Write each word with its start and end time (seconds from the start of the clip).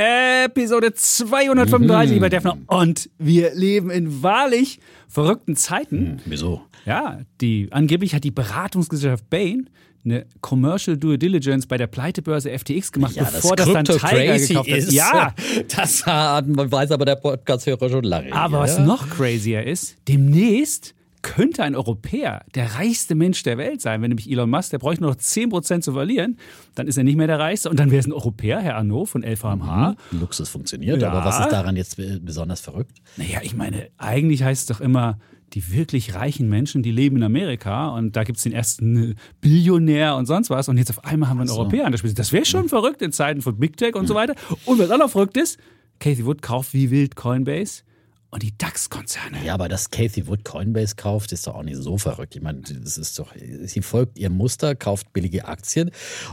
Episode 0.00 0.94
235, 0.94 2.08
mhm. 2.08 2.14
lieber 2.14 2.30
Defner. 2.30 2.56
Und 2.68 3.10
wir 3.18 3.54
leben 3.54 3.90
in 3.90 4.22
wahrlich 4.22 4.80
verrückten 5.08 5.56
Zeiten. 5.56 5.96
Hm, 5.96 6.18
wieso? 6.24 6.62
Ja, 6.86 7.20
die, 7.42 7.68
angeblich 7.70 8.14
hat 8.14 8.24
die 8.24 8.30
Beratungsgesellschaft 8.30 9.28
Bain 9.28 9.68
eine 10.02 10.24
Commercial 10.40 10.96
Due 10.96 11.18
Diligence 11.18 11.66
bei 11.66 11.76
der 11.76 11.86
Pleitebörse 11.86 12.50
FTX 12.58 12.92
gemacht, 12.92 13.16
ja, 13.16 13.24
bevor 13.24 13.56
das, 13.56 13.66
das 13.66 13.74
dann 13.74 13.84
Tiger 13.84 14.38
gekauft 14.38 14.70
hat. 14.70 14.78
Ist, 14.78 14.92
ja, 14.92 15.34
das 15.76 16.06
weiß 16.06 16.92
aber 16.92 17.04
der 17.04 17.16
Podcast-Hörer 17.16 17.90
schon 17.90 18.04
lange. 18.04 18.32
Aber 18.32 18.56
ja. 18.56 18.62
was 18.62 18.78
noch 18.78 19.10
crazier 19.10 19.66
ist, 19.66 19.96
demnächst 20.08 20.94
könnte 21.22 21.62
ein 21.62 21.74
Europäer 21.74 22.44
der 22.54 22.74
reichste 22.76 23.14
Mensch 23.14 23.42
der 23.42 23.58
Welt 23.58 23.80
sein, 23.80 24.02
wenn 24.02 24.08
nämlich 24.08 24.30
Elon 24.30 24.50
Musk, 24.50 24.70
der 24.70 24.78
bräuchte 24.78 25.02
nur 25.02 25.10
noch 25.12 25.18
10% 25.18 25.80
zu 25.80 25.92
verlieren, 25.92 26.38
dann 26.74 26.86
ist 26.86 26.96
er 26.96 27.04
nicht 27.04 27.16
mehr 27.16 27.26
der 27.26 27.38
reichste 27.38 27.70
und 27.70 27.78
dann 27.78 27.90
wäre 27.90 28.00
es 28.00 28.06
ein 28.06 28.12
Europäer, 28.12 28.60
Herr 28.60 28.76
Arnaud 28.76 29.08
von 29.08 29.22
LVMH. 29.22 29.96
Mhm. 30.10 30.20
Luxus 30.20 30.48
funktioniert, 30.48 31.02
ja. 31.02 31.10
aber 31.10 31.24
was 31.24 31.40
ist 31.40 31.52
daran 31.52 31.76
jetzt 31.76 31.96
besonders 32.24 32.60
verrückt? 32.60 32.98
Naja, 33.16 33.40
ich 33.42 33.54
meine, 33.54 33.88
eigentlich 33.98 34.42
heißt 34.42 34.62
es 34.62 34.76
doch 34.76 34.80
immer, 34.80 35.18
die 35.52 35.72
wirklich 35.72 36.14
reichen 36.14 36.48
Menschen, 36.48 36.82
die 36.82 36.92
leben 36.92 37.16
in 37.16 37.22
Amerika 37.24 37.88
und 37.88 38.16
da 38.16 38.24
gibt 38.24 38.38
es 38.38 38.44
den 38.44 38.52
ersten 38.52 39.16
Billionär 39.40 40.16
und 40.16 40.26
sonst 40.26 40.48
was 40.48 40.68
und 40.68 40.78
jetzt 40.78 40.90
auf 40.90 41.04
einmal 41.04 41.28
haben 41.28 41.38
wir 41.38 41.42
einen 41.42 41.48
so. 41.48 41.58
Europäer 41.58 41.86
an 41.86 41.92
der 41.92 41.98
Spitze. 41.98 42.14
Das 42.14 42.32
wäre 42.32 42.44
schon 42.44 42.64
mhm. 42.64 42.68
verrückt 42.68 43.02
in 43.02 43.12
Zeiten 43.12 43.42
von 43.42 43.58
Big 43.58 43.76
Tech 43.76 43.94
und 43.94 44.02
mhm. 44.02 44.08
so 44.08 44.14
weiter. 44.14 44.34
Und 44.64 44.78
was 44.78 44.90
auch 44.90 44.98
noch 44.98 45.10
verrückt 45.10 45.36
ist, 45.36 45.58
Casey 45.98 46.24
Wood 46.24 46.40
kauft 46.40 46.72
wie 46.72 46.90
wild 46.90 47.16
Coinbase 47.16 47.82
und 48.30 48.42
die 48.42 48.56
DAX-Konzerne. 48.56 49.44
Ja, 49.44 49.54
aber 49.54 49.68
dass 49.68 49.90
Cathy 49.90 50.26
Wood 50.26 50.44
Coinbase 50.44 50.94
kauft, 50.96 51.32
ist 51.32 51.46
doch 51.46 51.56
auch 51.56 51.62
nicht 51.62 51.76
so 51.76 51.98
verrückt. 51.98 52.36
Ich 52.36 52.42
meine, 52.42 52.60
das 52.60 52.96
ist 52.96 53.18
doch, 53.18 53.34
sie 53.64 53.82
folgt 53.82 54.18
ihrem 54.18 54.36
Muster, 54.36 54.74
kauft 54.74 55.12
billige 55.12 55.46
Aktien 55.46 55.90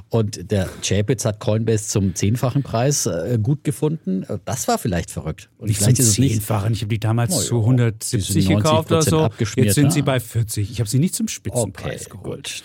und 0.09 0.52
der 0.52 0.70
Chapitz 0.81 1.26
hat 1.26 1.39
Coinbase 1.39 1.88
zum 1.88 2.14
zehnfachen 2.16 2.64
Preis 2.64 3.06
äh, 3.06 3.39
gut 3.42 3.64
gefunden. 3.64 4.26
Das 4.45 4.67
war 4.67 4.78
vielleicht 4.78 5.12
verrückt. 5.12 5.50
Und 5.58 5.67
nicht 5.67 5.78
vielleicht 5.80 5.98
zum 5.98 6.06
zehnfachen. 6.06 6.73
Ich 6.73 6.81
habe 6.81 6.89
die 6.89 7.00
damals 7.00 7.34
oh, 7.34 7.42
zu 7.42 7.59
170 7.62 8.48
gekauft 8.48 8.92
oder 8.92 9.02
so. 9.02 9.30
Jetzt 9.56 9.76
sind 9.76 9.92
sie 9.92 10.02
bei 10.04 10.20
40. 10.20 10.70
Ich 10.70 10.80
habe 10.80 10.89
sie 10.89 11.00
nicht 11.00 11.16
zum 11.16 11.28
Spitzenpreis 11.28 12.11
okay, 12.11 12.17
geholt. 12.22 12.64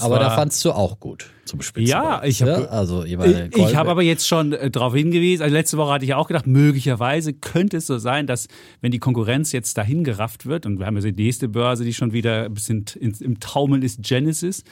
aber 0.00 0.18
da 0.18 0.30
fandst 0.30 0.64
du 0.64 0.72
auch 0.72 0.98
gut 0.98 1.30
zum 1.44 1.60
Spitzenpreis. 1.60 2.20
Ja, 2.20 2.24
ich 2.24 2.42
habe 2.42 2.62
ja? 2.62 2.68
also, 2.68 3.04
ich, 3.04 3.14
ich 3.14 3.76
habe 3.76 3.90
aber 3.90 4.02
jetzt 4.02 4.26
schon 4.28 4.52
äh, 4.52 4.70
darauf 4.70 4.94
hingewiesen. 4.94 5.42
Also 5.42 5.54
letzte 5.54 5.76
Woche 5.76 5.92
hatte 5.92 6.04
ich 6.04 6.14
auch 6.14 6.28
gedacht, 6.28 6.46
möglicherweise 6.46 7.32
könnte 7.32 7.78
es 7.78 7.86
so 7.86 7.98
sein, 7.98 8.26
dass 8.26 8.48
wenn 8.80 8.92
die 8.92 8.98
Konkurrenz 8.98 9.52
jetzt 9.52 9.76
dahin 9.76 10.04
gerafft 10.04 10.46
wird, 10.46 10.66
und 10.66 10.78
wir 10.78 10.86
haben 10.86 10.96
ja 10.96 11.10
die 11.10 11.24
nächste 11.24 11.48
Börse, 11.48 11.84
die 11.84 11.94
schon 11.94 12.12
wieder 12.12 12.44
ein 12.44 12.54
bisschen 12.54 12.84
im 13.00 13.40
Taumeln 13.40 13.82
ist, 13.82 14.02
Genesis, 14.02 14.64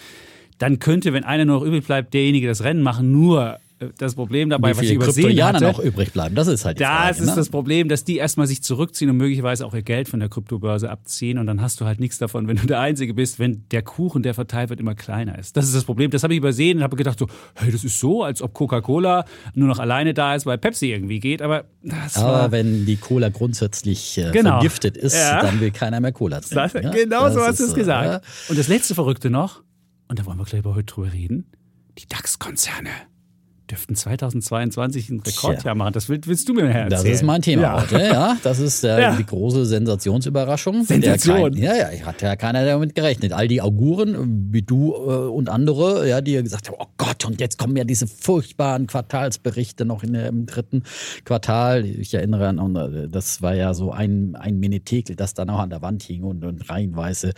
dann 0.58 0.78
könnte, 0.78 1.12
wenn 1.12 1.24
einer 1.24 1.44
nur 1.44 1.60
noch 1.60 1.66
übrig 1.66 1.86
bleibt, 1.86 2.14
derjenige 2.14 2.46
das 2.46 2.62
Rennen 2.62 2.82
machen, 2.82 3.10
nur 3.10 3.58
das 3.96 4.14
Problem 4.14 4.50
dabei, 4.50 4.76
was 4.76 4.82
ich 4.82 4.92
übersehen 4.92 5.42
hatte. 5.42 5.64
noch 5.64 5.78
übrig 5.78 6.12
bleiben, 6.12 6.34
das 6.34 6.48
ist 6.48 6.66
halt 6.66 6.78
die 6.78 6.82
Das 6.82 6.90
Frage, 6.90 7.18
ist 7.18 7.26
ne? 7.30 7.34
das 7.34 7.48
Problem, 7.48 7.88
dass 7.88 8.04
die 8.04 8.18
erstmal 8.18 8.46
sich 8.46 8.62
zurückziehen 8.62 9.08
und 9.08 9.16
möglicherweise 9.16 9.64
auch 9.64 9.74
ihr 9.74 9.82
Geld 9.82 10.08
von 10.08 10.20
der 10.20 10.28
Kryptobörse 10.28 10.90
abziehen 10.90 11.38
und 11.38 11.46
dann 11.46 11.62
hast 11.62 11.80
du 11.80 11.86
halt 11.86 11.98
nichts 11.98 12.18
davon, 12.18 12.46
wenn 12.46 12.56
du 12.56 12.66
der 12.66 12.80
Einzige 12.80 13.14
bist, 13.14 13.38
wenn 13.38 13.64
der 13.70 13.82
Kuchen, 13.82 14.22
der 14.22 14.34
verteilt 14.34 14.68
wird, 14.68 14.80
immer 14.80 14.94
kleiner 14.94 15.38
ist. 15.38 15.56
Das 15.56 15.64
ist 15.64 15.74
das 15.74 15.84
Problem. 15.84 16.10
Das 16.10 16.22
habe 16.22 16.34
ich 16.34 16.38
übersehen 16.38 16.78
und 16.78 16.84
habe 16.84 16.96
gedacht 16.96 17.18
so, 17.18 17.26
hey, 17.54 17.72
das 17.72 17.82
ist 17.82 17.98
so, 17.98 18.22
als 18.22 18.42
ob 18.42 18.52
Coca-Cola 18.52 19.24
nur 19.54 19.68
noch 19.68 19.78
alleine 19.78 20.12
da 20.12 20.34
ist, 20.34 20.44
weil 20.44 20.58
Pepsi 20.58 20.92
irgendwie 20.92 21.20
geht, 21.20 21.40
aber 21.40 21.64
das 21.82 22.18
Aber 22.18 22.32
war 22.32 22.52
wenn 22.52 22.84
die 22.84 22.96
Cola 22.96 23.30
grundsätzlich 23.30 24.18
äh, 24.18 24.30
genau. 24.30 24.52
vergiftet 24.52 24.98
ist, 24.98 25.16
ja. 25.16 25.40
dann 25.40 25.58
will 25.60 25.70
keiner 25.70 26.00
mehr 26.00 26.12
Cola 26.12 26.40
trinken. 26.40 26.54
Das, 26.54 26.72
ja? 26.74 26.90
Genau 26.90 27.24
das 27.24 27.34
so 27.34 27.40
hast 27.40 27.60
du 27.60 27.64
es 27.64 27.74
gesagt. 27.74 28.06
Ja? 28.06 28.20
Und 28.50 28.58
das 28.58 28.68
letzte 28.68 28.94
Verrückte 28.94 29.30
noch, 29.30 29.62
und 30.08 30.18
da 30.18 30.26
wollen 30.26 30.38
wir 30.38 30.44
gleich 30.44 30.60
über 30.60 30.74
heute 30.74 30.92
drüber 30.92 31.12
reden, 31.12 31.46
die 31.98 32.06
DAX-Konzerne 32.06 32.90
dürften 33.70 33.94
2022 33.94 35.10
ein 35.10 35.20
Rekordjahr 35.20 35.66
ja. 35.66 35.74
machen. 35.74 35.92
Das 35.92 36.08
willst, 36.08 36.26
willst 36.28 36.48
du 36.48 36.54
mir 36.54 36.64
erzählen. 36.64 36.90
Das 36.90 37.04
ist 37.04 37.22
mein 37.22 37.42
Thema 37.42 37.62
ja. 37.62 37.82
heute, 37.82 37.98
ja. 37.98 38.36
Das 38.42 38.58
ist 38.58 38.84
äh, 38.84 39.00
ja. 39.00 39.16
die 39.16 39.24
große 39.24 39.66
Sensationsüberraschung. 39.66 40.84
Sensation. 40.84 41.52
Kein, 41.54 41.62
ja, 41.62 41.74
ja, 41.74 42.06
hat 42.06 42.22
ja 42.22 42.36
keiner 42.36 42.64
damit 42.64 42.94
gerechnet. 42.94 43.32
All 43.32 43.48
die 43.48 43.62
Auguren, 43.62 44.48
wie 44.52 44.62
du 44.62 44.92
äh, 44.94 44.98
und 45.28 45.48
andere, 45.48 46.08
ja, 46.08 46.20
die 46.20 46.42
gesagt 46.42 46.68
haben, 46.68 46.76
oh 46.78 46.86
Gott, 46.96 47.24
und 47.24 47.40
jetzt 47.40 47.58
kommen 47.58 47.76
ja 47.76 47.84
diese 47.84 48.06
furchtbaren 48.06 48.86
Quartalsberichte 48.86 49.84
noch 49.84 50.02
in, 50.02 50.14
im 50.14 50.46
dritten 50.46 50.82
Quartal. 51.24 51.84
Ich 51.84 52.14
erinnere 52.14 52.48
an, 52.48 52.76
äh, 52.76 53.08
das 53.08 53.42
war 53.42 53.54
ja 53.54 53.74
so 53.74 53.92
ein, 53.92 54.36
ein 54.36 54.58
Menetekel, 54.58 55.16
das 55.16 55.34
dann 55.34 55.50
auch 55.50 55.60
an 55.60 55.70
der 55.70 55.82
Wand 55.82 56.02
hing 56.02 56.24
und, 56.24 56.44
und 56.44 56.68
reihenweise 56.68 57.32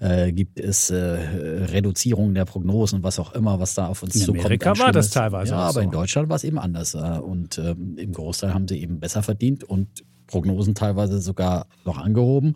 äh, 0.00 0.32
gibt 0.32 0.58
es 0.58 0.90
äh, 0.90 0.96
Reduzierungen 0.96 2.34
der 2.34 2.44
Prognosen, 2.44 3.02
was 3.02 3.18
auch 3.18 3.32
immer, 3.34 3.60
was 3.60 3.74
da 3.74 3.86
auf 3.86 4.02
uns 4.02 4.14
in 4.14 4.22
zukommt. 4.22 4.38
In 4.38 4.44
Amerika 4.46 4.78
war 4.78 4.92
das 4.92 5.10
teilweise 5.10 5.52
ja, 5.52 5.75
aber 5.76 5.84
in 5.84 5.90
Deutschland 5.90 6.28
war 6.28 6.36
es 6.36 6.44
eben 6.44 6.58
anders. 6.58 6.94
Äh, 6.94 7.18
und 7.18 7.58
ähm, 7.58 7.96
im 7.98 8.12
Großteil 8.12 8.54
haben 8.54 8.68
sie 8.68 8.80
eben 8.80 9.00
besser 9.00 9.22
verdient 9.22 9.64
und 9.64 10.04
Prognosen 10.26 10.74
teilweise 10.74 11.20
sogar 11.20 11.66
noch 11.84 11.98
angehoben 11.98 12.54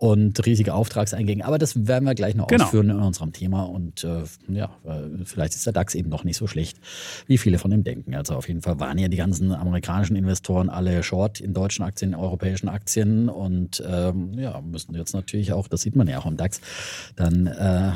und 0.00 0.46
riesige 0.46 0.72
Auftragseingänge. 0.72 1.44
Aber 1.44 1.58
das 1.58 1.86
werden 1.86 2.06
wir 2.06 2.14
gleich 2.14 2.34
noch 2.34 2.46
genau. 2.46 2.64
ausführen 2.64 2.88
in 2.88 2.96
unserem 3.00 3.34
Thema. 3.34 3.64
Und 3.64 4.02
äh, 4.02 4.22
ja, 4.48 4.70
vielleicht 5.26 5.54
ist 5.54 5.66
der 5.66 5.74
DAX 5.74 5.94
eben 5.94 6.08
noch 6.08 6.24
nicht 6.24 6.38
so 6.38 6.46
schlecht, 6.46 6.78
wie 7.26 7.36
viele 7.36 7.58
von 7.58 7.70
ihm 7.70 7.84
denken. 7.84 8.14
Also 8.14 8.34
auf 8.34 8.48
jeden 8.48 8.62
Fall 8.62 8.80
waren 8.80 8.96
ja 8.96 9.08
die 9.08 9.18
ganzen 9.18 9.52
amerikanischen 9.52 10.16
Investoren 10.16 10.70
alle 10.70 11.02
short 11.02 11.40
in 11.40 11.52
deutschen 11.52 11.84
Aktien, 11.84 12.12
in 12.12 12.18
europäischen 12.18 12.70
Aktien 12.70 13.28
und 13.28 13.82
ähm, 13.86 14.32
ja, 14.38 14.62
müssen 14.62 14.94
jetzt 14.94 15.12
natürlich 15.12 15.52
auch, 15.52 15.68
das 15.68 15.82
sieht 15.82 15.96
man 15.96 16.08
ja 16.08 16.18
auch 16.18 16.26
im 16.26 16.38
DAX, 16.38 16.62
dann 17.16 17.46
äh, 17.46 17.92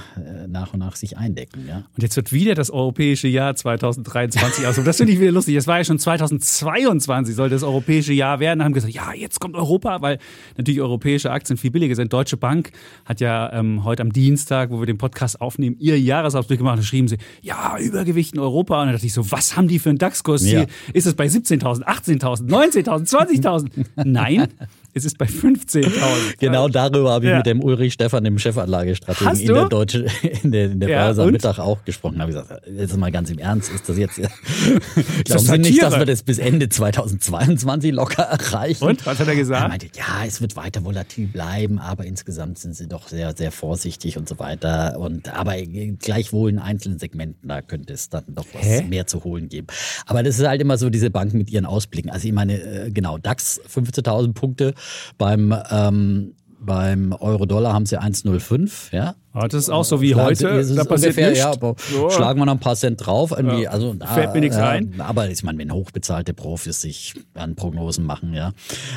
nach 0.46 0.74
und 0.74 0.80
nach 0.80 0.96
sich 0.96 1.16
eindecken. 1.16 1.66
Ja. 1.66 1.84
Und 1.96 2.02
jetzt 2.02 2.16
wird 2.16 2.34
wieder 2.34 2.54
das 2.54 2.70
europäische 2.70 3.28
Jahr 3.28 3.56
2023 3.56 4.66
aus. 4.66 4.78
das 4.84 4.98
finde 4.98 5.14
ich 5.14 5.20
wieder 5.20 5.32
lustig. 5.32 5.56
Es 5.56 5.66
war 5.66 5.78
ja 5.78 5.84
schon 5.84 5.98
2022 5.98 7.34
soll 7.34 7.48
das 7.48 7.62
europäische 7.62 8.12
Jahr 8.12 8.40
werden. 8.40 8.58
Da 8.58 8.66
haben 8.66 8.74
gesagt, 8.74 8.92
ja, 8.92 9.14
jetzt 9.14 9.40
kommt 9.40 9.56
Europa, 9.56 10.02
weil 10.02 10.18
natürlich 10.58 10.82
europäische 10.82 11.30
Aktien 11.30 11.56
viel 11.56 11.70
billiger 11.70 11.93
sind. 11.94 12.12
Deutsche 12.12 12.36
Bank 12.36 12.72
hat 13.04 13.20
ja 13.20 13.52
ähm, 13.52 13.84
heute 13.84 14.02
am 14.02 14.12
Dienstag, 14.12 14.70
wo 14.70 14.80
wir 14.80 14.86
den 14.86 14.98
Podcast 14.98 15.40
aufnehmen, 15.40 15.76
ihr 15.78 15.98
Jahresausblick 15.98 16.58
gemacht 16.58 16.78
und 16.78 16.84
schrieben 16.84 17.08
sie, 17.08 17.18
ja, 17.42 17.76
Übergewicht 17.78 18.34
in 18.34 18.40
Europa. 18.40 18.80
Und 18.80 18.86
dann 18.86 18.94
dachte 18.94 19.06
ich 19.06 19.12
so, 19.12 19.30
was 19.30 19.56
haben 19.56 19.68
die 19.68 19.78
für 19.78 19.90
einen 19.90 19.98
DAX-Kurs? 19.98 20.48
Ja. 20.50 20.66
Ist 20.92 21.06
es 21.06 21.14
bei 21.14 21.26
17.000, 21.26 21.84
18.000, 21.84 22.48
19.000, 22.48 23.42
20.000? 23.42 23.86
Nein, 24.04 24.48
es 24.94 25.04
ist 25.04 25.18
bei 25.18 25.26
15.000. 25.26 25.90
Genau 26.38 26.68
darüber 26.68 27.12
habe 27.12 27.24
ich 27.24 27.30
ja. 27.30 27.38
mit 27.38 27.46
dem 27.46 27.62
Ulrich 27.62 27.94
Stefan, 27.94 28.22
dem 28.22 28.38
Chefanlagestrategen 28.38 29.40
in 29.40 29.54
der 29.54 29.68
Deutsche, 29.68 30.06
in 30.42 30.52
der, 30.52 30.66
in 30.66 30.78
der 30.78 30.88
ja, 30.88 31.04
Börse 31.06 31.24
am 31.24 31.32
Mittag 31.32 31.58
auch 31.58 31.84
gesprochen. 31.84 32.14
Da 32.16 32.22
habe 32.22 32.32
ich 32.32 32.38
gesagt, 32.38 32.62
jetzt 32.68 32.96
mal 32.96 33.10
ganz 33.10 33.28
im 33.30 33.38
Ernst, 33.38 33.72
ist 33.72 33.88
das 33.88 33.98
jetzt, 33.98 34.16
glauben 35.24 35.44
Sie 35.44 35.58
nicht, 35.58 35.82
dass 35.82 35.98
wir 35.98 36.06
das 36.06 36.22
bis 36.22 36.38
Ende 36.38 36.68
2022 36.68 37.92
locker 37.92 38.22
erreichen? 38.22 38.84
Und, 38.84 39.04
was 39.04 39.18
hat 39.18 39.26
er 39.26 39.34
gesagt? 39.34 39.62
Er 39.62 39.68
meinte, 39.68 39.86
ja, 39.96 40.24
es 40.24 40.40
wird 40.40 40.54
weiter 40.54 40.84
volatil 40.84 41.26
bleiben, 41.26 41.80
aber 41.80 42.04
insgesamt 42.04 42.60
sind 42.60 42.76
Sie 42.76 42.86
doch 42.86 43.08
sehr, 43.08 43.36
sehr 43.36 43.50
vorsichtig 43.50 44.16
und 44.16 44.28
so 44.28 44.38
weiter. 44.38 44.98
Und, 45.00 45.28
aber 45.34 45.56
gleichwohl 45.98 46.50
in 46.50 46.60
einzelnen 46.60 47.00
Segmenten, 47.00 47.48
da 47.48 47.62
könnte 47.62 47.92
es 47.92 48.10
dann 48.10 48.24
doch 48.28 48.46
was 48.52 48.62
Hä? 48.62 48.82
mehr 48.84 49.08
zu 49.08 49.24
holen 49.24 49.48
geben. 49.48 49.66
Aber 50.06 50.22
das 50.22 50.38
ist 50.38 50.46
halt 50.46 50.60
immer 50.60 50.78
so 50.78 50.88
diese 50.88 51.10
Banken 51.10 51.38
mit 51.38 51.50
ihren 51.50 51.66
Ausblicken. 51.66 52.10
Also 52.10 52.28
ich 52.28 52.34
meine, 52.34 52.60
äh, 52.60 52.90
genau, 52.92 53.18
DAX 53.18 53.60
15.000 53.68 54.34
Punkte, 54.34 54.74
beim 55.18 55.54
ähm, 55.70 56.34
beim 56.64 57.12
Euro-Dollar 57.12 57.72
haben 57.72 57.86
sie 57.86 58.00
1,05, 58.00 58.94
ja. 58.94 59.14
Ah, 59.36 59.48
das 59.48 59.64
ist 59.64 59.70
auch 59.70 59.84
so 59.84 60.00
wie 60.00 60.14
heute. 60.14 60.44
Da 60.44 60.84
passiert 60.84 61.16
ungefähr. 61.16 61.32
Ja, 61.34 61.50
aber 61.50 61.74
so. 61.90 62.08
schlagen 62.08 62.38
wir 62.38 62.46
noch 62.46 62.52
ein 62.52 62.60
paar 62.60 62.76
Cent 62.76 63.04
drauf. 63.04 63.32
Irgendwie, 63.32 63.64
ja. 63.64 63.70
also, 63.70 63.96
Fällt 64.14 64.32
mir 64.32 64.38
nichts 64.38 64.56
ja, 64.56 64.68
ein. 64.68 64.94
Aber 64.98 65.28
ich 65.28 65.42
meine, 65.42 65.58
wenn 65.58 65.72
hochbezahlte 65.72 66.32
Profis 66.34 66.80
sich 66.80 67.14
an 67.34 67.56
Prognosen 67.56 68.06
machen, 68.06 68.32
ja. 68.32 68.52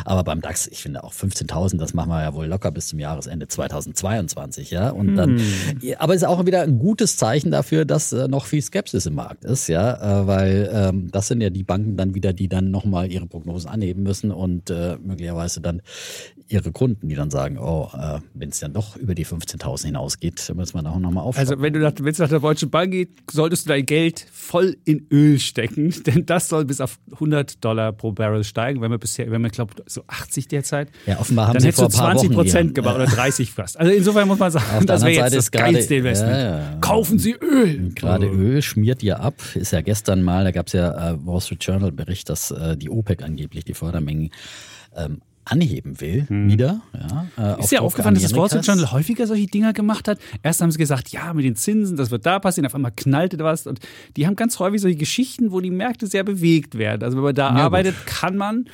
Aber 0.05 0.23
beim 0.23 0.41
DAX, 0.41 0.67
ich 0.67 0.83
finde 0.83 1.03
auch 1.03 1.11
15.000, 1.11 1.79
das 1.79 1.95
machen 1.95 2.09
wir 2.09 2.21
ja 2.21 2.35
wohl 2.35 2.45
locker 2.45 2.69
bis 2.69 2.89
zum 2.89 2.99
Jahresende 2.99 3.47
2022, 3.47 4.69
ja. 4.69 4.91
Und 4.91 5.15
dann, 5.15 5.39
hm. 5.39 5.95
aber 5.97 6.13
es 6.13 6.21
ist 6.21 6.27
auch 6.27 6.45
wieder 6.45 6.61
ein 6.61 6.77
gutes 6.77 7.17
Zeichen 7.17 7.49
dafür, 7.49 7.85
dass 7.85 8.13
äh, 8.13 8.27
noch 8.27 8.45
viel 8.45 8.61
Skepsis 8.61 9.07
im 9.07 9.15
Markt 9.15 9.43
ist, 9.43 9.67
ja. 9.67 10.21
Äh, 10.21 10.27
weil 10.27 10.69
ähm, 10.71 11.09
das 11.11 11.29
sind 11.29 11.41
ja 11.41 11.49
die 11.49 11.63
Banken 11.63 11.97
dann 11.97 12.13
wieder, 12.13 12.31
die 12.31 12.47
dann 12.47 12.69
nochmal 12.69 13.11
ihre 13.11 13.25
Prognosen 13.25 13.71
anheben 13.71 14.03
müssen 14.03 14.31
und 14.31 14.69
äh, 14.69 14.97
möglicherweise 15.03 15.61
dann 15.61 15.81
ihre 16.49 16.71
Kunden, 16.71 17.09
die 17.09 17.15
dann 17.15 17.29
sagen, 17.29 17.57
oh, 17.57 17.89
äh, 17.93 18.19
wenn 18.33 18.49
es 18.49 18.59
dann 18.59 18.73
doch 18.73 18.95
über 18.95 19.15
die 19.15 19.25
15.000 19.25 19.87
hinausgeht, 19.87 20.26
müssen 20.55 20.75
wir 20.75 20.83
da 20.83 20.91
auch 20.91 20.99
nochmal 20.99 21.23
aufschauen. 21.23 21.47
Also 21.47 21.61
wenn 21.61 21.73
du 21.73 21.79
nach, 21.79 21.93
wenn 21.99 22.07
es 22.11 22.19
nach 22.19 22.29
der 22.29 22.39
Deutschen 22.39 22.69
Bank 22.69 22.91
geht, 22.91 23.09
solltest 23.31 23.65
du 23.65 23.69
dein 23.69 23.85
Geld 23.85 24.25
voll 24.31 24.77
in 24.85 25.05
Öl 25.11 25.39
stecken, 25.39 25.93
denn 26.05 26.25
das 26.25 26.49
soll 26.49 26.65
bis 26.65 26.81
auf 26.81 26.99
100 27.13 27.63
Dollar 27.63 27.93
pro 27.93 28.11
Barrel 28.11 28.43
steigen, 28.43 28.81
wenn 28.81 28.91
wir 28.91 28.97
bisher, 28.97 29.29
wenn 29.31 29.41
wir 29.41 29.49
glaube 29.49 29.73
so 29.85 30.03
80 30.07 30.47
derzeit. 30.47 30.89
Ja, 31.05 31.19
offenbar 31.19 31.47
haben 31.47 31.53
dann 31.53 31.61
sie 31.61 31.67
hättest 31.67 31.81
vor 31.81 31.89
du 31.89 31.95
ein 31.95 31.99
paar 31.99 32.11
20 32.11 32.29
Wochen 32.29 32.35
Prozent 32.35 32.75
gemacht 32.75 32.95
oder 32.95 33.05
30 33.05 33.51
fast. 33.51 33.79
Also 33.79 33.91
insofern 33.91 34.27
muss 34.27 34.39
man 34.39 34.51
sagen, 34.51 34.65
Auf 34.77 34.85
das 34.85 35.01
wäre 35.03 35.11
jetzt 35.11 35.35
das 35.35 35.43
ist 35.45 35.51
gerade- 35.51 35.73
geilste 35.73 35.95
Investment. 35.95 36.31
Ja, 36.33 36.59
ja. 36.59 36.77
Kaufen 36.81 37.19
Sie 37.19 37.33
Öl. 37.33 37.91
Gerade 37.95 38.27
Öl 38.27 38.61
schmiert 38.61 39.03
ja 39.03 39.17
ab. 39.17 39.35
Ist 39.55 39.71
ja 39.71 39.81
gestern 39.81 40.23
mal, 40.23 40.43
da 40.43 40.51
gab 40.51 40.67
es 40.67 40.73
ja 40.73 41.11
äh, 41.13 41.17
Wall 41.25 41.41
Street 41.41 41.63
Journal 41.63 41.91
Bericht, 41.91 42.29
dass 42.29 42.51
äh, 42.51 42.75
die 42.77 42.89
OPEC 42.89 43.23
angeblich 43.23 43.65
die 43.65 43.73
Fördermengen 43.73 44.31
ähm, 44.95 45.21
anheben 45.49 45.99
will, 46.01 46.25
wieder. 46.29 46.81
Ja, 47.37 47.55
äh, 47.55 47.59
Ist 47.61 47.71
Druck 47.71 47.81
aufgefallen, 47.81 48.15
dass 48.15 48.23
das 48.23 48.35
Wall 48.35 48.47
Street. 48.49 48.65
Journal 48.65 48.91
häufiger 48.91 49.27
solche 49.27 49.47
Dinger 49.47 49.73
gemacht 49.73 50.07
hat? 50.07 50.19
Erst 50.43 50.61
haben 50.61 50.71
sie 50.71 50.77
gesagt, 50.77 51.09
ja, 51.09 51.33
mit 51.33 51.45
den 51.45 51.55
Zinsen, 51.55 51.97
das 51.97 52.11
wird 52.11 52.25
da 52.25 52.39
passieren, 52.39 52.65
auf 52.65 52.75
einmal 52.75 52.91
knallte 52.95 53.37
was. 53.39 53.67
Und 53.67 53.79
die 54.15 54.27
haben 54.27 54.35
ganz 54.35 54.59
häufig 54.59 54.81
solche 54.81 54.97
Geschichten, 54.97 55.51
wo 55.51 55.59
die 55.61 55.71
Märkte 55.71 56.07
sehr 56.07 56.23
bewegt 56.23 56.77
werden. 56.77 57.03
Also 57.03 57.17
wenn 57.17 57.23
man 57.23 57.35
da 57.35 57.49
Ja, 57.49 57.55
arbeitet, 57.65 57.95
kann 58.05 58.35
man 58.37 58.65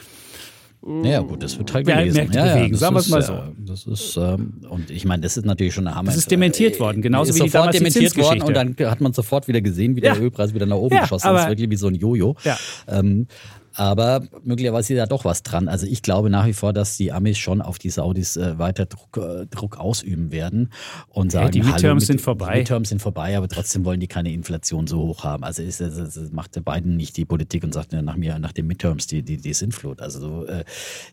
Ja, 1.03 1.21
gut, 1.21 1.41
das 1.41 1.57
wird 1.57 1.73
halt 1.73 1.87
Ja, 1.87 1.97
gelesen. 1.99 2.17
Märkte 2.17 2.37
ja, 2.37 2.45
ja, 2.45 2.53
bewegen, 2.55 2.71
das 2.73 2.79
sagen 2.81 2.95
wir 2.95 2.99
es 2.99 3.09
mal 3.09 3.19
äh, 3.19 3.23
so. 3.23 3.39
Das 3.59 3.85
ist, 3.87 4.17
ähm, 4.17 4.53
und 4.69 4.89
ich 4.91 5.05
meine, 5.05 5.21
das 5.21 5.37
ist 5.37 5.45
natürlich 5.45 5.73
schon 5.73 5.87
eine 5.87 5.95
Hammer. 5.95 6.07
Das 6.07 6.17
ist 6.17 6.29
dementiert 6.29 6.77
worden, 6.79 7.01
genauso 7.01 7.29
ist 7.29 7.35
wie 7.39 7.43
die 7.43 7.49
sofort 7.49 7.73
damals 7.73 7.77
die 7.77 7.83
dementiert 7.99 8.17
worden 8.17 8.41
und 8.41 8.53
dann 8.53 8.75
hat 8.89 8.99
man 8.99 9.13
sofort 9.13 9.47
wieder 9.47 9.61
gesehen, 9.61 9.95
wie 9.95 10.01
der 10.01 10.15
Ja. 10.15 10.19
Ölpreis 10.19 10.53
wieder 10.53 10.65
nach 10.65 10.75
oben 10.75 10.95
Ja, 10.95 11.01
geschossen 11.03 11.33
ist. 11.35 11.47
Wirklich 11.47 11.69
wie 11.69 11.75
so 11.77 11.87
ein 11.87 11.95
Jojo. 11.95 12.35
Ja. 12.43 12.57
Ähm, 12.87 13.27
aber 13.75 14.23
möglicherweise 14.43 14.93
ist 14.93 14.99
da 14.99 15.05
doch 15.05 15.25
was 15.25 15.43
dran. 15.43 15.67
Also 15.67 15.85
ich 15.87 16.01
glaube 16.01 16.29
nach 16.29 16.45
wie 16.45 16.53
vor, 16.53 16.73
dass 16.73 16.97
die 16.97 17.11
Amis 17.11 17.37
schon 17.37 17.61
auf 17.61 17.79
die 17.79 17.89
Saudis 17.89 18.37
äh, 18.37 18.57
weiter 18.59 18.85
Druck, 18.85 19.17
äh, 19.17 19.45
Druck 19.47 19.77
ausüben 19.77 20.31
werden 20.31 20.69
und 21.09 21.31
sagen, 21.31 21.51
die 21.51 21.61
hallo, 21.63 21.73
Midterms 21.73 22.07
sind 22.07 22.21
vorbei. 22.21 22.53
Die 22.53 22.59
Midterms 22.59 22.89
sind 22.89 23.01
vorbei, 23.01 23.37
aber 23.37 23.47
trotzdem 23.47 23.85
wollen 23.85 23.99
die 23.99 24.07
keine 24.07 24.31
Inflation 24.31 24.87
so 24.87 24.99
hoch 24.99 25.23
haben. 25.23 25.43
Also 25.43 25.63
ist, 25.63 25.81
es- 25.81 26.15
es 26.15 26.31
macht 26.31 26.55
der 26.55 26.61
Biden 26.61 26.95
nicht 26.97 27.17
die 27.17 27.25
Politik 27.25 27.63
und 27.63 27.73
sagt 27.73 27.93
nach 27.93 28.15
mir, 28.15 28.37
nach 28.39 28.51
den 28.53 28.67
Midterms 28.67 29.07
die, 29.07 29.23
die, 29.23 29.37
die 29.37 29.53
Sintflut. 29.53 30.01
Also 30.01 30.19
so, 30.19 30.45
äh, 30.45 30.63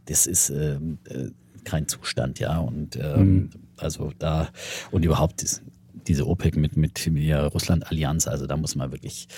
das 0.06 0.26
ist 0.26 0.50
ähm, 0.50 0.98
äh, 1.08 1.28
kein 1.64 1.88
Zustand, 1.88 2.38
ja. 2.38 2.58
Und 2.58 2.96
ähm, 2.96 3.20
Mhm. 3.34 3.50
also 3.76 4.12
da 4.18 4.48
und 4.90 5.04
überhaupt 5.04 5.42
ist, 5.42 5.62
diese 6.08 6.26
OPEC 6.26 6.56
mit, 6.56 6.76
mit 6.76 7.06
der 7.06 7.46
Russland-Allianz, 7.46 8.26
also 8.26 8.46
da 8.46 8.56
muss 8.56 8.76
man 8.76 8.92
wirklich. 8.92 9.28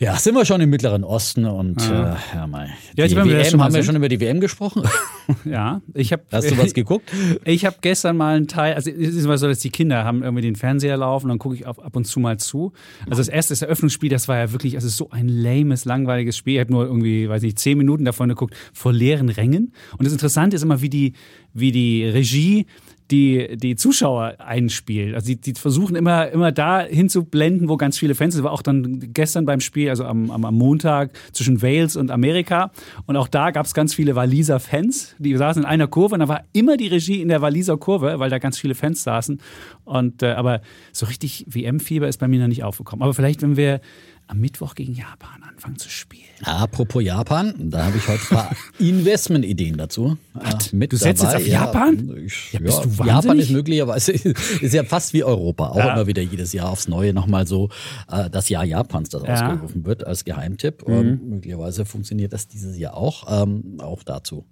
Ja, 0.00 0.16
sind 0.16 0.36
wir 0.36 0.44
schon 0.44 0.60
im 0.60 0.70
Mittleren 0.70 1.02
Osten 1.02 1.44
und 1.44 1.82
äh, 1.82 2.14
ja, 2.34 2.46
mal. 2.46 2.68
Ja, 2.96 3.08
die 3.08 3.16
wir 3.16 3.24
WM, 3.24 3.56
mal 3.56 3.64
haben 3.64 3.74
wir 3.74 3.82
schon 3.82 3.96
über 3.96 4.08
die 4.08 4.20
WM 4.20 4.40
gesprochen? 4.40 4.82
Ja, 5.44 5.82
ich 5.92 6.12
habe. 6.12 6.22
Hast 6.32 6.50
du 6.50 6.56
was 6.56 6.72
geguckt? 6.72 7.10
Ich 7.44 7.66
habe 7.66 7.76
gestern 7.82 8.16
mal 8.16 8.36
einen 8.36 8.48
Teil, 8.48 8.74
also 8.74 8.90
es 8.90 9.14
ist 9.14 9.24
immer 9.24 9.36
so, 9.36 9.46
dass 9.46 9.58
die 9.58 9.68
Kinder 9.68 10.04
haben 10.04 10.22
irgendwie 10.22 10.42
den 10.42 10.56
Fernseher 10.56 10.96
laufen, 10.96 11.28
dann 11.28 11.38
gucke 11.38 11.54
ich 11.54 11.66
ab, 11.66 11.84
ab 11.84 11.96
und 11.96 12.06
zu 12.06 12.18
mal 12.18 12.38
zu. 12.38 12.72
Also 13.10 13.20
das 13.20 13.28
erste, 13.28 13.52
das 13.52 13.60
Eröffnungsspiel, 13.60 14.08
das 14.08 14.28
war 14.28 14.38
ja 14.38 14.52
wirklich, 14.52 14.76
also 14.76 14.88
so 14.88 15.10
ein 15.10 15.28
lames, 15.28 15.84
langweiliges 15.84 16.36
Spiel. 16.36 16.54
Ich 16.54 16.60
habe 16.60 16.72
nur 16.72 16.86
irgendwie, 16.86 17.28
weiß 17.28 17.42
nicht, 17.42 17.58
zehn 17.58 17.76
Minuten 17.76 18.04
davon 18.04 18.28
geguckt, 18.28 18.54
vor 18.72 18.92
leeren 18.92 19.28
Rängen. 19.28 19.72
Und 19.98 20.04
das 20.06 20.12
Interessante 20.12 20.56
ist 20.56 20.62
immer, 20.62 20.80
wie 20.80 20.90
die, 20.90 21.12
wie 21.52 21.72
die 21.72 22.04
Regie 22.04 22.66
die, 23.10 23.56
die 23.56 23.76
Zuschauer 23.76 24.36
einspielt. 24.38 25.14
Also 25.14 25.28
die, 25.28 25.40
die 25.40 25.54
versuchen 25.54 25.96
immer, 25.96 26.28
immer 26.28 26.52
da 26.52 26.82
hinzublenden, 26.82 27.68
wo 27.68 27.76
ganz 27.76 27.98
viele 27.98 28.14
Fans 28.14 28.34
sind. 28.34 28.44
War 28.44 28.52
auch 28.52 28.62
dann 28.62 29.12
gestern 29.14 29.46
beim 29.46 29.60
Spiel, 29.60 29.88
also 29.88 30.04
am, 30.04 30.30
am, 30.30 30.44
am 30.44 30.54
Montag 30.54 31.12
zwischen 31.32 31.62
Wales 31.62 31.96
und 31.96 32.10
Amerika. 32.10 32.70
Und 33.06 33.16
auch 33.16 33.28
da 33.28 33.50
gab 33.50 33.66
es 33.66 33.72
ganz 33.72 33.94
viele 33.94 34.14
Waliser 34.14 34.60
Fans, 34.60 35.14
die 35.18 35.34
saßen 35.36 35.62
in 35.62 35.68
einer 35.68 35.86
Kurve 35.86 36.14
und 36.14 36.20
da 36.20 36.28
war 36.28 36.44
immer 36.52 36.76
die 36.76 36.88
Regie 36.88 37.22
in 37.22 37.28
der 37.28 37.40
Waliser 37.40 37.78
Kurve, 37.78 38.18
weil 38.18 38.30
da 38.30 38.38
ganz 38.38 38.58
viele 38.58 38.74
Fans 38.74 39.02
saßen. 39.02 39.40
Und 39.84 40.22
äh, 40.22 40.32
aber 40.32 40.60
so 40.92 41.06
richtig 41.06 41.46
WM-Fieber 41.48 42.08
ist 42.08 42.18
bei 42.18 42.28
mir 42.28 42.40
noch 42.40 42.48
nicht 42.48 42.64
aufgekommen. 42.64 43.02
Aber 43.02 43.14
vielleicht, 43.14 43.40
wenn 43.42 43.56
wir 43.56 43.80
am 44.26 44.40
Mittwoch 44.40 44.74
gegen 44.74 44.92
Japan 44.92 45.42
anfangen 45.42 45.78
zu 45.78 45.88
spielen. 45.88 46.27
Apropos 46.42 47.02
Japan, 47.02 47.54
da 47.58 47.86
habe 47.86 47.96
ich 47.98 48.06
heute 48.06 48.20
ein 48.30 48.36
paar 48.36 48.50
Investmentideen 48.78 49.76
dazu. 49.76 50.16
äh, 50.40 50.76
mit 50.76 50.92
Du 50.92 50.96
setzt 50.96 51.22
dabei. 51.22 51.32
jetzt 51.38 51.42
auf 51.42 51.46
Japan? 51.52 52.16
Ich, 52.24 52.52
Ja, 52.52 52.60
ja, 52.60 52.66
bist 52.66 52.78
du 52.84 52.88
Japan 52.90 53.06
wahnsinnig? 53.08 53.40
ist 53.46 53.50
möglicherweise 53.50 54.12
ist 54.60 54.74
ja 54.74 54.84
fast 54.84 55.12
wie 55.12 55.24
Europa, 55.24 55.68
auch 55.70 55.76
Ja. 55.76 55.94
immer 55.94 56.06
wieder 56.06 56.22
jedes 56.22 56.52
Jahr 56.52 56.68
aufs 56.70 56.86
Neue 56.88 57.12
nochmal 57.12 57.46
so 57.46 57.70
äh, 58.10 58.30
das 58.30 58.48
Jahr 58.48 58.64
Japans, 58.64 59.08
das 59.08 59.22
Ja. 59.24 59.28
Mhm. 59.34 59.50
ausgerufen 59.50 59.84
wird 59.84 60.06
als 60.06 60.24
Geheimtipp. 60.24 60.84
Ähm, 60.86 61.20
möglicherweise 61.28 61.84
funktioniert 61.84 62.32
das 62.32 62.46
dieses 62.46 62.78
Jahr 62.78 62.96
auch. 62.96 63.42
Ähm, 63.42 63.78
auch 63.80 64.02
dazu 64.04 64.46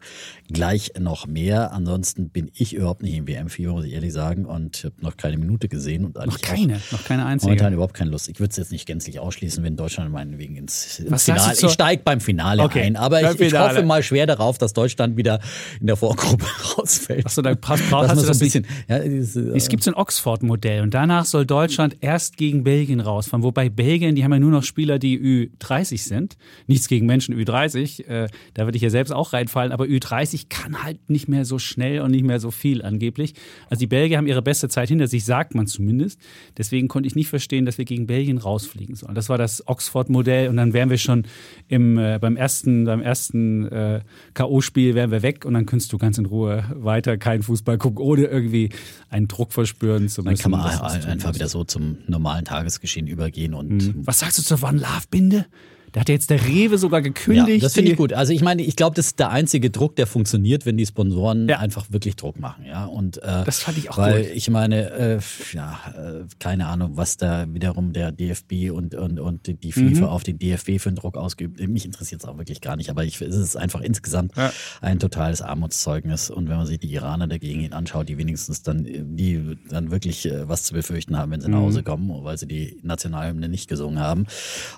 gleich 0.53 0.93
noch 0.99 1.27
mehr. 1.27 1.73
Ansonsten 1.73 2.31
bin 2.31 2.51
ich 2.55 2.75
überhaupt 2.75 3.03
nicht 3.03 3.15
im 3.17 3.27
WM-Fieber, 3.29 3.73
muss 3.73 3.85
ich 3.85 3.93
ehrlich 3.93 4.13
sagen, 4.13 4.45
und 4.47 4.83
habe 4.85 4.95
noch 5.01 5.17
keine 5.17 5.37
Minute 5.39 5.69
gesehen 5.69 6.05
und 6.05 6.19
eigentlich 6.19 6.35
Noch 6.43 6.49
keine, 6.49 6.81
noch 6.91 7.05
keine 7.05 7.27
einzige. 7.27 7.51
Momentan 7.51 7.73
überhaupt 7.75 7.95
keine 7.95 8.11
Lust. 8.11 8.29
Ich 8.29 8.41
würde 8.41 8.51
es 8.51 8.57
jetzt 8.57 8.73
nicht 8.73 8.87
gänzlich 8.87 9.21
ausschließen, 9.21 9.63
wenn 9.63 9.77
Deutschland 9.77 10.11
meinetwegen 10.13 10.57
ins, 10.57 10.99
ins 10.99 11.11
Was 11.11 11.25
Finale. 11.25 11.43
Steige 11.77 12.03
beim 12.05 12.21
Finale 12.21 12.63
Okay, 12.63 12.83
ein, 12.83 12.97
aber 12.97 13.21
ich, 13.21 13.41
ich 13.41 13.55
hoffe 13.55 13.83
mal 13.83 14.03
schwer 14.03 14.27
darauf, 14.27 14.59
dass 14.59 14.73
Deutschland 14.73 15.17
wieder 15.17 15.41
in 15.81 15.87
der 15.87 15.97
Vorgruppe 15.97 16.47
rausfällt. 16.79 17.27
Achso, 17.27 17.43
da 17.43 17.55
brauchst, 17.55 17.83
Dass 17.83 17.91
brauchst 17.91 18.09
man 18.09 18.17
du 18.17 18.23
so 18.23 18.29
das 18.29 18.37
ein 18.39 18.45
bisschen. 18.45 18.67
Ja, 18.89 18.99
diese, 18.99 19.51
Es 19.55 19.69
gibt 19.69 19.83
so 19.83 19.91
ein 19.91 19.95
Oxford-Modell 19.95 20.83
und 20.83 20.95
danach 20.95 21.25
soll 21.27 21.47
Deutschland 21.47 21.97
erst 22.01 22.37
gegen 22.37 22.65
Belgien 22.65 23.01
rausfahren. 23.01 23.43
Wobei 23.43 23.69
Belgien, 23.69 24.15
die 24.15 24.25
haben 24.25 24.33
ja 24.33 24.39
nur 24.39 24.51
noch 24.51 24.63
Spieler, 24.63 24.99
die 24.99 25.51
Ü30 25.61 25.99
sind. 25.99 26.37
Nichts 26.67 26.89
gegen 26.89 27.07
Menschen 27.07 27.35
Ü30, 27.35 28.07
äh, 28.07 28.29
da 28.55 28.65
würde 28.65 28.77
ich 28.77 28.83
ja 28.83 28.91
selbst 28.91 29.13
auch 29.13 29.33
reinfallen, 29.33 29.73
aber 29.73 29.85
Ü30 29.85 30.47
kann 30.49 30.83
halt 30.83 31.11
nicht 31.11 31.29
mehr 31.29 31.45
so 31.45 31.59
schnell 31.59 32.01
und 32.01 32.11
nicht 32.11 32.25
mehr 32.25 32.41
so 32.41 32.51
viel 32.51 32.83
angeblich. 32.83 33.35
Also 33.69 33.81
die 33.81 33.87
Belgier 33.87 34.19
haben 34.19 34.27
ihre 34.27 34.43
beste 34.43 34.69
Zeit 34.69 34.89
hinter 34.89 35.07
sich, 35.07 35.25
sagt 35.25 35.55
man 35.55 35.67
zumindest. 35.67 36.21
Deswegen 36.57 36.89
konnte 36.89 37.07
ich 37.07 37.15
nicht 37.15 37.29
verstehen, 37.29 37.67
dass 37.67 37.79
wir 37.79 37.85
gegen 37.85 38.07
Belgien 38.07 38.39
rausfliegen 38.39 38.95
sollen. 38.97 39.15
Das 39.15 39.29
war 39.29 39.39
das 39.39 39.67
Oxford-Modell 39.67 40.49
und 40.49 40.57
dann 40.57 40.73
wären 40.73 40.91
wir 40.91 40.99
schon 40.99 41.27
im, 41.69 41.99
äh, 41.99 42.19
beim 42.21 42.37
ersten, 42.37 42.85
beim 42.85 43.01
ersten 43.01 43.67
äh, 43.67 44.01
K.O.-Spiel 44.35 44.95
wären 44.95 45.11
wir 45.11 45.23
weg 45.23 45.45
und 45.45 45.55
dann 45.55 45.67
könntest 45.67 45.93
du 45.93 45.99
ganz 45.99 46.19
in 46.19 46.27
Ruhe 46.27 46.65
weiter 46.75 47.17
keinen 47.17 47.43
Fußball 47.43 47.79
gucken, 47.79 47.99
ohne 47.99 48.25
irgendwie 48.25 48.71
einen 49.09 49.29
Druck 49.29 49.53
verspüren 49.53 50.09
zu 50.09 50.23
dann 50.23 50.33
müssen. 50.33 50.43
kann 50.43 50.51
man 50.53 50.63
einfach 50.63 51.35
wieder 51.35 51.49
so 51.49 51.65
zum 51.65 51.99
normalen 52.07 52.45
Tagesgeschehen 52.45 53.07
übergehen 53.07 53.55
und 53.55 53.95
Was 54.07 54.21
sagst 54.21 54.39
du 54.39 54.43
zur 54.43 54.63
One 54.63 54.79
Love 54.79 55.07
Binde? 55.11 55.47
Da 55.97 56.01
hat 56.01 56.11
ja 56.11 56.15
jetzt 56.15 56.29
der 56.29 56.47
Rewe 56.47 56.77
sogar 56.77 57.01
gekündigt. 57.01 57.49
Ja, 57.49 57.59
das 57.59 57.73
finde 57.73 57.91
ich 57.93 57.97
gut. 57.97 58.13
Also 58.13 58.35
ich 58.35 58.43
meine, 58.43 58.61
ich 58.61 58.77
glaube, 58.77 58.95
das 58.95 59.07
ist 59.07 59.19
der 59.19 59.31
einzige 59.31 59.71
Druck, 59.71 59.97
der 59.97 60.07
funktioniert, 60.07 60.67
wenn 60.67 60.77
die 60.77 60.85
Sponsoren 60.85 61.49
Ja. 61.49 61.59
einfach 61.61 61.87
wirklich 61.91 62.17
Druck 62.17 62.39
machen, 62.39 62.67
ja. 62.67 62.85
Und 62.85 63.17
äh, 63.23 63.45
Das 63.47 63.61
fand 63.61 63.79
ich 63.79 63.89
auch 63.89 63.97
weil 63.97 64.25
gut. 64.25 64.33
ich 64.35 64.51
meine, 64.51 64.91
äh, 64.91 65.19
ja, 65.55 65.79
äh, 65.97 66.25
keine 66.39 66.67
Ahnung, 66.67 66.99
was 66.99 67.17
da 67.17 67.47
wiederum 67.49 67.95
der 67.95 68.13
DFB 68.13 68.71
und 68.73 68.95
und 68.95 69.19
und 69.19 69.47
die 69.63 69.73
FIFA 69.73 69.87
Mhm. 70.03 70.05
auf 70.05 70.23
den 70.23 70.39
DFB 70.39 70.79
für 70.79 70.91
einen 70.91 70.97
Druck 70.97 71.17
ausgeübt. 71.17 71.67
Mich 71.67 71.87
interessiert 71.87 72.21
es 72.21 72.29
auch 72.29 72.37
wirklich 72.37 72.61
gar 72.61 72.77
nicht. 72.77 72.91
Aber 72.91 73.03
ich, 73.03 73.19
es 73.23 73.35
ist 73.35 73.57
einfach 73.57 73.81
insgesamt 73.81 74.37
Ja. 74.37 74.53
ein 74.83 74.99
totales 74.99 75.41
Armutszeugnis. 75.41 76.29
Und 76.29 76.51
wenn 76.51 76.59
man 76.59 76.67
sich 76.67 76.79
die 76.79 76.93
Iraner 76.93 77.27
dagegen 77.27 77.73
anschaut, 77.73 78.11
die 78.11 78.19
wenigstens 78.19 78.61
dann, 78.63 78.85
äh, 78.85 79.03
die 79.03 79.57
dann 79.71 79.91
wirklich 79.91 80.27
äh, 80.27 80.47
was 80.47 80.65
zu 80.65 80.75
befürchten 80.75 81.17
haben, 81.17 81.33
wenn 81.33 81.41
sie 81.41 81.49
nach 81.49 81.61
Mhm. 81.61 81.65
Hause 81.65 81.83
kommen, 81.83 82.11
weil 82.23 82.37
sie 82.37 82.47
die 82.47 82.77
Nationalhymne 82.83 83.49
nicht 83.49 83.67
gesungen 83.67 83.99
haben. 83.99 84.27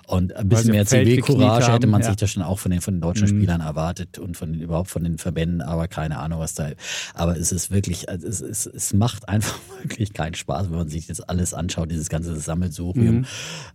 Und 0.07 0.33
ein 0.33 0.47
bisschen 0.47 0.71
mehr 0.71 0.85
Feld 0.85 1.08
Zivilcourage 1.09 1.71
hätte 1.73 1.87
man 1.87 2.01
ja. 2.01 2.07
Mhm. 2.07 2.11
sich 2.11 2.17
das 2.17 2.31
schon 2.31 2.43
auch 2.43 2.59
von 2.59 2.71
den, 2.71 2.81
von 2.81 2.95
den 2.95 3.01
deutschen 3.01 3.27
Spielern 3.27 3.61
erwartet 3.61 4.17
und 4.19 4.37
von 4.37 4.53
den, 4.53 4.61
überhaupt 4.61 4.89
von 4.89 5.03
den 5.03 5.17
Verbänden, 5.17 5.61
aber 5.61 5.87
keine 5.87 6.17
Ahnung, 6.19 6.39
was 6.39 6.53
da. 6.53 6.69
Aber 7.13 7.37
es 7.37 7.51
ist 7.51 7.71
wirklich, 7.71 8.09
also 8.09 8.27
es, 8.27 8.41
es, 8.41 8.65
es 8.65 8.93
macht 8.93 9.27
einfach 9.29 9.57
wirklich 9.81 10.13
keinen 10.13 10.35
Spaß, 10.35 10.69
wenn 10.69 10.77
man 10.77 10.89
sich 10.89 11.07
das 11.07 11.21
alles 11.21 11.53
anschaut, 11.53 11.91
dieses 11.91 12.09
ganze 12.09 12.35
Sammelsurium. 12.39 13.19
Mhm. 13.19 13.25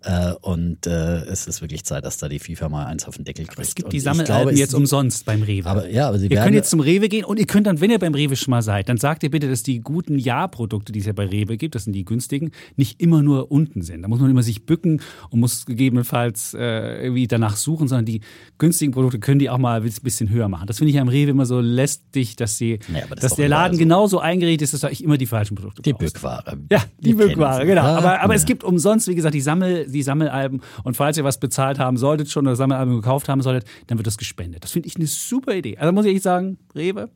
Äh, 0.03 0.33
und 0.41 0.87
äh, 0.87 1.25
es 1.25 1.47
ist 1.47 1.61
wirklich 1.61 1.85
Zeit, 1.85 2.05
dass 2.05 2.19
da 2.19 2.29
die 2.29 2.39
FIFA 2.39 2.69
mal 2.69 2.87
eins 2.87 3.07
auf 3.07 3.17
den 3.17 3.25
Deckel 3.25 3.47
kriegt. 3.47 3.61
Es 3.61 3.75
gibt 3.75 3.93
die 3.93 4.01
Sammelalben 4.01 4.55
es- 4.55 4.61
jetzt 4.61 4.75
umsonst 4.75 5.25
beim 5.25 5.43
Rewe. 5.43 5.69
Aber 5.69 5.89
ja, 5.89 6.09
aber 6.09 6.19
sie 6.19 6.29
Ihr 6.29 6.41
könnt 6.41 6.55
jetzt 6.55 6.71
zum 6.71 6.81
Rewe 6.81 7.09
gehen 7.09 7.25
und 7.25 7.39
ihr 7.39 7.47
könnt 7.47 7.67
dann, 7.67 7.81
wenn 7.81 7.91
ihr 7.91 7.99
beim 7.99 8.15
Rewe 8.15 8.37
schon 8.37 8.51
mal 8.51 8.63
seid, 8.63 8.89
dann 8.89 8.97
sagt 8.99 9.23
ihr 9.23 9.31
bitte, 9.31 9.49
dass 9.49 9.63
die 9.63 9.81
guten 9.81 10.19
Ja-Produkte, 10.19 10.93
die 10.93 11.01
es 11.01 11.07
ja 11.07 11.13
bei 11.13 11.27
Rewe 11.27 11.57
gibt, 11.57 11.75
das 11.75 11.85
sind 11.85 11.93
die 11.93 12.05
günstigen, 12.05 12.51
nicht 12.77 13.01
immer 13.01 13.23
nur 13.23 13.51
unten 13.51 13.83
sind. 13.83 14.03
Da 14.03 14.09
muss 14.09 14.21
man 14.21 14.31
immer 14.31 14.43
sich 14.43 14.67
bücken 14.67 15.01
und 15.31 15.41
muss 15.41 15.67
gegebenenfalls 15.67 16.55
äh, 16.55 17.14
irgendwie 17.15 17.27
danach 17.29 17.57
suchen, 17.57 17.89
sondern 17.89 18.05
die 18.05 18.21
günstigen 18.59 18.93
Produkte 18.93 19.19
können 19.19 19.39
die 19.39 19.51
auch 19.51 19.59
mal 19.59 19.81
ein 19.81 19.93
bisschen 20.03 20.31
höher 20.31 20.49
machen. 20.49 20.67
Das 20.67 20.79
finde 20.79 20.91
ich 20.91 20.97
ja 20.97 21.03
im 21.03 21.09
Rewe 21.09 21.31
immer 21.31 21.47
so 21.47 21.61
lästig, 21.61 22.37
dass, 22.37 22.59
sie, 22.59 22.79
Ja, 22.93 23.05
aber 23.05 23.15
das 23.15 23.23
dass 23.23 23.37
der 23.37 23.49
Laden 23.49 23.75
so. 23.75 23.79
genauso 23.79 24.19
eingerichtet 24.19 24.63
ist, 24.63 24.75
dass 24.75 24.81
du 24.81 24.87
eigentlich 24.89 25.05
immer 25.05 25.19
die 25.19 25.27
falschen 25.27 25.55
Produkte 25.55 25.83
die. 25.83 25.93
Bückware. 25.93 26.59
Ja, 26.71 26.85
die 26.99 27.15
Bückware, 27.15 27.65
genau. 27.67 27.83
Aber 27.83 28.21
aber 28.21 28.35
ja. 28.35 28.39
es 28.39 28.45
gibt 28.45 28.65
umsonst, 28.65 29.09
wie 29.09 29.15
gesagt, 29.15 29.35
die, 29.35 29.41
Sammel, 29.41 29.87
die 29.89 30.03
Sammelalben. 30.03 30.61
Und 30.83 30.97
falls 30.97 31.17
ihr 31.17 31.25
was 31.25 31.39
bezahlt 31.39 31.79
haben 31.79 31.97
solltet 31.97 32.31
schon 32.31 32.47
oder 32.47 32.57
Sammelalben 32.57 32.97
gekauft 32.97 33.29
haben 33.29 33.43
solltet, 33.43 33.69
dann 33.87 33.99
wird 33.99 34.07
das 34.07 34.19
gespendet. 34.19 34.65
Das 34.65 34.73
finde 34.73 34.89
ich 34.89 34.97
eine 34.97 35.07
super 35.07 35.55
Idee. 35.55 35.79
Also 35.79 35.93
muss 35.93 36.05
ich 36.05 36.15
echt 36.15 36.25
sagen, 36.25 36.59
Rewe, 36.75 37.11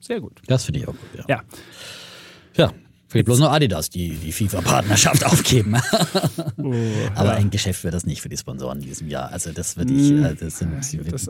sehr 0.00 0.20
gut. 0.20 0.40
Das 0.46 0.64
finde 0.64 0.80
ich 0.80 0.88
auch 0.88 0.92
gut, 0.92 1.08
ja. 1.16 1.24
Ja, 1.28 1.42
Ja, 2.56 2.72
Fehlt 3.08 3.24
bloß 3.24 3.38
noch 3.38 3.50
Adidas, 3.50 3.88
die 3.88 4.10
die 4.10 4.32
FIFA-Partnerschaft 4.32 5.24
aufgeben. 5.32 5.76
oh, 6.58 6.74
Aber 7.14 7.30
ja. 7.30 7.34
ein 7.36 7.48
Geschäft 7.48 7.82
wird 7.82 7.94
das 7.94 8.04
nicht 8.04 8.20
für 8.20 8.28
die 8.28 8.36
Sponsoren 8.36 8.80
in 8.80 8.84
diesem 8.84 9.08
Jahr. 9.08 9.32
Also 9.32 9.50
das 9.50 9.78
würde 9.78 9.94
ich, 9.94 10.10
äh, 10.10 10.34
das 10.34 10.58
sind 10.58 10.92
die, 10.92 10.98
das 10.98 11.26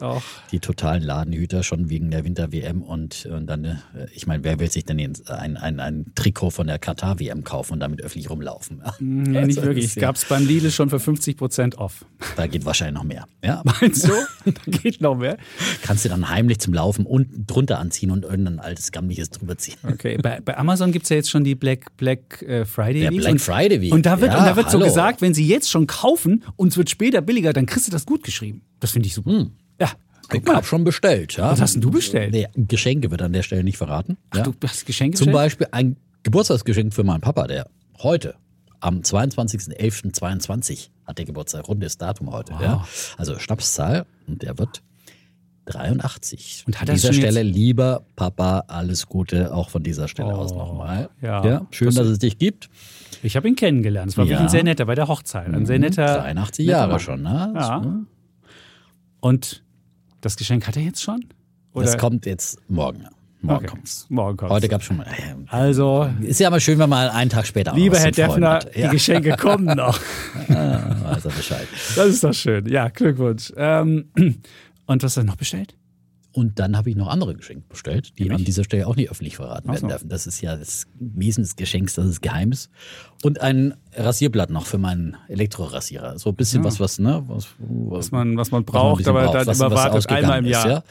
die 0.51 0.59
totalen 0.59 1.05
Ladenhüter 1.05 1.63
schon 1.63 1.89
wegen 1.89 2.11
der 2.11 2.25
Winter-WM 2.25 2.83
und, 2.83 3.27
und 3.27 3.47
dann, 3.47 3.65
äh, 3.65 3.79
ich 4.13 4.27
meine, 4.27 4.43
wer 4.43 4.59
will 4.59 4.69
sich 4.69 4.87
denn 4.87 4.99
ein, 4.99 5.57
ein, 5.57 5.79
ein 5.79 6.07
Trikot 6.17 6.51
von 6.51 6.67
der 6.67 6.81
Katar-WM 6.81 7.45
kaufen 7.45 7.75
und 7.75 7.81
damit 7.81 8.03
öffentlich 8.03 8.29
rumlaufen? 8.29 8.83
Nee, 9.01 9.47
nicht 9.47 9.59
also, 9.59 9.69
wirklich. 9.69 9.95
Gab 9.95 10.17
es 10.17 10.25
beim 10.25 10.47
Lidl 10.47 10.71
schon 10.71 10.91
für 10.91 10.99
50 10.99 11.37
Prozent 11.37 11.79
off. 11.79 12.05
Da 12.37 12.47
geht 12.47 12.65
wahrscheinlich 12.65 12.95
noch 12.95 13.05
mehr. 13.05 13.27
Ja. 13.45 13.63
Meinst 13.65 14.07
du? 14.07 14.13
da 14.45 14.53
geht 14.67 15.01
noch 15.01 15.17
mehr? 15.17 15.39
Kannst 15.83 16.05
du 16.05 16.09
dann 16.09 16.29
heimlich 16.29 16.59
zum 16.59 16.75
Laufen 16.75 17.07
unten 17.07 17.47
drunter 17.47 17.79
anziehen 17.79 18.11
und 18.11 18.25
irgendein 18.25 18.59
altes 18.59 18.91
Gammliches 18.91 19.31
drüber 19.31 19.57
ziehen. 19.57 19.77
Okay, 19.83 20.19
bei, 20.19 20.41
bei 20.41 20.57
Amazon 20.57 20.93
gibt 20.93 21.05
es 21.05 21.11
ja 21.11 21.17
jetzt 21.17 21.31
schon 21.31 21.45
die 21.45 21.55
Black 21.55 21.68
Black, 21.69 21.97
Black 21.97 22.43
äh, 22.43 22.65
Friday 22.65 23.03
Der 23.03 23.11
Black 23.11 23.41
Friday 23.41 23.81
Week. 23.81 23.93
Und 23.93 24.07
da 24.07 24.21
wird, 24.21 24.33
ja, 24.33 24.39
und 24.39 24.47
da 24.47 24.57
wird 24.57 24.71
so 24.71 24.79
gesagt, 24.79 25.21
wenn 25.21 25.35
sie 25.35 25.47
jetzt 25.47 25.71
schon 25.71 25.87
kaufen 25.87 26.45
und 26.57 26.69
es 26.69 26.77
wird 26.77 26.89
später 26.89 27.21
billiger, 27.21 27.53
dann 27.53 27.67
kriegst 27.67 27.87
du 27.87 27.93
das 27.93 28.07
gut 28.07 28.23
geschrieben. 28.23 28.63
Das 28.81 28.93
finde 28.93 29.09
ich 29.09 29.15
super. 29.15 29.31
Hm. 29.31 29.53
Ja. 29.81 29.91
Ich 30.33 30.47
habe 30.47 30.67
schon 30.67 30.85
bestellt. 30.85 31.37
Ja. 31.37 31.51
Was 31.51 31.61
hast 31.61 31.75
denn 31.75 31.81
du 31.81 31.91
bestellt? 31.91 32.33
Nee, 32.33 32.49
Geschenke 32.55 33.11
wird 33.11 33.23
an 33.23 33.33
der 33.33 33.43
Stelle 33.43 33.65
nicht 33.65 33.79
verraten. 33.79 34.19
Ach, 34.31 34.39
ja. 34.39 34.43
du 34.43 34.53
hast 34.63 34.85
Geschenke 34.85 35.17
Zum 35.17 35.33
Beispiel 35.33 35.69
ein 35.71 35.97
Geburtstagsgeschenk 36.23 36.93
für 36.93 37.05
meinen 37.05 37.23
Papa, 37.23 37.47
der 37.47 37.67
heute 38.03 38.35
am 38.81 39.01
22.11.22 39.01 40.91
hat 41.07 41.19
der 41.19 41.25
Geburtstag, 41.25 41.67
rundes 41.69 41.97
Datum 41.97 42.31
heute. 42.31 42.53
Wow. 42.53 42.61
Ja. 42.61 42.87
Also 43.17 43.39
Schnapszahl 43.39 44.05
und 44.27 44.43
der 44.43 44.59
wird 44.59 44.83
83. 45.69 46.65
Und 46.67 46.81
hat 46.81 46.89
an 46.89 46.97
dieser 46.97 47.13
Stelle, 47.13 47.43
lieber 47.43 48.03
Papa, 48.17 48.65
alles 48.69 49.07
Gute 49.07 49.55
auch 49.55 49.71
von 49.71 49.83
dieser 49.83 50.09
Stelle 50.09 50.31
oh, 50.31 50.39
aus 50.39 50.53
nochmal. 50.53 51.11
Ja, 51.21 51.45
ja 51.45 51.67
schön, 51.71 51.87
das 51.87 51.97
dass 51.97 52.07
es 52.07 52.19
dich 52.19 52.39
gibt. 52.39 52.69
Ich 53.23 53.37
habe 53.37 53.49
ihn 53.49 53.57
kennengelernt. 53.57 54.11
Es 54.11 54.17
war 54.17 54.25
ja. 54.25 54.31
wirklich 54.31 54.47
ein 54.47 54.51
sehr 54.51 54.65
netter 54.65 54.87
bei 54.87 54.95
der 54.95 55.09
Hochzeit. 55.09 55.53
Ein 55.53 55.67
sehr 55.67 55.79
netter. 55.79 56.19
83 56.19 56.67
Jahre 56.67 56.93
Mann. 56.93 57.01
schon, 57.01 57.23
ne? 57.23 57.53
Ja. 57.55 57.83
Und 59.21 59.63
das 60.21 60.37
Geschenk 60.37 60.67
hat 60.67 60.77
er 60.77 60.83
jetzt 60.83 61.03
schon? 61.03 61.25
Oder? 61.73 61.87
Das 61.87 61.99
kommt 61.99 62.27
jetzt 62.27 62.59
morgen. 62.69 63.07
Morgen 63.41 63.65
okay. 63.65 63.67
kommt's. 63.69 64.07
Morgen 64.09 64.37
kommt's. 64.37 64.53
Heute 64.53 64.69
gab's 64.69 64.85
schon 64.85 64.97
mal. 64.97 65.07
Also. 65.49 66.11
Ist 66.21 66.41
ja 66.41 66.51
mal 66.51 66.61
schön, 66.61 66.79
wenn 66.79 66.89
man 66.91 67.09
einen 67.11 67.31
Tag 67.31 67.47
später 67.47 67.73
Lieber 67.73 67.99
Herr 67.99 68.11
Deffner, 68.11 68.59
die 68.59 68.81
ja. 68.81 68.91
Geschenke 68.91 69.37
kommen 69.37 69.77
noch. 69.77 70.01
ah, 70.49 70.97
weiß 71.05 71.25
er 71.25 71.31
Bescheid. 71.31 71.69
Das 71.95 72.09
ist 72.09 72.25
doch 72.25 72.35
schön. 72.35 72.67
Ja, 72.67 72.89
Glückwunsch. 72.89 73.53
Ähm, 73.57 74.07
und 74.89 75.03
was 75.03 75.17
hast 75.17 75.23
du 75.23 75.27
noch 75.27 75.37
bestellt? 75.37 75.77
Und 76.33 76.59
dann 76.59 76.77
habe 76.77 76.91
ich 76.91 76.97
noch 76.97 77.09
andere 77.09 77.35
Geschenke 77.35 77.65
bestellt, 77.69 78.19
die 78.19 78.31
an 78.31 78.45
dieser 78.45 78.63
Stelle 78.63 78.87
auch 78.87 78.97
nicht 78.97 79.11
öffentlich 79.11 79.37
verraten 79.37 79.69
werden 79.71 79.89
dürfen. 79.89 80.09
Das 80.09 80.27
ist 80.27 80.41
ja 80.41 80.57
das 80.57 80.87
Wesen 80.99 81.43
des 81.43 81.57
Geschenks, 81.57 81.95
das 81.95 82.07
ist 82.07 82.23
geheim 82.23 82.53
ist. 82.53 82.71
Und 83.23 83.41
ein 83.41 83.75
Rasierblatt 83.95 84.51
noch 84.51 84.67
für 84.67 84.79
meinen 84.79 85.17
Elektrorasierer. 85.29 86.19
So 86.19 86.31
ein 86.31 86.37
bisschen 86.37 86.63
ja. 86.63 86.69
was, 86.69 86.81
was, 86.81 86.99
ne? 86.99 87.25
Was, 87.27 87.49
was, 87.59 88.11
man, 88.13 88.37
was 88.37 88.51
man 88.51 88.65
braucht, 88.65 89.01
was 89.01 89.07
man 89.07 89.17
aber 89.17 89.33
braucht, 89.33 89.49
dann 89.49 89.57
überwartet 89.57 90.09
einmal 90.11 90.39
im 90.39 90.47
Jahr. 90.47 90.67
Ist, 90.67 90.71
ja? 90.71 90.83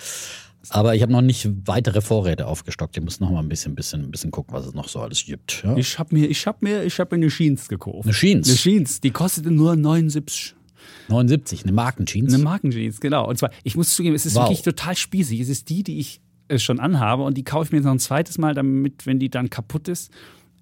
Aber 0.69 0.95
ich 0.95 1.01
habe 1.01 1.11
noch 1.11 1.21
nicht 1.21 1.47
weitere 1.65 2.01
Vorräte 2.01 2.47
aufgestockt. 2.47 2.97
Ich 2.97 3.03
muss 3.03 3.19
noch 3.19 3.29
mal 3.29 3.39
ein 3.39 3.47
bisschen, 3.47 3.73
bisschen, 3.75 4.11
bisschen 4.11 4.31
gucken, 4.31 4.53
was 4.53 4.65
es 4.65 4.73
noch 4.73 4.89
so 4.89 4.99
alles 4.99 5.23
gibt. 5.23 5.63
Ja? 5.63 5.77
Ich 5.77 5.97
habe 5.97 6.13
mir, 6.13 6.27
ich 6.27 6.45
habe 6.45 6.57
mir, 6.61 6.83
ich 6.83 6.99
habe 6.99 7.15
mir 7.15 7.23
eine 7.23 7.31
Jeans 7.31 7.69
gekauft. 7.69 8.05
Eine 8.05 8.13
Jeans? 8.13 8.49
Eine 8.49 8.57
Jeans. 8.57 8.99
Die 8.99 9.11
kostete 9.11 9.51
nur 9.51 9.75
79 9.75 10.56
79, 11.09 11.63
eine 11.63 11.71
Markenjeans. 11.71 12.33
Eine 12.33 12.43
Markenjeans, 12.43 12.99
genau. 12.99 13.27
Und 13.27 13.37
zwar, 13.37 13.51
ich 13.63 13.75
muss 13.75 13.91
zugeben, 13.91 14.15
es 14.15 14.25
ist 14.25 14.35
wow. 14.35 14.43
wirklich 14.43 14.61
total 14.61 14.95
spießig. 14.95 15.39
Es 15.39 15.49
ist 15.49 15.69
die, 15.69 15.83
die 15.83 15.99
ich 15.99 16.21
äh, 16.47 16.59
schon 16.59 16.79
anhabe 16.79 17.23
und 17.23 17.37
die 17.37 17.43
kaufe 17.43 17.65
ich 17.65 17.71
mir 17.71 17.77
jetzt 17.79 17.85
noch 17.85 17.93
ein 17.93 17.99
zweites 17.99 18.37
Mal, 18.37 18.53
damit, 18.53 19.05
wenn 19.05 19.19
die 19.19 19.29
dann 19.29 19.49
kaputt 19.49 19.87
ist, 19.87 20.11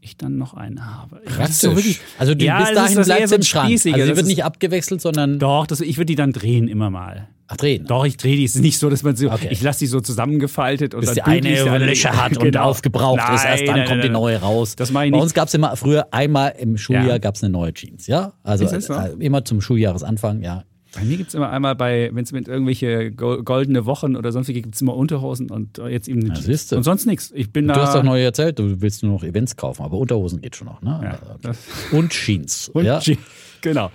ich 0.05 0.17
dann 0.17 0.37
noch 0.37 0.53
eine 0.53 0.85
habe. 0.85 1.21
Praktisch. 1.25 1.55
So 1.55 1.75
wirklich, 1.75 1.99
also 2.17 2.33
du, 2.33 2.45
ja, 2.45 2.59
bis 2.59 2.73
dahin 2.73 3.03
bleibt 3.03 3.29
so 3.29 3.35
im 3.35 3.43
Schrank. 3.43 3.71
Also 3.71 3.89
die 3.89 4.15
wird 4.15 4.25
nicht 4.25 4.43
abgewechselt, 4.43 5.01
sondern... 5.01 5.39
Doch, 5.39 5.67
das, 5.67 5.81
ich 5.81 5.97
würde 5.97 6.05
die 6.05 6.15
dann 6.15 6.31
drehen 6.31 6.67
immer 6.67 6.89
mal. 6.89 7.27
Ach, 7.47 7.57
drehen? 7.57 7.85
Doch, 7.85 8.05
ich 8.05 8.17
drehe 8.17 8.35
die. 8.35 8.45
Es 8.45 8.55
ist 8.55 8.61
nicht 8.61 8.79
so, 8.79 8.89
dass 8.89 9.03
man 9.03 9.15
so, 9.15 9.29
okay. 9.29 9.49
ich 9.51 9.61
lasse 9.61 9.79
die 9.79 9.85
so 9.85 10.01
zusammengefaltet 10.01 10.95
und 10.95 11.01
Bis 11.01 11.13
dann 11.13 11.41
die 11.41 11.47
eine 11.47 11.85
Löcher 11.85 12.15
hat 12.15 12.31
genau. 12.39 12.45
und 12.45 12.57
aufgebraucht 12.57 13.17
nein, 13.17 13.35
ist, 13.35 13.45
erst 13.45 13.67
dann 13.67 13.75
nein, 13.77 13.87
kommt 13.87 13.99
nein, 13.99 14.07
die 14.07 14.13
neue 14.13 14.37
raus. 14.37 14.75
Das 14.75 14.91
Bei 14.91 15.09
uns 15.11 15.33
gab 15.33 15.47
es 15.47 15.53
immer, 15.53 15.75
früher 15.75 16.07
einmal 16.11 16.55
im 16.57 16.77
Schuljahr 16.77 17.05
ja. 17.05 17.17
gab 17.19 17.35
es 17.35 17.43
eine 17.43 17.51
neue 17.51 17.73
Jeans, 17.73 18.07
ja? 18.07 18.33
Also 18.41 18.67
so? 18.67 18.93
äh, 18.93 19.11
immer 19.19 19.45
zum 19.45 19.61
Schuljahresanfang, 19.61 20.41
ja. 20.41 20.63
Bei 20.95 21.03
mir 21.03 21.17
gibt 21.17 21.29
es 21.29 21.35
immer 21.35 21.49
einmal 21.49 21.75
bei, 21.75 22.09
wenn 22.13 22.23
es 22.23 22.31
mit 22.31 22.47
irgendwelche 22.47 23.11
goldene 23.11 23.85
Wochen 23.85 24.15
oder 24.15 24.31
sonstige 24.31 24.61
gibt 24.61 24.75
es 24.75 24.81
immer 24.81 24.95
Unterhosen 24.95 25.51
und 25.51 25.77
jetzt 25.77 26.07
eben 26.07 26.23
eine 26.23 26.33
Jeans. 26.33 26.71
Und 26.73 26.83
sonst 26.83 27.05
nichts. 27.05 27.31
Ich 27.35 27.51
bin 27.51 27.67
du 27.67 27.73
da 27.73 27.83
hast 27.85 27.95
doch 27.95 28.03
neu 28.03 28.23
erzählt, 28.23 28.59
du 28.59 28.81
willst 28.81 29.03
nur 29.03 29.13
noch 29.13 29.23
Events 29.23 29.55
kaufen, 29.55 29.83
aber 29.83 29.97
Unterhosen 29.97 30.41
geht 30.41 30.55
schon 30.55 30.67
noch, 30.67 30.81
ne? 30.81 31.17
Ja, 31.43 31.51
und 31.91 32.11
Jeans. 32.11 32.69
Und 32.73 32.85
ja. 32.85 32.99
Jeans, 32.99 33.19
genau. 33.61 33.91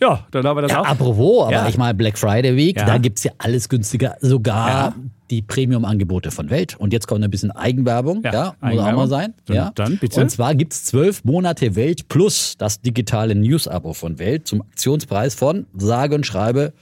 Ja, 0.00 0.26
dann 0.30 0.46
haben 0.46 0.56
wir 0.56 0.62
das 0.62 0.72
ja, 0.72 0.80
auch. 0.80 0.86
Apropos, 0.86 1.44
aber 1.44 1.52
ja. 1.52 1.68
ich 1.68 1.78
meine 1.78 1.94
Black 1.94 2.18
Friday 2.18 2.56
Week, 2.56 2.76
ja. 2.76 2.86
da 2.86 2.98
gibt 2.98 3.18
es 3.18 3.24
ja 3.24 3.32
alles 3.38 3.68
günstiger, 3.68 4.16
sogar 4.20 4.94
die 5.30 5.42
Premium-Angebote 5.42 6.30
von 6.30 6.50
Welt. 6.50 6.76
Und 6.78 6.92
jetzt 6.92 7.06
kommt 7.06 7.24
ein 7.24 7.30
bisschen 7.30 7.50
Eigenwerbung, 7.50 8.22
ja, 8.24 8.32
ja 8.32 8.56
muss 8.60 8.80
auch 8.80 8.92
mal 8.92 9.08
sein. 9.08 9.34
Dann, 9.46 9.56
ja. 9.56 9.72
dann 9.74 9.98
bitte. 9.98 10.20
Und 10.20 10.30
zwar 10.30 10.54
gibt 10.54 10.72
es 10.72 10.84
zwölf 10.84 11.24
Monate 11.24 11.76
Welt 11.76 12.08
plus 12.08 12.56
das 12.58 12.80
digitale 12.80 13.34
News-Abo 13.34 13.92
von 13.92 14.18
Welt 14.18 14.46
zum 14.46 14.62
Aktionspreis 14.62 15.34
von, 15.34 15.66
sage 15.74 16.14
und 16.14 16.26
schreibe, 16.26 16.72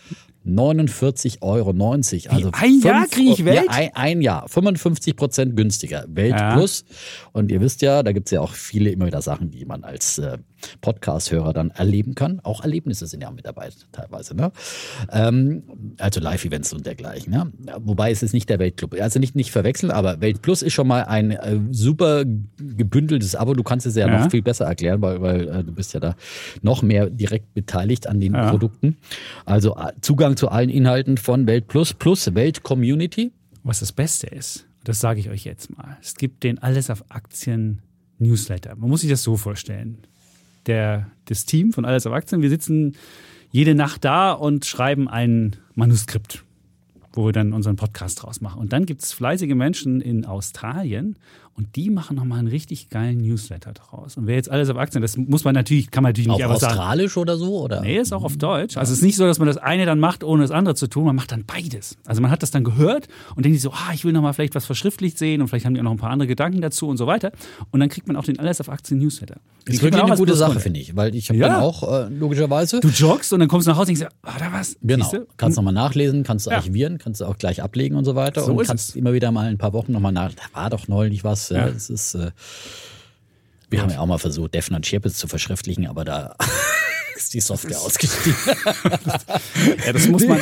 49,90 0.46 1.40
Euro. 1.42 1.70
Also 1.70 2.50
ein 2.52 2.80
Jahr 2.80 3.06
kriege 3.06 3.32
ich 3.32 3.44
Welt? 3.44 3.64
Ja, 3.64 3.70
ein, 3.70 3.90
ein, 3.94 4.22
Jahr. 4.22 4.48
55 4.48 5.16
Prozent 5.16 5.56
günstiger. 5.56 6.04
Welt 6.08 6.34
ja. 6.38 6.54
Plus. 6.54 6.84
Und 7.32 7.50
ihr 7.50 7.60
wisst 7.60 7.82
ja, 7.82 8.02
da 8.02 8.12
gibt 8.12 8.28
es 8.28 8.32
ja 8.32 8.40
auch 8.40 8.52
viele 8.52 8.90
immer 8.90 9.06
wieder 9.06 9.22
Sachen, 9.22 9.50
die 9.50 9.64
man 9.64 9.84
als 9.84 10.18
äh, 10.18 10.38
Podcast-Hörer 10.80 11.52
dann 11.52 11.70
erleben 11.70 12.14
kann. 12.14 12.40
Auch 12.42 12.62
Erlebnisse 12.62 13.06
sind 13.06 13.22
ja 13.22 13.30
mit 13.30 13.46
dabei 13.46 13.70
teilweise. 13.92 14.34
Ne? 14.34 14.52
Ähm, 15.10 15.62
also 15.98 16.20
Live-Events 16.20 16.72
und 16.72 16.86
dergleichen. 16.86 17.32
Ne? 17.32 17.52
Wobei 17.80 18.10
es 18.10 18.22
ist 18.22 18.32
nicht 18.32 18.48
der 18.48 18.58
Weltclub. 18.58 18.94
Also 19.00 19.18
nicht, 19.18 19.34
nicht 19.34 19.50
verwechseln, 19.50 19.90
aber 19.90 20.20
Welt 20.20 20.42
Plus 20.42 20.62
ist 20.62 20.72
schon 20.72 20.88
mal 20.88 21.04
ein 21.04 21.32
äh, 21.32 21.58
super 21.70 22.24
gebündeltes 22.24 23.34
Abo. 23.34 23.54
Du 23.54 23.62
kannst 23.62 23.86
es 23.86 23.96
ja, 23.96 24.06
ja. 24.06 24.20
noch 24.20 24.30
viel 24.30 24.42
besser 24.42 24.66
erklären, 24.66 25.00
weil, 25.02 25.20
weil 25.20 25.48
äh, 25.48 25.64
du 25.64 25.72
bist 25.72 25.94
ja 25.94 26.00
da 26.00 26.16
noch 26.62 26.82
mehr 26.82 27.10
direkt 27.10 27.54
beteiligt 27.54 28.06
an 28.06 28.20
den 28.20 28.34
ja. 28.34 28.50
Produkten. 28.50 28.96
Also 29.44 29.76
äh, 29.76 29.92
Zugang 30.35 30.37
zu 30.37 30.49
allen 30.49 30.71
Inhalten 30.71 31.17
von 31.17 31.47
Welt 31.47 31.69
Plus 31.69 31.95
plus 31.95 32.35
Welt 32.35 32.62
Community. 32.62 33.33
Was 33.62 33.81
das 33.81 33.93
Beste 33.93 34.26
ist, 34.26 34.67
das 34.85 35.00
sage 35.00 35.21
ich 35.21 35.31
euch 35.31 35.45
jetzt 35.45 35.76
mal. 35.76 35.97
Es 36.03 36.17
gibt 36.17 36.43
den 36.43 36.59
Alles 36.59 36.91
auf 36.91 37.05
Aktien 37.09 37.83
Newsletter. 38.19 38.75
Man 38.76 38.91
muss 38.91 39.03
sich 39.03 39.11
das 39.11 39.23
so 39.23 39.37
vorstellen 39.37 39.99
der, 40.67 41.11
das 41.26 41.47
Team 41.47 41.73
von 41.73 41.85
Alles 41.85 42.07
auf 42.07 42.12
Aktien. 42.12 42.43
Wir 42.43 42.49
sitzen 42.49 42.97
jede 43.50 43.75
Nacht 43.75 44.05
da 44.05 44.33
und 44.33 44.64
schreiben 44.64 45.09
ein 45.09 45.57
Manuskript, 45.75 46.43
wo 47.12 47.26
wir 47.26 47.33
dann 47.33 47.53
unseren 47.53 47.76
Podcast 47.76 48.23
draus 48.23 48.41
machen. 48.41 48.61
Und 48.61 48.73
dann 48.73 48.87
gibt 48.87 49.03
es 49.03 49.12
fleißige 49.12 49.55
Menschen 49.55 50.00
in 50.00 50.25
Australien 50.25 51.17
und 51.56 51.76
die 51.76 51.90
machen 51.90 52.16
nochmal 52.16 52.40
einen 52.40 52.49
richtig 52.49 52.90
geilen 52.90 53.18
Newsletter 53.18 53.73
draus. 53.73 54.16
Und 54.16 54.26
wer 54.26 54.34
jetzt 54.34 54.50
alles 54.50 54.68
auf 54.70 54.76
Aktien, 54.76 55.02
das 55.02 55.16
muss 55.16 55.44
man 55.44 55.54
natürlich, 55.54 55.90
kann 55.90 56.02
man 56.02 56.11
natürlich 56.11 56.28
nicht 56.28 56.44
auf 56.44 56.50
einfach 56.50 56.61
sagen. 56.61 56.78
Australisch 56.78 57.16
oder 57.16 57.37
so? 57.37 57.62
Oder? 57.62 57.80
Nee, 57.80 57.99
ist 57.99 58.12
auch 58.12 58.25
auf 58.25 58.37
Deutsch. 58.37 58.76
Also 58.76 58.92
es 58.92 58.99
ist 58.99 59.04
nicht 59.04 59.16
so, 59.16 59.25
dass 59.25 59.38
man 59.38 59.46
das 59.46 59.56
eine 59.56 59.87
dann 59.87 60.00
macht, 60.00 60.25
ohne 60.25 60.42
das 60.42 60.50
andere 60.50 60.75
zu 60.75 60.88
tun. 60.88 61.04
Man 61.04 61.14
macht 61.14 61.30
dann 61.30 61.44
beides. 61.44 61.96
Also 62.06 62.20
man 62.23 62.30
hat 62.30 62.42
das 62.42 62.50
dann 62.50 62.64
gehört 62.64 63.06
und 63.37 63.44
denkt 63.44 63.56
sich 63.56 63.62
so, 63.62 63.70
ah, 63.70 63.92
ich 63.92 64.04
will 64.04 64.12
nochmal 64.12 64.32
vielleicht 64.34 64.54
was 64.56 64.66
verschriftlicht 64.66 65.16
sehen 65.16 65.40
und 65.40 65.49
vielleicht 65.49 65.64
haben 65.64 65.75
die 65.75 65.80
auch 65.80 65.84
noch 65.84 65.92
ein 65.92 65.99
paar 65.99 66.11
andere 66.11 66.26
Gedanken 66.26 66.61
dazu 66.61 66.88
und 66.88 66.96
so 66.96 67.06
weiter. 67.06 67.30
Und 67.70 67.80
dann 67.80 67.88
kriegt 67.88 68.08
man 68.08 68.16
auch 68.16 68.25
den 68.25 68.38
Alles 68.38 68.61
auf 68.61 68.68
Aktien 68.68 68.99
Newsletter. 68.99 69.37
Das 69.64 69.76
ist 69.76 69.82
wirklich 69.82 70.02
eine 70.02 70.16
gute 70.16 70.34
Sache, 70.34 70.61
finde 70.61 70.80
ich, 70.80 70.94
weil 70.94 71.14
ich 71.14 71.28
habe 71.30 71.38
ja. 71.38 71.49
dann 71.49 71.62
auch 71.62 71.82
äh, 71.90 72.08
logischerweise. 72.08 72.80
Du 72.80 72.88
joggst 72.88 73.32
und 73.32 73.40
dann 73.40 73.49
kommst 73.49 73.66
du 73.66 73.70
nach 73.70 73.78
Hause 73.78 73.92
und 73.92 73.99
denkst, 73.99 74.14
ah, 74.23 74.38
da 74.38 74.52
was? 74.52 74.76
Genau. 74.82 75.04
Siehste? 75.04 75.26
Kannst 75.37 75.56
nochmal 75.56 75.73
nachlesen, 75.73 76.23
kannst 76.25 76.46
du 76.46 76.50
ja. 76.50 76.56
archivieren, 76.56 76.99
kannst 76.99 77.20
du 77.20 77.25
auch 77.25 77.38
gleich 77.38 77.62
ablegen 77.62 77.96
und 77.96 78.04
so 78.04 78.14
weiter. 78.14 78.42
So 78.42 78.52
und 78.52 78.66
kannst 78.66 78.90
es. 78.90 78.96
immer 78.96 79.12
wieder 79.12 79.30
mal 79.30 79.46
ein 79.46 79.56
paar 79.56 79.73
Wochen 79.73 79.92
nochmal 79.92 80.12
nach. 80.12 80.32
Da 80.34 80.42
war 80.52 80.68
doch 80.68 80.88
neulich 80.88 81.25
was. 81.25 81.43
Ja. 81.50 81.70
Das 81.70 81.90
ist. 81.90 82.14
Äh, 82.14 82.28
äh, 82.28 82.30
wir 83.70 83.82
haben 83.82 83.90
ja 83.90 83.98
auch 83.98 84.06
mal 84.06 84.18
versucht, 84.18 84.54
Defner 84.54 84.76
und 84.76 84.86
Schirpitz 84.86 85.16
zu 85.16 85.26
verschriftlichen, 85.26 85.86
aber 85.88 86.04
da 86.04 86.36
ist 87.16 87.35
die 87.35 87.40
Software 87.40 87.78
ausgestiegen. 87.78 88.37
ja, 89.87 89.92
das 89.92 90.09
muss 90.09 90.26
man. 90.26 90.40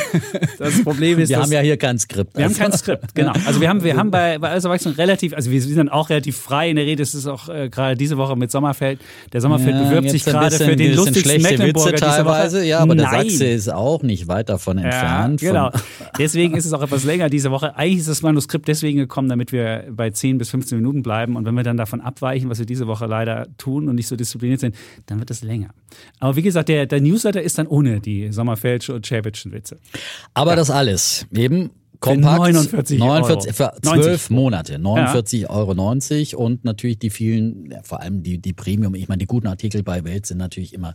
Das 0.57 0.83
Problem 0.83 1.19
ist, 1.19 1.29
wir 1.29 1.39
haben 1.39 1.51
ja 1.51 1.61
hier 1.61 1.77
kein 1.77 1.97
Skript. 1.99 2.35
Wir 2.37 2.45
also. 2.45 2.59
haben 2.59 2.71
kein 2.71 2.77
Skript, 2.77 3.15
genau. 3.15 3.33
Also 3.45 3.61
wir 3.61 3.69
haben, 3.69 3.83
wir 3.83 3.95
haben 3.95 4.11
bei, 4.11 4.37
bei 4.39 4.49
Alles 4.49 4.65
Erwachsenen 4.65 4.95
relativ, 4.95 5.33
also 5.33 5.51
wir 5.51 5.61
sind 5.61 5.89
auch 5.89 6.09
relativ 6.09 6.37
frei 6.37 6.69
in 6.69 6.75
der 6.75 6.85
Rede. 6.85 7.03
Es 7.03 7.13
ist 7.13 7.27
auch 7.27 7.49
äh, 7.49 7.69
gerade 7.69 7.95
diese 7.95 8.17
Woche 8.17 8.35
mit 8.35 8.51
Sommerfeld. 8.51 8.99
Der 9.31 9.41
Sommerfeld 9.41 9.75
ja, 9.75 9.83
bewirbt 9.83 10.09
sich 10.09 10.25
gerade 10.25 10.55
für 10.55 10.75
den 10.75 10.95
lustigsten 10.95 11.41
Mecklenburger 11.41 11.93
Witze 11.93 12.05
teilweise. 12.05 12.63
Ja, 12.65 12.79
aber 12.79 12.95
Nein. 12.95 13.09
der 13.09 13.23
Sachse 13.23 13.45
ist 13.45 13.71
auch 13.71 14.03
nicht 14.03 14.27
weit 14.27 14.49
davon 14.49 14.77
entfernt. 14.77 15.41
Ja, 15.41 15.51
genau. 15.51 15.71
Deswegen 16.17 16.55
ist 16.55 16.65
es 16.65 16.73
auch 16.73 16.81
etwas 16.81 17.03
länger 17.03 17.29
diese 17.29 17.51
Woche. 17.51 17.75
Eigentlich 17.75 17.99
ist 17.99 18.09
das 18.09 18.21
Manuskript 18.21 18.67
deswegen 18.67 18.99
gekommen, 18.99 19.29
damit 19.29 19.51
wir 19.51 19.85
bei 19.91 20.09
10 20.09 20.37
bis 20.37 20.49
15 20.49 20.77
Minuten 20.77 21.03
bleiben. 21.03 21.35
Und 21.35 21.45
wenn 21.45 21.55
wir 21.55 21.63
dann 21.63 21.77
davon 21.77 22.01
abweichen, 22.01 22.49
was 22.49 22.59
wir 22.59 22.65
diese 22.65 22.87
Woche 22.87 23.05
leider 23.05 23.47
tun 23.57 23.89
und 23.89 23.95
nicht 23.95 24.07
so 24.07 24.15
diszipliniert 24.15 24.59
sind, 24.59 24.75
dann 25.05 25.19
wird 25.19 25.31
es 25.31 25.43
länger. 25.43 25.69
Aber 26.19 26.35
wie 26.35 26.41
gesagt, 26.41 26.62
der, 26.63 26.85
der 26.85 27.01
Newsletter 27.01 27.41
ist 27.41 27.57
dann 27.57 27.67
ohne 27.67 27.99
die 27.99 28.31
Sommerfeld 28.31 28.89
und 28.89 29.05
Schäbitzschen 29.05 29.51
Witze. 29.51 29.79
Aber 30.33 30.51
ja. 30.51 30.55
das 30.55 30.69
alles 30.69 31.27
eben 31.33 31.71
Kompakt, 32.03 32.53
49 32.53 32.99
49 32.99 33.59
Euro. 33.59 33.71
für 33.71 33.81
12 33.81 34.05
90. 34.05 34.29
Monate, 34.29 34.75
49,90 34.77 35.49
Euro 36.35 36.45
und 36.45 36.65
natürlich 36.65 36.99
die 36.99 37.09
vielen, 37.09 37.71
ja, 37.71 37.79
vor 37.83 38.01
allem 38.01 38.23
die, 38.23 38.39
die 38.39 38.53
Premium, 38.53 38.93
ich 38.95 39.07
meine, 39.07 39.19
die 39.19 39.25
guten 39.25 39.47
Artikel 39.47 39.83
bei 39.83 40.03
Welt 40.03 40.25
sind 40.25 40.37
natürlich 40.37 40.73
immer 40.73 40.93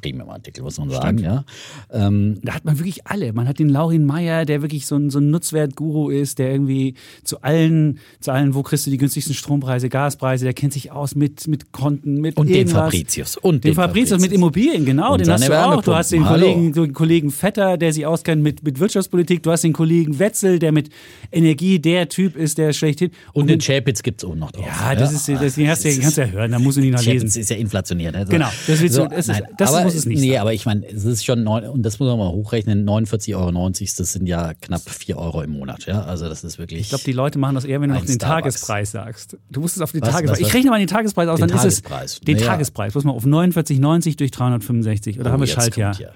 Premium-Artikel, 0.00 0.62
muss 0.62 0.78
man 0.78 0.90
sagen, 0.90 1.18
ja. 1.18 1.44
Ähm, 1.92 2.38
Da 2.42 2.54
hat 2.54 2.64
man 2.64 2.78
wirklich 2.78 3.06
alle. 3.06 3.32
Man 3.32 3.46
hat 3.48 3.58
den 3.58 3.68
Laurin 3.68 4.04
Meyer, 4.04 4.46
der 4.46 4.62
wirklich 4.62 4.86
so 4.86 4.96
ein, 4.96 5.10
so 5.10 5.18
ein 5.18 5.30
Nutzwertguru 5.30 6.10
ist, 6.10 6.38
der 6.38 6.50
irgendwie 6.50 6.94
zu 7.22 7.42
allen, 7.42 7.98
zu 8.20 8.32
allen, 8.32 8.54
wo 8.54 8.62
kriegst 8.62 8.86
du 8.86 8.90
die 8.90 8.96
günstigsten 8.96 9.34
Strompreise, 9.34 9.88
Gaspreise, 9.90 10.44
der 10.44 10.54
kennt 10.54 10.72
sich 10.72 10.90
aus 10.90 11.14
mit, 11.14 11.46
mit 11.48 11.72
Konten, 11.72 12.20
mit 12.20 12.36
und 12.38 12.48
den 12.48 12.56
irgendwas. 12.56 12.84
Fabricius. 12.84 13.36
Und 13.36 13.64
Den 13.64 13.74
Fabricius 13.74 14.20
mit 14.20 14.32
Immobilien, 14.32 14.84
genau, 14.84 15.12
Und 15.12 15.20
den 15.20 15.30
hast 15.32 15.46
du 15.46 15.66
auch. 15.66 15.82
Du 15.82 15.94
hast 15.94 16.12
den 16.12 16.24
Kollegen, 16.24 16.72
den 16.72 16.92
Kollegen 16.94 17.30
Vetter, 17.30 17.76
der 17.76 17.92
sich 17.92 18.06
auskennt 18.06 18.42
mit, 18.42 18.62
mit 18.62 18.80
Wirtschaftspolitik. 18.80 19.42
Du 19.42 19.50
hast 19.50 19.64
den 19.64 19.72
Kollegen 19.72 20.18
Wetzel, 20.18 20.45
der 20.58 20.72
mit 20.72 20.90
Energie 21.32 21.78
der 21.78 22.08
Typ 22.08 22.36
ist, 22.36 22.58
der 22.58 22.72
schlechthin. 22.72 23.10
Und 23.32 23.48
den 23.48 23.58
Chapitz 23.60 24.02
gibt 24.02 24.22
es 24.22 24.28
oben 24.28 24.38
noch 24.38 24.52
drauf. 24.52 24.64
ja, 24.66 24.94
das 24.94 25.12
ist, 25.12 25.28
das, 25.28 25.54
den 25.56 25.68
hast 25.68 25.84
du, 25.84 25.88
ja- 25.90 26.00
kannst 26.00 26.16
du 26.16 26.20
ja 26.22 26.28
hören, 26.28 26.52
da 26.52 26.58
musst 26.58 26.76
du 26.78 26.80
nicht 26.80 26.92
noch 26.92 27.02
lesen. 27.02 27.18
Chapitz 27.28 27.36
ist 27.36 27.50
ja 27.50 27.56
inflationär. 27.56 28.14
Also, 28.14 28.30
Genau, 28.30 28.48
das 28.66 28.80
willst 28.80 28.96
du- 28.96 29.04
es 29.10 29.28
ist- 29.28 29.42
das 29.58 29.74
aber, 29.74 29.84
muss 29.84 29.94
es 29.94 30.06
nicht 30.06 30.20
Nee, 30.20 30.30
sein. 30.32 30.40
aber 30.40 30.52
ich 30.54 30.64
meine, 30.66 30.86
es 30.86 31.04
ist 31.04 31.24
schon, 31.24 31.42
neun, 31.42 31.64
und 31.64 31.82
das 31.82 31.98
muss 31.98 32.08
man 32.08 32.18
mal 32.18 32.30
hochrechnen, 32.30 32.84
49,90 32.84 33.34
Euro, 33.36 33.70
das 33.98 34.12
sind 34.12 34.26
ja 34.26 34.54
knapp 34.54 34.82
4 34.88 35.18
Euro 35.18 35.42
im 35.42 35.50
Monat. 35.50 35.86
Ja, 35.86 36.02
also 36.04 36.28
das 36.28 36.44
ist 36.44 36.58
wirklich. 36.58 36.80
Ich 36.80 36.88
glaube, 36.88 37.04
die 37.04 37.12
Leute 37.12 37.38
machen 37.38 37.54
das 37.56 37.64
eher, 37.64 37.80
wenn 37.80 37.88
du 37.90 37.94
noch 37.96 38.04
den 38.04 38.14
Starbucks. 38.14 38.42
Tagespreis 38.60 38.90
sagst. 38.92 39.36
Du 39.50 39.60
musst 39.60 39.76
es 39.76 39.82
auf 39.82 39.92
den 39.92 40.02
Was, 40.02 40.10
Tagespreis. 40.10 40.30
was, 40.38 40.40
was? 40.42 40.48
Ich 40.48 40.54
rechne 40.54 40.70
mal 40.70 40.78
den 40.78 40.88
Tagespreis 40.88 41.28
aus, 41.28 41.38
Den 41.40 41.48
dann 41.48 41.56
ist 41.56 41.62
Tagespreis. 41.82 42.12
es 42.14 42.20
den 42.20 42.36
Naja. 42.36 42.46
Tagespreis. 42.48 42.94
Muss 42.94 43.04
man 43.04 43.14
auf 43.14 43.24
49,90 43.24 44.16
durch 44.16 44.30
365. 44.30 45.18
Oder 45.20 45.30
Oh, 45.30 45.32
haben 45.32 45.40
wir 45.40 45.46
Schaltjahr? 45.46 45.96
hier. 45.96 46.12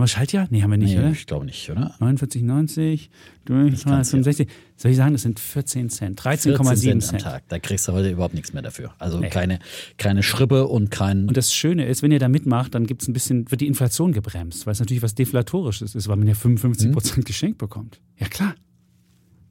Haben 0.00 0.04
wir 0.04 0.08
Schaltjahr? 0.08 0.46
Nee, 0.48 0.62
haben 0.62 0.70
wir 0.70 0.78
nicht, 0.78 0.94
Nee, 0.94 0.98
oder? 1.00 1.10
ich 1.10 1.26
glaube 1.26 1.44
nicht, 1.44 1.68
oder? 1.70 1.94
49,90 2.00 3.08
durch 3.44 3.82
365. 3.82 4.48
Soll 4.76 4.90
ich 4.92 4.96
sagen, 4.96 5.12
das 5.12 5.22
sind 5.22 5.38
14 5.38 5.90
Cent. 5.90 6.22
14 6.22 6.54
13,7 6.54 6.76
Cent 6.76 6.92
am 6.94 7.00
Cent. 7.00 7.22
Tag. 7.22 7.42
Da 7.48 7.58
kriegst 7.58 7.86
du 7.86 7.92
heute 7.92 8.10
überhaupt 8.10 8.32
nichts 8.34 8.54
mehr 8.54 8.62
dafür. 8.62 8.94
Also 8.98 9.18
Nee. 9.18 9.28
keine, 9.28 9.58
keine 9.98 10.22
Schrippe 10.22 10.66
und 10.68 10.90
kein. 10.90 11.28
Und 11.28 11.36
das 11.36 11.52
Schöne 11.52 11.84
ist, 11.86 12.02
wenn 12.02 12.12
ihr 12.12 12.18
da 12.18 12.28
mitmacht, 12.28 12.74
dann 12.74 12.86
gibt's 12.86 13.08
ein 13.08 13.12
bisschen, 13.12 13.50
wird 13.50 13.60
die 13.60 13.66
Inflation 13.66 14.12
gebremst, 14.12 14.64
weil 14.66 14.72
es 14.72 14.80
natürlich 14.80 15.02
was 15.02 15.14
Deflatorisches 15.14 15.94
ist, 15.94 16.08
weil 16.08 16.16
man 16.16 16.26
ja 16.28 16.34
55 16.34 16.88
Mhm. 16.88 16.92
Prozent 16.92 17.26
geschenkt 17.26 17.58
bekommt. 17.58 18.00
Ja 18.18 18.26
klar. 18.28 18.54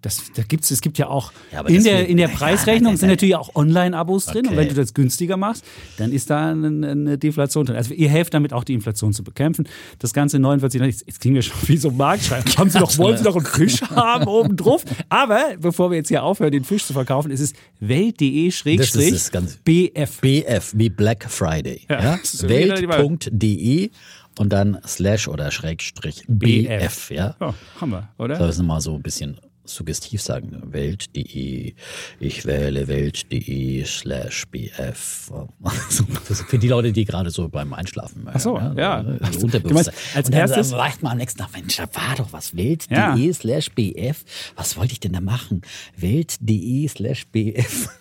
Das, 0.01 0.31
da 0.35 0.43
gibt's, 0.43 0.71
es 0.71 0.81
gibt 0.81 0.97
ja 0.97 1.07
auch 1.07 1.31
Ja, 1.51 1.61
in, 1.67 1.83
der, 1.83 2.07
in 2.07 2.17
der 2.17 2.27
Preisrechnung 2.29 2.91
nein, 2.91 2.97
sind 2.97 3.07
nein. 3.07 3.15
natürlich 3.17 3.35
auch 3.35 3.53
Online-Abos 3.55 4.25
drin 4.27 4.45
und 4.45 4.53
Okay. 4.53 4.57
wenn 4.57 4.69
du 4.69 4.75
das 4.75 4.93
günstiger 4.93 5.35
machst, 5.37 5.65
dann 5.97 6.11
ist 6.13 6.29
da 6.29 6.51
eine, 6.51 6.91
eine 6.91 7.17
Deflation 7.17 7.65
drin. 7.65 7.75
Also 7.75 7.93
ihr 7.93 8.09
helft 8.09 8.33
damit 8.33 8.53
auch 8.53 8.63
die 8.63 8.73
Inflation 8.73 9.13
zu 9.13 9.23
bekämpfen. 9.23 9.67
Das 9.99 10.13
Ganze 10.13 10.39
49, 10.39 10.81
jetzt, 10.81 11.03
jetzt 11.05 11.19
klingen 11.19 11.35
wir 11.35 11.41
schon 11.41 11.57
wie 11.67 11.77
so 11.77 11.89
ein 11.89 11.97
Marktschreiber. 11.97 12.49
Haben 12.57 12.69
Sie 12.69 12.79
doch, 12.79 12.97
wollen 12.97 13.17
Sie 13.17 13.23
doch 13.23 13.35
einen 13.35 13.45
Fisch 13.45 13.81
haben 13.89 14.27
oben 14.27 14.55
drauf? 14.55 14.83
Aber 15.09 15.41
bevor 15.59 15.91
wir 15.91 15.97
jetzt 15.97 16.07
hier 16.07 16.23
aufhören, 16.23 16.51
den 16.51 16.63
Fisch 16.63 16.85
zu 16.85 16.93
verkaufen, 16.93 17.31
ist 17.31 17.39
es 17.41 17.51
ist 17.51 17.55
welt.de-bf. 17.79 20.21
BF 20.21 20.71
wie 20.75 20.89
Black 20.89 21.25
Friday. 21.29 21.81
Ja, 21.89 22.03
Ja, 22.03 22.15
ist 22.15 22.47
Welt.de 22.47 23.89
und 24.37 24.53
dann 24.53 24.77
Slash 24.87 25.27
oder 25.27 25.51
Schrägstrich 25.51 26.23
BF. 26.27 27.11
Ja. 27.11 27.35
Ja, 27.39 27.53
haben 27.81 27.91
wir, 27.91 28.09
oder? 28.17 28.37
Soll 28.37 28.49
ich 28.49 28.55
es 28.55 28.61
mal 28.61 28.79
so 28.81 28.95
ein 28.95 29.01
bisschen 29.01 29.37
suggestiv 29.75 30.21
sagen? 30.21 30.49
ne? 30.51 30.61
Welt.de, 30.73 31.73
ich 32.19 32.45
wähle 32.45 32.87
Welt.de 32.87 33.83
slash 33.85 34.45
BF. 34.47 35.31
Also, 35.63 36.03
für 36.47 36.57
die 36.59 36.67
Leute, 36.67 36.91
die 36.91 37.05
gerade 37.05 37.29
so 37.29 37.47
beim 37.49 37.73
Einschlafen 37.73 38.27
Ach 38.31 38.39
so, 38.39 38.57
ja. 38.57 38.97
Also 38.97 39.17
Ach 39.21 39.33
so. 39.33 39.39
Unterbewusstsein. 39.41 39.93
Meinst, 39.95 40.15
als 40.17 40.27
und 40.27 40.33
dann 40.33 40.41
erstes- 40.41 40.71
wacht 40.73 41.03
man 41.03 41.11
am 41.13 41.17
nächsten 41.19 41.39
Tag, 41.39 41.51
Mensch, 41.53 41.77
da 41.77 41.83
war 41.83 42.15
doch 42.17 42.33
was. 42.33 42.55
Welt.de 42.55 42.97
Ja. 42.97 43.33
slash 43.33 43.69
BF. 43.71 44.23
Was 44.55 44.75
wollte 44.77 44.93
ich 44.93 44.99
denn 44.99 45.13
da 45.13 45.21
machen? 45.21 45.61
Welt.de 45.97 46.87
slash 46.87 47.27
BF. 47.27 47.89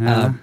Ja. 0.00 0.34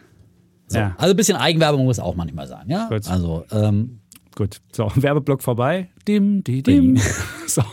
So. 0.68 0.78
Ja. 0.78 0.96
Also 0.98 1.14
ein 1.14 1.16
bisschen 1.18 1.38
Eigenwerbung 1.38 1.86
muss 1.86 2.00
auch 2.00 2.16
manchmal 2.16 2.48
sein, 2.48 2.66
ja? 2.70 2.90
Gut. 2.90 3.08
Also, 3.08 3.46
ähm, 3.52 4.00
Gut, 4.36 4.62
so, 4.74 4.92
Werbeblock 4.96 5.42
vorbei. 5.44 5.90
Dim, 6.08 6.44
di, 6.44 6.62
dim. 6.64 6.98
So. 7.48 7.64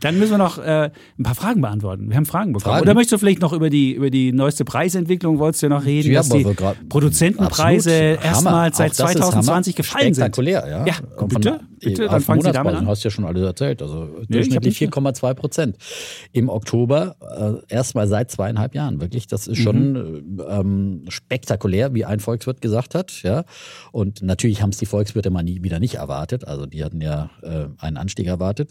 Dann 0.00 0.18
müssen 0.18 0.32
wir 0.32 0.38
noch 0.38 0.58
äh, 0.58 0.90
ein 1.18 1.22
paar 1.22 1.34
Fragen 1.34 1.60
beantworten. 1.60 2.08
Wir 2.10 2.16
haben 2.16 2.26
Fragen 2.26 2.52
bekommen. 2.52 2.72
Fragen? 2.74 2.82
Oder 2.82 2.94
möchtest 2.94 3.12
du 3.12 3.18
vielleicht 3.18 3.40
noch 3.40 3.52
über 3.52 3.70
die, 3.70 3.92
über 3.94 4.10
die 4.10 4.32
neueste 4.32 4.64
Preisentwicklung, 4.64 5.38
wolltest 5.38 5.62
du 5.62 5.66
ja 5.66 5.70
noch 5.70 5.84
reden, 5.84 6.10
Ja, 6.12 6.20
dass 6.20 6.28
die 6.28 6.44
Produzentenpreise 6.88 7.90
erstmals 7.92 8.76
seit 8.76 8.92
Auch 8.92 8.96
das 8.96 9.10
ist 9.10 9.16
2020 9.20 9.74
Hammer. 9.74 9.76
gefallen 9.76 10.14
sind. 10.14 10.22
Spektakulär, 10.24 10.66
ja. 10.68 10.86
Ja, 10.86 10.94
Kommt 11.16 11.34
bitte, 11.34 11.48
von- 11.50 11.60
bitte, 11.80 12.04
auf 12.06 12.10
dann 12.12 12.20
fangen 12.22 12.40
Sie 12.42 12.52
damit 12.52 12.74
an. 12.74 12.86
Hast 12.86 13.04
du 13.04 13.08
ja 13.08 13.10
schon 13.10 13.24
alles 13.24 13.42
erzählt. 13.42 13.82
Also 13.82 14.02
hab 14.20 14.28
durchschnittlich 14.28 14.80
nicht- 14.80 14.92
4,2 14.94 15.34
Prozent. 15.34 15.76
Im 16.32 16.48
Oktober 16.48 17.16
äh, 17.68 17.72
erstmal 17.74 18.08
seit 18.08 18.30
zweieinhalb 18.30 18.74
Jahren. 18.74 19.00
Wirklich, 19.00 19.26
das 19.26 19.46
ist 19.46 19.58
schon 19.58 19.92
Mhm. 19.92 20.40
äh, 20.40 20.42
ähm, 20.60 21.04
spektakulär, 21.08 21.94
wie 21.94 22.04
ein 22.04 22.20
Volkswirt 22.20 22.60
gesagt 22.60 22.94
hat. 22.94 23.22
Ja. 23.22 23.44
Und 23.92 24.22
natürlich 24.22 24.62
haben 24.62 24.70
es 24.70 24.78
die 24.78 24.86
Volkswirte 24.86 25.30
mal 25.30 25.42
nie, 25.42 25.62
wieder 25.62 25.78
nicht 25.80 25.94
erwartet. 25.96 26.46
Also 26.46 26.66
die 26.66 26.84
hatten 26.84 27.00
ja 27.00 27.30
äh, 27.42 27.66
einen 27.78 27.96
Anstieg 27.96 28.26
erwartet. 28.26 28.70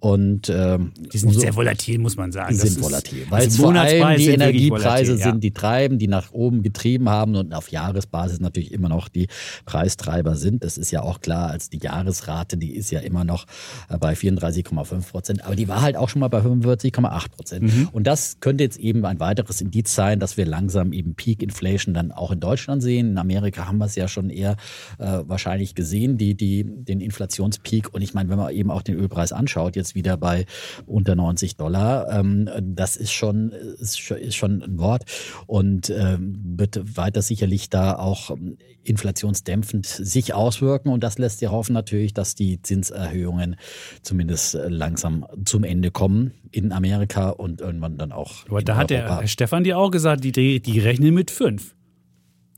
Und 0.00 0.48
ähm, 0.48 0.92
Die 1.12 1.18
sind 1.18 1.28
umso- 1.28 1.40
sehr 1.40 1.56
volatil, 1.56 1.98
muss 1.98 2.16
man 2.16 2.30
sagen. 2.30 2.54
die 2.54 2.60
Das 2.60 2.72
sind 2.72 2.82
volatil. 2.82 3.26
Weil 3.30 3.40
also 3.42 3.48
es 3.48 3.56
vor 3.56 3.74
allem 3.74 4.16
die 4.16 4.28
Energiepreise 4.28 5.12
volatil, 5.12 5.18
ja. 5.18 5.24
sind, 5.32 5.44
die 5.44 5.50
treiben, 5.50 5.98
die 5.98 6.06
nach 6.06 6.32
oben 6.32 6.62
getrieben 6.62 7.08
haben 7.08 7.34
und 7.34 7.52
auf 7.52 7.70
Jahresbasis 7.70 8.40
natürlich 8.40 8.72
immer 8.72 8.88
noch 8.88 9.08
die 9.08 9.26
Preistreiber 9.64 10.36
sind. 10.36 10.62
Das 10.62 10.78
ist 10.78 10.90
ja 10.90 11.02
auch 11.02 11.20
klar, 11.20 11.50
als 11.50 11.68
die 11.68 11.78
Jahresrate, 11.78 12.56
die 12.56 12.74
ist 12.74 12.90
ja 12.90 13.00
immer 13.00 13.24
noch 13.24 13.46
äh, 13.88 13.98
bei 13.98 14.14
34,5 14.14 15.10
Prozent, 15.10 15.44
aber 15.44 15.56
die 15.56 15.68
war 15.68 15.82
halt 15.82 15.96
auch 15.96 16.08
schon 16.08 16.20
mal 16.20 16.28
bei 16.28 16.40
45,8 16.40 17.30
Prozent. 17.30 17.62
Mhm. 17.64 17.88
Und 17.92 18.06
das 18.06 18.38
könnte 18.40 18.64
jetzt 18.64 18.78
eben 18.78 19.04
ein 19.04 19.18
weiteres 19.20 19.60
Indiz 19.60 19.94
sein, 19.94 20.20
dass 20.20 20.36
wir 20.36 20.46
langsam 20.46 20.92
eben 20.92 21.14
Peak 21.14 21.42
Inflation 21.42 21.94
dann 21.94 22.12
auch 22.12 22.30
in 22.30 22.40
Deutschland 22.40 22.82
sehen. 22.82 23.10
In 23.10 23.18
Amerika 23.18 23.66
haben 23.66 23.78
wir 23.78 23.86
es 23.86 23.96
ja 23.96 24.06
schon 24.08 24.30
eher 24.30 24.56
äh, 24.98 25.18
wahrscheinlich 25.26 25.74
gesehen, 25.74 26.18
die, 26.18 26.34
die, 26.34 26.64
den 26.64 27.00
Inflationspeak. 27.00 27.92
Und 27.92 28.02
ich 28.02 28.14
meine, 28.14 28.28
wenn 28.28 28.38
man 28.38 28.54
eben 28.54 28.70
auch 28.70 28.82
den 28.82 28.94
Ölpreis 28.96 29.32
anschaut, 29.32 29.76
jetzt 29.76 29.87
wieder 29.94 30.16
bei 30.16 30.46
unter 30.86 31.14
90 31.14 31.56
Dollar, 31.56 32.08
ähm, 32.10 32.48
das 32.62 32.96
ist 32.96 33.12
schon, 33.12 33.50
ist, 33.50 33.98
schon- 33.98 34.62
ein 34.62 34.78
Wort 34.78 35.04
und 35.46 35.90
ähm, 35.90 36.38
wird 36.56 36.96
weiter 36.96 37.22
sicherlich 37.22 37.70
da 37.70 37.94
auch 37.96 38.30
ähm, 38.30 38.56
inflationsdämpfend 38.82 39.86
sich 39.86 40.34
auswirken. 40.34 40.88
Und 40.88 41.04
das 41.04 41.18
lässt 41.18 41.40
ja 41.40 41.50
hoffen 41.50 41.72
natürlich, 41.72 42.14
dass 42.14 42.34
die 42.34 42.60
Zinserhöhungen 42.62 43.56
zumindest 44.02 44.54
äh, 44.54 44.68
langsam 44.68 45.26
zum 45.44 45.64
Ende 45.64 45.90
kommen 45.90 46.32
in 46.50 46.72
Amerika 46.72 47.30
und 47.30 47.60
irgendwann 47.60 47.98
dann 47.98 48.12
auch. 48.12 48.46
Aber 48.48 48.60
in 48.60 48.64
da 48.64 48.76
hat 48.76 48.90
der 48.90 49.04
Europa. 49.04 49.20
Herr 49.20 49.28
Stefan 49.28 49.64
dir 49.64 49.78
auch 49.78 49.90
gesagt, 49.90 50.24
die, 50.24 50.32
die, 50.32 50.60
die 50.60 50.80
rechnen 50.80 51.14
mit 51.14 51.30
fünf. 51.30 51.74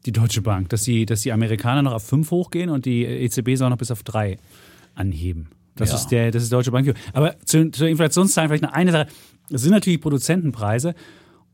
Die 0.06 0.12
Deutsche 0.12 0.40
Bank, 0.40 0.70
dass 0.70 0.84
die, 0.84 1.04
dass 1.04 1.22
die 1.22 1.32
Amerikaner 1.32 1.82
noch 1.82 1.92
auf 1.92 2.04
fünf 2.04 2.30
hochgehen 2.30 2.70
und 2.70 2.86
die 2.86 3.04
EZB 3.04 3.56
soll 3.56 3.68
noch 3.68 3.76
bis 3.76 3.90
auf 3.90 4.02
drei 4.02 4.38
anheben. 4.94 5.48
Das 5.80 5.90
Ja. 5.90 5.96
ist 5.96 6.08
der, 6.08 6.30
das 6.30 6.42
ist 6.44 6.52
Deutsche 6.52 6.70
Bank. 6.70 6.92
Aber 7.12 7.34
zu, 7.44 7.70
zur 7.70 7.88
Inflationszahlen 7.88 8.48
vielleicht 8.48 8.62
noch 8.62 8.72
eine 8.72 8.92
Sache. 8.92 9.06
Das 9.48 9.62
sind 9.62 9.72
natürlich 9.72 10.00
Produzentenpreise. 10.00 10.94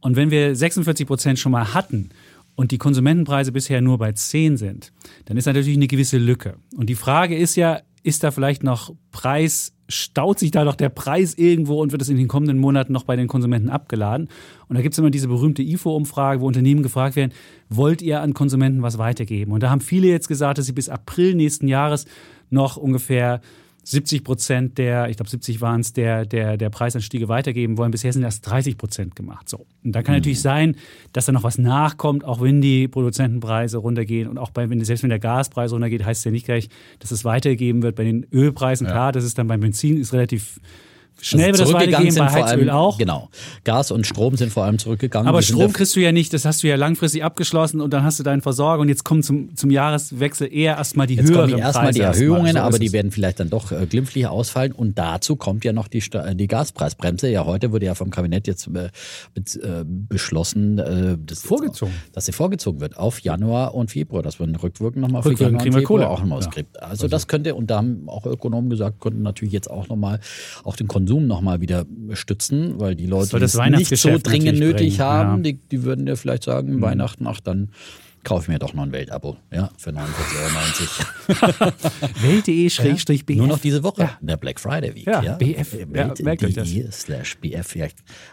Und 0.00 0.16
wenn 0.16 0.30
wir 0.30 0.54
46 0.54 1.06
Prozent 1.06 1.38
schon 1.38 1.52
mal 1.52 1.72
hatten 1.74 2.10
und 2.54 2.70
die 2.70 2.78
Konsumentenpreise 2.78 3.52
bisher 3.52 3.80
nur 3.80 3.98
bei 3.98 4.12
10 4.12 4.56
sind, 4.56 4.92
dann 5.24 5.36
ist 5.36 5.46
natürlich 5.46 5.74
eine 5.76 5.86
gewisse 5.86 6.18
Lücke. 6.18 6.56
Und 6.76 6.88
die 6.90 6.94
Frage 6.94 7.36
ist 7.36 7.56
ja, 7.56 7.80
ist 8.02 8.22
da 8.22 8.30
vielleicht 8.30 8.62
noch 8.62 8.94
Preis, 9.10 9.72
staut 9.88 10.38
sich 10.38 10.52
da 10.52 10.64
noch 10.64 10.76
der 10.76 10.90
Preis 10.90 11.34
irgendwo 11.34 11.80
und 11.82 11.90
wird 11.90 12.02
es 12.02 12.08
in 12.08 12.16
den 12.16 12.28
kommenden 12.28 12.58
Monaten 12.58 12.92
noch 12.92 13.02
bei 13.02 13.16
den 13.16 13.26
Konsumenten 13.26 13.68
abgeladen? 13.68 14.28
Und 14.68 14.76
da 14.76 14.82
gibt 14.82 14.92
es 14.94 14.98
immer 14.98 15.10
diese 15.10 15.26
berühmte 15.28 15.62
IFO-Umfrage, 15.62 16.40
wo 16.40 16.46
Unternehmen 16.46 16.82
gefragt 16.84 17.16
werden, 17.16 17.32
wollt 17.68 18.02
ihr 18.02 18.20
an 18.20 18.32
Konsumenten 18.32 18.82
was 18.82 18.98
weitergeben? 18.98 19.50
Und 19.52 19.62
da 19.62 19.70
haben 19.70 19.80
viele 19.80 20.06
jetzt 20.06 20.28
gesagt, 20.28 20.58
dass 20.58 20.66
sie 20.66 20.72
bis 20.72 20.88
April 20.88 21.34
nächsten 21.34 21.66
Jahres 21.66 22.04
noch 22.48 22.76
ungefähr 22.76 23.40
70 23.88 24.24
Prozent 24.24 24.78
der, 24.78 25.08
ich 25.10 25.16
glaube 25.16 25.30
70 25.30 25.60
waren 25.60 25.80
es, 25.80 25.92
der, 25.92 26.26
der, 26.26 26.56
der 26.56 26.70
Preisanstiege 26.70 27.28
weitergeben 27.28 27.78
wollen. 27.78 27.92
Bisher 27.92 28.12
sind 28.12 28.24
erst 28.24 28.44
30 28.50 28.76
Prozent 28.76 29.14
gemacht. 29.14 29.48
So. 29.48 29.64
Und 29.84 29.92
da 29.92 30.02
kann 30.02 30.16
natürlich 30.16 30.40
sein, 30.40 30.74
dass 31.12 31.26
da 31.26 31.32
noch 31.32 31.44
was 31.44 31.56
nachkommt, 31.56 32.24
auch 32.24 32.40
wenn 32.40 32.60
die 32.60 32.88
Produzentenpreise 32.88 33.78
runtergehen 33.78 34.28
und 34.28 34.38
auch 34.38 34.50
bei, 34.50 34.68
wenn, 34.68 34.84
selbst 34.84 35.04
wenn 35.04 35.10
der 35.10 35.20
Gaspreis 35.20 35.72
runtergeht, 35.72 36.04
heißt 36.04 36.18
es 36.18 36.24
ja 36.24 36.32
nicht 36.32 36.46
gleich, 36.46 36.68
dass 36.98 37.12
es 37.12 37.24
weitergegeben 37.24 37.82
wird. 37.82 37.94
Bei 37.94 38.02
den 38.02 38.26
Ölpreisen, 38.32 38.88
klar, 38.88 39.12
das 39.12 39.22
ist 39.22 39.38
dann 39.38 39.46
beim 39.46 39.60
Benzin 39.60 39.96
ist 39.98 40.12
relativ 40.12 40.58
schnell 41.20 41.46
wird 41.48 41.60
das 41.60 41.68
zurückgegangen 41.68 42.06
weitergehen, 42.08 42.24
bei 42.24 42.30
sind 42.30 42.38
vor 42.40 42.46
Heizöl 42.48 42.70
allem, 42.70 42.76
auch. 42.76 42.98
Genau. 42.98 43.28
Gas 43.64 43.90
und 43.90 44.06
Strom 44.06 44.36
sind 44.36 44.52
vor 44.52 44.64
allem 44.64 44.78
zurückgegangen. 44.78 45.28
Aber 45.28 45.42
sind 45.42 45.56
Strom 45.56 45.72
kriegst 45.72 45.96
du 45.96 46.00
ja 46.00 46.12
nicht, 46.12 46.32
das 46.32 46.44
hast 46.44 46.62
du 46.62 46.68
ja 46.68 46.76
langfristig 46.76 47.24
abgeschlossen 47.24 47.80
und 47.80 47.92
dann 47.92 48.04
hast 48.04 48.18
du 48.18 48.22
deinen 48.22 48.42
Versorger 48.42 48.80
und 48.82 48.88
jetzt 48.88 49.04
kommen 49.04 49.22
zum, 49.22 49.56
zum 49.56 49.70
Jahreswechsel 49.70 50.52
eher 50.52 50.76
erstmal 50.76 51.06
die 51.06 51.14
Jetzt 51.16 51.28
höheren 51.30 51.50
kommen 51.50 51.62
erstmal 51.62 51.92
die 51.92 52.00
erstmal. 52.00 52.22
Erhöhungen, 52.28 52.52
So 52.54 52.58
aber 52.60 52.78
die 52.78 52.92
werden 52.92 53.10
vielleicht 53.10 53.40
dann 53.40 53.50
doch 53.50 53.72
äh, 53.72 53.86
glimpflich 53.86 54.26
ausfallen. 54.26 54.72
Und 54.72 54.98
dazu 54.98 55.36
kommt 55.36 55.64
ja 55.64 55.72
noch 55.72 55.88
die, 55.88 56.00
Sta- 56.00 56.34
die 56.34 56.46
Gaspreisbremse. 56.46 57.28
Ja, 57.30 57.44
heute 57.46 57.72
wurde 57.72 57.86
ja 57.86 57.94
vom 57.94 58.10
Kabinett 58.10 58.46
jetzt 58.46 58.68
äh, 58.68 58.86
äh, 59.36 59.84
beschlossen, 59.86 60.78
äh, 60.78 61.16
das 61.24 61.40
Vorgezogen. 61.42 61.92
dass 62.12 62.26
sie 62.26 62.32
vorgezogen 62.32 62.80
wird 62.80 62.96
auf 62.98 63.20
Januar 63.20 63.74
und 63.74 63.90
Februar, 63.90 64.22
dass 64.22 64.38
man 64.38 64.54
rückwirkend 64.54 65.02
nochmal 65.02 65.22
für 65.22 65.32
Januar 65.34 65.64
und 65.64 65.72
Februar 65.72 66.10
auch 66.10 66.20
nochmal 66.20 66.42
Ja. 66.42 66.48
kriegt. 66.50 66.82
Also 66.82 67.08
das 67.08 67.26
könnte, 67.26 67.54
und 67.54 67.70
da 67.70 67.78
haben 67.78 68.08
auch 68.08 68.26
Ökonomen 68.26 68.68
gesagt, 68.70 69.00
könnten 69.00 69.22
natürlich 69.22 69.52
jetzt 69.54 69.70
auch 69.70 69.88
nochmal 69.88 70.20
auch 70.64 70.76
den 70.76 70.86
Konsum 70.88 71.05
nochmal 71.06 71.60
wieder 71.60 71.86
stützen, 72.12 72.78
weil 72.78 72.94
die 72.94 73.06
Leute, 73.06 73.38
die 73.38 73.44
es 73.44 73.56
nicht 73.56 73.96
so 73.96 74.18
dringend 74.22 74.58
nötig 74.58 74.96
bringen. 74.96 75.08
haben, 75.08 75.36
ja. 75.44 75.52
die, 75.52 75.58
die 75.70 75.82
würden 75.84 76.06
ja 76.06 76.16
vielleicht 76.16 76.44
sagen, 76.44 76.76
mhm. 76.76 76.82
Weihnachten, 76.82 77.26
ach 77.26 77.40
dann 77.40 77.70
kaufe 78.26 78.42
ich 78.42 78.48
mir 78.48 78.58
doch 78.58 78.74
noch 78.74 78.82
ein 78.82 78.90
Weltabo, 78.90 79.36
ja, 79.52 79.70
für 79.78 79.90
49,90 79.90 80.00
Euro. 81.62 81.72
Welt.de-bf. 82.22 83.36
Nur 83.36 83.46
noch 83.46 83.60
diese 83.60 83.84
Woche, 83.84 84.02
ja. 84.02 84.18
der 84.20 84.36
Black 84.36 84.58
Friday 84.58 84.94
Week. 84.96 85.06
Ja, 85.06 85.22
ja. 85.22 85.34
BF. 85.36 85.76
Welt.de 85.92 86.90
slash 86.90 87.38
BF. 87.38 87.76
Ja. 87.76 87.86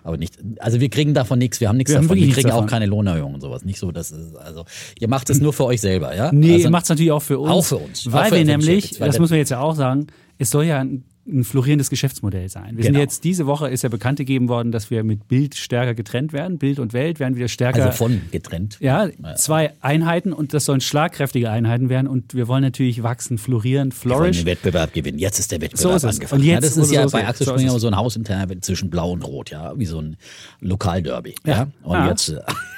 Aber 0.03 0.17
nicht, 0.17 0.39
also 0.57 0.79
wir 0.79 0.89
kriegen 0.89 1.13
davon 1.13 1.37
nichts, 1.37 1.61
wir 1.61 1.69
haben 1.69 1.77
nichts 1.77 1.93
wir 1.93 2.01
davon. 2.01 2.17
Wir 2.17 2.33
kriegen 2.33 2.49
auch 2.49 2.65
keine 2.65 2.87
Lohnerhöhung 2.87 3.35
und 3.35 3.41
sowas. 3.41 3.63
Nicht 3.65 3.77
so, 3.77 3.91
dass 3.91 4.09
es, 4.09 4.33
also 4.35 4.65
ihr 4.99 5.07
macht 5.07 5.29
es 5.29 5.39
nur 5.41 5.53
für 5.53 5.65
euch 5.65 5.79
selber, 5.79 6.15
ja? 6.15 6.31
Nee, 6.31 6.53
also, 6.53 6.63
ihr 6.63 6.71
macht 6.71 6.83
es 6.83 6.89
natürlich 6.89 7.11
auch 7.11 7.21
für 7.21 7.37
uns. 7.37 7.51
Auch 7.51 7.63
für 7.63 7.77
uns. 7.77 8.11
Weil 8.11 8.31
wir 8.31 8.45
nämlich, 8.45 8.97
das 8.97 9.19
muss 9.19 9.29
man 9.29 9.37
jetzt 9.37 9.49
ja 9.49 9.59
auch 9.59 9.75
sagen, 9.75 10.07
es 10.39 10.49
soll 10.49 10.65
ja 10.65 10.79
ein 10.79 11.03
ein 11.25 11.43
florierendes 11.43 11.89
Geschäftsmodell 11.89 12.49
sein. 12.49 12.75
Wir 12.75 12.83
genau. 12.83 12.85
sind 12.85 12.95
jetzt, 12.95 13.23
diese 13.23 13.45
Woche 13.47 13.69
ist 13.69 13.81
ja 13.81 13.89
bekannt 13.89 14.17
gegeben 14.17 14.49
worden, 14.49 14.71
dass 14.71 14.91
wir 14.91 15.03
mit 15.03 15.27
Bild 15.27 15.55
stärker 15.55 15.93
getrennt 15.93 16.33
werden. 16.33 16.57
Bild 16.57 16.79
und 16.79 16.91
Welt 16.93 17.19
werden 17.19 17.35
wieder 17.35 17.47
stärker. 17.47 17.85
Also 17.85 17.97
von 17.97 18.21
getrennt. 18.31 18.77
Ja, 18.81 19.07
zwei 19.35 19.73
Einheiten 19.79 20.33
und 20.33 20.53
das 20.53 20.65
sollen 20.65 20.81
schlagkräftige 20.81 21.49
Einheiten 21.49 21.89
werden 21.89 22.07
und 22.07 22.33
wir 22.33 22.47
wollen 22.47 22.63
natürlich 22.63 23.03
wachsen, 23.03 23.37
florieren, 23.37 23.91
flourish. 23.91 24.17
Wir 24.17 24.23
wollen 24.23 24.33
den 24.33 24.45
Wettbewerb 24.45 24.93
gewinnen. 24.93 25.17
Jetzt 25.17 25.39
ist 25.39 25.51
der 25.51 25.61
Wettbewerb 25.61 25.99
so 25.99 26.07
ist 26.07 26.15
angefangen. 26.15 26.41
Und 26.41 26.47
jetzt, 26.47 26.55
ja, 26.55 26.59
das 26.61 26.77
ist 26.77 26.91
ja 26.91 27.07
so 27.07 27.17
bei 27.17 27.27
Axel 27.27 27.47
Springer 27.47 27.71
so, 27.71 27.79
so 27.79 27.87
ein 27.87 27.95
hausinterner 27.95 28.61
zwischen 28.61 28.89
Blau 28.89 29.11
und 29.11 29.21
Rot, 29.21 29.49
ja, 29.51 29.77
wie 29.77 29.85
so 29.85 29.99
ein 29.99 30.17
Lokalderby. 30.59 31.35
Ja. 31.45 31.53
ja. 31.53 31.67
Und 31.83 31.93
ja. 31.93 32.09
jetzt. 32.09 32.35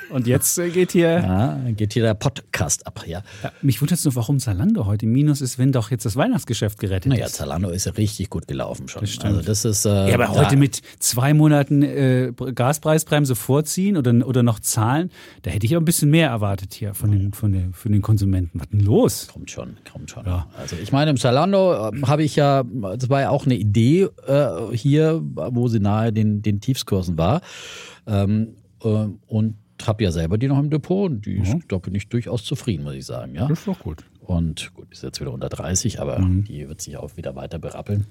Und 0.10 0.28
jetzt 0.28 0.58
äh, 0.58 0.70
geht 0.70 0.92
hier. 0.92 1.20
Ja, 1.20 1.60
geht 1.72 1.94
hier 1.94 2.04
der 2.04 2.14
Podcast 2.14 2.86
ab, 2.88 3.04
ja. 3.06 3.24
ja 3.44 3.52
mich 3.62 3.82
wundert 3.82 3.98
es 3.98 4.06
nur, 4.06 4.16
warum 4.16 4.40
Zalando 4.40 4.86
heute 4.86 5.06
Minus 5.06 5.42
ist, 5.42 5.58
wenn 5.58 5.72
doch 5.72 5.92
jetzt 5.92 6.06
das 6.06 6.16
Weihnachtsgeschäft 6.16 6.80
gerettet 6.80 7.10
naja, 7.10 7.26
ist. 7.26 7.40
Naja, 7.40 7.50
Zalando 7.50 7.70
ist 7.70 7.86
ja 7.86 7.94
richtig 7.94 8.30
gut 8.30 8.48
gelaufen 8.48 8.88
schon. 8.88 9.02
Das 9.02 9.20
also 9.20 9.42
das 9.42 9.66
ist. 9.66 9.86
Äh, 9.86 10.10
ja, 10.10 10.16
aber 10.16 10.30
heute 10.30 10.58
mit 10.58 10.82
zwei 11.00 11.34
Monaten 11.34 11.82
äh, 11.82 12.32
Gaspreisbremse 12.34 13.36
vorziehen 13.36 13.98
oder, 13.98 14.14
oder 14.26 14.44
noch 14.44 14.60
zahlen, 14.60 15.12
da 15.42 15.52
hätte 15.52 15.66
ich 15.66 15.76
auch 15.76 15.82
ein 15.82 15.86
bisschen 15.86 16.10
mehr 16.10 16.30
erwartet 16.30 16.74
hier 16.74 16.94
von 16.94 17.12
den, 17.12 17.34
von 17.34 17.52
den, 17.52 17.74
von 17.74 17.92
den 17.92 18.02
Konsumenten. 18.02 18.60
Was 18.60 18.70
denn 18.70 18.82
los? 18.82 19.28
Kommt 19.32 19.52
schon, 19.52 19.78
kommt 19.92 20.12
schon. 20.12 20.26
Ja. 20.26 20.48
Also 20.58 20.76
ich 20.82 20.92
meine, 20.92 21.12
im 21.12 21.18
Zalando 21.18 21.90
äh, 21.90 22.02
habe 22.04 22.24
ich 22.24 22.36
ja, 22.36 22.64
das 22.64 23.10
war 23.10 23.22
ja 23.22 23.30
auch 23.30 23.46
eine 23.46 23.56
Idee 23.56 24.08
äh, 24.28 24.76
hier, 24.76 25.22
wo 25.24 25.68
sie 25.68 25.80
nahe 25.80 26.14
den, 26.14 26.42
den 26.42 26.62
Tiefskursen 26.62 27.18
war. 27.18 27.42
Ähm, 28.08 28.56
äh, 28.84 29.08
und 29.28 29.56
habe 29.84 30.04
ja 30.04 30.12
selber 30.12 30.38
die 30.38 30.48
noch 30.48 30.60
im 30.60 30.70
Depot 30.70 31.10
und 31.10 31.26
die, 31.26 31.40
mhm. 31.40 31.64
da 31.68 31.78
bin 31.78 31.96
ich 31.96 32.08
durchaus 32.08 32.44
zufrieden, 32.44 32.84
muss 32.84 32.94
ich 32.94 33.06
sagen. 33.06 33.36
Ja? 33.36 33.48
Das 33.48 33.60
ist 33.60 33.68
doch 33.68 33.80
gut. 33.80 34.04
Und 34.22 34.74
gut, 34.74 34.92
ist 34.92 35.04
jetzt 35.04 35.22
wieder 35.22 35.32
unter 35.32 35.50
30, 35.50 36.00
aber 36.00 36.20
mhm. 36.20 36.46
die 36.46 36.68
wird 36.68 36.82
sich 36.82 36.98
auch 36.98 37.16
wieder 37.18 37.36
weiter 37.36 37.60
berappeln. 37.60 38.06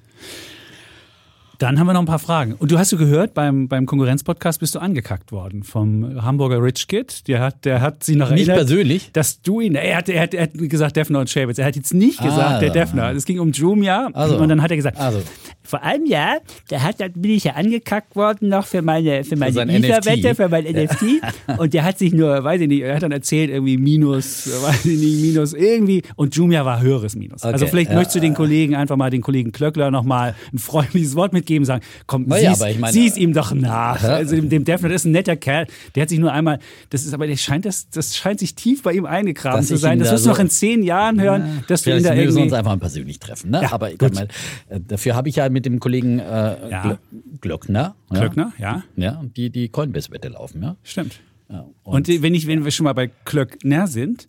Dann 1.64 1.78
haben 1.78 1.86
wir 1.86 1.94
noch 1.94 2.00
ein 2.00 2.04
paar 2.04 2.18
Fragen. 2.18 2.52
Und 2.58 2.70
du 2.70 2.78
hast 2.78 2.92
du 2.92 2.98
gehört, 2.98 3.32
beim, 3.32 3.68
beim 3.68 3.86
Konkurrenzpodcast 3.86 4.60
bist 4.60 4.74
du 4.74 4.80
angekackt 4.80 5.32
worden 5.32 5.62
vom 5.62 6.22
Hamburger 6.22 6.62
Rich 6.62 6.88
Kid. 6.88 7.26
Der 7.26 7.40
hat, 7.40 7.64
der 7.64 7.80
hat 7.80 8.04
sie 8.04 8.16
noch 8.16 8.28
nicht 8.28 8.48
erinnert, 8.48 8.68
persönlich? 8.68 9.10
dass 9.14 9.40
du 9.40 9.62
ihn, 9.62 9.74
er 9.74 9.96
hat, 9.96 10.10
er 10.10 10.20
hat, 10.24 10.34
er 10.34 10.42
hat 10.42 10.50
gesagt 10.54 10.94
Defner 10.94 11.20
und 11.20 11.30
Shabitz. 11.30 11.56
Er 11.56 11.64
hat 11.64 11.74
jetzt 11.74 11.94
nicht 11.94 12.20
ah, 12.20 12.24
gesagt, 12.26 12.60
der 12.60 12.68
Defner. 12.68 13.12
Es 13.12 13.24
ging 13.24 13.40
um 13.40 13.50
Jumia. 13.50 14.10
Also, 14.12 14.36
und 14.36 14.46
dann 14.50 14.60
hat 14.60 14.72
er 14.72 14.76
gesagt, 14.76 14.98
also. 14.98 15.22
vor 15.62 15.82
einem 15.82 16.04
Jahr, 16.04 16.40
da 16.68 16.82
hat, 16.82 17.00
da 17.00 17.08
bin 17.08 17.30
ich 17.30 17.44
ja 17.44 17.54
angekackt 17.54 18.14
worden 18.14 18.50
noch 18.50 18.66
für 18.66 18.82
meine, 18.82 19.24
für 19.24 19.36
meine 19.36 19.72
Ether-Wette, 19.72 20.34
für 20.34 20.50
mein 20.50 20.64
NFT. 20.64 21.22
und 21.58 21.72
der 21.72 21.84
hat 21.84 21.98
sich 21.98 22.12
nur, 22.12 22.44
weiß 22.44 22.60
ich 22.60 22.68
nicht, 22.68 22.82
er 22.82 22.96
hat 22.96 23.04
dann 23.04 23.12
erzählt, 23.12 23.48
irgendwie 23.48 23.78
Minus, 23.78 24.50
weiß 24.62 24.84
ich 24.84 24.98
nicht, 24.98 25.22
Minus 25.22 25.54
irgendwie. 25.54 26.02
Und 26.16 26.36
Jumia 26.36 26.66
war 26.66 26.82
höheres 26.82 27.16
Minus. 27.16 27.42
Also 27.42 27.46
okay, 27.46 27.52
also 27.54 27.66
vielleicht 27.68 27.90
ja, 27.90 27.96
möchtest 27.96 28.16
du 28.16 28.20
den 28.20 28.34
Kollegen 28.34 28.74
einfach 28.74 28.96
mal, 28.96 29.08
den 29.08 29.22
Kollegen 29.22 29.50
Klöckler 29.50 29.90
nochmal 29.90 30.34
ein 30.52 30.58
freundliches 30.58 31.16
Wort 31.16 31.32
mitgeben 31.32 31.53
geben, 31.54 31.64
sagen, 31.64 31.84
komm, 32.06 32.28
ja, 32.28 32.54
sieh's, 32.54 32.66
ich 32.68 32.78
meine, 32.78 32.92
sieh's 32.92 33.16
ihm 33.16 33.32
doch 33.32 33.52
nach. 33.52 34.02
Ja. 34.02 34.10
Also 34.10 34.36
dem, 34.36 34.48
dem 34.48 34.64
Defner, 34.64 34.88
das 34.88 35.02
ist 35.02 35.06
ein 35.06 35.12
netter 35.12 35.36
Kerl, 35.36 35.66
der 35.94 36.02
hat 36.02 36.08
sich 36.08 36.18
nur 36.18 36.32
einmal, 36.32 36.58
das 36.90 37.04
ist 37.04 37.14
aber, 37.14 37.26
der 37.26 37.36
scheint, 37.36 37.64
das, 37.64 37.88
das 37.90 38.16
scheint 38.16 38.40
sich 38.40 38.54
tief 38.54 38.82
bei 38.82 38.92
ihm 38.92 39.06
eingegraben 39.06 39.60
dass 39.60 39.68
zu 39.68 39.76
sein. 39.76 39.98
Das 39.98 40.10
wirst 40.10 40.26
du 40.26 40.30
noch 40.30 40.38
in 40.38 40.50
zehn 40.50 40.82
Jahren 40.82 41.20
hören, 41.20 41.42
ja, 41.42 41.62
dass 41.68 41.82
du 41.82 41.96
ihn 41.96 42.02
da 42.02 42.14
irgendwie... 42.14 42.36
Wir 42.36 42.42
uns 42.42 42.52
einfach 42.52 42.72
mal 42.72 42.78
persönlich 42.78 43.18
treffen, 43.18 43.50
ne? 43.50 43.72
aber 43.72 43.90
mal, 44.00 44.28
äh, 44.68 44.80
dafür 44.80 45.14
habe 45.14 45.28
ich 45.28 45.36
ja 45.36 45.48
mit 45.48 45.66
dem 45.66 45.80
Kollegen 45.80 46.18
äh, 46.18 46.70
ja. 46.70 46.98
Glöckner, 47.40 47.94
Glöckner, 48.10 48.52
ja. 48.58 48.82
Ja, 48.96 49.22
die, 49.36 49.50
die 49.50 49.68
Coinbase-Wette 49.68 50.28
laufen, 50.28 50.62
ja. 50.62 50.76
Stimmt. 50.82 51.20
und, 51.48 52.08
und 52.08 52.22
wenn, 52.22 52.34
ich, 52.34 52.46
wenn 52.46 52.64
wir 52.64 52.70
schon 52.70 52.84
mal 52.84 52.92
bei 52.92 53.10
Klöckner 53.24 53.86
sind, 53.86 54.28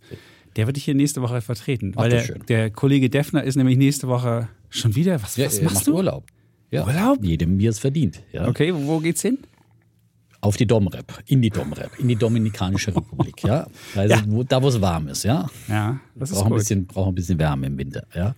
der 0.56 0.68
wird 0.68 0.78
dich 0.78 0.86
hier 0.86 0.96
nächste 0.96 1.22
Woche 1.22 1.42
vertreten. 1.42 1.94
Ach, 1.96 2.04
weil 2.04 2.10
der, 2.10 2.40
der, 2.40 2.70
Kollege 2.70 3.10
Defner 3.10 3.44
ist 3.44 3.56
nämlich 3.56 3.78
nächste 3.78 4.08
Woche 4.08 4.48
schon 4.70 4.96
wieder. 4.96 5.22
Was, 5.22 5.36
ja, 5.38 5.48
was 5.48 5.62
machst 5.62 5.88
du? 5.88 5.96
Urlaub. 5.96 6.26
Ja, 6.72 6.86
Urlaub? 6.86 7.24
Jedem, 7.24 7.60
wie 7.60 7.68
es 7.68 7.80
verdient. 7.80 8.22
Ja. 8.32 8.48
Okay, 8.48 8.74
wo 8.74 9.00
geht's 9.00 9.22
hin? 9.22 9.40
Auf 10.42 10.58
die 10.58 10.68
Domrep, 10.68 11.24
in 11.26 11.42
die 11.42 11.50
Domrep, 11.50 11.98
in 11.98 12.08
die 12.08 12.16
Dominikanische 12.16 12.92
Republik, 12.96 13.44
ja. 13.44 13.68
Also 13.96 14.16
ja. 14.16 14.22
Wo, 14.28 14.44
da, 14.44 14.62
wo 14.62 14.68
es 14.68 14.80
warm 14.80 15.08
ist, 15.08 15.24
ja. 15.24 15.50
Ja, 15.68 16.00
das 16.14 16.30
ist 16.32 16.38
braucht 16.38 16.52
Ein 16.52 16.58
bisschen, 16.58 16.86
braucht 16.86 17.10
ein 17.10 17.16
bisschen 17.16 17.40
Wärme 17.40 17.68
im 17.68 17.78
Winter, 17.78 18.06
ja. 18.14 18.36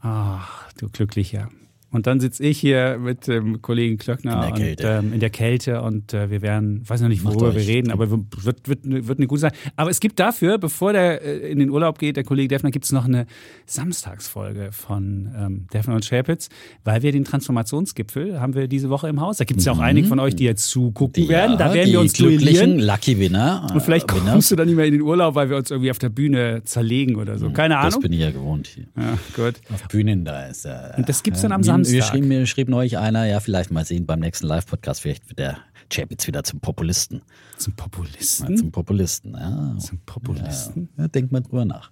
Ach, 0.00 0.70
du 0.74 0.88
Glücklicher. 0.90 1.48
Und 1.92 2.06
dann 2.06 2.20
sitze 2.20 2.42
ich 2.42 2.58
hier 2.58 2.98
mit 2.98 3.26
dem 3.26 3.60
Kollegen 3.60 3.98
Klöckner 3.98 4.32
in 4.32 4.40
der 4.40 4.52
Kälte, 4.52 4.98
und, 4.98 5.04
ähm, 5.04 5.12
in 5.12 5.20
der 5.20 5.30
Kälte 5.30 5.82
und 5.82 6.14
äh, 6.14 6.30
wir 6.30 6.40
werden, 6.40 6.88
weiß 6.88 7.02
noch 7.02 7.08
nicht, 7.08 7.22
worüber 7.22 7.54
wir 7.54 7.66
reden, 7.66 7.92
aber 7.92 8.10
wird, 8.10 8.66
wird, 8.66 8.80
wird 8.82 9.18
eine 9.18 9.26
gute 9.26 9.42
Sache. 9.42 9.52
Aber 9.76 9.90
es 9.90 10.00
gibt 10.00 10.18
dafür, 10.18 10.56
bevor 10.56 10.94
der 10.94 11.22
äh, 11.22 11.50
in 11.52 11.58
den 11.58 11.68
Urlaub 11.68 11.98
geht, 11.98 12.16
der 12.16 12.24
Kollege 12.24 12.48
Defner, 12.48 12.70
gibt 12.70 12.86
es 12.86 12.92
noch 12.92 13.04
eine 13.04 13.26
Samstagsfolge 13.66 14.70
von 14.72 15.30
ähm, 15.36 15.66
Defner 15.72 15.94
und 15.94 16.04
Schäpitz, 16.06 16.48
weil 16.82 17.02
wir 17.02 17.12
den 17.12 17.24
Transformationsgipfel 17.24 18.40
haben 18.40 18.54
wir 18.54 18.68
diese 18.68 18.88
Woche 18.88 19.08
im 19.08 19.20
Haus. 19.20 19.36
Da 19.36 19.44
gibt 19.44 19.60
es 19.60 19.66
ja 19.66 19.72
auch 19.72 19.76
mhm. 19.76 19.82
einige 19.82 20.08
von 20.08 20.18
euch, 20.18 20.34
die 20.34 20.44
jetzt 20.44 20.70
zugucken 20.70 21.24
die, 21.24 21.28
werden. 21.28 21.58
Da 21.58 21.74
werden 21.74 21.92
wir 21.92 22.00
uns 22.00 22.14
duellieren. 22.14 22.78
Lucky 22.78 23.18
Winner. 23.18 23.70
Und 23.72 23.82
vielleicht 23.82 24.10
äh, 24.10 24.14
kommst 24.14 24.50
du 24.50 24.56
dann 24.56 24.66
nicht 24.66 24.76
mehr 24.76 24.86
in 24.86 24.92
den 24.92 25.02
Urlaub, 25.02 25.34
weil 25.34 25.50
wir 25.50 25.58
uns 25.58 25.70
irgendwie 25.70 25.90
auf 25.90 25.98
der 25.98 26.08
Bühne 26.08 26.62
zerlegen 26.64 27.16
oder 27.16 27.36
so. 27.36 27.50
Mhm. 27.50 27.52
Keine 27.52 27.76
Ahnung. 27.76 27.90
Das 27.90 28.00
bin 28.00 28.12
ich 28.14 28.20
ja 28.20 28.30
gewohnt 28.30 28.66
hier. 28.66 28.86
Ja, 28.96 29.18
gut. 29.36 29.60
Auf 29.70 29.88
Bühnen 29.88 30.24
da 30.24 30.46
ist 30.46 30.64
ja. 30.64 30.94
Und 30.96 31.06
das 31.06 31.22
gibt 31.22 31.36
es 31.36 31.42
dann 31.42 31.52
am 31.52 31.62
Samstag. 31.62 31.81
Wir 31.90 32.02
schrieben, 32.02 32.28
mir 32.28 32.46
schrieb 32.46 32.68
neulich 32.68 32.98
einer, 32.98 33.24
ja, 33.26 33.40
vielleicht 33.40 33.70
mal 33.70 33.84
sehen 33.84 34.06
beim 34.06 34.20
nächsten 34.20 34.46
Live-Podcast, 34.46 35.00
vielleicht 35.00 35.28
wird 35.28 35.38
der 35.38 35.58
Chapitz 35.92 36.26
wieder 36.26 36.42
zum 36.42 36.60
Populisten. 36.60 37.22
Zum 37.58 37.74
Populisten? 37.74 38.50
Ja, 38.50 38.56
zum 38.56 38.72
Populisten, 38.72 39.34
ja. 39.34 39.76
Zum 39.78 39.98
Populisten? 40.06 40.88
Ja, 40.96 41.04
ja 41.04 41.08
denkt 41.08 41.32
mal 41.32 41.40
drüber 41.40 41.64
nach. 41.64 41.90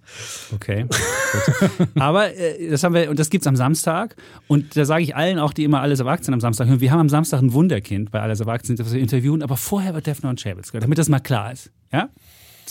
Okay. 0.53 0.85
Aber 1.95 2.35
äh, 2.35 2.69
das 2.69 2.83
haben 2.83 2.93
wir, 2.93 3.09
und 3.09 3.19
das 3.19 3.29
gibt 3.29 3.43
es 3.43 3.47
am 3.47 3.55
Samstag. 3.55 4.15
Und 4.47 4.75
da 4.75 4.85
sage 4.85 5.03
ich 5.03 5.15
allen 5.15 5.39
auch, 5.39 5.53
die 5.53 5.63
immer 5.63 5.81
alles 5.81 5.99
Erwachsenen 5.99 6.33
am 6.33 6.41
Samstag 6.41 6.67
hören, 6.67 6.81
wir 6.81 6.91
haben 6.91 6.99
am 6.99 7.09
Samstag 7.09 7.41
ein 7.41 7.53
Wunderkind 7.53 8.11
bei 8.11 8.21
alles 8.21 8.39
Erwachsenen, 8.39 8.77
das 8.77 8.91
wir 8.91 8.99
interviewen, 8.99 9.43
aber 9.43 9.57
vorher 9.57 9.93
wird 9.93 10.07
Defner 10.07 10.29
und 10.29 10.41
Chapitz 10.41 10.71
gehört, 10.71 10.83
damit 10.83 10.97
das 10.97 11.09
mal 11.09 11.19
klar 11.19 11.51
ist. 11.51 11.71
Ja? 11.91 12.09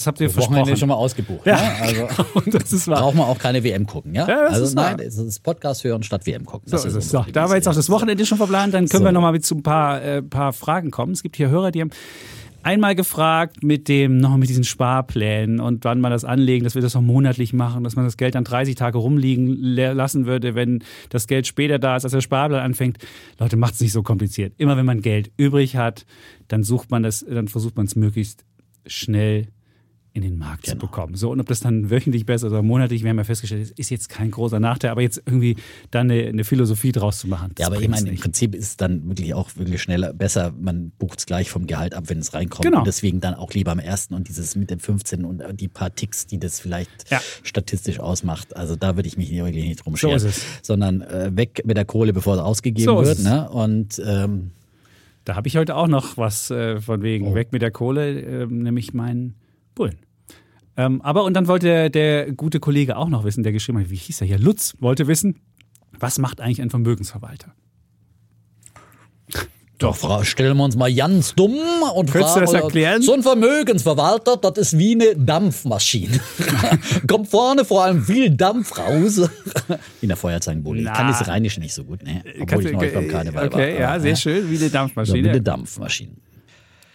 Das 0.01 0.07
habt 0.07 0.19
ihr 0.19 0.29
das 0.29 0.33
versprochen. 0.33 0.61
Wochenende 0.61 0.81
schon 0.81 0.89
mal 0.89 0.95
ausgebucht. 0.95 1.47
Ja, 1.47 1.57
ne? 1.57 1.73
also 1.79 2.25
genau. 2.45 2.59
das 2.59 2.73
ist 2.73 2.89
wahr. 2.89 3.01
Braucht 3.01 3.17
man 3.17 3.27
auch 3.27 3.39
keine 3.39 3.63
WM 3.63 3.87
gucken, 3.87 4.15
ja? 4.15 4.27
ja 4.27 4.47
also 4.47 4.75
nein, 4.75 4.99
es 4.99 5.19
ist 5.19 5.43
Podcast 5.43 5.85
hören 5.85 6.03
statt 6.03 6.25
WM 6.25 6.47
gucken. 6.47 6.71
So 6.71 6.79
es. 6.79 7.11
So, 7.11 7.27
da 7.31 7.51
wir 7.51 7.57
jetzt 7.57 7.69
auch 7.69 7.75
das 7.75 7.91
Wochenende 7.91 8.25
schon 8.25 8.39
verplant, 8.39 8.73
dann 8.73 8.89
können 8.89 9.03
so. 9.03 9.05
wir 9.05 9.13
nochmal 9.13 9.39
zu 9.43 9.57
ein 9.57 9.63
paar, 9.63 10.03
äh, 10.03 10.23
paar 10.23 10.55
Fragen 10.55 10.91
kommen. 10.91 11.13
Es 11.13 11.23
gibt 11.23 11.37
hier 11.37 11.51
Hörer, 11.51 11.71
die 11.71 11.83
haben 11.83 11.91
einmal 12.63 12.95
gefragt 12.95 13.63
mit 13.63 13.89
dem, 13.89 14.17
noch 14.17 14.35
mit 14.39 14.49
diesen 14.49 14.65
Sparplänen 14.65 15.61
und 15.61 15.85
wann 15.85 16.01
man 16.01 16.13
das 16.13 16.25
anlegen, 16.25 16.65
dass 16.65 16.75
wir 16.75 16.81
das 16.81 16.95
noch 16.95 17.03
monatlich 17.03 17.53
machen, 17.53 17.85
dass 17.85 17.95
man 17.95 18.07
das 18.07 18.17
Geld 18.17 18.37
dann 18.37 18.45
30 18.45 18.77
Tage 18.77 18.97
rumliegen 18.97 19.55
lassen 19.55 20.25
würde, 20.25 20.55
wenn 20.55 20.83
das 21.11 21.27
Geld 21.27 21.47
später 21.47 21.79
da 21.79 21.97
ist, 21.97 22.05
als 22.05 22.13
der 22.13 22.23
Sparplan 22.23 22.63
anfängt. 22.63 22.97
Leute, 23.39 23.59
macht 23.59 23.75
es 23.75 23.81
nicht 23.83 23.93
so 23.93 24.03
kompliziert. 24.03 24.55
Immer 24.57 24.79
wenn 24.79 24.87
man 24.87 25.03
Geld 25.03 25.31
übrig 25.37 25.77
hat, 25.77 26.07
dann 26.49 26.63
sucht 26.63 26.91
man 26.91 27.03
das, 27.03 27.23
dann 27.29 27.49
versucht 27.49 27.77
man 27.77 27.85
es 27.85 27.97
möglichst 27.97 28.47
schnell 28.87 29.49
in 30.13 30.23
den 30.23 30.39
Markt 30.39 30.65
genau. 30.65 30.75
zu 30.75 30.87
bekommen. 30.87 31.15
So, 31.15 31.31
und 31.31 31.41
ob 31.41 31.47
das 31.47 31.61
dann 31.61 31.91
wöchentlich 31.91 32.27
besser 32.27 32.49
oder 32.49 32.63
monatlich, 32.63 33.03
wir 33.03 33.11
haben 33.11 33.19
ja 33.19 33.25
festgestellt, 33.25 33.63
ist, 33.63 33.79
ist 33.79 33.91
jetzt 33.91 34.09
kein 34.09 34.31
großer 34.31 34.59
Nachteil, 34.59 34.91
aber 34.91 35.03
jetzt 35.03 35.23
irgendwie 35.25 35.57
dann 35.91 36.11
eine, 36.11 36.27
eine 36.27 36.45
Philosophie 36.45 36.93
draus 36.93 37.21
zu 37.21 37.29
machen. 37.29 37.55
Ja, 37.59 37.69
aber 37.69 37.81
ich 37.81 37.89
meine, 37.89 38.09
im 38.11 38.17
Prinzip 38.17 38.55
ist 38.55 38.67
es 38.67 38.77
dann 38.77 39.09
wirklich 39.09 39.35
auch 39.35 39.57
wirklich 39.57 39.81
schneller, 39.81 40.13
besser, 40.13 40.53
man 40.61 40.91
bucht 40.99 41.21
es 41.21 41.27
gleich 41.27 41.51
vom 41.51 41.67
Gehalt 41.67 41.95
ab, 41.95 42.05
wenn 42.09 42.19
es 42.19 42.35
reinkommt. 42.35 42.65
Genau. 42.65 42.79
Und 42.79 42.87
deswegen 42.87 43.21
dann 43.21 43.35
auch 43.35 43.53
lieber 43.53 43.71
am 43.71 43.79
ersten 43.79 44.15
und 44.15 44.29
dieses 44.29 44.57
mit 44.57 44.71
den 44.71 44.81
15 44.81 45.25
und 45.25 45.61
die 45.61 45.69
paar 45.69 45.95
Ticks, 45.95 46.27
die 46.27 46.39
das 46.39 46.59
vielleicht 46.59 47.11
ja. 47.11 47.21
statistisch 47.43 48.01
ausmacht. 48.01 48.57
Also 48.57 48.75
da 48.75 48.97
würde 48.97 49.09
ich 49.09 49.17
mich 49.17 49.31
wirklich 49.31 49.65
nicht 49.65 49.85
drum 49.85 49.97
scheren. 49.97 50.19
So. 50.19 50.29
Sondern 50.63 51.03
äh, 51.03 51.31
weg 51.35 51.63
mit 51.65 51.77
der 51.77 51.85
Kohle, 51.85 52.13
bevor 52.13 52.35
es 52.35 52.41
ausgegeben 52.41 52.85
so 52.85 53.05
wird. 53.05 53.21
Ne? 53.21 53.49
Und 53.49 54.03
ähm, 54.05 54.51
da 55.25 55.37
habe 55.37 55.47
ich 55.47 55.57
heute 55.57 55.77
auch 55.77 55.87
noch 55.87 56.17
was 56.17 56.51
äh, 56.51 56.81
von 56.81 57.03
wegen 57.03 57.29
oh. 57.29 57.35
weg 57.35 57.53
mit 57.53 57.63
der 57.63 57.71
Kohle, 57.71 58.21
äh, 58.21 58.47
nämlich 58.47 58.95
meinen 58.95 59.35
Bullen. 59.81 59.99
Ähm, 60.77 61.01
aber 61.01 61.25
und 61.25 61.33
dann 61.35 61.49
wollte 61.49 61.67
der, 61.67 61.89
der, 61.91 62.33
gute 62.33 62.61
Kollege 62.61 62.99
auch 62.99 63.09
noch 63.09 63.25
wissen, 63.25 63.43
der 63.43 63.53
geschrieben 63.53 63.81
hat, 63.81 63.89
wie 63.89 63.97
hieß 63.97 64.21
er 64.21 64.27
hier? 64.27 64.39
Lutz 64.39 64.75
wollte 64.79 65.07
wissen, 65.07 65.41
was 65.99 66.19
macht 66.19 66.43
eigentlich 66.43 66.61
ein 66.61 66.69
Vermögensverwalter? 66.69 67.55
Doch, 69.79 70.25
stellen 70.25 70.59
wir 70.59 70.65
uns 70.65 70.77
mal 70.77 70.93
ganz 70.93 71.35
dumm 71.35 71.57
und 71.95 72.11
Könntest 72.11 72.35
fragen, 72.35 72.47
du 72.47 72.53
das 72.53 72.63
erklären? 72.63 73.01
So 73.01 73.15
ein 73.15 73.23
Vermögensverwalter, 73.23 74.37
das 74.37 74.59
ist 74.59 74.79
wie 74.79 74.93
eine 74.93 75.17
Dampfmaschine. 75.17 76.21
Kommt 77.09 77.29
vorne 77.29 77.65
vor 77.65 77.85
allem 77.85 78.05
viel 78.05 78.29
Dampf 78.29 78.77
raus. 78.77 79.31
In 80.03 80.09
der 80.09 80.19
Feuerzangenbowle. 80.19 80.83
Ich 80.83 80.93
kann 80.93 81.07
das 81.07 81.27
Rheinisch 81.27 81.59
nicht 81.59 81.73
so 81.73 81.85
gut, 81.85 82.03
ne? 82.03 82.23
Obwohl 82.41 82.67
ich 82.67 82.73
neulich 82.73 82.93
beim 82.93 83.09
Karneval 83.09 83.47
okay, 83.47 83.73
war. 83.75 83.81
ja, 83.81 84.01
sehr 84.01 84.17
schön, 84.17 84.51
wie 84.51 84.59
eine 84.59 84.69
Dampfmaschine. 84.69 85.19
So, 85.19 85.25
wie 85.25 85.29
eine 85.31 85.41
Dampfmaschine. 85.41 86.13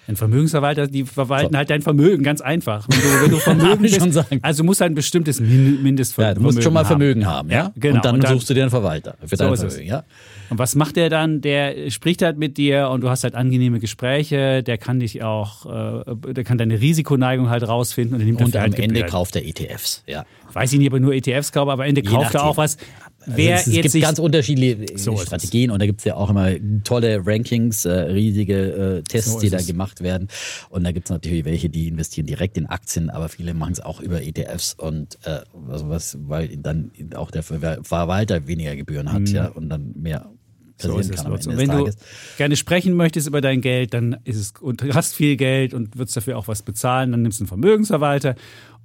Ein 0.08 0.16
Vermögensverwalter, 0.16 0.88
die 0.88 1.04
verwalten 1.04 1.54
so. 1.54 1.58
halt 1.58 1.70
dein 1.70 1.82
Vermögen, 1.82 2.24
ganz 2.24 2.42
einfach. 2.42 2.88
Wenn 2.88 3.00
du, 3.00 3.24
wenn 3.24 3.32
du 3.32 3.38
Vermögen 3.40 3.82
bist, 3.82 4.00
schon 4.00 4.12
sagen. 4.12 4.40
also 4.42 4.62
du 4.62 4.66
musst 4.66 4.82
halt 4.82 4.92
ein 4.92 4.96
bestimmtes 4.96 5.40
Mindestvermögen 5.40 6.26
haben. 6.26 6.28
Ja, 6.28 6.34
du 6.34 6.42
musst 6.42 6.64
schon 6.64 6.74
mal 6.74 6.82
haben. 6.82 6.88
Vermögen 6.88 7.26
haben, 7.26 7.50
ja? 7.50 7.56
ja 7.56 7.72
genau. 7.76 7.96
Und 7.96 8.06
dann, 8.06 8.16
und 8.16 8.24
dann, 8.24 8.34
suchst 8.34 8.50
du 8.50 8.54
dir 8.54 8.62
einen 8.62 8.70
Verwalter 8.70 9.16
für 9.26 9.36
so 9.36 9.46
dein 9.46 9.58
Vermögen, 9.58 9.88
ja? 9.88 10.04
Und 10.50 10.60
was 10.60 10.76
macht 10.76 10.96
der 10.96 11.10
dann? 11.10 11.42
Der 11.42 11.90
spricht 11.90 12.22
halt 12.22 12.38
mit 12.38 12.58
dir 12.58 12.90
und 12.90 13.02
du 13.02 13.10
hast 13.10 13.24
halt 13.24 13.36
angenehme 13.36 13.80
Gespräche. 13.80 14.62
Der 14.62 14.78
kann 14.78 15.00
dich 15.00 15.24
auch, 15.24 15.66
äh, 15.66 16.34
der 16.34 16.44
kann 16.44 16.58
deine 16.58 16.80
Risikoneigung 16.80 17.50
halt 17.50 17.68
rausfinden 17.68 18.20
und, 18.20 18.26
nimmt 18.26 18.42
und 18.42 18.56
am 18.56 18.62
halt 18.62 18.80
Ende 18.80 19.06
kauft 19.06 19.36
er 19.36 19.46
ETFs, 19.46 20.04
ja. 20.06 20.26
Weiß 20.54 20.72
ich 20.72 20.80
nicht, 20.80 20.88
ob 20.88 20.94
er 20.94 21.00
nur 21.00 21.14
ETFs 21.14 21.52
kauft, 21.52 21.70
aber 21.70 21.84
am 21.84 21.90
Ende 21.90 22.02
Je 22.02 22.10
kauft 22.10 22.36
er 22.36 22.46
auch 22.46 22.58
was, 22.58 22.78
also 23.26 23.38
Wer 23.38 23.56
es, 23.56 23.68
es 23.68 23.94
gibt 23.94 24.02
ganz 24.02 24.20
unterschiedliche 24.20 24.98
so 24.98 25.18
Strategien 25.18 25.72
und 25.72 25.82
da 25.82 25.86
gibt 25.86 26.00
es 26.00 26.06
ja 26.06 26.16
auch 26.16 26.30
immer 26.30 26.52
tolle 26.84 27.26
Rankings, 27.26 27.86
äh, 27.86 27.92
riesige 27.92 28.98
äh, 29.00 29.04
Tests, 29.04 29.34
so 29.34 29.40
die 29.40 29.50
da 29.50 29.62
gemacht 29.62 30.02
werden. 30.02 30.28
Und 30.70 30.84
da 30.84 30.92
gibt 30.92 31.08
es 31.08 31.12
natürlich 31.12 31.46
welche, 31.46 31.70
die 31.70 31.88
investieren 31.88 32.28
direkt 32.28 32.58
in 32.58 32.68
Aktien, 32.68 33.10
aber 33.10 33.30
viele 33.30 33.54
machen 33.54 33.74
es 33.74 33.82
auch 33.82 34.00
über 34.00 34.22
ETFs 34.22 34.74
und 34.74 35.18
äh, 35.24 35.40
also 35.70 35.90
was, 35.90 36.18
weil 36.28 36.56
dann 36.58 36.92
auch 37.16 37.32
der 37.32 37.44
Verwalter 37.44 38.48
weniger 38.48 38.76
Gebühren 38.76 39.12
hat, 39.12 39.22
mhm. 39.22 39.28
ja, 39.28 39.48
und 39.48 39.70
dann 39.70 39.94
mehr 39.96 40.30
so 40.78 40.98
ist 40.98 41.12
kann 41.12 41.32
es. 41.34 41.48
Und 41.48 41.58
wenn 41.58 41.70
du 41.70 41.90
gerne 42.38 42.56
sprechen 42.56 42.94
möchtest 42.96 43.28
über 43.28 43.42
dein 43.42 43.62
Geld, 43.62 43.94
dann 43.94 44.18
ist 44.26 44.36
es 44.36 44.54
und 44.60 44.84
hast 44.94 45.16
viel 45.16 45.38
Geld 45.38 45.74
und 45.74 45.98
würdest 45.98 46.18
dafür 46.18 46.38
auch 46.38 46.48
was 46.48 46.64
bezahlen, 46.64 47.12
dann 47.12 47.22
nimmst 47.22 47.40
du 47.40 47.44
einen 47.44 47.48
Vermögensverwalter 47.48 48.36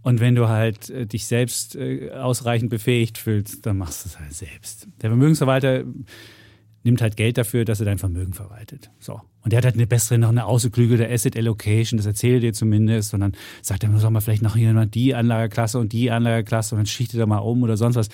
und 0.02 0.20
wenn 0.20 0.34
du 0.34 0.48
halt 0.48 0.90
äh, 0.90 1.06
dich 1.06 1.26
selbst 1.26 1.76
äh, 1.76 2.10
ausreichend 2.10 2.70
befähigt 2.70 3.18
fühlst, 3.18 3.66
dann 3.66 3.78
machst 3.78 4.04
du 4.04 4.08
es 4.08 4.18
halt 4.18 4.32
selbst. 4.32 4.88
Der 5.02 5.10
Vermögensverwalter 5.10 5.84
nimmt 6.82 7.02
halt 7.02 7.16
Geld 7.16 7.36
dafür, 7.36 7.64
dass 7.64 7.80
er 7.80 7.86
dein 7.86 7.98
Vermögen 7.98 8.32
verwaltet. 8.32 8.90
So. 8.98 9.20
Und 9.42 9.52
der 9.52 9.58
hat 9.58 9.64
halt 9.64 9.74
eine 9.74 9.86
bessere, 9.86 10.18
noch 10.18 10.30
eine 10.30 10.46
ausgeklügelte 10.46 11.08
Asset 11.08 11.36
Allocation, 11.36 11.98
das 11.98 12.06
erzählt 12.06 12.36
er 12.36 12.40
dir 12.40 12.52
zumindest. 12.52 13.12
Und 13.12 13.20
dann 13.20 13.32
sagt 13.62 13.84
er, 13.84 13.98
soll 13.98 14.10
mal 14.10 14.20
vielleicht 14.20 14.42
noch 14.42 14.56
hier 14.56 14.72
die 14.86 15.14
Anlageklasse 15.14 15.78
und 15.78 15.92
die 15.92 16.10
Anlageklasse 16.10 16.74
und 16.74 16.78
dann 16.78 16.86
schichtet 16.86 17.20
er 17.20 17.26
mal 17.26 17.38
um 17.38 17.62
oder 17.62 17.76
sonst 17.76 17.96
was. 17.96 18.08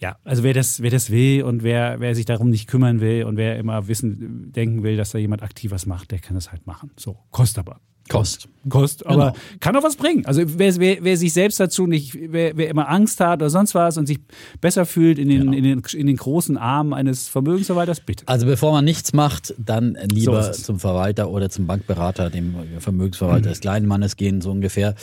Ja, 0.00 0.16
also 0.22 0.44
wer 0.44 0.54
das, 0.54 0.80
wer 0.80 0.90
das 0.90 1.10
will 1.10 1.42
und 1.42 1.64
wer, 1.64 1.98
wer 1.98 2.14
sich 2.14 2.24
darum 2.24 2.50
nicht 2.50 2.68
kümmern 2.68 3.00
will 3.00 3.24
und 3.24 3.36
wer 3.36 3.58
immer 3.58 3.88
wissen, 3.88 4.52
denken 4.52 4.84
will, 4.84 4.96
dass 4.96 5.10
da 5.10 5.18
jemand 5.18 5.42
aktiv 5.42 5.72
was 5.72 5.86
macht, 5.86 6.12
der 6.12 6.20
kann 6.20 6.36
das 6.36 6.52
halt 6.52 6.68
machen. 6.68 6.92
So, 6.96 7.18
kostet 7.32 7.58
aber. 7.58 7.80
Kost. 8.08 8.48
Kost, 8.68 9.06
aber 9.06 9.32
genau. 9.32 9.36
kann 9.60 9.76
auch 9.76 9.82
was 9.82 9.96
bringen. 9.96 10.26
Also 10.26 10.42
wer, 10.44 10.76
wer, 10.76 10.98
wer, 11.00 11.16
sich 11.16 11.32
selbst 11.32 11.60
dazu 11.60 11.86
nicht, 11.86 12.16
wer, 12.20 12.56
wer 12.56 12.68
immer 12.68 12.88
Angst 12.88 13.20
hat 13.20 13.40
oder 13.40 13.50
sonst 13.50 13.74
was 13.74 13.96
und 13.96 14.06
sich 14.06 14.18
besser 14.60 14.86
fühlt 14.86 15.18
in 15.18 15.28
den, 15.28 15.40
genau. 15.40 15.52
in 15.52 15.62
den, 15.62 15.82
in 15.94 16.06
den 16.06 16.16
großen 16.16 16.56
Armen 16.56 16.92
eines 16.92 17.28
Vermögensverwalters, 17.28 18.00
bitte. 18.00 18.24
Also 18.26 18.46
bevor 18.46 18.72
man 18.72 18.84
nichts 18.84 19.12
macht, 19.12 19.54
dann 19.58 19.96
lieber 20.10 20.52
so 20.52 20.62
zum 20.62 20.78
Verwalter 20.78 21.30
oder 21.30 21.50
zum 21.50 21.66
Bankberater, 21.66 22.30
dem 22.30 22.54
Vermögensverwalter 22.78 23.46
mhm. 23.46 23.50
des 23.50 23.60
kleinen 23.60 23.86
Mannes 23.86 24.16
gehen, 24.16 24.40
so 24.40 24.50
ungefähr. 24.50 24.94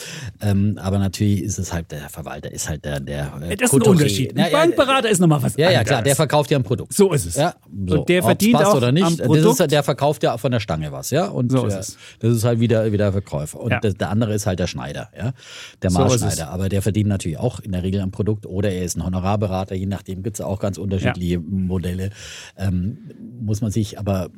Ähm, 0.41 0.77
aber 0.81 0.99
natürlich 0.99 1.41
ist 1.41 1.57
es 1.57 1.73
halt, 1.73 1.91
der 1.91 2.09
Verwalter 2.09 2.51
ist 2.51 2.69
halt 2.69 2.85
der, 2.85 2.99
der 2.99 3.33
äh, 3.41 3.55
Das 3.55 3.71
ist 3.71 3.81
ein 3.81 3.89
Unterschied. 3.89 4.37
Ein 4.37 4.51
Bankberater 4.51 5.09
ist 5.09 5.19
nochmal 5.19 5.41
was 5.41 5.55
Ja, 5.57 5.71
ja, 5.71 5.83
klar, 5.83 6.01
der 6.01 6.15
verkauft 6.15 6.51
ja 6.51 6.57
ein 6.57 6.63
Produkt. 6.63 6.93
So 6.93 7.13
ist 7.13 7.25
es. 7.25 7.35
Ja, 7.35 7.55
so. 7.87 7.99
Und 7.99 8.09
der 8.09 8.21
verdient 8.21 8.55
auch 8.57 8.75
oder 8.75 8.91
nicht, 8.91 9.19
das 9.19 9.59
ist, 9.59 9.71
der 9.71 9.83
verkauft 9.83 10.23
ja 10.23 10.37
von 10.37 10.51
der 10.51 10.59
Stange 10.59 10.91
was, 10.91 11.09
ja. 11.11 11.27
Und 11.27 11.51
so 11.51 11.65
ist 11.65 11.75
es. 11.75 11.97
das 12.19 12.35
ist 12.35 12.43
halt 12.43 12.59
wieder, 12.59 12.91
wieder 12.95 13.11
Verkäufer. 13.11 13.59
Und 13.59 13.71
ja. 13.71 13.79
der 13.79 14.09
andere 14.09 14.33
ist 14.33 14.47
halt 14.47 14.59
der 14.59 14.67
Schneider, 14.67 15.09
ja, 15.15 15.33
der 15.81 15.91
Maßschneider. 15.91 16.35
So 16.35 16.43
aber 16.43 16.69
der 16.69 16.81
verdient 16.81 17.09
natürlich 17.09 17.37
auch 17.37 17.59
in 17.59 17.71
der 17.71 17.83
Regel 17.83 18.01
am 18.01 18.11
Produkt 18.11 18.45
oder 18.45 18.71
er 18.71 18.83
ist 18.83 18.97
ein 18.97 19.05
Honorarberater, 19.05 19.75
je 19.75 19.85
nachdem 19.85 20.23
gibt 20.23 20.37
es 20.37 20.41
auch 20.41 20.59
ganz 20.59 20.77
unterschiedliche 20.77 21.35
ja. 21.35 21.41
Modelle. 21.41 22.09
Ähm, 22.57 22.97
muss 23.39 23.61
man 23.61 23.71
sich 23.71 23.99
aber 23.99 24.29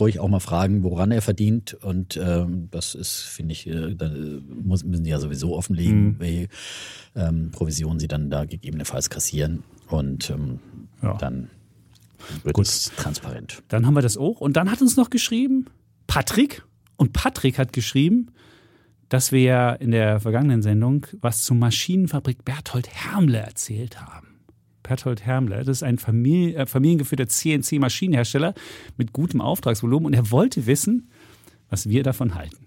ruhig 0.00 0.18
auch 0.18 0.28
mal 0.28 0.40
fragen, 0.40 0.82
woran 0.82 1.10
er 1.10 1.22
verdient. 1.22 1.74
Und 1.74 2.16
ähm, 2.16 2.68
das 2.70 2.94
ist, 2.94 3.20
finde 3.22 3.52
ich, 3.52 3.66
äh, 3.66 3.94
da 3.94 4.10
muss, 4.62 4.84
müssen 4.84 5.04
die 5.04 5.10
ja 5.10 5.18
sowieso 5.18 5.54
offenlegen, 5.54 6.04
mhm. 6.04 6.16
welche 6.18 6.48
ähm, 7.14 7.50
Provisionen 7.50 7.98
sie 7.98 8.08
dann 8.08 8.30
da 8.30 8.44
gegebenenfalls 8.44 9.10
kassieren. 9.10 9.62
Und 9.88 10.30
ähm, 10.30 10.60
ja. 11.02 11.16
dann 11.18 11.50
wird 12.42 12.54
Gut. 12.54 12.66
es 12.66 12.92
transparent. 12.96 13.62
Dann 13.68 13.86
haben 13.86 13.94
wir 13.94 14.02
das 14.02 14.16
auch. 14.16 14.40
Und 14.40 14.56
dann 14.56 14.70
hat 14.70 14.80
uns 14.80 14.96
noch 14.96 15.10
geschrieben, 15.10 15.66
Patrick. 16.06 16.62
Und 16.96 17.12
Patrick 17.12 17.58
hat 17.58 17.72
geschrieben, 17.72 18.30
dass 19.08 19.32
wir 19.32 19.42
ja 19.42 19.72
in 19.72 19.90
der 19.90 20.20
vergangenen 20.20 20.62
Sendung 20.62 21.06
was 21.20 21.44
zur 21.44 21.56
Maschinenfabrik 21.56 22.44
Berthold 22.44 22.88
Hermle 22.88 23.38
erzählt 23.38 24.00
haben. 24.00 24.40
Berthold 24.82 25.24
Hermle, 25.24 25.58
das 25.58 25.78
ist 25.78 25.82
ein 25.82 25.98
Familie, 25.98 26.56
äh, 26.56 26.66
familiengeführter 26.66 27.26
CNC-Maschinenhersteller 27.26 28.54
mit 28.96 29.12
gutem 29.12 29.40
Auftragsvolumen 29.40 30.06
und 30.06 30.14
er 30.14 30.30
wollte 30.30 30.66
wissen, 30.66 31.10
was 31.68 31.88
wir 31.88 32.02
davon 32.02 32.34
halten. 32.34 32.66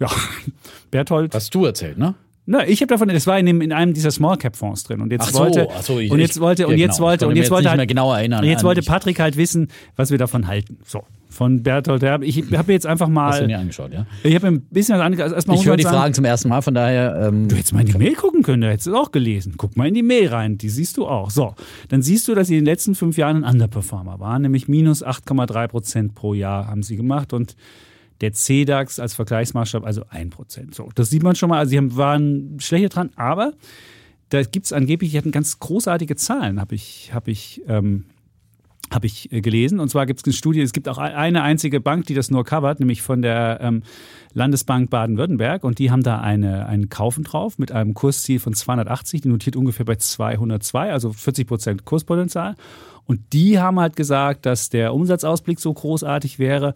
Ja, 0.00 0.10
Berthold. 0.90 1.34
Hast 1.34 1.54
du 1.54 1.64
erzählt, 1.64 1.98
ne? 1.98 2.14
Na, 2.46 2.66
ich 2.66 2.80
habe 2.80 2.88
davon, 2.88 3.08
das 3.08 3.28
war 3.28 3.38
in, 3.38 3.46
dem, 3.46 3.60
in 3.60 3.72
einem 3.72 3.94
dieser 3.94 4.10
Small 4.10 4.36
Cap 4.36 4.56
Fonds 4.56 4.82
drin 4.82 5.00
und 5.00 5.12
jetzt 5.12 5.28
ach 5.28 5.30
so, 5.30 5.38
wollte 5.38 5.68
ach 5.70 5.82
so, 5.82 6.00
ich, 6.00 6.10
und 6.10 6.18
jetzt 6.18 6.40
wollte 6.40 6.66
und 6.66 6.78
jetzt 6.78 6.96
genau, 6.96 7.08
wollte 7.08 7.28
und 7.28 7.36
jetzt 7.36 7.50
wollte 7.50 7.70
halt, 7.70 7.86
genau 7.86 8.12
erinnern, 8.12 8.42
und 8.42 8.50
jetzt 8.50 8.64
wollte 8.64 8.82
Patrick 8.82 9.20
halt 9.20 9.36
wissen, 9.36 9.68
was 9.94 10.10
wir 10.10 10.18
davon 10.18 10.48
halten. 10.48 10.78
So 10.84 11.04
von 11.30 11.62
Bertolt 11.62 12.02
Herb. 12.02 12.22
Ich 12.22 12.44
habe 12.52 12.72
jetzt 12.72 12.86
einfach 12.86 13.08
mal. 13.08 13.30
Hast 13.30 13.40
du 13.40 13.46
mir 13.46 13.58
angeschaut, 13.58 13.92
ja? 13.92 14.06
Ich 14.22 14.34
habe 14.34 14.50
mir 14.50 14.58
ein 14.58 14.62
bisschen 14.70 14.96
was 14.96 15.04
angeschaut. 15.04 15.32
Also 15.32 15.52
ich 15.52 15.66
höre 15.66 15.76
die 15.76 15.84
sagen, 15.84 15.96
Fragen 15.96 16.14
zum 16.14 16.24
ersten 16.24 16.48
Mal, 16.48 16.60
von 16.60 16.74
daher. 16.74 17.28
Ähm, 17.28 17.48
du 17.48 17.56
hättest 17.56 17.72
mal 17.72 17.80
in 17.80 17.86
die 17.86 17.98
Mail 17.98 18.14
gucken 18.14 18.42
können, 18.42 18.62
du 18.62 18.68
hättest 18.68 18.88
es 18.88 18.94
auch 18.94 19.12
gelesen. 19.12 19.54
Guck 19.56 19.76
mal 19.76 19.88
in 19.88 19.94
die 19.94 20.02
Mail 20.02 20.28
rein, 20.28 20.58
die 20.58 20.68
siehst 20.68 20.96
du 20.96 21.06
auch. 21.06 21.30
So, 21.30 21.54
dann 21.88 22.02
siehst 22.02 22.28
du, 22.28 22.34
dass 22.34 22.48
sie 22.48 22.54
in 22.54 22.64
den 22.64 22.66
letzten 22.66 22.94
fünf 22.94 23.16
Jahren 23.16 23.44
ein 23.44 23.54
Underperformer 23.54 24.20
waren, 24.20 24.42
nämlich 24.42 24.68
minus 24.68 25.04
8,3 25.04 25.68
Prozent 25.68 26.14
pro 26.14 26.34
Jahr 26.34 26.66
haben 26.66 26.82
sie 26.82 26.96
gemacht 26.96 27.32
und 27.32 27.56
der 28.20 28.32
CDAX 28.32 28.98
als 28.98 29.14
Vergleichsmaßstab 29.14 29.84
also 29.84 30.02
1 30.10 30.34
Prozent. 30.34 30.74
So, 30.74 30.90
das 30.94 31.10
sieht 31.10 31.22
man 31.22 31.36
schon 31.36 31.48
mal. 31.48 31.58
Also 31.58 31.70
sie 31.70 31.96
waren 31.96 32.58
schlechter 32.60 32.88
dran, 32.88 33.10
aber 33.16 33.54
da 34.28 34.42
gibt 34.42 34.66
es 34.66 34.72
angeblich, 34.72 35.10
die 35.10 35.18
hatten 35.18 35.32
ganz 35.32 35.58
großartige 35.58 36.16
Zahlen, 36.16 36.60
habe 36.60 36.74
ich, 36.74 37.10
hab 37.12 37.28
ich 37.28 37.62
ähm, 37.66 38.04
habe 38.92 39.06
ich 39.06 39.32
äh, 39.32 39.40
gelesen. 39.40 39.80
Und 39.80 39.88
zwar 39.88 40.06
gibt 40.06 40.20
es 40.20 40.24
eine 40.24 40.32
Studie, 40.32 40.60
es 40.60 40.72
gibt 40.72 40.88
auch 40.88 40.98
eine 40.98 41.42
einzige 41.42 41.80
Bank, 41.80 42.06
die 42.06 42.14
das 42.14 42.30
nur 42.30 42.44
covert, 42.44 42.80
nämlich 42.80 43.02
von 43.02 43.22
der 43.22 43.58
ähm, 43.62 43.82
Landesbank 44.32 44.90
Baden-Württemberg. 44.90 45.64
Und 45.64 45.78
die 45.78 45.90
haben 45.90 46.02
da 46.02 46.20
eine, 46.20 46.66
einen 46.66 46.88
Kaufen 46.88 47.24
drauf 47.24 47.58
mit 47.58 47.72
einem 47.72 47.94
Kursziel 47.94 48.40
von 48.40 48.54
280. 48.54 49.22
Die 49.22 49.28
notiert 49.28 49.56
ungefähr 49.56 49.86
bei 49.86 49.96
202, 49.96 50.92
also 50.92 51.12
40 51.12 51.46
Prozent 51.46 51.84
Kurspotenzial. 51.84 52.56
Und 53.06 53.32
die 53.32 53.58
haben 53.58 53.80
halt 53.80 53.96
gesagt, 53.96 54.46
dass 54.46 54.68
der 54.68 54.94
Umsatzausblick 54.94 55.60
so 55.60 55.72
großartig 55.72 56.38
wäre 56.38 56.74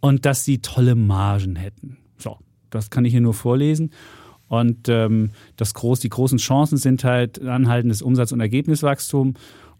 und 0.00 0.24
dass 0.24 0.44
sie 0.44 0.58
tolle 0.58 0.94
Margen 0.94 1.56
hätten. 1.56 1.98
So, 2.16 2.38
das 2.70 2.90
kann 2.90 3.04
ich 3.04 3.12
hier 3.12 3.20
nur 3.20 3.34
vorlesen. 3.34 3.90
Und 4.48 4.88
ähm, 4.88 5.30
das 5.56 5.74
groß, 5.74 6.00
die 6.00 6.08
großen 6.08 6.38
Chancen 6.38 6.78
sind 6.78 7.02
halt 7.04 7.42
anhaltendes 7.42 8.00
Umsatz- 8.00 8.32
und 8.32 8.40
Ergebniswachstum. 8.40 9.34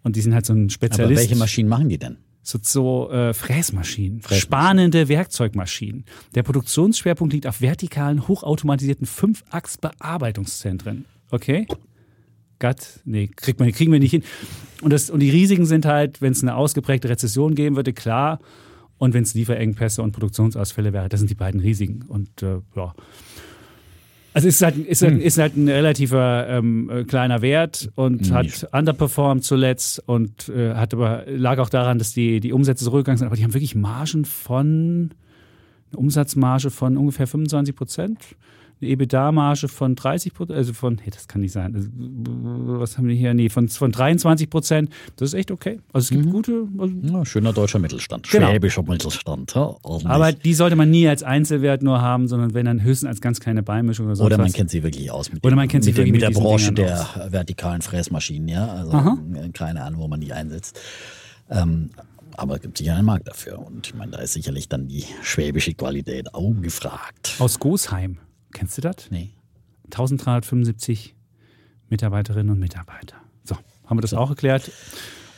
Und 0.06 0.14
die 0.14 0.20
sind 0.20 0.34
halt 0.34 0.46
so 0.46 0.52
ein 0.52 0.70
Spezialist. 0.70 1.10
Aber 1.10 1.20
welche 1.20 1.34
Maschinen 1.34 1.68
machen 1.68 1.88
die 1.88 1.98
denn? 1.98 2.18
So, 2.44 2.60
so 2.62 3.10
äh, 3.10 3.34
Fräsmaschinen, 3.34 4.20
Fräsmaschinen, 4.20 4.40
spannende 4.40 5.08
Werkzeugmaschinen. 5.08 6.04
Der 6.36 6.44
Produktionsschwerpunkt 6.44 7.34
liegt 7.34 7.48
auf 7.48 7.60
vertikalen, 7.60 8.28
hochautomatisierten 8.28 9.04
Fünf-Achs-Bearbeitungszentren. 9.04 11.06
Okay? 11.32 11.66
Gott, 12.60 13.00
nee, 13.04 13.28
kriegt 13.34 13.58
man, 13.58 13.72
kriegen 13.72 13.90
wir 13.90 13.98
nicht 13.98 14.12
hin. 14.12 14.22
Und, 14.80 14.92
das, 14.92 15.10
und 15.10 15.18
die 15.18 15.30
Risiken 15.30 15.66
sind 15.66 15.86
halt, 15.86 16.22
wenn 16.22 16.30
es 16.30 16.42
eine 16.42 16.54
ausgeprägte 16.54 17.08
Rezession 17.08 17.56
geben 17.56 17.74
würde, 17.74 17.92
klar. 17.92 18.38
Und 18.98 19.12
wenn 19.12 19.24
es 19.24 19.34
Lieferengpässe 19.34 20.02
und 20.02 20.12
Produktionsausfälle 20.12 20.92
wäre, 20.92 21.08
das 21.08 21.18
sind 21.18 21.30
die 21.30 21.34
beiden 21.34 21.58
Risiken. 21.58 22.04
Und 22.06 22.44
äh, 22.44 22.60
ja. 22.76 22.94
Also 24.36 24.48
ist 24.48 24.60
halt, 24.60 24.76
ist, 24.76 25.00
halt, 25.00 25.14
hm. 25.14 25.20
ist 25.22 25.38
halt 25.38 25.56
ein 25.56 25.66
relativer 25.66 26.46
ähm, 26.46 26.90
äh, 26.90 27.04
kleiner 27.04 27.40
Wert 27.40 27.88
und 27.94 28.30
hat 28.32 28.68
underperformed 28.70 29.42
zuletzt 29.42 30.02
und 30.04 30.50
äh, 30.50 30.74
hat 30.74 30.92
aber 30.92 31.24
lag 31.26 31.56
auch 31.56 31.70
daran, 31.70 31.96
dass 31.98 32.12
die, 32.12 32.40
die 32.40 32.52
Umsätze 32.52 32.84
zurückgegangen 32.84 33.16
sind, 33.16 33.28
aber 33.28 33.36
die 33.36 33.44
haben 33.44 33.54
wirklich 33.54 33.74
Margen 33.74 34.26
von 34.26 35.14
eine 35.90 35.98
Umsatzmarge 35.98 36.68
von 36.68 36.98
ungefähr 36.98 37.26
25 37.26 37.74
Prozent 37.74 38.18
eine 38.80 38.90
EBITDA-Marge 38.90 39.68
von 39.68 39.94
30 39.94 40.34
Prozent, 40.34 40.56
also 40.56 40.72
von, 40.74 40.98
hey, 40.98 41.10
das 41.10 41.28
kann 41.28 41.40
nicht 41.40 41.52
sein. 41.52 41.74
Also, 41.74 41.88
was 42.78 42.98
haben 42.98 43.08
wir 43.08 43.14
hier? 43.14 43.32
Nee, 43.32 43.48
von, 43.48 43.68
von 43.68 43.90
23 43.90 44.50
Prozent. 44.50 44.90
Das 45.16 45.30
ist 45.30 45.34
echt 45.34 45.50
okay. 45.50 45.80
Also 45.92 46.04
es 46.04 46.10
gibt 46.10 46.26
mhm. 46.26 46.30
gute. 46.30 46.68
Also 46.78 46.94
ja, 47.02 47.24
schöner 47.24 47.52
deutscher 47.52 47.78
Mittelstand. 47.78 48.28
Genau. 48.30 48.48
Schwäbischer 48.48 48.82
Mittelstand. 48.82 49.54
Ja, 49.54 49.76
Aber 50.04 50.32
die 50.32 50.54
sollte 50.54 50.76
man 50.76 50.90
nie 50.90 51.08
als 51.08 51.22
Einzelwert 51.22 51.82
nur 51.82 52.02
haben, 52.02 52.28
sondern 52.28 52.52
wenn 52.52 52.66
dann 52.66 52.82
höchstens 52.82 53.08
als 53.08 53.20
ganz 53.20 53.40
kleine 53.40 53.62
Beimischung 53.62 54.06
oder 54.06 54.16
so. 54.16 54.24
Oder 54.24 54.38
man 54.38 54.52
kennt 54.52 54.70
sie 54.70 54.82
wirklich 54.82 55.10
aus 55.10 55.32
mit, 55.32 55.44
oder 55.44 55.56
man 55.56 55.68
kennt 55.68 55.86
mit, 55.86 55.94
sie 55.94 56.02
mit, 56.02 56.12
mit 56.12 56.22
der 56.22 56.30
Branche 56.30 56.72
der 56.72 57.06
vertikalen 57.30 57.80
Fräsmaschinen, 57.80 58.48
ja. 58.48 58.66
Also 58.66 58.92
Aha. 58.92 59.18
keine 59.54 59.82
Ahnung, 59.82 60.00
wo 60.02 60.08
man 60.08 60.20
die 60.20 60.32
einsetzt. 60.32 60.78
Ähm, 61.48 61.90
aber 62.36 62.56
es 62.56 62.60
gibt 62.60 62.76
sicher 62.76 62.94
einen 62.94 63.06
Markt 63.06 63.28
dafür. 63.28 63.58
Und 63.58 63.86
ich 63.86 63.94
meine, 63.94 64.12
da 64.12 64.18
ist 64.18 64.34
sicherlich 64.34 64.68
dann 64.68 64.88
die 64.88 65.04
schwäbische 65.22 65.72
Qualität 65.72 66.34
auch 66.34 66.52
gefragt. 66.60 67.36
Aus 67.38 67.58
Gosheim. 67.58 68.18
Kennst 68.52 68.78
du 68.78 68.82
das? 68.82 69.10
Nee. 69.10 69.30
1375 69.86 71.14
Mitarbeiterinnen 71.88 72.50
und 72.50 72.58
Mitarbeiter. 72.58 73.16
So, 73.44 73.56
haben 73.86 73.98
wir 73.98 74.02
das 74.02 74.10
so. 74.10 74.18
auch 74.18 74.30
erklärt? 74.30 74.70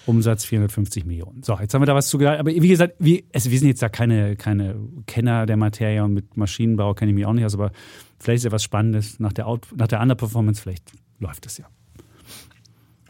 Umsatz 0.07 0.45
450 0.47 1.05
Millionen. 1.05 1.43
So, 1.43 1.59
jetzt 1.61 1.75
haben 1.75 1.83
wir 1.83 1.87
da 1.87 1.95
was 1.95 2.09
zu 2.09 2.17
gesagt. 2.17 2.41
Aber 2.41 2.51
wie 2.51 2.69
gesagt, 2.69 2.95
wir, 2.99 3.23
also 3.35 3.51
wir 3.51 3.59
sind 3.59 3.69
jetzt 3.69 3.83
da 3.83 3.91
keine, 3.91 4.37
keine 4.37 4.77
Kenner 5.07 5.45
der 5.45 5.59
Materie 5.59 6.03
und 6.03 6.15
mit 6.15 6.37
Maschinenbau 6.37 6.95
kenne 6.95 7.11
ich 7.11 7.15
mich 7.15 7.27
auch 7.27 7.35
nicht 7.35 7.45
aus, 7.45 7.55
aber 7.55 7.73
vielleicht 8.19 8.39
ist 8.39 8.45
ja 8.45 8.53
was 8.53 8.63
Spannendes. 8.63 9.21
Nach 9.21 9.35
der, 9.35 9.47
Out, 9.47 9.69
nach 9.77 9.87
der 9.87 10.01
Underperformance, 10.01 10.63
vielleicht 10.63 10.93
läuft 11.19 11.45
es 11.45 11.59
ja. 11.59 11.67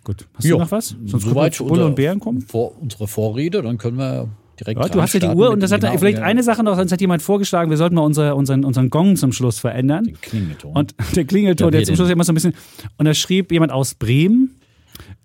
Gut. 0.02 0.26
Hast 0.34 0.44
jo. 0.44 0.56
du 0.56 0.62
noch 0.62 0.72
was? 0.72 0.96
Sonst 1.04 1.24
Soweit 1.24 1.56
Bulle 1.58 1.86
und 1.86 1.94
Bären 1.94 2.18
kommen? 2.18 2.40
Vor, 2.40 2.76
unsere 2.80 3.06
Vorrede, 3.06 3.62
dann 3.62 3.78
können 3.78 3.98
wir 3.98 4.28
direkt. 4.58 4.80
Ja, 4.80 4.88
du 4.88 5.00
hast 5.00 5.14
ja 5.14 5.20
die 5.20 5.26
Uhr 5.26 5.50
und 5.50 5.60
das 5.62 5.72
hat 5.72 5.80
genau, 5.80 5.96
vielleicht 5.98 6.18
eine 6.18 6.42
Sache 6.42 6.62
noch, 6.62 6.76
sonst 6.76 6.92
hat 6.92 7.00
jemand 7.00 7.22
vorgeschlagen, 7.22 7.70
wir 7.70 7.76
sollten 7.76 7.94
mal 7.94 8.02
unsere, 8.02 8.34
unseren, 8.34 8.64
unseren 8.64 8.90
Gong 8.90 9.16
zum 9.16 9.32
Schluss 9.32 9.58
verändern. 9.58 10.04
Den 10.04 10.20
Klingelton. 10.20 10.72
Und 10.74 10.94
der 11.16 11.24
Klingelton, 11.24 11.70
der 11.70 11.84
zum 11.84 11.96
Schluss 11.96 12.10
immer 12.10 12.24
so 12.24 12.32
ein 12.32 12.34
bisschen. 12.34 12.54
Und 12.96 13.06
da 13.06 13.14
schrieb 13.14 13.52
jemand 13.52 13.72
aus 13.72 13.94
Bremen, 13.94 14.60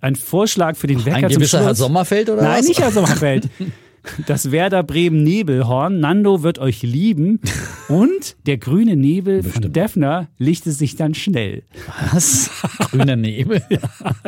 ein 0.02 0.16
Vorschlag 0.16 0.76
für 0.76 0.88
den 0.88 1.06
Wecker 1.06 1.18
ein 1.18 1.24
gewisser 1.24 1.40
zum 1.40 1.48
Schluss. 1.48 1.62
Herr 1.66 1.76
Sommerfeld 1.76 2.30
oder 2.30 2.44
Nein, 2.44 2.60
was? 2.60 2.68
nicht 2.68 2.80
Herr 2.82 2.92
Sommerfeld. 2.92 3.50
Das 4.28 4.52
Werder 4.52 4.84
Bremen 4.84 5.24
Nebelhorn. 5.24 6.00
Nando 6.00 6.44
wird 6.44 6.60
euch 6.60 6.84
lieben. 6.84 7.40
Und 7.88 8.36
der 8.46 8.58
grüne 8.58 8.96
Nebel 8.96 9.42
Bestimmt. 9.42 9.66
von 9.66 9.74
Defner 9.74 10.28
lichte 10.38 10.72
sich 10.72 10.96
dann 10.96 11.14
schnell. 11.14 11.64
Was? 12.12 12.50
Grüner 12.80 13.16
Nebel? 13.16 13.62
ja, 13.70 13.80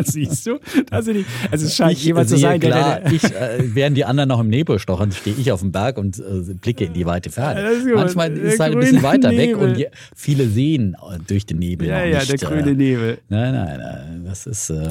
siehst 0.03 0.47
du? 0.47 0.59
Also, 0.91 1.11
also 1.51 1.65
es 1.65 1.75
scheint 1.75 1.93
ich 1.93 2.05
jemand 2.05 2.29
zu 2.29 2.37
sein, 2.37 2.59
klar, 2.59 2.99
der, 2.99 3.09
der, 3.09 3.13
ich, 3.13 3.23
äh, 3.23 3.75
während 3.75 3.97
die 3.97 4.05
anderen 4.05 4.29
noch 4.29 4.39
im 4.39 4.49
Nebel 4.49 4.79
stochern, 4.79 5.11
stehe 5.11 5.35
ich 5.35 5.51
auf 5.51 5.61
dem 5.61 5.71
Berg 5.71 5.97
und 5.97 6.19
äh, 6.19 6.53
blicke 6.53 6.85
in 6.85 6.93
die 6.93 7.05
weite 7.05 7.29
Ferne. 7.29 7.69
Manchmal 7.93 8.31
ist 8.33 8.53
es 8.55 8.59
halt 8.59 8.73
ein 8.73 8.79
bisschen 8.79 9.03
weiter 9.03 9.29
Nebel. 9.29 9.47
weg 9.47 9.57
und 9.57 9.77
je, 9.77 9.87
viele 10.15 10.47
sehen 10.47 10.95
durch 11.27 11.45
den 11.45 11.59
Nebel. 11.59 11.87
Ja, 11.87 12.03
ja, 12.03 12.19
nicht, 12.19 12.41
der 12.41 12.49
grüne 12.49 12.71
äh, 12.71 12.75
Nebel. 12.75 13.17
Nein, 13.29 13.53
nein, 13.53 13.79
nein. 13.79 14.25
Das 14.25 14.45
ist. 14.45 14.69
Äh, 14.69 14.87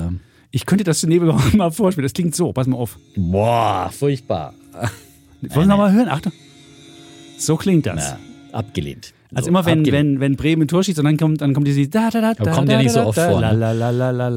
ich 0.50 0.66
könnte 0.66 0.84
das 0.84 1.04
Nebelhorn 1.04 1.42
mal 1.56 1.70
vorspielen. 1.70 2.04
Das 2.04 2.12
klingt 2.12 2.34
so. 2.34 2.52
Pass 2.52 2.66
mal 2.66 2.76
auf. 2.76 2.96
Boah, 3.16 3.90
furchtbar. 3.92 4.54
Wollen 4.74 4.90
wir 5.40 5.66
nochmal 5.66 5.92
hören? 5.92 6.08
Achtung. 6.08 6.32
So 7.38 7.56
klingt 7.56 7.86
das. 7.86 8.16
Na, 8.52 8.58
abgelehnt. 8.58 9.12
Also 9.34 9.46
so, 9.46 9.50
immer 9.50 9.66
wenn, 9.66 9.86
wenn, 9.86 10.20
wenn 10.20 10.36
Bremen 10.36 10.62
ein 10.62 10.68
Tor 10.68 10.82
schießt 10.82 10.98
und 10.98 11.04
dann 11.04 11.16
kommt, 11.16 11.40
dann 11.40 11.54
kommt 11.54 11.66
diese 11.66 11.88
da 11.88 12.10
da 12.10 12.20
da 12.20 12.34
da. 12.34 12.52
Kommt 12.52 12.70
ja 12.70 12.78
nicht 12.78 12.92
so 12.92 13.00
oft 13.00 13.18
vor. 13.18 13.42
Also 13.42 14.34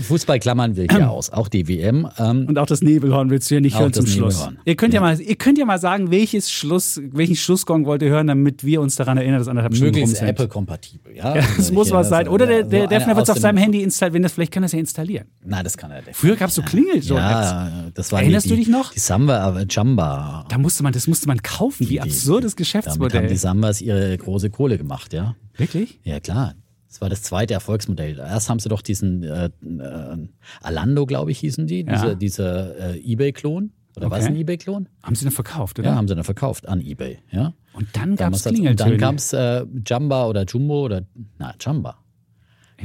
Fußball 0.00 0.38
klammern 0.38 0.76
wir 0.76 0.86
hier 0.90 1.10
aus, 1.10 1.30
auch 1.30 1.48
die 1.48 1.68
WM. 1.68 2.08
Ähm, 2.18 2.46
und 2.48 2.58
auch 2.58 2.66
das 2.66 2.82
Nebelhorn 2.82 3.30
willst 3.30 3.50
du 3.50 3.54
ja 3.54 3.60
nicht 3.60 3.78
hören 3.78 3.92
zum 3.92 4.06
Schluss. 4.06 4.40
Nebelhorn. 4.40 4.58
Ihr 4.64 4.76
könnt 4.76 4.94
ja. 4.94 5.00
ja. 5.00 5.06
mal, 5.06 5.20
ihr 5.20 5.36
könnt 5.36 5.58
ja 5.58 5.64
mal 5.64 5.78
sagen, 5.78 6.10
welches 6.10 6.50
Schluss, 6.50 7.00
welchen 7.12 7.36
Schlussgong 7.36 7.86
wollt 7.86 8.02
ihr 8.02 8.10
hören, 8.10 8.26
damit 8.26 8.64
wir 8.64 8.80
uns 8.80 8.96
daran 8.96 9.18
erinnern, 9.18 9.38
dass 9.38 9.48
anderthalb 9.48 9.74
Stunden 9.74 9.98
rum 9.98 10.06
sind. 10.06 10.28
Apple-kompatibel, 10.28 11.14
ja. 11.14 11.24
ja 11.34 11.42
das 11.42 11.58
also, 11.58 11.74
muss 11.74 11.90
was 11.90 12.08
sein. 12.08 12.28
Oder 12.28 12.46
der, 12.46 12.62
der, 12.64 12.86
der 12.86 13.06
wird 13.06 13.18
es 13.18 13.30
auf 13.30 13.38
seinem 13.38 13.58
Handy 13.58 13.82
installieren. 13.82 14.14
Wenn 14.14 14.22
das 14.22 14.32
vielleicht 14.32 14.52
kann 14.52 14.62
das 14.62 14.72
ja 14.72 14.78
installieren. 14.78 15.26
Nein, 15.44 15.64
das 15.64 15.76
kann 15.76 15.90
er 15.90 16.02
nicht. 16.02 16.16
Früher 16.16 16.36
gab 16.36 16.48
es 16.48 16.54
so 16.54 16.62
Klingel. 16.62 17.02
So 17.02 17.14
ja, 17.14 17.90
das 17.94 18.12
war 18.12 18.20
Erinnerst 18.20 18.46
die, 18.46 18.50
du 18.50 18.56
dich 18.56 18.68
noch? 18.68 18.92
Die 18.92 18.98
Samba, 18.98 19.58
äh, 19.58 19.66
Jamba. 19.68 20.46
Da 20.48 20.58
musste 20.58 20.82
man, 20.82 20.92
das 20.92 21.06
musste 21.06 21.28
man 21.28 21.42
kaufen. 21.42 21.88
Wie 21.88 22.00
absurdes 22.00 22.56
Geschäft 22.56 22.89
damit 22.98 23.14
haben 23.14 23.28
die 23.28 23.36
Samba 23.36 23.60
damals 23.60 23.80
ihre 23.80 24.16
große 24.16 24.50
Kohle 24.50 24.78
gemacht, 24.78 25.12
ja. 25.12 25.36
Wirklich? 25.56 26.00
Ja, 26.02 26.20
klar. 26.20 26.54
Das 26.88 27.00
war 27.00 27.08
das 27.08 27.22
zweite 27.22 27.54
Erfolgsmodell. 27.54 28.18
Erst 28.18 28.50
haben 28.50 28.58
sie 28.58 28.68
doch 28.68 28.82
diesen 28.82 29.22
äh, 29.22 29.46
äh, 29.46 30.28
Alando, 30.60 31.06
glaube 31.06 31.30
ich, 31.30 31.38
hießen 31.38 31.66
die, 31.66 31.84
ja. 31.84 31.92
diese, 31.92 32.16
dieser 32.16 32.94
äh, 32.94 32.98
Ebay-Klon. 32.98 33.70
Oder 33.96 34.06
okay. 34.06 34.12
war 34.12 34.18
es 34.18 34.26
ein 34.26 34.36
Ebay-Klon? 34.36 34.88
Haben 35.02 35.14
sie 35.14 35.24
dann 35.24 35.32
verkauft, 35.32 35.78
oder? 35.78 35.90
Ja, 35.90 35.94
haben 35.94 36.08
sie 36.08 36.14
dann 36.14 36.24
verkauft 36.24 36.68
an 36.68 36.80
Ebay, 36.80 37.18
ja. 37.30 37.54
Und 37.74 37.88
dann 37.92 38.16
gab 38.16 38.32
es 38.32 38.42
Klingeltöne. 38.42 38.70
Und 38.70 38.80
dann 38.80 38.98
gab 38.98 39.14
es 39.16 39.32
äh, 39.32 39.64
Jamba 39.86 40.26
oder 40.26 40.44
Jumbo 40.44 40.84
oder, 40.84 41.02
na, 41.38 41.54
Jamba. 41.60 41.98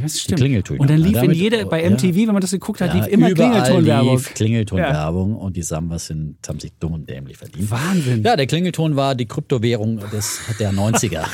Das 0.01 0.19
stimmt. 0.19 0.39
Klingeltöne. 0.39 0.79
Und 0.79 0.89
dann 0.89 0.97
lief 0.97 1.21
in 1.21 1.31
jede, 1.31 1.65
bei 1.65 1.89
MTV, 1.89 2.15
wenn 2.15 2.33
man 2.33 2.41
das 2.41 2.51
geguckt 2.51 2.81
hat, 2.81 2.93
lief 2.93 3.07
immer 3.07 3.31
Klingeltonwerbung. 3.31 4.17
Klingeltonwerbung 4.17 5.35
und 5.35 5.55
die 5.55 5.61
Sambas 5.61 6.07
sind, 6.07 6.37
haben 6.47 6.59
sich 6.59 6.73
dumm 6.79 6.93
und 6.93 7.09
dämlich 7.09 7.37
verdient. 7.37 7.71
Wahnsinn. 7.71 8.23
Ja, 8.23 8.35
der 8.35 8.47
Klingelton 8.47 8.95
war 8.95 9.15
die 9.15 9.25
Kryptowährung 9.25 9.99
des, 10.11 10.39
der 10.59 10.73
90er. 10.73 11.25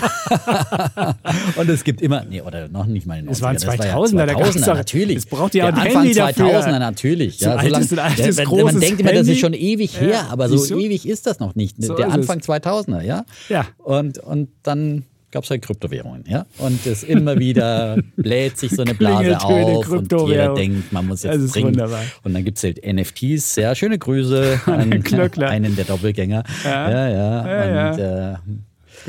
und 1.56 1.70
es 1.70 1.84
gibt 1.84 2.02
immer, 2.02 2.24
nee, 2.24 2.42
oder 2.42 2.68
noch 2.68 2.86
nicht 2.86 3.08
mal 3.08 3.20
90er. 3.20 3.32
Es 3.32 3.42
waren 3.42 3.58
2000er, 3.58 3.68
das 3.68 4.14
war 4.14 4.28
ja 4.28 4.36
2000er 4.36 4.74
natürlich. 4.76 5.18
Es 5.18 5.26
braucht 5.26 5.56
ja 5.56 5.66
auch 5.66 5.74
ein 5.74 5.80
Anfang 5.80 6.06
2000er 6.06 6.80
natürlich. 6.80 7.40
Ja, 7.40 7.54
so, 7.54 7.68
so 7.68 7.74
altes, 7.76 7.92
lang, 7.92 8.06
altes, 8.06 8.38
großes 8.38 8.64
man 8.64 8.80
denkt 8.80 9.02
immer, 9.02 9.14
das 9.14 9.28
ist 9.28 9.40
schon 9.40 9.54
ewig 9.54 10.00
her, 10.00 10.10
ja. 10.10 10.28
aber 10.30 10.50
so, 10.50 10.58
so 10.58 10.78
ewig 10.78 11.08
ist 11.08 11.26
das 11.26 11.40
noch 11.40 11.56
nicht. 11.56 11.82
So 11.82 11.96
der 11.96 12.12
Anfang 12.12 12.40
es. 12.40 12.48
2000er, 12.48 13.02
ja. 13.02 13.26
Ja. 13.50 13.66
Und, 13.80 14.20
und 14.20 14.50
dann 14.64 15.06
gab 15.32 15.44
es 15.44 15.50
halt 15.50 15.62
Kryptowährungen, 15.62 16.24
ja. 16.28 16.46
Und 16.58 16.86
es 16.86 17.04
immer 17.04 17.40
wieder 17.40 17.98
bläht 18.16 18.58
sich 18.58 18.72
so 18.72 18.82
eine 18.82 18.94
Blase 18.94 19.40
auf 19.40 19.90
und 19.90 20.12
jeder 20.28 20.54
denkt, 20.54 20.92
man 20.92 21.08
muss 21.08 21.24
jetzt 21.24 21.54
trinken. 21.54 21.74
Wunderbar. 21.74 22.04
Und 22.24 22.34
dann 22.34 22.44
gibt 22.44 22.58
es 22.58 22.64
halt 22.64 22.86
NFTs. 22.86 23.56
Sehr 23.56 23.74
schöne 23.76 23.98
Grüße 23.98 24.62
an 24.66 24.92
einen 24.92 25.76
der 25.76 25.86
Doppelgänger. 25.86 26.44
Ja, 26.64 26.90
ja. 26.90 27.10
ja. 27.10 27.68
ja 27.68 27.92
und 27.92 28.00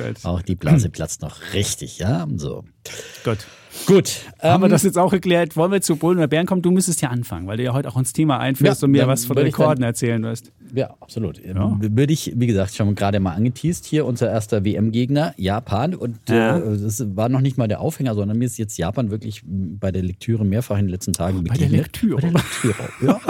äh, 0.01 0.15
auch 0.23 0.43
die 0.43 0.55
Blase 0.55 0.89
platzt 0.89 1.23
noch 1.23 1.37
richtig, 1.53 1.99
ja. 1.99 2.27
So. 2.37 2.65
Gut. 3.25 3.39
Gut. 3.87 4.21
Haben 4.41 4.57
ähm, 4.57 4.63
wir 4.63 4.69
das 4.69 4.83
jetzt 4.83 4.99
auch 4.99 5.13
erklärt? 5.13 5.57
Wollen 5.57 5.73
wir 5.73 5.81
zu 5.81 5.97
Bullen 5.97 6.19
oder 6.19 6.29
Bären 6.29 6.47
kommen? 6.47 6.63
Du 6.63 6.71
müsstest 6.71 7.01
ja 7.03 7.09
anfangen, 7.09 7.47
weil 7.47 7.57
du 7.57 7.63
ja 7.63 7.73
heute 7.73 7.89
auch 7.89 7.97
ins 7.97 8.13
Thema 8.13 8.39
einführst 8.39 8.83
ja, 8.83 8.87
und 8.87 8.93
mir 8.93 9.07
was 9.07 9.25
von 9.25 9.37
Rekorden 9.37 9.81
dann, 9.81 9.89
erzählen 9.89 10.23
wirst. 10.23 10.53
Ja, 10.75 10.95
absolut. 11.01 11.45
Ja. 11.45 11.77
Würde 11.81 12.13
ich, 12.13 12.33
wie 12.37 12.47
gesagt, 12.47 12.75
schon 12.75 12.95
gerade 12.95 13.21
mal 13.21 13.35
angeteased, 13.35 13.85
hier 13.85 14.07
unser 14.07 14.31
erster 14.31 14.65
WM-Gegner, 14.65 15.35
Japan. 15.37 15.95
Und 15.95 16.19
ja. 16.29 16.59
äh, 16.59 16.79
das 16.79 17.05
war 17.17 17.29
noch 17.29 17.41
nicht 17.41 17.59
mal 17.59 17.69
der 17.69 17.81
Aufhänger, 17.81 18.15
sondern 18.15 18.39
mir 18.39 18.45
ist 18.45 18.59
jetzt 18.59 18.79
Japan 18.79 19.11
wirklich 19.11 19.43
bei 19.45 19.91
der 19.91 20.03
Lektüre 20.03 20.45
mehrfach 20.45 20.79
in 20.79 20.87
den 20.87 20.91
letzten 20.91 21.13
Tagen 21.13 21.45
Bei 21.45 21.57
der 21.57 21.69
Lektüre? 21.69 22.17
Bei 22.17 22.21
der 22.21 22.33
Lektüre, 22.33 22.89
ja. 23.03 23.21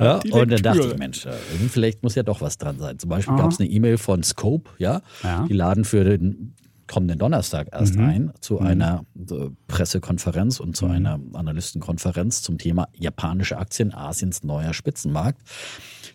ja 0.00 0.20
und 0.30 0.50
dann 0.50 0.62
dachte 0.62 0.88
ich, 0.88 0.98
Mensch, 0.98 1.26
äh, 1.26 1.32
vielleicht 1.68 2.02
muss 2.02 2.14
ja 2.14 2.22
doch 2.22 2.40
was 2.40 2.58
dran 2.58 2.78
sein. 2.78 2.98
Zum 2.98 3.10
Beispiel 3.10 3.36
gab 3.36 3.50
es 3.50 3.60
eine 3.60 3.68
E-Mail 3.68 3.98
von 3.98 4.22
Scope, 4.22 4.70
ja. 4.78 5.02
Die 5.48 5.54
laden 5.54 5.84
für 5.84 6.04
den 6.04 6.54
kommenden 6.86 7.18
Donnerstag 7.18 7.68
erst 7.72 7.96
mhm. 7.96 8.04
ein 8.04 8.32
zu 8.40 8.54
mhm. 8.54 8.66
einer 8.66 9.04
äh, 9.30 9.50
Pressekonferenz 9.68 10.60
und 10.60 10.76
zu 10.76 10.86
mhm. 10.86 10.92
einer 10.92 11.20
Analystenkonferenz 11.32 12.42
zum 12.42 12.58
Thema 12.58 12.88
japanische 12.94 13.58
Aktien, 13.58 13.94
Asiens 13.94 14.42
neuer 14.42 14.74
Spitzenmarkt. 14.74 15.40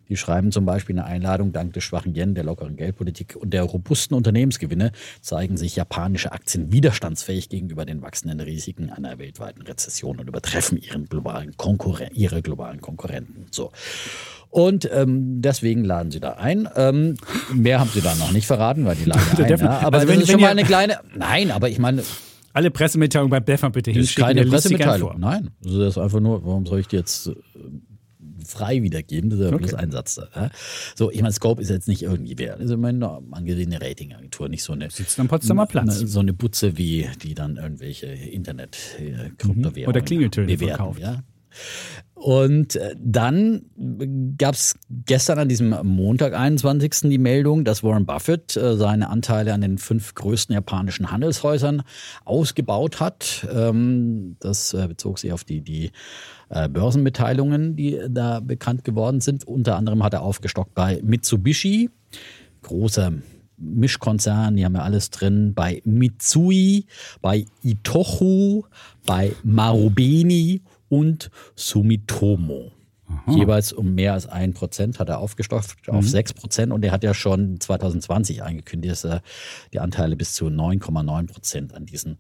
Die 0.09 0.17
schreiben 0.17 0.51
zum 0.51 0.65
Beispiel 0.65 0.97
eine 0.97 1.05
Einladung, 1.05 1.51
dank 1.51 1.73
des 1.73 1.83
schwachen 1.83 2.15
Yen, 2.15 2.33
der 2.33 2.43
lockeren 2.43 2.75
Geldpolitik 2.75 3.35
und 3.35 3.51
der 3.51 3.63
robusten 3.63 4.15
Unternehmensgewinne 4.15 4.91
zeigen 5.21 5.55
sich 5.55 5.75
japanische 5.75 6.31
Aktien 6.31 6.71
widerstandsfähig 6.71 7.49
gegenüber 7.49 7.85
den 7.85 8.01
wachsenden 8.01 8.39
Risiken 8.39 8.89
einer 8.89 9.19
weltweiten 9.19 9.61
Rezession 9.61 10.19
und 10.19 10.27
übertreffen 10.27 10.77
ihren 10.79 11.07
globalen 11.07 11.55
Konkurren 11.57 12.09
ihre 12.13 12.41
globalen 12.41 12.81
Konkurrenten. 12.81 13.45
So. 13.51 13.71
Und 14.49 14.89
ähm, 14.91 15.41
deswegen 15.41 15.83
laden 15.83 16.11
sie 16.11 16.19
da 16.19 16.33
ein. 16.33 16.67
Ähm, 16.75 17.15
mehr 17.53 17.79
haben 17.79 17.89
sie 17.93 18.01
da 18.01 18.15
noch 18.15 18.31
nicht 18.31 18.47
verraten, 18.47 18.85
weil 18.85 18.95
die 18.95 19.05
laden 19.05 19.21
ein. 19.37 19.57
Ja. 19.59 19.79
Aber 19.81 19.97
also 19.97 20.07
wenn, 20.07 20.15
das 20.19 20.23
ist 20.23 20.31
schon 20.31 20.41
mal 20.41 20.49
eine 20.49 20.63
kleine. 20.63 20.99
Nein, 21.15 21.51
aber 21.51 21.69
ich 21.69 21.79
meine. 21.79 22.03
Alle 22.51 22.71
Pressemitteilungen 22.71 23.29
beim 23.29 23.45
Defner 23.45 23.69
bitte 23.69 23.91
hinschicken. 23.91 24.23
Keine 24.23 24.45
Pressemitteilung. 24.45 25.19
Nein. 25.19 25.51
Also 25.63 25.79
das 25.79 25.89
ist 25.89 25.97
einfach 25.99 26.19
nur, 26.19 26.43
warum 26.43 26.65
soll 26.65 26.79
ich 26.79 26.87
die 26.87 26.95
jetzt 26.95 27.27
äh, 27.27 27.35
frei 28.43 28.81
wiedergeben? 28.81 29.29
Das 29.29 29.37
ist 29.37 29.45
ja 29.45 29.53
okay. 29.53 29.65
bloß 29.67 29.73
ein 29.75 29.91
Satz 29.91 30.15
da. 30.15 30.27
Ja? 30.35 30.49
So, 30.95 31.11
ich 31.11 31.21
meine, 31.21 31.31
Scope 31.31 31.61
ist 31.61 31.69
jetzt 31.69 31.87
nicht 31.87 32.01
irgendwie 32.01 32.33
wer. 32.37 32.55
Das 32.55 32.65
ist 32.65 32.71
immer 32.71 32.87
eine 32.87 33.19
angesehene 33.31 33.79
Ratingagentur, 33.79 34.49
nicht 34.49 34.63
so 34.63 34.73
eine. 34.73 34.89
Sitzt 34.89 35.19
am 35.19 35.27
Potsdamer 35.27 35.67
Platz. 35.67 35.99
so 35.99 36.19
eine 36.19 36.33
Butze 36.33 36.75
wie 36.75 37.07
die 37.21 37.35
dann 37.35 37.57
irgendwelche 37.57 38.07
Internet-Kryptowährungen 38.07 39.83
mhm. 39.83 39.87
Oder 39.87 40.01
Klingeltöne 40.01 40.47
bewerten, 40.47 40.75
verkauft. 40.75 40.99
Ja? 40.99 41.23
Und 42.13 42.75
äh, 42.75 42.95
dann 42.97 43.61
gab 44.37 44.53
es 44.53 44.75
gestern 44.89 45.39
an 45.39 45.47
diesem 45.47 45.73
Montag, 45.83 46.33
21. 46.33 47.09
die 47.09 47.17
Meldung, 47.17 47.63
dass 47.63 47.81
Warren 47.81 48.05
Buffett 48.05 48.57
äh, 48.57 48.75
seine 48.75 49.09
Anteile 49.09 49.53
an 49.53 49.61
den 49.61 49.77
fünf 49.77 50.15
größten 50.15 50.53
japanischen 50.53 51.11
Handelshäusern 51.11 51.83
ausgebaut 52.25 52.99
hat. 52.99 53.47
Ähm, 53.53 54.35
das 54.41 54.73
äh, 54.73 54.87
bezog 54.89 55.19
sich 55.19 55.31
auf 55.31 55.43
die, 55.43 55.61
die 55.61 55.91
Börsenmitteilungen, 56.49 57.75
die 57.75 58.01
da 58.09 58.39
bekannt 58.39 58.83
geworden 58.83 59.21
sind. 59.21 59.43
Unter 59.43 59.75
anderem 59.75 60.03
hat 60.03 60.15
er 60.15 60.23
aufgestockt 60.23 60.73
bei 60.73 60.99
Mitsubishi, 61.03 61.91
großer 62.63 63.13
Mischkonzern, 63.59 64.55
die 64.55 64.65
haben 64.65 64.75
ja 64.75 64.81
alles 64.81 65.11
drin, 65.11 65.53
bei 65.53 65.81
Mitsui, 65.85 66.85
bei 67.21 67.45
Itochu, 67.61 68.63
bei 69.05 69.33
Marubeni 69.43 70.63
und 70.89 71.29
Sumitomo. 71.55 72.71
Aha. 73.07 73.31
Jeweils 73.31 73.73
um 73.73 73.95
mehr 73.95 74.13
als 74.13 74.27
ein 74.27 74.53
Prozent 74.53 74.99
hat 74.99 75.09
er 75.09 75.19
aufgestockt 75.19 75.87
mhm. 75.87 75.95
auf 75.95 76.07
sechs 76.07 76.33
Prozent 76.33 76.71
und 76.71 76.83
er 76.85 76.91
hat 76.91 77.03
ja 77.03 77.13
schon 77.13 77.59
2020 77.59 78.43
angekündigt, 78.43 78.91
dass 78.91 79.03
er 79.03 79.21
die 79.73 79.79
Anteile 79.79 80.15
bis 80.15 80.33
zu 80.33 80.47
9,9 80.47 81.27
Prozent 81.27 81.73
an 81.73 81.85
diesen 81.85 82.17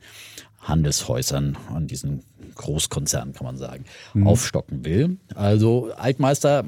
Handelshäusern, 0.61 1.57
an 1.73 1.87
diesen 1.87 2.23
Großkonzernen, 2.55 3.33
kann 3.33 3.45
man 3.45 3.57
sagen, 3.57 3.85
mhm. 4.13 4.27
aufstocken 4.27 4.83
will. 4.83 5.17
Also 5.35 5.91
Altmeister 5.95 6.65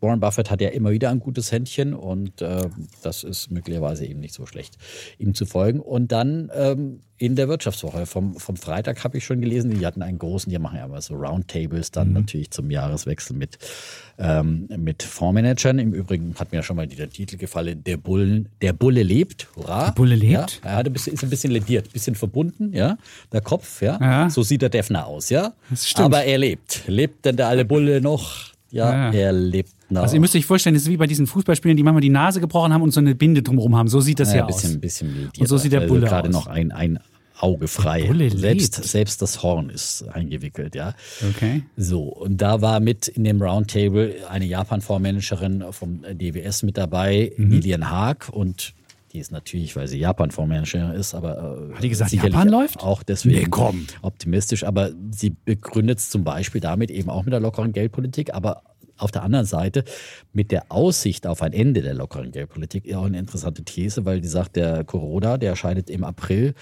Warren 0.00 0.20
Buffett 0.20 0.50
hat 0.50 0.60
ja 0.60 0.70
immer 0.70 0.90
wieder 0.90 1.10
ein 1.10 1.20
gutes 1.20 1.52
Händchen 1.52 1.94
und 1.94 2.40
äh, 2.40 2.68
das 3.02 3.22
ist 3.22 3.50
möglicherweise 3.50 4.06
eben 4.06 4.20
nicht 4.20 4.34
so 4.34 4.46
schlecht, 4.46 4.78
ihm 5.18 5.34
zu 5.34 5.44
folgen. 5.46 5.80
Und 5.80 6.10
dann 6.10 6.50
ähm, 6.54 7.00
in 7.16 7.36
der 7.36 7.48
Wirtschaftswoche 7.48 8.06
vom, 8.06 8.34
vom 8.36 8.56
Freitag 8.56 9.04
habe 9.04 9.18
ich 9.18 9.24
schon 9.24 9.40
gelesen, 9.40 9.70
die 9.70 9.86
hatten 9.86 10.02
einen 10.02 10.18
großen, 10.18 10.50
die 10.50 10.58
machen 10.58 10.78
ja 10.78 10.86
immer 10.86 11.00
so 11.00 11.14
Roundtables 11.14 11.90
dann 11.90 12.08
mhm. 12.08 12.14
natürlich 12.14 12.50
zum 12.50 12.70
Jahreswechsel 12.70 13.36
mit, 13.36 13.58
ähm, 14.18 14.68
mit 14.76 15.02
Fondsmanagern. 15.02 15.78
Im 15.78 15.92
Übrigen 15.92 16.34
hat 16.38 16.50
mir 16.50 16.58
ja 16.58 16.62
schon 16.62 16.76
mal 16.76 16.86
der 16.86 17.10
Titel 17.10 17.36
gefallen, 17.36 17.84
der 17.84 17.98
Bullen, 17.98 18.48
der 18.62 18.72
Bulle 18.72 19.02
lebt. 19.02 19.48
Hurra. 19.54 19.86
Der 19.86 19.92
Bulle 19.92 20.16
lebt? 20.16 20.60
Ja, 20.64 20.70
er 20.70 20.76
hat 20.76 20.86
ein 20.86 20.92
bisschen, 20.92 21.14
ist 21.14 21.22
ein 21.22 21.30
bisschen 21.30 21.52
lediert, 21.52 21.86
ein 21.86 21.92
bisschen 21.92 22.14
verbunden, 22.14 22.72
ja. 22.72 22.98
Der 23.32 23.42
Kopf, 23.42 23.80
ja. 23.82 23.98
ja. 24.00 24.30
So 24.30 24.42
sieht 24.42 24.62
der 24.62 24.70
Defner 24.70 25.06
aus, 25.06 25.30
ja. 25.30 25.52
Das 25.70 25.88
stimmt. 25.88 26.06
Aber 26.06 26.24
er 26.24 26.38
lebt. 26.38 26.82
Lebt 26.86 27.24
denn 27.26 27.36
der 27.36 27.48
alte 27.48 27.64
Bulle 27.64 28.00
noch? 28.00 28.53
Ja, 28.74 29.12
ja. 29.12 29.12
er 29.12 29.32
lebt 29.32 29.70
noch. 29.88 30.02
Also 30.02 30.16
ihr 30.16 30.20
müsst 30.20 30.34
euch 30.34 30.44
vorstellen, 30.44 30.74
das 30.74 30.82
ist 30.82 30.88
wie 30.88 30.96
bei 30.96 31.06
diesen 31.06 31.26
Fußballspielern, 31.26 31.76
die 31.76 31.82
manchmal 31.84 32.00
die 32.00 32.10
Nase 32.10 32.40
gebrochen 32.40 32.72
haben 32.72 32.82
und 32.82 32.90
so 32.92 33.00
eine 33.00 33.14
Binde 33.14 33.42
drumherum 33.42 33.76
haben. 33.76 33.88
So 33.88 34.00
sieht 34.00 34.18
das 34.18 34.30
ja, 34.30 34.38
ja 34.38 34.42
ein 34.42 34.46
bisschen, 34.48 34.70
aus. 34.70 34.74
Ein 34.74 34.80
bisschen. 34.80 35.30
Und 35.38 35.48
so 35.48 35.56
sieht 35.58 35.72
der 35.72 35.82
also 35.82 35.94
Bulle 35.94 36.06
gerade 36.06 36.28
aus. 36.28 36.34
noch 36.34 36.46
ein, 36.48 36.72
ein 36.72 36.98
Auge 37.38 37.68
frei. 37.68 38.10
Selbst, 38.34 38.74
selbst 38.84 39.22
das 39.22 39.42
Horn 39.42 39.70
ist 39.70 40.02
eingewickelt, 40.12 40.74
ja. 40.74 40.94
Okay. 41.28 41.62
So, 41.76 42.02
und 42.02 42.38
da 42.38 42.60
war 42.62 42.80
mit 42.80 43.06
in 43.08 43.24
dem 43.24 43.40
Roundtable 43.40 44.14
eine 44.28 44.44
Japan-Fondsmanagerin 44.44 45.64
vom 45.70 46.02
DWS 46.02 46.64
mit 46.64 46.76
dabei, 46.76 47.32
mhm. 47.36 47.50
Lilian 47.50 47.90
Haag 47.90 48.28
und 48.32 48.74
die 49.14 49.20
ist 49.20 49.30
natürlich, 49.30 49.76
weil 49.76 49.86
sie 49.86 49.98
Japan-Fondsmanagerin 49.98 50.90
ist, 50.90 51.14
aber 51.14 51.68
äh, 51.70 51.74
hat 51.74 51.82
die 51.84 51.88
gesagt, 51.88 52.12
Japan 52.12 52.48
läuft? 52.48 52.80
Auch 52.82 53.04
deswegen 53.04 53.42
nee, 53.42 53.46
komm. 53.48 53.86
optimistisch. 54.02 54.64
Aber 54.64 54.90
sie 55.12 55.30
begründet 55.30 56.00
es 56.00 56.10
zum 56.10 56.24
Beispiel 56.24 56.60
damit 56.60 56.90
eben 56.90 57.08
auch 57.08 57.22
mit 57.22 57.32
der 57.32 57.40
lockeren 57.40 57.72
Geldpolitik, 57.72 58.34
aber 58.34 58.62
auf 58.96 59.10
der 59.10 59.22
anderen 59.22 59.46
Seite 59.46 59.84
mit 60.32 60.50
der 60.50 60.70
Aussicht 60.70 61.26
auf 61.26 61.42
ein 61.42 61.52
Ende 61.52 61.82
der 61.82 61.94
lockeren 61.94 62.32
Geldpolitik 62.32 62.92
auch 62.94 63.04
eine 63.04 63.18
interessante 63.18 63.64
These, 63.64 64.04
weil 64.04 64.20
die 64.20 64.28
sagt, 64.28 64.56
der 64.56 64.84
Corona, 64.84 65.36
der 65.38 65.56
scheidet 65.56 65.90
im 65.90 66.04
April 66.04 66.54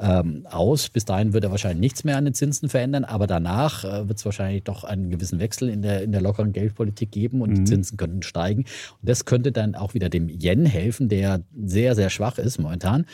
ähm, 0.00 0.46
aus. 0.50 0.88
Bis 0.88 1.04
dahin 1.04 1.32
wird 1.32 1.44
er 1.44 1.50
wahrscheinlich 1.50 1.80
nichts 1.80 2.04
mehr 2.04 2.16
an 2.16 2.24
den 2.24 2.34
Zinsen 2.34 2.68
verändern, 2.68 3.04
aber 3.04 3.26
danach 3.26 3.84
äh, 3.84 4.08
wird 4.08 4.18
es 4.18 4.24
wahrscheinlich 4.24 4.64
doch 4.64 4.84
einen 4.84 5.10
gewissen 5.10 5.38
Wechsel 5.38 5.68
in 5.68 5.82
der, 5.82 6.02
in 6.02 6.12
der 6.12 6.22
lockeren 6.22 6.52
Geldpolitik 6.52 7.10
geben 7.12 7.42
und 7.42 7.50
mhm. 7.50 7.54
die 7.56 7.64
Zinsen 7.64 7.96
könnten 7.96 8.22
steigen. 8.22 8.60
Und 8.60 9.08
das 9.08 9.24
könnte 9.24 9.52
dann 9.52 9.74
auch 9.74 9.94
wieder 9.94 10.08
dem 10.08 10.28
Yen 10.28 10.64
helfen, 10.64 11.08
der 11.08 11.42
sehr, 11.62 11.94
sehr 11.94 12.10
schwach 12.10 12.38
ist 12.38 12.58
momentan. 12.58 13.04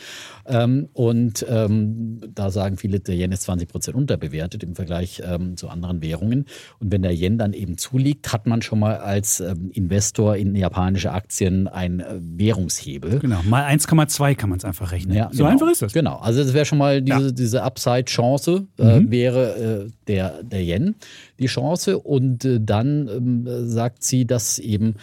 Ähm, 0.45 0.89
und 0.93 1.45
ähm, 1.49 2.21
da 2.33 2.49
sagen 2.49 2.77
viele, 2.77 2.99
der 2.99 3.15
Yen 3.15 3.31
ist 3.31 3.43
20 3.43 3.67
Prozent 3.67 3.97
unterbewertet 3.97 4.63
im 4.63 4.75
Vergleich 4.75 5.21
ähm, 5.25 5.57
zu 5.57 5.69
anderen 5.69 6.01
Währungen. 6.01 6.45
Und 6.79 6.91
wenn 6.91 7.01
der 7.01 7.13
Yen 7.13 7.37
dann 7.37 7.53
eben 7.53 7.77
zuliegt, 7.77 8.31
hat 8.31 8.47
man 8.47 8.61
schon 8.61 8.79
mal 8.79 8.97
als 8.97 9.39
ähm, 9.39 9.71
Investor 9.73 10.35
in 10.35 10.55
japanische 10.55 11.11
Aktien 11.11 11.67
einen 11.67 11.99
äh, 11.99 12.19
Währungshebel. 12.19 13.19
Genau, 13.19 13.41
mal 13.43 13.65
1,2 13.65 14.35
kann 14.35 14.49
man 14.49 14.57
es 14.57 14.65
einfach 14.65 14.91
rechnen. 14.91 15.15
Ja, 15.15 15.29
so 15.31 15.39
genau. 15.39 15.49
einfach 15.49 15.69
ist 15.69 15.81
das. 15.81 15.93
Genau, 15.93 16.17
also 16.17 16.43
das 16.43 16.53
wäre 16.53 16.65
schon 16.65 16.76
mal 16.77 17.01
diese, 17.01 17.25
ja. 17.25 17.31
diese 17.31 17.63
Upside-Chance, 17.63 18.67
äh, 18.77 18.99
mhm. 18.99 19.11
wäre 19.11 19.85
äh, 19.87 19.91
der, 20.07 20.43
der 20.43 20.63
Yen 20.63 20.95
die 21.39 21.47
Chance. 21.47 21.99
Und 21.99 22.45
äh, 22.45 22.59
dann 22.61 23.07
ähm, 23.07 23.67
sagt 23.67 24.03
sie, 24.03 24.25
dass 24.25 24.59
eben 24.59 24.95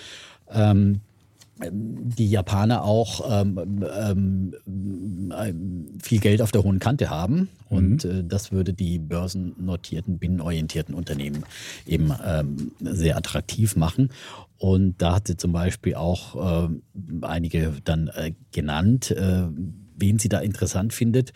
ähm, 0.51 1.01
die 1.71 2.29
Japaner 2.29 2.85
auch 2.85 3.31
ähm, 3.31 3.87
ähm, 3.97 4.55
viel 6.03 6.19
Geld 6.19 6.43
auf 6.43 6.51
der 6.51 6.65
hohen 6.65 6.81
Kante 6.81 7.11
haben. 7.11 7.49
Und 7.69 8.05
mhm. 8.05 8.11
äh, 8.11 8.25
das 8.25 8.51
würde 8.51 8.73
die 8.73 8.99
börsennotierten, 8.99 10.19
binnenorientierten 10.19 10.95
Unternehmen 10.95 11.45
eben 11.87 12.13
ähm, 12.27 12.73
sehr 12.81 13.17
attraktiv 13.17 13.77
machen. 13.77 14.11
Und 14.59 15.01
da 15.01 15.17
hat 15.17 15.29
sie 15.29 15.37
zum 15.37 15.53
Beispiel 15.53 15.95
auch 15.95 16.67
äh, 16.67 16.69
einige 17.23 17.73
dann 17.85 18.09
äh, 18.09 18.33
genannt, 18.53 19.15
wen 19.97 20.19
sie 20.19 20.29
da 20.29 20.41
interessant 20.41 20.93
findet. 20.93 21.33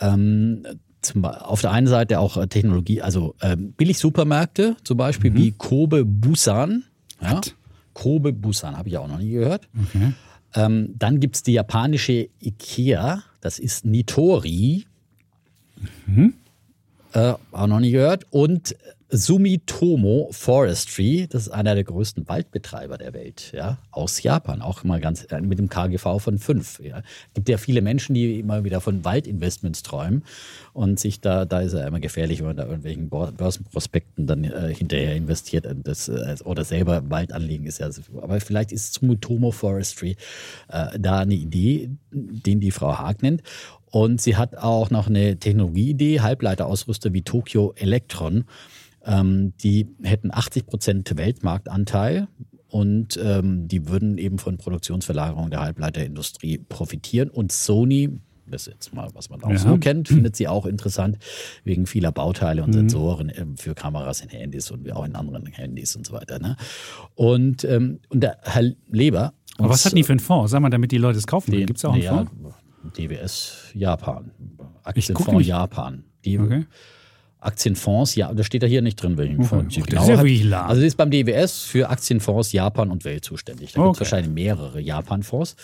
Ähm, 0.00 0.64
zum, 1.02 1.24
auf 1.24 1.60
der 1.60 1.70
einen 1.70 1.86
Seite 1.86 2.18
auch 2.18 2.36
äh, 2.36 2.46
Technologie, 2.48 3.02
also 3.02 3.34
ähm, 3.40 3.72
Billig-Supermärkte, 3.72 4.76
zum 4.84 4.96
Beispiel 4.96 5.30
mhm. 5.30 5.36
wie 5.36 5.52
Kobe 5.52 6.04
Busan. 6.04 6.84
Ja? 7.20 7.40
Kobe 7.94 8.32
Busan, 8.32 8.76
habe 8.76 8.88
ich 8.88 8.98
auch 8.98 9.08
noch 9.08 9.18
nie 9.18 9.30
gehört. 9.30 9.68
Okay. 9.86 10.12
Ähm, 10.54 10.94
dann 10.98 11.20
gibt 11.20 11.36
es 11.36 11.42
die 11.42 11.52
japanische 11.52 12.28
Ikea, 12.40 13.22
das 13.40 13.58
ist 13.58 13.84
Nitori. 13.84 14.86
Mhm. 16.06 16.34
Äh, 17.12 17.34
auch 17.52 17.66
noch 17.66 17.80
nie 17.80 17.90
gehört. 17.90 18.26
Und 18.30 18.74
Sumitomo 19.10 20.28
Forestry, 20.32 21.26
das 21.30 21.46
ist 21.46 21.48
einer 21.48 21.74
der 21.74 21.84
größten 21.84 22.28
Waldbetreiber 22.28 22.98
der 22.98 23.14
Welt, 23.14 23.52
ja, 23.54 23.78
aus 23.90 24.22
Japan, 24.22 24.60
auch 24.60 24.84
mal 24.84 25.00
ganz 25.00 25.24
äh, 25.30 25.40
mit 25.40 25.58
dem 25.58 25.70
KGV 25.70 26.18
von 26.18 26.38
5. 26.38 26.80
Ja. 26.80 27.02
gibt 27.32 27.48
ja 27.48 27.56
viele 27.56 27.80
Menschen, 27.80 28.14
die 28.14 28.38
immer 28.38 28.64
wieder 28.64 28.82
von 28.82 29.06
Waldinvestments 29.06 29.82
träumen 29.82 30.24
und 30.74 31.00
sich 31.00 31.22
da, 31.22 31.46
da 31.46 31.60
ist 31.60 31.72
ja 31.72 31.86
immer 31.86 32.00
gefährlich, 32.00 32.40
wenn 32.40 32.48
man 32.48 32.56
da 32.58 32.64
irgendwelchen 32.64 33.08
Börsenprospekten 33.08 34.26
dann 34.26 34.44
äh, 34.44 34.74
hinterher 34.74 35.16
investiert 35.16 35.66
das, 35.84 36.08
äh, 36.08 36.36
oder 36.44 36.64
selber 36.64 37.08
Wald 37.08 37.32
anlegen 37.32 37.64
ist 37.64 37.78
ja, 37.78 37.88
aber 38.20 38.40
vielleicht 38.40 38.72
ist 38.72 38.92
Sumitomo 38.92 39.52
Forestry 39.52 40.16
äh, 40.68 40.98
da 40.98 41.20
eine 41.20 41.34
Idee, 41.34 41.90
den 42.10 42.60
die 42.60 42.70
Frau 42.70 42.98
Haag 42.98 43.22
nennt. 43.22 43.42
Und 43.90 44.20
sie 44.20 44.36
hat 44.36 44.54
auch 44.56 44.90
noch 44.90 45.06
eine 45.06 45.38
Technologieidee, 45.38 46.20
Halbleiterausrüster 46.20 47.14
wie 47.14 47.22
Tokyo 47.22 47.72
Electron. 47.76 48.44
Ähm, 49.08 49.54
die 49.62 49.88
hätten 50.02 50.30
80 50.32 50.66
Prozent 50.66 51.16
Weltmarktanteil 51.16 52.28
und 52.68 53.18
ähm, 53.22 53.66
die 53.66 53.88
würden 53.88 54.18
eben 54.18 54.38
von 54.38 54.58
Produktionsverlagerung 54.58 55.50
der 55.50 55.60
Halbleiterindustrie 55.60 56.58
profitieren. 56.58 57.30
Und 57.30 57.50
Sony, 57.50 58.10
das 58.46 58.66
ist 58.66 58.74
jetzt 58.74 58.94
mal, 58.94 59.08
was 59.14 59.30
man 59.30 59.42
auch 59.42 59.50
ja. 59.50 59.56
so 59.56 59.78
kennt, 59.78 60.08
findet 60.08 60.36
sie 60.36 60.46
auch 60.46 60.66
interessant, 60.66 61.16
wegen 61.64 61.86
vieler 61.86 62.12
Bauteile 62.12 62.62
und 62.62 62.70
mhm. 62.70 62.74
Sensoren 62.74 63.32
ähm, 63.34 63.56
für 63.56 63.74
Kameras 63.74 64.20
in 64.20 64.28
Handys 64.28 64.70
und 64.70 64.90
auch 64.92 65.06
in 65.06 65.16
anderen 65.16 65.46
Handys 65.46 65.96
und 65.96 66.06
so 66.06 66.12
weiter. 66.12 66.38
Ne? 66.38 66.56
Und, 67.14 67.64
ähm, 67.64 68.00
und 68.10 68.22
der 68.22 68.38
Herr 68.42 68.70
Leber. 68.88 69.32
Aber 69.56 69.70
was 69.70 69.86
hat 69.86 69.96
die 69.96 70.04
für 70.04 70.12
einen 70.12 70.20
Fonds? 70.20 70.50
Sag 70.50 70.60
mal, 70.60 70.70
damit 70.70 70.92
die 70.92 70.98
Leute 70.98 71.18
es 71.18 71.26
kaufen 71.26 71.50
Gibt 71.50 71.78
es 71.78 71.84
auch 71.86 71.94
einen 71.94 72.02
ja, 72.02 72.26
Fonds? 72.26 72.32
DWS 72.96 73.72
Japan. 73.74 74.30
Aktienfonds 74.84 75.46
Japan. 75.46 76.04
Die, 76.24 76.38
okay. 76.38 76.66
Aktienfonds, 77.40 78.16
ja, 78.16 78.32
da 78.32 78.42
steht 78.42 78.62
ja 78.62 78.68
hier 78.68 78.82
nicht 78.82 79.00
drin, 79.00 79.16
welchen. 79.16 79.44
Fonds. 79.44 79.74
Das 79.74 79.86
genau 79.86 80.08
wirklich 80.08 80.52
Also 80.54 80.80
sie 80.80 80.88
ist 80.88 80.96
beim 80.96 81.10
DWS 81.10 81.62
für 81.62 81.88
Aktienfonds 81.88 82.52
Japan 82.52 82.90
und 82.90 83.04
Welt 83.04 83.24
zuständig. 83.24 83.72
Da 83.72 83.80
okay. 83.80 83.88
gibt 83.88 83.96
es 83.96 84.00
wahrscheinlich 84.00 84.32
mehrere 84.32 84.80
Japan-Fonds. 84.80 85.54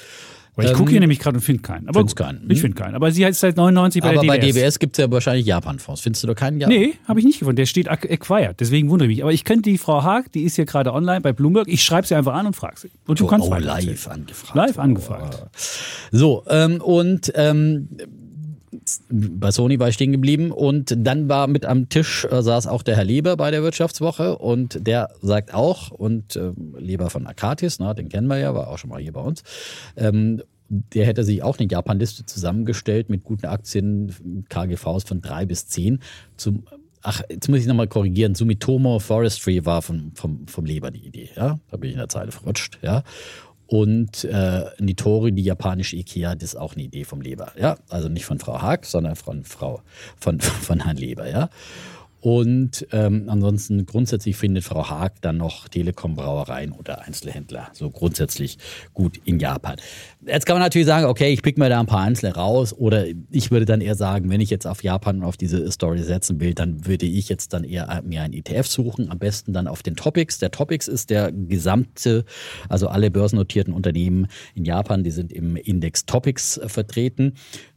ich 0.57 0.69
ähm, 0.69 0.77
gucke 0.77 0.93
hier 0.93 1.01
nämlich 1.01 1.19
gerade 1.19 1.37
und 1.37 1.43
finde 1.43 1.63
keinen. 1.63 1.89
Aber 1.89 2.07
keinen. 2.07 2.49
Ich 2.49 2.61
finde 2.61 2.81
keinen. 2.81 2.95
Aber 2.95 3.11
sie 3.11 3.25
heißt 3.25 3.41
seit 3.41 3.57
99 3.57 4.03
bei 4.03 4.11
aber 4.11 4.21
der 4.21 4.23
DWS. 4.23 4.31
Aber 4.31 4.41
bei 4.41 4.53
DWS 4.53 4.79
gibt 4.79 4.97
es 4.97 5.03
ja 5.03 5.11
wahrscheinlich 5.11 5.47
Japan-Fonds. 5.47 6.01
Findest 6.01 6.23
du 6.23 6.29
da 6.29 6.35
keinen 6.35 6.61
Japan? 6.61 6.79
Nee, 6.79 6.95
habe 7.09 7.19
ich 7.19 7.27
nicht 7.27 7.41
gefunden. 7.41 7.57
Der 7.57 7.67
steht 7.67 7.89
acquired. 7.89 8.61
Deswegen 8.61 8.89
wundere 8.89 9.09
ich 9.09 9.17
mich. 9.17 9.25
Aber 9.25 9.33
ich 9.33 9.43
könnte 9.43 9.69
die 9.69 9.79
Frau 9.79 10.05
Haag, 10.05 10.31
die 10.31 10.45
ist 10.45 10.55
hier 10.55 10.67
gerade 10.67 10.93
online 10.93 11.23
bei 11.23 11.33
Bloomberg. 11.33 11.67
Ich 11.67 11.83
schreibe 11.83 12.07
sie 12.07 12.15
einfach 12.15 12.35
an 12.35 12.47
und 12.47 12.55
frage 12.55 12.79
sie. 12.79 12.93
Und 13.09 13.19
du 13.19 13.25
oh, 13.25 13.27
kannst 13.27 13.49
oh, 13.49 13.55
live 13.57 14.07
angefragt. 14.07 14.55
Live 14.55 14.79
angefragt. 14.79 15.43
So, 16.13 16.45
ähm, 16.49 16.81
und 16.81 17.33
ähm, 17.35 17.89
bei 19.11 19.51
Sony 19.51 19.79
war 19.79 19.89
ich 19.89 19.95
stehen 19.95 20.13
geblieben 20.13 20.51
und 20.51 20.95
dann 20.97 21.29
war 21.29 21.47
mit 21.47 21.67
am 21.67 21.89
Tisch 21.89 22.25
äh, 22.25 22.43
saß 22.43 22.67
auch 22.67 22.83
der 22.83 22.97
Herr 22.97 23.05
Leber 23.05 23.37
bei 23.37 23.51
der 23.51 23.63
Wirtschaftswoche 23.63 24.39
und 24.39 24.87
der 24.87 25.11
sagt 25.23 25.55
auch 25.55 25.91
und 25.91 26.37
äh, 26.37 26.53
Leber 26.79 27.11
von 27.11 27.27
Akatis, 27.27 27.79
na, 27.79 27.95
den 27.95 28.09
kennen 28.09 28.27
wir 28.27 28.39
ja, 28.39 28.55
war 28.55 28.69
auch 28.69 28.79
schon 28.79 28.91
mal 28.91 29.01
hier 29.01 29.13
bei 29.13 29.21
uns. 29.21 29.43
Ähm, 29.97 30.43
der 30.69 31.07
hätte 31.07 31.25
sich 31.25 31.43
auch 31.43 31.59
eine 31.59 31.69
Japan-Liste 31.69 32.27
zusammengestellt 32.27 33.11
mit 33.11 33.25
guten 33.25 33.47
Aktien, 33.47 34.45
KGVs 34.49 35.05
von 35.05 35.21
drei 35.21 35.47
bis 35.47 35.69
zehn. 35.69 36.01
Zum, 36.37 36.65
ach, 37.03 37.23
jetzt 37.29 37.49
muss 37.49 37.61
ich 37.61 37.67
nochmal 37.67 37.89
korrigieren. 37.89 38.35
Sumitomo 38.35 38.99
Forestry 38.99 39.65
war 39.65 39.83
vom, 39.83 40.13
vom, 40.15 40.47
vom 40.49 40.65
Leber 40.65 40.91
die 40.91 41.07
Idee. 41.07 41.31
Ja? 41.37 41.59
Da 41.71 41.77
bin 41.77 41.91
ich 41.91 41.95
in 41.95 42.01
der 42.01 42.09
Zeile 42.09 42.33
verrutscht. 42.33 42.79
Ja? 42.83 43.05
Und 43.67 44.25
äh, 44.25 44.65
Nitori, 44.79 45.33
die 45.33 45.43
japanische 45.43 45.97
Ikea, 45.97 46.35
das 46.35 46.51
ist 46.51 46.57
auch 46.57 46.75
eine 46.75 46.83
Idee 46.83 47.05
vom 47.05 47.21
Leber. 47.21 47.53
Ja, 47.59 47.77
also 47.89 48.09
nicht 48.09 48.27
von 48.27 48.39
Frau 48.39 48.61
Haag, 48.61 48.85
sondern 48.85 49.17
von 49.17 49.45
Frau, 49.45 49.81
von, 50.17 50.41
von 50.41 50.85
Herrn 50.85 50.97
Leber, 50.97 51.29
ja. 51.29 51.49
Und 52.25 52.87
ähm, 52.91 53.27
ansonsten 53.29 53.85
grundsätzlich 53.85 54.35
findet 54.37 54.65
Frau 54.65 54.89
Haag 54.89 55.21
dann 55.21 55.37
noch 55.37 55.69
Telekom-Brauereien 55.69 56.73
oder 56.73 57.03
Einzelhändler 57.03 57.69
so 57.75 57.91
grundsätzlich 57.91 58.57
gut 58.95 59.21
in 59.27 59.39
Japan. 59.39 59.77
Jetzt 60.27 60.47
kann 60.47 60.55
man 60.55 60.63
natürlich 60.63 60.87
sagen, 60.87 61.05
okay, 61.05 61.35
ich 61.35 61.43
pick 61.43 61.59
mir 61.59 61.69
da 61.69 61.79
ein 61.79 61.85
paar 61.85 62.01
Einzelne 62.01 62.35
raus 62.35 62.73
oder 62.73 63.05
ich 63.31 63.51
würde 63.51 63.67
dann 63.67 63.83
eher 63.83 63.95
sagen, 63.95 64.31
wenn 64.31 64.41
ich 64.41 64.49
jetzt 64.49 64.67
auf 64.67 64.83
Japan 64.83 65.19
und 65.19 65.25
auf 65.25 65.37
diese 65.37 65.71
Story 65.71 65.99
setzen 65.99 66.41
will, 66.41 66.55
dann 66.55 66.87
würde 66.87 67.05
ich 67.05 67.29
jetzt 67.29 67.53
dann 67.53 67.63
eher 67.63 68.03
mir 68.07 68.23
ein 68.23 68.33
ETF 68.33 68.69
suchen, 68.69 69.11
am 69.11 69.19
besten 69.19 69.53
dann 69.53 69.69
auf 69.69 69.83
den 69.83 69.95
Topics. 69.95 70.39
Der 70.39 70.51
Topics 70.51 70.89
ist 70.89 71.11
der 71.11 71.31
gesamte, 71.31 72.25
also 72.71 72.89
alle 72.89 73.11
börsennotierten 73.11 73.75
Unternehmen 73.75 74.29
in 74.55 74.65
Japan, 74.65 75.05
die 75.05 75.11
sind 75.11 75.31
im 75.31 75.57
Index 75.57 76.07
Topics 76.07 76.59
vertreten 76.69 77.35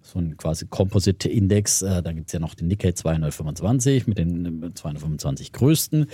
so 0.08 0.20
ein 0.20 0.38
quasi 0.38 0.66
Composite-Index. 0.68 1.82
Äh, 1.82 2.01
da 2.01 2.12
gibt 2.14 2.28
es 2.28 2.34
ja 2.34 2.39
noch 2.39 2.55
den 2.55 2.68
Nikkei 2.68 2.93
225 2.93 4.08
mit 4.08 4.18
den 4.18 4.72
225 4.74 5.51
größten. 5.51 6.08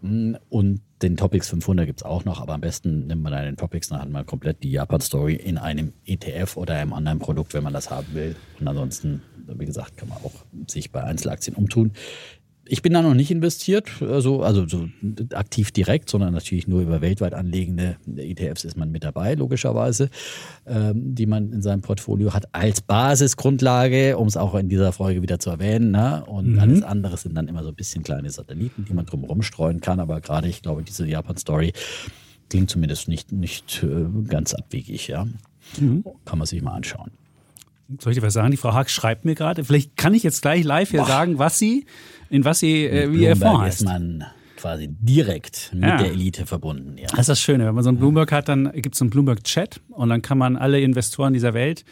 Mm, 0.00 0.34
und 0.48 0.80
den 1.02 1.16
Topics 1.16 1.50
500 1.50 1.86
gibt 1.86 2.00
es 2.00 2.04
auch 2.04 2.24
noch, 2.24 2.40
aber 2.40 2.54
am 2.54 2.60
besten 2.60 3.06
nimmt 3.06 3.22
man 3.22 3.32
dann 3.32 3.44
den 3.44 3.56
Topics, 3.56 3.88
dann 3.88 4.00
hat 4.00 4.08
man 4.08 4.24
komplett 4.24 4.62
die 4.62 4.70
Japan-Story 4.70 5.34
in 5.34 5.58
einem 5.58 5.92
ETF 6.06 6.56
oder 6.56 6.76
einem 6.76 6.94
anderen 6.94 7.18
Produkt, 7.18 7.52
wenn 7.52 7.62
man 7.62 7.74
das 7.74 7.90
haben 7.90 8.14
will. 8.14 8.34
Und 8.58 8.68
ansonsten, 8.68 9.22
wie 9.46 9.66
gesagt, 9.66 9.96
kann 9.96 10.08
man 10.08 10.18
auch 10.18 10.32
sich 10.66 10.90
bei 10.90 11.04
Einzelaktien 11.04 11.56
umtun. 11.56 11.92
Ich 12.66 12.80
bin 12.80 12.94
da 12.94 13.02
noch 13.02 13.14
nicht 13.14 13.30
investiert, 13.30 13.90
also, 14.00 14.42
also 14.42 14.66
so 14.66 14.88
aktiv 15.34 15.70
direkt, 15.70 16.08
sondern 16.08 16.32
natürlich 16.32 16.66
nur 16.66 16.80
über 16.80 17.02
weltweit 17.02 17.34
anlegende 17.34 17.96
ETFs 18.16 18.64
ist 18.64 18.76
man 18.76 18.90
mit 18.90 19.04
dabei, 19.04 19.34
logischerweise, 19.34 20.08
ähm, 20.66 21.14
die 21.14 21.26
man 21.26 21.52
in 21.52 21.60
seinem 21.60 21.82
Portfolio 21.82 22.32
hat 22.32 22.54
als 22.54 22.80
Basisgrundlage, 22.80 24.16
um 24.16 24.28
es 24.28 24.36
auch 24.36 24.54
in 24.54 24.68
dieser 24.68 24.92
Folge 24.92 25.20
wieder 25.20 25.38
zu 25.38 25.50
erwähnen. 25.50 25.90
Ne? 25.90 26.24
Und 26.26 26.52
mhm. 26.52 26.58
alles 26.58 26.82
andere 26.82 27.16
sind 27.18 27.34
dann 27.34 27.48
immer 27.48 27.62
so 27.62 27.68
ein 27.68 27.74
bisschen 27.74 28.02
kleine 28.02 28.30
Satelliten, 28.30 28.86
die 28.88 28.94
man 28.94 29.04
drumherum 29.04 29.42
streuen 29.42 29.80
kann. 29.80 30.00
Aber 30.00 30.20
gerade, 30.20 30.48
ich 30.48 30.62
glaube, 30.62 30.82
diese 30.82 31.06
Japan-Story 31.06 31.72
klingt 32.48 32.70
zumindest 32.70 33.08
nicht, 33.08 33.30
nicht 33.32 33.82
äh, 33.82 34.06
ganz 34.26 34.54
abwegig. 34.54 35.08
Ja? 35.08 35.26
Mhm. 35.78 36.04
Kann 36.24 36.38
man 36.38 36.46
sich 36.46 36.62
mal 36.62 36.72
anschauen. 36.72 37.10
Soll 38.00 38.12
ich 38.12 38.18
dir 38.18 38.26
was 38.26 38.32
sagen? 38.32 38.50
Die 38.50 38.56
Frau 38.56 38.72
Hack 38.72 38.88
schreibt 38.88 39.24
mir 39.24 39.34
gerade. 39.34 39.62
Vielleicht 39.64 39.96
kann 39.96 40.14
ich 40.14 40.22
jetzt 40.22 40.40
gleich 40.40 40.64
live 40.64 40.90
hier 40.90 41.00
Boah. 41.00 41.06
sagen, 41.06 41.38
was 41.38 41.58
sie 41.58 41.84
in 42.30 42.44
was 42.44 42.60
sie, 42.60 42.86
äh, 42.86 43.12
wie 43.12 43.24
ihr 43.24 43.36
Fonds 43.36 43.60
heißt. 43.60 43.80
ist 43.80 43.84
man 43.84 44.24
quasi 44.56 44.88
direkt 44.88 45.72
mit 45.74 45.84
ja. 45.84 45.98
der 45.98 46.10
Elite 46.10 46.46
verbunden. 46.46 46.96
Ja. 46.96 47.08
Das 47.10 47.20
ist 47.20 47.28
das 47.28 47.40
Schöne. 47.40 47.66
Wenn 47.66 47.74
man 47.74 47.84
so 47.84 47.90
einen 47.90 47.98
Bloomberg 47.98 48.32
hat, 48.32 48.48
dann 48.48 48.72
gibt 48.72 48.94
es 48.94 48.98
so 48.98 49.04
einen 49.04 49.10
Bloomberg-Chat 49.10 49.80
und 49.90 50.08
dann 50.08 50.22
kann 50.22 50.38
man 50.38 50.56
alle 50.56 50.80
Investoren 50.80 51.34
dieser 51.34 51.52
Welt 51.52 51.84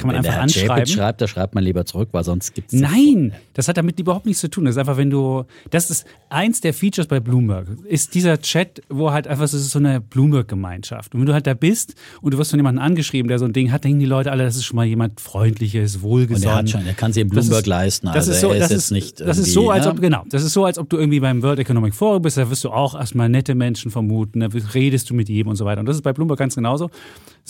kann 0.00 0.08
man 0.08 0.16
wenn 0.16 0.30
einfach 0.30 0.34
der 0.34 0.42
anschreiben. 0.42 0.86
schreibt, 0.86 1.20
da 1.20 1.28
schreibt 1.28 1.54
man 1.54 1.64
lieber 1.64 1.84
zurück, 1.84 2.08
weil 2.12 2.24
sonst 2.24 2.54
gibt 2.54 2.72
es. 2.72 2.80
Nein, 2.80 3.32
das 3.54 3.68
hat 3.68 3.76
damit 3.76 3.98
überhaupt 4.00 4.26
nichts 4.26 4.40
zu 4.40 4.48
tun. 4.48 4.64
Das 4.64 4.74
ist 4.74 4.78
einfach, 4.78 4.96
wenn 4.96 5.10
du. 5.10 5.44
Das 5.70 5.90
ist 5.90 6.06
eins 6.28 6.60
der 6.60 6.74
Features 6.74 7.06
bei 7.06 7.20
Bloomberg. 7.20 7.68
Ist 7.84 8.14
dieser 8.14 8.40
Chat, 8.40 8.82
wo 8.88 9.10
halt 9.10 9.26
einfach, 9.26 9.44
ist 9.44 9.52
so 9.52 9.78
eine 9.78 10.00
Bloomberg-Gemeinschaft. 10.00 11.14
Und 11.14 11.20
wenn 11.20 11.26
du 11.26 11.32
halt 11.32 11.46
da 11.46 11.54
bist 11.54 11.94
und 12.20 12.34
du 12.34 12.38
wirst 12.38 12.50
von 12.50 12.58
jemandem 12.58 12.82
angeschrieben, 12.82 13.28
der 13.28 13.38
so 13.38 13.44
ein 13.44 13.52
Ding 13.52 13.70
hat, 13.72 13.84
denken 13.84 14.00
die 14.00 14.06
Leute 14.06 14.30
alle, 14.32 14.44
das 14.44 14.56
ist 14.56 14.64
schon 14.64 14.76
mal 14.76 14.86
jemand 14.86 15.20
Freundliches, 15.20 16.02
wohlgesonnen. 16.02 16.34
Und 16.36 16.42
der 16.42 16.56
hat 16.56 16.70
schon, 16.70 16.84
der 16.84 16.94
kann 16.94 17.12
sich 17.12 17.22
in 17.22 17.28
Bloomberg 17.28 17.60
ist, 17.60 17.66
leisten. 17.66 18.08
Also 18.08 18.18
das 18.18 18.28
ist 18.28 18.40
so, 18.40 18.54
das 18.54 18.70
ist, 18.70 18.90
nicht 18.90 19.20
das 19.20 19.38
ist 19.38 19.52
so, 19.52 19.70
als 19.70 19.86
ob, 19.86 20.00
genau, 20.00 20.24
das 20.30 20.42
ist 20.42 20.52
so, 20.52 20.64
als 20.64 20.78
ob 20.78 20.88
du 20.88 20.96
irgendwie 20.96 21.20
beim 21.20 21.42
World 21.42 21.58
Economic 21.58 21.94
Forum 21.94 22.22
bist, 22.22 22.36
da 22.36 22.48
wirst 22.50 22.64
du 22.64 22.70
auch 22.70 22.94
erstmal 22.94 23.28
nette 23.28 23.54
Menschen 23.54 23.90
vermuten, 23.90 24.40
da 24.40 24.48
redest 24.74 25.10
du 25.10 25.14
mit 25.14 25.28
jedem 25.28 25.50
und 25.50 25.56
so 25.56 25.64
weiter. 25.64 25.80
Und 25.80 25.86
das 25.86 25.96
ist 25.96 26.02
bei 26.02 26.12
Bloomberg 26.12 26.38
ganz 26.38 26.54
genauso. 26.54 26.90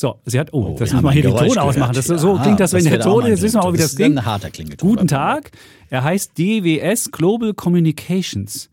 So, 0.00 0.18
sie 0.24 0.40
hat, 0.40 0.54
oh, 0.54 0.68
oh 0.70 0.76
das 0.78 0.94
muss 0.94 1.02
man 1.02 1.12
hier 1.12 1.24
den 1.24 1.36
Ton 1.36 1.58
ausmachen. 1.58 1.92
Das, 1.92 2.06
so 2.06 2.38
klingt 2.38 2.58
das, 2.58 2.72
wenn 2.72 2.84
der 2.84 3.00
Ton 3.00 3.26
ist. 3.26 3.42
Wissen 3.42 3.56
wir 3.56 3.64
auch, 3.64 3.74
wie 3.74 3.76
das, 3.76 3.88
das 3.88 3.96
klingt. 3.96 4.16
Ein 4.16 4.24
harter 4.24 4.48
Guten 4.78 5.06
Tag. 5.06 5.50
Er 5.90 6.02
heißt 6.02 6.38
DWS 6.38 7.12
Global 7.12 7.52
Communications. 7.52 8.70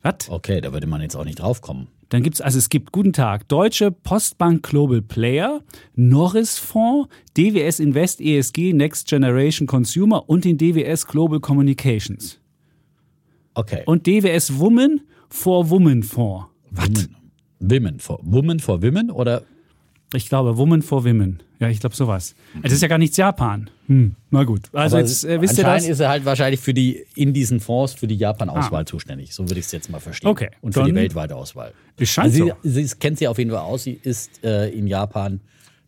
Was? 0.00 0.30
Okay, 0.30 0.62
da 0.62 0.72
würde 0.72 0.86
man 0.86 1.02
jetzt 1.02 1.16
auch 1.16 1.26
nicht 1.26 1.38
drauf 1.38 1.60
kommen. 1.60 1.88
Dann 2.08 2.22
gibt 2.22 2.36
es, 2.36 2.40
also 2.40 2.56
es 2.56 2.70
gibt 2.70 2.92
Guten 2.92 3.12
Tag, 3.12 3.46
Deutsche 3.48 3.90
Postbank 3.90 4.62
Global 4.62 5.02
Player, 5.02 5.60
Norris 5.96 6.56
Fonds, 6.56 7.10
DWS 7.36 7.78
Invest 7.78 8.22
ESG 8.22 8.72
Next 8.72 9.06
Generation 9.06 9.66
Consumer 9.66 10.30
und 10.30 10.46
den 10.46 10.56
DWS 10.56 11.06
Global 11.06 11.40
Communications. 11.40 12.40
Okay. 13.52 13.82
Und 13.84 14.06
DWS 14.06 14.58
Women 14.58 15.02
for 15.28 15.68
Women 15.68 16.02
Fonds. 16.02 16.46
Was? 16.70 16.88
Women 17.58 17.98
for 17.98 18.18
Women 18.22 18.60
for 18.60 18.80
Women 18.80 19.10
oder 19.10 19.42
ich 20.14 20.28
glaube, 20.28 20.56
Woman 20.56 20.82
for 20.82 21.04
Women. 21.04 21.42
Ja, 21.60 21.68
ich 21.68 21.80
glaube 21.80 21.94
sowas. 21.94 22.34
Es 22.62 22.72
ist 22.72 22.80
ja 22.80 22.88
gar 22.88 22.98
nichts 22.98 23.16
Japan. 23.16 23.68
Hm, 23.86 24.14
na 24.30 24.44
gut. 24.44 24.62
Also 24.72 24.96
Aber 24.96 25.06
jetzt 25.06 25.24
äh, 25.24 25.40
wisst 25.40 25.58
ihr 25.58 25.64
das. 25.64 25.86
ist 25.86 26.00
er 26.00 26.08
halt 26.08 26.24
wahrscheinlich 26.24 26.60
für 26.60 26.72
die 26.72 27.04
in 27.14 27.34
diesen 27.34 27.60
Fonds 27.60 27.92
für 27.92 28.06
die 28.06 28.16
Japan-Auswahl 28.16 28.82
ah. 28.82 28.86
zuständig. 28.86 29.34
So 29.34 29.44
würde 29.44 29.60
ich 29.60 29.66
es 29.66 29.72
jetzt 29.72 29.90
mal 29.90 30.00
verstehen. 30.00 30.30
Okay. 30.30 30.50
Und 30.62 30.72
für 30.72 30.84
die 30.84 30.94
weltweite 30.94 31.36
Auswahl. 31.36 31.72
Es 31.98 32.08
scheint 32.08 32.32
also 32.32 32.44
sie, 32.62 32.70
so. 32.82 32.88
sie 32.88 32.96
kennt 32.98 33.18
sie 33.18 33.28
auf 33.28 33.36
jeden 33.38 33.50
Fall 33.50 33.60
aus. 33.60 33.84
Sie 33.84 34.00
ist 34.02 34.42
äh, 34.42 34.70
in 34.70 34.86
Japan 34.86 35.40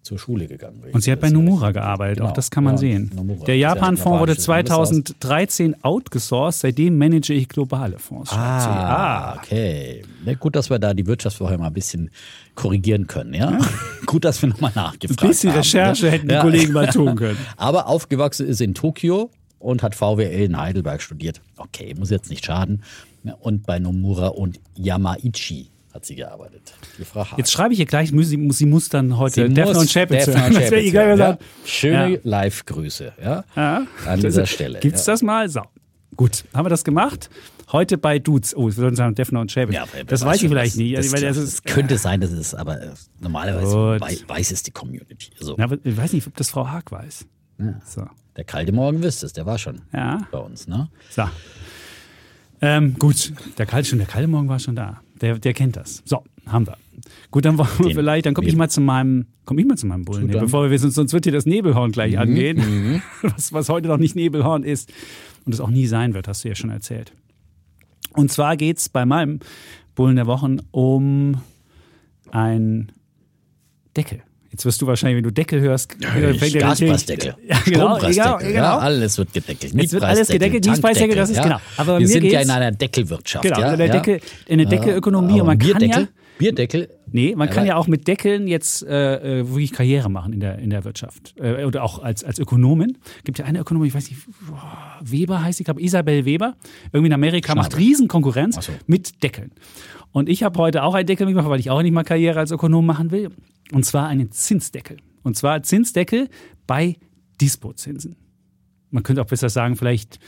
zur 0.03 0.18
Schule 0.18 0.48
gegangen. 0.48 0.82
Und 0.92 1.03
sie 1.03 1.12
hat 1.12 1.20
bei 1.20 1.30
Nomura 1.30 1.70
gearbeitet, 1.70 2.18
genau. 2.18 2.30
auch 2.30 2.34
das 2.34 2.50
kann 2.50 2.64
man 2.64 2.74
ja, 2.74 2.78
sehen. 2.78 3.11
Nomura. 3.14 3.44
Der 3.44 3.57
Japan-Fonds 3.57 4.20
wurde 4.20 4.36
2013 4.36 5.76
outgesourced, 5.82 6.61
seitdem 6.61 6.98
manage 6.98 7.32
ich 7.32 7.48
globale 7.48 8.00
Fonds. 8.00 8.32
Ah, 8.32 9.34
ah. 9.34 9.36
okay. 9.36 10.03
Ja, 10.24 10.34
gut, 10.34 10.57
dass 10.57 10.70
wir 10.70 10.80
da 10.80 10.92
die 10.92 11.07
Wirtschaftswoche 11.07 11.57
mal 11.57 11.68
ein 11.68 11.72
bisschen 11.72 12.11
korrigieren 12.57 13.07
können. 13.07 13.32
Ja? 13.32 13.53
ja. 13.53 13.61
gut, 14.07 14.24
dass 14.24 14.42
wir 14.42 14.48
nochmal 14.48 14.72
nachgefragt 14.74 15.20
haben. 15.20 15.26
Ein 15.26 15.30
bisschen 15.30 15.53
Recherche 15.53 16.07
ne? 16.07 16.12
hätten 16.12 16.28
die 16.28 16.38
Kollegen 16.38 16.72
mal 16.72 16.88
tun 16.88 17.14
können. 17.16 17.38
Aber 17.57 17.86
aufgewachsen 17.86 18.48
ist 18.48 18.61
in 18.61 18.74
Tokio 18.74 19.30
und 19.61 19.84
hat 19.84 19.94
VWL 19.94 20.44
in 20.44 20.57
Heidelberg 20.59 21.00
studiert. 21.00 21.40
Okay, 21.57 21.94
muss 21.96 22.11
jetzt 22.11 22.28
nicht 22.28 22.44
schaden. 22.44 22.82
Und 23.40 23.66
bei 23.66 23.78
Nomura 23.78 24.28
und 24.28 24.59
Yamaichi 24.74 25.72
hat 25.93 26.05
sie 26.05 26.14
gearbeitet. 26.14 26.74
Die 26.99 27.05
Frau 27.05 27.26
Hart. 27.26 27.38
Jetzt 27.38 27.53
schreibe 27.53 27.74
ich 27.74 27.80
ihr 27.80 27.86
gleich, 27.86 28.09
sie 28.11 28.36
muss, 28.36 28.59
sie 28.59 28.66
muss 28.66 28.88
dann 28.88 29.18
heute 29.18 29.49
Defner 29.49 29.78
und 29.78 29.93
Chapitz 29.93 30.26
hören. 30.26 30.55
Das 30.55 30.70
wäre 30.70 30.82
egal 30.82 31.18
ja. 31.18 31.38
Schöne 31.64 32.14
ja. 32.14 32.18
Live-Grüße 32.22 33.12
ja, 33.22 33.45
ja. 33.55 33.86
an 34.07 34.20
dieser 34.20 34.47
Stelle. 34.47 34.80
Gibt's 34.80 35.05
das 35.05 35.22
mal? 35.22 35.49
So. 35.49 35.62
Gut, 36.16 36.45
haben 36.55 36.66
wir 36.66 36.70
das 36.70 36.84
gemacht. 36.84 37.30
Heute 37.70 37.97
bei 37.97 38.18
Dudes. 38.18 38.55
Oh, 38.55 38.66
wir 38.66 38.76
würden 38.76 38.97
sagen 38.97 39.14
Defner 39.14 39.40
und 39.40 39.51
Chapitz. 39.51 39.74
Ja, 39.74 39.86
das 40.07 40.24
weiß 40.24 40.43
ich 40.43 40.49
vielleicht 40.49 40.76
nicht. 40.76 40.97
Das, 40.97 41.12
also, 41.12 41.26
das, 41.26 41.36
das 41.36 41.62
könnte 41.62 41.97
sein, 41.97 42.20
dass 42.20 42.30
es, 42.30 42.55
aber 42.55 42.82
äh, 42.82 42.90
normalerweise 43.20 43.99
weiß, 43.99 44.28
weiß, 44.28 44.51
es 44.51 44.62
die 44.62 44.72
Community. 44.72 45.30
So. 45.38 45.57
Ja, 45.57 45.68
ich 45.82 45.97
weiß 45.97 46.12
nicht, 46.12 46.26
ob 46.26 46.36
das 46.36 46.51
Frau 46.51 46.68
Haag 46.68 46.90
weiß. 46.93 47.26
So. 47.86 48.07
Der 48.36 48.45
kalte 48.45 48.72
Morgen 48.72 49.03
wüsste 49.03 49.26
es, 49.26 49.32
der 49.32 49.47
war 49.47 49.59
schon 49.59 49.82
bei 49.90 50.38
uns. 50.38 50.66
Ne? 50.66 50.88
So. 51.11 51.24
Ähm, 52.61 52.97
gut, 52.99 53.32
der 53.59 53.66
kalte, 53.66 53.88
schon 53.88 53.99
der 53.99 54.07
kalte 54.07 54.28
Morgen 54.28 54.49
war 54.49 54.59
schon 54.59 54.76
da. 54.76 55.01
Der, 55.23 55.39
der 55.39 55.55
kennt 55.55 55.77
das. 55.77 56.03
So, 56.05 56.25
haben 56.47 56.66
wir. 56.66 56.77
Gut, 57.31 57.45
dann 57.45 57.57
wollen 57.57 57.68
wir 57.79 57.87
Den, 57.87 57.95
vielleicht, 57.95 58.27
dann 58.27 58.35
komme 58.35 58.49
ich 58.49 58.57
mal 58.57 58.68
zu 58.68 58.81
meinem, 58.81 59.27
komme 59.45 59.61
ich 59.61 59.66
mal 59.66 59.79
zu 59.79 59.87
meinem 59.87 60.05
Bullen, 60.05 60.29
hier, 60.29 60.41
bevor 60.41 60.70
wir 60.70 60.79
sonst, 60.79 60.95
sonst 60.95 61.12
wird 61.12 61.25
hier 61.25 61.33
das 61.33 61.47
Nebelhorn 61.47 61.93
gleich 61.93 62.12
mhm, 62.12 62.18
angehen, 62.18 62.59
mhm. 62.59 63.03
was, 63.23 63.53
was 63.53 63.68
heute 63.68 63.89
noch 63.89 63.99
nicht 63.99 64.16
Nebelhorn 64.16 64.64
ist 64.64 64.93
und 65.47 65.55
es 65.55 65.61
auch 65.61 65.70
nie 65.70 65.87
sein 65.87 66.12
wird, 66.12 66.29
hast 66.29 66.45
du 66.45 66.49
ja 66.49 66.55
schon 66.55 66.70
erzählt. 66.70 67.12
Und 68.14 68.31
zwar 68.31 68.57
geht 68.57 68.79
es 68.79 68.89
bei 68.89 69.07
meinem 69.07 69.41
Bullen 69.95 70.16
der 70.16 70.27
Wochen 70.27 70.59
um 70.70 71.41
ein 72.31 72.93
Deckel. 73.97 74.23
Jetzt 74.53 74.66
wirst 74.66 74.82
du 74.82 74.86
wahrscheinlich, 74.86 75.16
wenn 75.16 75.24
du 75.24 75.30
Deckel 75.30 75.62
hörst, 75.62 75.96
ja, 75.98 76.11
fängt 76.34 76.53
Gaspreisdeckel, 76.53 77.34
ja, 77.48 77.57
genau, 77.64 77.98
genau, 77.98 78.36
genau. 78.36 78.50
Ja, 78.50 78.78
alles 78.78 79.16
wird 79.16 79.32
gedeckelt. 79.32 79.72
Jetzt 79.74 79.94
wird 79.94 80.05
alles 80.05 80.28
gedeckelt, 80.28 80.66
Mietpreisdeckel, 80.66 81.16
das 81.16 81.30
ist 81.30 81.38
ja. 81.38 81.42
genau. 81.42 81.57
Aber 81.78 81.98
Wir 81.98 82.07
sind 82.07 82.24
ja 82.24 82.40
in 82.40 82.50
einer 82.50 82.70
Deckelwirtschaft. 82.70 83.44
Genau, 83.44 83.59
ja, 83.59 83.72
in 83.72 83.78
der 83.78 83.88
Deckel, 83.88 84.20
in 84.46 84.59
der 84.59 84.66
Deckelökonomie. 84.66 85.40
und 85.40 85.46
man 85.46 85.57
Bierdeckel, 85.57 85.88
kann 85.88 86.03
ja, 86.03 86.09
Bierdeckel? 86.36 86.90
Nee, 87.11 87.34
man 87.34 87.48
kann 87.48 87.64
ja 87.64 87.76
auch 87.76 87.86
mit 87.86 88.07
Deckeln 88.09 88.46
jetzt 88.46 88.86
äh, 88.86 89.40
äh, 89.40 89.48
wirklich 89.48 89.72
Karriere 89.72 90.11
machen 90.11 90.34
in 90.34 90.40
der, 90.40 90.59
in 90.59 90.68
der 90.68 90.84
Wirtschaft. 90.84 91.34
Äh, 91.38 91.64
oder 91.64 91.82
auch 91.82 92.03
als, 92.03 92.22
als 92.22 92.38
Ökonomin. 92.38 92.98
Gibt 93.24 93.38
ja 93.38 93.46
eine 93.46 93.61
Ökonomin, 93.61 93.88
ich 93.88 93.94
weiß 93.94 94.11
nicht, 94.11 94.20
Weber 95.00 95.42
heißt 95.42 95.59
sie, 95.59 95.62
ich 95.62 95.64
glaube 95.66 95.80
Isabel 95.80 96.26
Weber. 96.26 96.57
Irgendwie 96.92 97.07
in 97.07 97.14
Amerika 97.14 97.53
Schnabe. 97.53 97.68
macht 97.68 97.78
Riesenkonkurrenz 97.78 98.57
so. 98.61 98.72
mit 98.86 99.22
Deckeln. 99.22 99.53
Und 100.11 100.28
ich 100.28 100.42
habe 100.42 100.59
heute 100.59 100.82
auch 100.82 100.94
einen 100.94 101.07
Deckel 101.07 101.26
mitgemacht, 101.26 101.50
weil 101.50 101.61
ich 101.61 101.70
auch 101.70 101.80
nicht 101.80 101.92
mal 101.92 102.05
Karriere 102.05 102.38
als 102.38 102.50
Ökonom 102.50 102.84
machen 102.84 103.11
will. 103.11 103.30
Und 103.73 103.85
zwar 103.85 104.09
einen 104.09 104.31
Zinsdeckel. 104.31 104.99
Und 105.23 105.37
zwar 105.37 105.62
Zinsdeckel 105.62 106.29
bei 106.66 106.97
Dispozinsen. 107.41 108.16
Man 108.91 109.03
könnte 109.03 109.23
auch 109.23 109.27
besser 109.27 109.49
sagen, 109.49 109.77
vielleicht, 109.77 110.18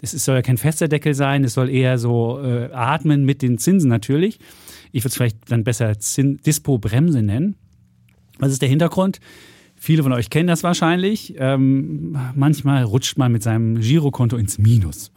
es 0.00 0.12
soll 0.12 0.36
ja 0.36 0.42
kein 0.42 0.58
fester 0.58 0.88
Deckel 0.88 1.14
sein, 1.14 1.42
es 1.42 1.54
soll 1.54 1.68
eher 1.68 1.98
so 1.98 2.40
äh, 2.40 2.70
atmen 2.72 3.24
mit 3.24 3.42
den 3.42 3.58
Zinsen 3.58 3.88
natürlich. 3.88 4.38
Ich 4.92 5.02
würde 5.02 5.08
es 5.08 5.16
vielleicht 5.16 5.50
dann 5.50 5.64
besser 5.64 5.94
Dispo-Bremse 5.94 7.22
nennen. 7.22 7.56
Was 8.38 8.52
ist 8.52 8.62
der 8.62 8.68
Hintergrund? 8.68 9.20
Viele 9.74 10.02
von 10.02 10.12
euch 10.12 10.30
kennen 10.30 10.46
das 10.46 10.62
wahrscheinlich. 10.62 11.34
Ähm, 11.38 12.16
manchmal 12.34 12.84
rutscht 12.84 13.18
man 13.18 13.32
mit 13.32 13.42
seinem 13.42 13.80
Girokonto 13.80 14.36
ins 14.36 14.58
Minus. 14.58 15.10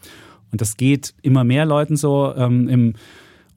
Und 0.52 0.62
das 0.62 0.76
geht 0.76 1.14
immer 1.22 1.44
mehr 1.44 1.66
Leuten 1.66 1.96
so. 1.96 2.34
Ähm, 2.36 2.68
Im 2.68 2.94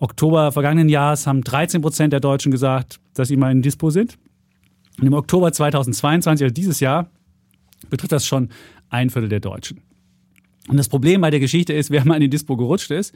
Oktober 0.02 0.50
vergangenen 0.50 0.88
Jahres 0.88 1.28
haben 1.28 1.42
13 1.42 1.80
Prozent 1.80 2.12
der 2.12 2.18
Deutschen 2.18 2.50
gesagt, 2.50 2.98
dass 3.14 3.28
sie 3.28 3.36
mal 3.36 3.52
in 3.52 3.62
Dispo 3.62 3.90
sind. 3.90 4.18
Und 4.98 5.06
im 5.06 5.14
Oktober 5.14 5.52
2022, 5.52 6.44
also 6.44 6.52
dieses 6.52 6.80
Jahr, 6.80 7.08
betrifft 7.88 8.10
das 8.10 8.26
schon 8.26 8.48
ein 8.90 9.10
Viertel 9.10 9.28
der 9.28 9.38
Deutschen. 9.38 9.80
Und 10.68 10.76
das 10.76 10.88
Problem 10.88 11.20
bei 11.20 11.30
der 11.30 11.38
Geschichte 11.38 11.72
ist, 11.72 11.90
wer 11.92 12.04
mal 12.04 12.16
in 12.16 12.22
die 12.22 12.30
Dispo 12.30 12.56
gerutscht 12.56 12.90
ist, 12.90 13.14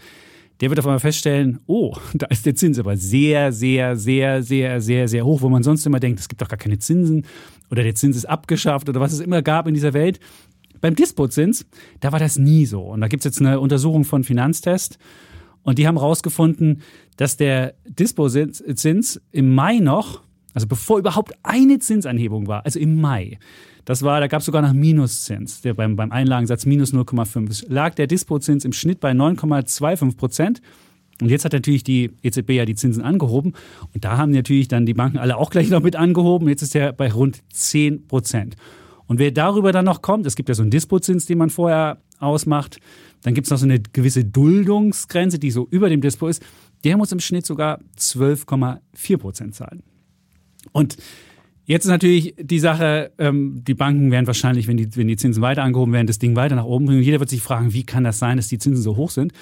der 0.60 0.70
wird 0.70 0.78
auf 0.78 0.86
einmal 0.86 1.00
feststellen, 1.00 1.58
oh, 1.66 1.96
da 2.14 2.26
ist 2.26 2.46
der 2.46 2.54
Zins 2.54 2.78
aber 2.78 2.96
sehr, 2.96 3.52
sehr, 3.52 3.96
sehr, 3.96 4.44
sehr, 4.44 4.80
sehr, 4.80 5.08
sehr 5.08 5.24
hoch, 5.26 5.42
wo 5.42 5.48
man 5.48 5.64
sonst 5.64 5.84
immer 5.86 5.98
denkt, 5.98 6.20
es 6.20 6.28
gibt 6.28 6.40
doch 6.40 6.48
gar 6.48 6.56
keine 6.56 6.78
Zinsen 6.78 7.26
oder 7.68 7.82
der 7.82 7.96
Zins 7.96 8.16
ist 8.16 8.26
abgeschafft 8.26 8.88
oder 8.88 9.00
was 9.00 9.12
es 9.12 9.18
immer 9.18 9.42
gab 9.42 9.66
in 9.66 9.74
dieser 9.74 9.92
Welt. 9.92 10.20
Beim 10.80 10.94
Dispo-Zins, 10.94 11.66
da 11.98 12.12
war 12.12 12.20
das 12.20 12.38
nie 12.38 12.64
so. 12.64 12.82
Und 12.82 13.00
da 13.00 13.08
gibt 13.08 13.22
es 13.22 13.24
jetzt 13.24 13.40
eine 13.40 13.58
Untersuchung 13.58 14.04
von 14.04 14.22
Finanztest 14.22 14.98
und 15.66 15.78
die 15.78 15.86
haben 15.86 15.98
herausgefunden, 15.98 16.80
dass 17.18 17.36
der 17.36 17.74
Dispo-Zins 17.86 19.20
im 19.32 19.54
Mai 19.54 19.80
noch 19.80 20.22
also 20.56 20.68
bevor 20.68 20.98
überhaupt 20.98 21.34
eine 21.42 21.80
Zinsanhebung 21.80 22.46
war, 22.46 22.64
also 22.64 22.78
im 22.78 22.98
Mai, 22.98 23.38
das 23.84 24.02
war, 24.02 24.20
da 24.20 24.26
gab 24.26 24.40
es 24.40 24.46
sogar 24.46 24.62
noch 24.62 24.72
Minuszins, 24.72 25.60
der 25.60 25.74
beim, 25.74 25.96
beim 25.96 26.10
Einlagensatz 26.10 26.64
minus 26.64 26.94
0,5. 26.94 27.66
Lag 27.68 27.94
der 27.94 28.06
Dispozins 28.06 28.64
im 28.64 28.72
Schnitt 28.72 28.98
bei 29.00 29.12
9,25 29.12 30.16
Prozent. 30.16 30.62
Und 31.20 31.28
jetzt 31.28 31.44
hat 31.44 31.52
natürlich 31.52 31.84
die 31.84 32.10
EZB 32.22 32.52
ja 32.52 32.64
die 32.64 32.74
Zinsen 32.74 33.02
angehoben. 33.02 33.52
Und 33.92 34.04
da 34.06 34.16
haben 34.16 34.32
natürlich 34.32 34.68
dann 34.68 34.86
die 34.86 34.94
Banken 34.94 35.18
alle 35.18 35.36
auch 35.36 35.50
gleich 35.50 35.68
noch 35.68 35.82
mit 35.82 35.94
angehoben. 35.94 36.48
Jetzt 36.48 36.62
ist 36.62 36.74
er 36.74 36.94
bei 36.94 37.12
rund 37.12 37.42
10 37.52 38.08
Prozent. 38.08 38.56
Und 39.06 39.18
wer 39.18 39.32
darüber 39.32 39.72
dann 39.72 39.84
noch 39.84 40.00
kommt, 40.00 40.26
es 40.26 40.36
gibt 40.36 40.48
ja 40.48 40.54
so 40.54 40.62
einen 40.62 40.70
Dispozins, 40.70 41.26
den 41.26 41.36
man 41.36 41.50
vorher 41.50 41.98
ausmacht, 42.18 42.80
dann 43.26 43.34
gibt 43.34 43.48
es 43.48 43.50
noch 43.50 43.58
so 43.58 43.64
eine 43.64 43.80
gewisse 43.80 44.24
Duldungsgrenze, 44.24 45.40
die 45.40 45.50
so 45.50 45.66
über 45.68 45.88
dem 45.88 46.00
Dispo 46.00 46.28
ist. 46.28 46.40
Der 46.84 46.96
muss 46.96 47.10
im 47.10 47.18
Schnitt 47.18 47.44
sogar 47.44 47.80
12,4 47.98 49.16
Prozent 49.18 49.54
zahlen. 49.56 49.82
Und 50.70 50.96
Jetzt 51.64 51.84
ist 51.84 51.90
natürlich 51.90 52.36
die 52.40 52.60
Sache, 52.60 53.10
ähm, 53.18 53.64
die 53.66 53.74
Banken 53.74 54.12
werden 54.12 54.28
wahrscheinlich, 54.28 54.68
wenn 54.68 54.76
die, 54.76 54.94
wenn 54.94 55.08
die 55.08 55.16
Zinsen 55.16 55.42
weiter 55.42 55.64
angehoben 55.64 55.92
werden, 55.92 56.06
das 56.06 56.20
Ding 56.20 56.36
weiter 56.36 56.54
nach 56.54 56.64
oben 56.64 56.86
bringen. 56.86 57.02
Jeder 57.02 57.18
wird 57.18 57.28
sich 57.28 57.42
fragen, 57.42 57.72
wie 57.72 57.82
kann 57.82 58.04
das 58.04 58.20
sein, 58.20 58.36
dass 58.36 58.46
die 58.46 58.58
Zinsen 58.58 58.80
so 58.80 58.96
hoch 58.96 59.10
sind? 59.10 59.32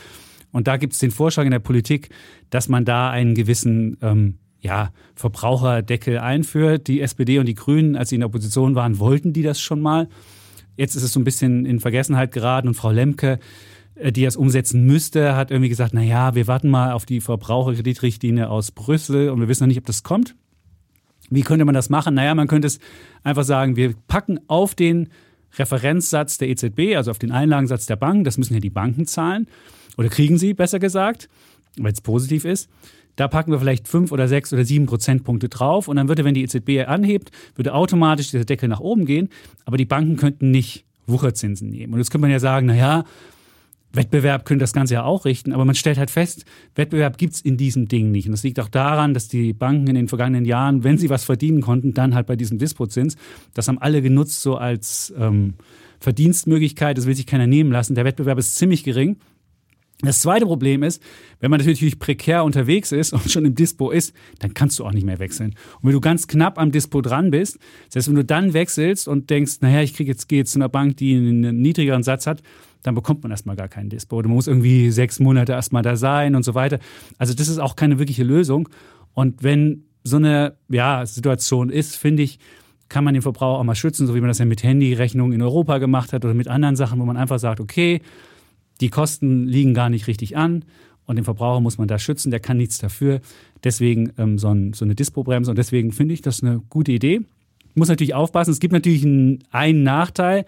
Und 0.51 0.67
da 0.67 0.79
gibt 0.79 0.95
es 0.95 0.99
den 1.01 1.11
Vorschlag 1.11 1.45
in 1.45 1.51
der 1.51 1.59
Politik, 1.59 2.09
dass 2.49 2.71
man 2.71 2.87
da 2.87 3.11
einen 3.11 3.35
gewissen 3.35 3.99
ähm, 4.01 4.39
ja, 4.61 4.93
Verbraucherdeckel 5.15 6.17
einführt. 6.17 6.89
Die 6.89 7.03
SPD 7.03 7.39
und 7.39 7.45
die 7.47 7.55
Grünen, 7.55 7.95
als 7.95 8.09
sie 8.09 8.15
in 8.15 8.21
der 8.21 8.29
Opposition 8.29 8.75
waren, 8.75 8.99
wollten 8.99 9.35
die 9.35 9.43
das 9.43 9.61
schon 9.61 9.83
mal. 9.83 10.09
Jetzt 10.79 10.97
ist 10.97 11.03
es 11.03 11.13
so 11.13 11.21
ein 11.21 11.25
bisschen 11.25 11.67
in 11.67 11.79
Vergessenheit 11.79 12.33
geraten 12.33 12.69
und 12.69 12.75
Frau 12.75 12.91
Lemke, 12.91 13.39
die 13.97 14.25
das 14.25 14.37
umsetzen 14.37 14.85
müsste, 14.85 15.37
hat 15.37 15.51
irgendwie 15.51 15.69
gesagt, 15.69 15.95
na 15.95 16.03
ja, 16.03 16.35
wir 16.35 16.47
warten 16.47 16.69
mal 16.69 16.93
auf 16.93 17.07
die 17.07 17.21
Verbraucherkreditrichtlinie 17.21 18.51
aus 18.51 18.73
Brüssel 18.73 19.31
und 19.31 19.41
wir 19.41 19.49
wissen 19.49 19.65
noch 19.65 19.69
nicht, 19.69 19.79
ob 19.79 19.87
das 19.87 20.03
kommt. 20.03 20.35
Wie 21.31 21.43
könnte 21.43 21.65
man 21.65 21.75
das 21.75 21.91
machen? 21.91 22.15
Naja, 22.15 22.35
man 22.35 22.49
könnte 22.49 22.67
es 22.67 22.81
einfach 23.23 23.45
sagen, 23.45 23.77
wir 23.77 23.95
packen 24.09 24.41
auf 24.47 24.75
den 24.75 25.09
Referenzsatz 25.57 26.39
der 26.39 26.49
EZB, 26.49 26.97
also 26.97 27.11
auf 27.11 27.19
den 27.19 27.33
Einlagensatz 27.33 27.87
der 27.87 27.97
Banken, 27.97 28.25
das 28.25 28.37
müssen 28.37 28.55
ja 28.55 28.61
die 28.61 28.71
Banken 28.71 29.07
zahlen, 29.07 29.47
oder 29.97 30.09
kriegen 30.09 30.39
sie, 30.39 30.55
besser 30.55 30.81
gesagt, 30.81 31.29
weil 31.79 31.93
es 31.93 32.01
positiv 32.01 32.45
ist. 32.45 32.69
Da 33.17 33.29
packen 33.29 33.53
wir 33.53 33.61
vielleicht 33.61 33.87
fünf 33.87 34.11
oder 34.11 34.27
sechs 34.27 34.53
oder 34.53 34.65
sieben 34.65 34.87
Prozentpunkte 34.87 35.49
drauf 35.49 35.87
und 35.87 35.97
dann 35.97 36.09
würde, 36.09 36.25
wenn 36.25 36.35
die 36.35 36.43
EZB 36.43 36.89
anhebt, 36.89 37.31
würde 37.55 37.73
automatisch 37.73 38.33
dieser 38.33 38.45
Deckel 38.45 38.69
nach 38.69 38.81
oben 38.81 39.07
gehen, 39.07 39.29
aber 39.65 39.77
die 39.77 39.85
Banken 39.85 40.17
könnten 40.17 40.51
nicht 40.51 40.85
Wucherzinsen 41.07 41.69
nehmen. 41.69 41.93
Und 41.93 42.01
jetzt 42.01 42.11
könnte 42.11 42.23
man 42.23 42.31
ja 42.33 42.41
sagen, 42.41 42.67
naja, 42.67 43.05
Wettbewerb 43.95 44.45
könnte 44.45 44.63
das 44.63 44.73
Ganze 44.73 44.95
ja 44.95 45.05
auch 45.05 45.25
richten, 45.25 45.53
aber 45.53 45.65
man 45.65 45.75
stellt 45.75 45.99
halt 45.99 46.11
fest, 46.11 46.45
Wettbewerb 46.75 47.17
gibt 47.17 47.35
es 47.35 47.41
in 47.41 47.57
diesem 47.57 47.89
Ding 47.89 48.11
nicht. 48.11 48.27
Und 48.27 48.33
das 48.33 48.43
liegt 48.43 48.61
auch 48.61 48.69
daran, 48.69 49.15
dass 49.15 49.29
die 49.29 49.53
Banken 49.53 49.87
in 49.87 49.95
den 49.95 50.09
vergangenen 50.09 50.45
Jahren, 50.45 50.85
wenn 50.85 50.99
sie 50.99 51.11
was 51.11 51.25
verdienen 51.25 51.61
konnten, 51.61 51.95
dann 51.95 52.15
halt 52.15 52.27
bei 52.27 52.37
diesem 52.37 52.59
Dispozins, 52.59 53.17
das 53.55 53.69
haben 53.69 53.79
alle 53.79 54.03
genutzt 54.03 54.43
so 54.43 54.57
als 54.57 55.15
ähm, 55.17 55.55
Verdienstmöglichkeit, 56.01 56.99
das 56.99 57.07
will 57.07 57.15
sich 57.15 57.27
keiner 57.27 57.47
nehmen 57.47 57.73
lassen. 57.73 57.95
Der 57.95 58.05
Wettbewerb 58.05 58.39
ist 58.39 58.57
ziemlich 58.57 58.85
gering. 58.85 59.17
Das 60.01 60.21
zweite 60.21 60.45
Problem 60.45 60.83
ist, 60.83 61.03
wenn 61.41 61.51
man 61.51 61.61
natürlich 61.61 61.99
prekär 61.99 62.45
unterwegs 62.45 62.93
ist 62.93 63.13
und 63.13 63.31
schon 63.31 63.45
im 63.45 63.55
Dispo 63.55 63.91
ist, 63.91 64.13
dann 64.41 64.53
kannst 64.53 64.79
du 64.79 64.85
auch 64.85 64.93
nicht 64.93 65.07
mehr 65.07 65.19
wechseln. 65.19 65.55
Und 65.77 65.85
wenn 65.85 65.93
du 65.93 66.01
ganz 66.01 66.27
knapp 66.27 66.59
am 66.59 66.73
Dispo 66.73 67.01
dran 67.01 67.31
bist, 67.31 67.59
das 67.87 67.97
heißt, 67.97 68.09
wenn 68.09 68.17
du 68.17 68.25
dann 68.25 68.53
wechselst 68.53 69.07
und 69.09 69.31
denkst, 69.31 69.59
naja, 69.61 69.83
ich 69.83 69.95
kriege 69.95 70.11
jetzt, 70.11 70.29
gehe 70.29 70.39
jetzt 70.39 70.53
zu 70.53 70.59
einer 70.59 70.69
Bank, 70.69 70.97
die 70.97 71.17
einen 71.17 71.63
niedrigeren 71.63 72.03
Satz 72.03 72.27
hat, 72.27 72.43
dann 72.85 72.95
bekommt 72.95 73.23
man 73.23 73.33
erstmal 73.33 73.57
gar 73.57 73.69
keinen 73.69 73.89
Dispo. 73.89 74.23
Du 74.23 74.29
musst 74.29 74.47
irgendwie 74.47 74.91
sechs 74.91 75.19
Monate 75.19 75.53
erstmal 75.53 75.83
da 75.83 75.97
sein 75.97 76.37
und 76.37 76.45
so 76.45 76.55
weiter. 76.55 76.79
Also 77.19 77.35
das 77.35 77.49
ist 77.49 77.59
auch 77.59 77.77
keine 77.77 77.99
wirkliche 77.99 78.23
Lösung. 78.23 78.69
Und 79.15 79.43
wenn 79.43 79.85
so 80.05 80.19
eine 80.19 80.55
ja, 80.69 81.05
Situation 81.07 81.71
ist, 81.71 81.97
finde 81.97 82.23
ich, 82.23 82.39
kann 82.91 83.03
man 83.03 83.15
den 83.15 83.23
Verbraucher 83.23 83.59
auch 83.59 83.65
mal 83.65 83.75
schützen, 83.75 84.07
so 84.07 84.15
wie 84.15 84.21
man 84.21 84.29
das 84.29 84.39
ja 84.39 84.45
mit 84.45 84.63
Handyrechnungen 84.63 85.33
in 85.33 85.41
Europa 85.41 85.79
gemacht 85.79 86.13
hat 86.13 86.27
oder 86.27 86.35
mit 86.35 86.47
anderen 86.47 86.77
Sachen, 86.77 87.01
wo 87.01 87.07
man 87.07 87.17
einfach 87.17 87.39
sagt, 87.39 87.59
okay, 87.59 88.03
die 88.83 88.91
Kosten 88.91 89.45
liegen 89.45 89.73
gar 89.73 89.89
nicht 89.89 90.07
richtig 90.07 90.37
an 90.37 90.67
und 91.07 91.17
den 91.17 91.25
Verbraucher 91.25 91.61
muss 91.61 91.79
man 91.79 91.89
da 91.89 91.99
schützen, 91.99 92.31
der 92.31 92.41
kann 92.41 92.59
nichts 92.59 92.77
dafür. 92.77 93.21
Deswegen 93.65 94.13
ähm, 94.19 94.39
so, 94.39 94.49
ein, 94.49 94.75
so 94.75 94.85
eine 94.85 94.95
Dispo-Bremse 94.95 95.51
und 95.51 95.57
deswegen 95.57 95.91
finde 95.91 96.13
ich 96.13 96.21
das 96.21 96.43
eine 96.43 96.61
gute 96.69 96.93
Idee. 96.93 97.23
Muss 97.75 97.89
natürlich 97.89 98.15
aufpassen, 98.15 98.51
es 98.51 98.61
gibt 98.61 98.75
natürlich 98.75 99.05
einen, 99.05 99.43
einen 99.51 99.83
Nachteil, 99.83 100.45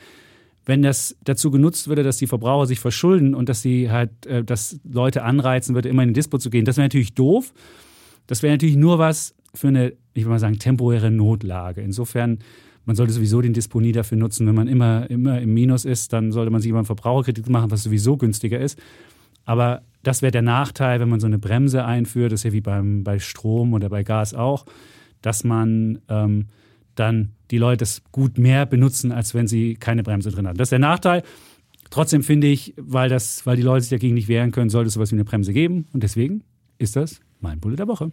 wenn 0.67 0.83
das 0.83 1.17
dazu 1.23 1.51
genutzt 1.53 1.89
würde, 1.89 2.03
dass 2.03 2.19
die 2.19 2.27
Verbraucher 2.27 2.67
sich 2.67 2.81
verschulden 2.81 3.35
und 3.35 3.49
dass 3.49 3.63
sie 3.63 3.91
halt, 3.91 4.27
äh, 4.27 4.45
dass 4.45 4.79
Leute 4.85 5.23
anreizen 5.23 5.75
würde, 5.75 5.89
immer 5.89 6.03
in 6.03 6.11
den 6.11 6.15
Dispo 6.15 6.39
zu 6.39 6.51
gehen, 6.51 6.65
das 6.65 6.77
wäre 6.77 6.85
natürlich 6.85 7.15
doof. 7.15 7.55
Das 8.27 8.43
wäre 8.43 8.53
natürlich 8.53 8.77
nur 8.77 8.99
was 8.99 9.35
für 9.55 9.69
eine, 9.69 9.93
ich 10.13 10.25
würde 10.25 10.31
mal 10.31 10.39
sagen, 10.41 10.59
temporäre 10.59 11.13
Notlage. 11.13 11.81
Insofern, 11.81 12.41
man 12.85 12.97
sollte 12.97 13.13
sowieso 13.13 13.41
den 13.41 13.53
Dispo 13.53 13.81
nie 13.81 13.93
dafür 13.93 14.19
nutzen, 14.19 14.47
wenn 14.47 14.57
man 14.57 14.67
immer, 14.67 15.09
immer 15.09 15.41
im 15.41 15.55
Minus 15.55 15.85
ist, 15.85 16.13
dann 16.13 16.33
sollte 16.33 16.51
man 16.51 16.61
sich 16.61 16.71
immer 16.71 16.81
einen 16.81 16.87
Verbraucherkredit 16.87 17.49
machen, 17.49 17.71
was 17.71 17.85
sowieso 17.85 18.17
günstiger 18.17 18.59
ist. 18.59 18.79
Aber 19.45 19.83
das 20.03 20.23
wäre 20.23 20.33
der 20.33 20.43
Nachteil, 20.43 20.99
wenn 20.99 21.09
man 21.09 21.21
so 21.21 21.27
eine 21.29 21.39
Bremse 21.39 21.85
einführt, 21.85 22.33
das 22.33 22.41
ist 22.41 22.45
ja 22.45 22.53
wie 22.53 22.61
beim, 22.61 23.05
bei 23.05 23.21
Strom 23.21 23.73
oder 23.73 23.89
bei 23.89 24.03
Gas 24.03 24.35
auch, 24.35 24.67
dass 25.23 25.45
man 25.45 26.01
ähm, 26.09 26.47
dann 26.99 27.33
die 27.51 27.59
Leute 27.59 27.85
es 27.85 28.03
gut 28.13 28.39
mehr 28.39 28.67
benutzen, 28.67 29.13
als 29.13 29.35
wenn 29.35 29.47
sie 29.47 29.75
keine 29.75 30.03
Bremse 30.03 30.31
drin 30.31 30.47
haben. 30.47 30.57
Das 30.57 30.67
ist 30.67 30.73
der 30.73 30.79
Nachteil. 30.79 31.23
Trotzdem 31.91 32.23
finde 32.23 32.49
ich, 32.49 32.75
weil, 32.77 33.09
das, 33.09 33.47
weil 33.47 33.57
die 33.57 33.63
Leute 33.63 33.83
sich 33.83 33.91
dagegen 33.91 34.15
nicht 34.15 34.29
wehren 34.29 34.51
können, 34.51 34.71
sollte 34.71 34.89
es 34.89 34.95
sowas 34.95 35.13
wie 35.13 35.17
eine 35.17 35.25
Bremse 35.25 35.53
geben. 35.53 35.87
Und 35.93 36.03
deswegen 36.03 36.43
ist 36.79 36.97
das 36.97 37.21
mein 37.41 37.61
Bulle 37.61 37.77
der 37.77 37.87
Woche. 37.87 38.11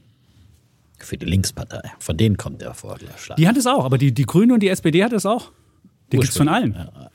Für 0.99 1.17
die 1.17 1.25
Linkspartei. 1.25 1.81
Von 1.99 2.17
denen 2.17 2.37
kommt 2.37 2.61
der 2.61 2.73
Vorschlag. 2.73 3.35
Die 3.35 3.47
hat 3.47 3.57
es 3.57 3.65
auch, 3.65 3.83
aber 3.83 3.97
die, 3.97 4.13
die 4.13 4.25
Grüne 4.25 4.53
und 4.53 4.61
die 4.61 4.69
SPD 4.69 5.03
hat 5.03 5.11
es 5.11 5.25
auch. 5.25 5.51
Die 6.11 6.17
gibt 6.17 6.29
es 6.29 6.37
von 6.37 6.47
allen. 6.47 6.73
Ja. 6.73 7.09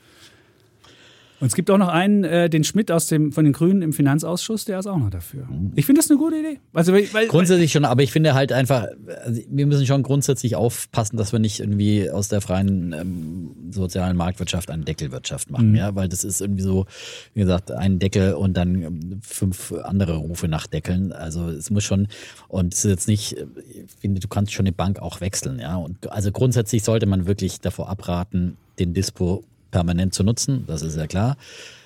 Und 1.39 1.47
es 1.47 1.55
gibt 1.55 1.69
auch 1.71 1.77
noch 1.77 1.87
einen, 1.87 2.23
äh, 2.23 2.49
den 2.49 2.63
Schmidt 2.63 2.91
aus 2.91 3.07
dem, 3.07 3.31
von 3.31 3.45
den 3.45 3.53
Grünen 3.53 3.81
im 3.81 3.93
Finanzausschuss, 3.93 4.65
der 4.65 4.79
ist 4.79 4.87
auch 4.87 4.97
noch 4.97 5.09
dafür. 5.09 5.47
Ich 5.75 5.85
finde 5.85 6.01
das 6.01 6.09
eine 6.09 6.19
gute 6.19 6.37
Idee. 6.37 6.59
Also, 6.73 6.91
weil, 6.93 7.11
weil, 7.13 7.27
grundsätzlich 7.27 7.71
schon, 7.71 7.85
aber 7.85 8.03
ich 8.03 8.11
finde 8.11 8.33
halt 8.33 8.51
einfach, 8.51 8.87
also 9.23 9.41
wir 9.49 9.65
müssen 9.65 9.85
schon 9.85 10.03
grundsätzlich 10.03 10.55
aufpassen, 10.55 11.17
dass 11.17 11.31
wir 11.31 11.39
nicht 11.39 11.59
irgendwie 11.59 12.09
aus 12.09 12.27
der 12.27 12.41
freien 12.41 12.93
ähm, 12.93 13.51
sozialen 13.71 14.17
Marktwirtschaft 14.17 14.69
eine 14.69 14.83
Deckelwirtschaft 14.83 15.49
machen, 15.49 15.69
mhm. 15.69 15.75
ja, 15.75 15.95
weil 15.95 16.09
das 16.09 16.23
ist 16.23 16.41
irgendwie 16.41 16.63
so, 16.63 16.85
wie 17.33 17.41
gesagt, 17.41 17.71
ein 17.71 17.99
Deckel 17.99 18.33
und 18.33 18.57
dann 18.57 18.81
ähm, 18.81 19.19
fünf 19.21 19.71
andere 19.71 20.17
Rufe 20.17 20.47
nach 20.47 20.67
Deckeln. 20.67 21.13
Also 21.13 21.47
es 21.49 21.69
muss 21.69 21.83
schon, 21.83 22.07
und 22.47 22.73
es 22.73 22.83
ist 22.83 22.91
jetzt 22.91 23.07
nicht, 23.07 23.33
ich 23.33 23.91
finde, 23.99 24.19
du 24.19 24.27
kannst 24.27 24.51
schon 24.51 24.65
eine 24.65 24.73
Bank 24.73 24.99
auch 24.99 25.21
wechseln, 25.21 25.59
ja. 25.59 25.75
Und 25.77 26.11
also 26.11 26.31
grundsätzlich 26.31 26.83
sollte 26.83 27.05
man 27.05 27.27
wirklich 27.27 27.61
davor 27.61 27.89
abraten, 27.89 28.57
den 28.79 28.93
Dispo 28.93 29.43
permanent 29.71 30.13
zu 30.13 30.23
nutzen, 30.23 30.65
das 30.67 30.81
ist 30.81 30.97
ja 30.97 31.07
klar. 31.07 31.37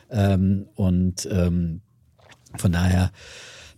Ähm, 0.10 0.68
und 0.76 1.28
ähm, 1.32 1.82
von 2.56 2.72
daher 2.72 3.12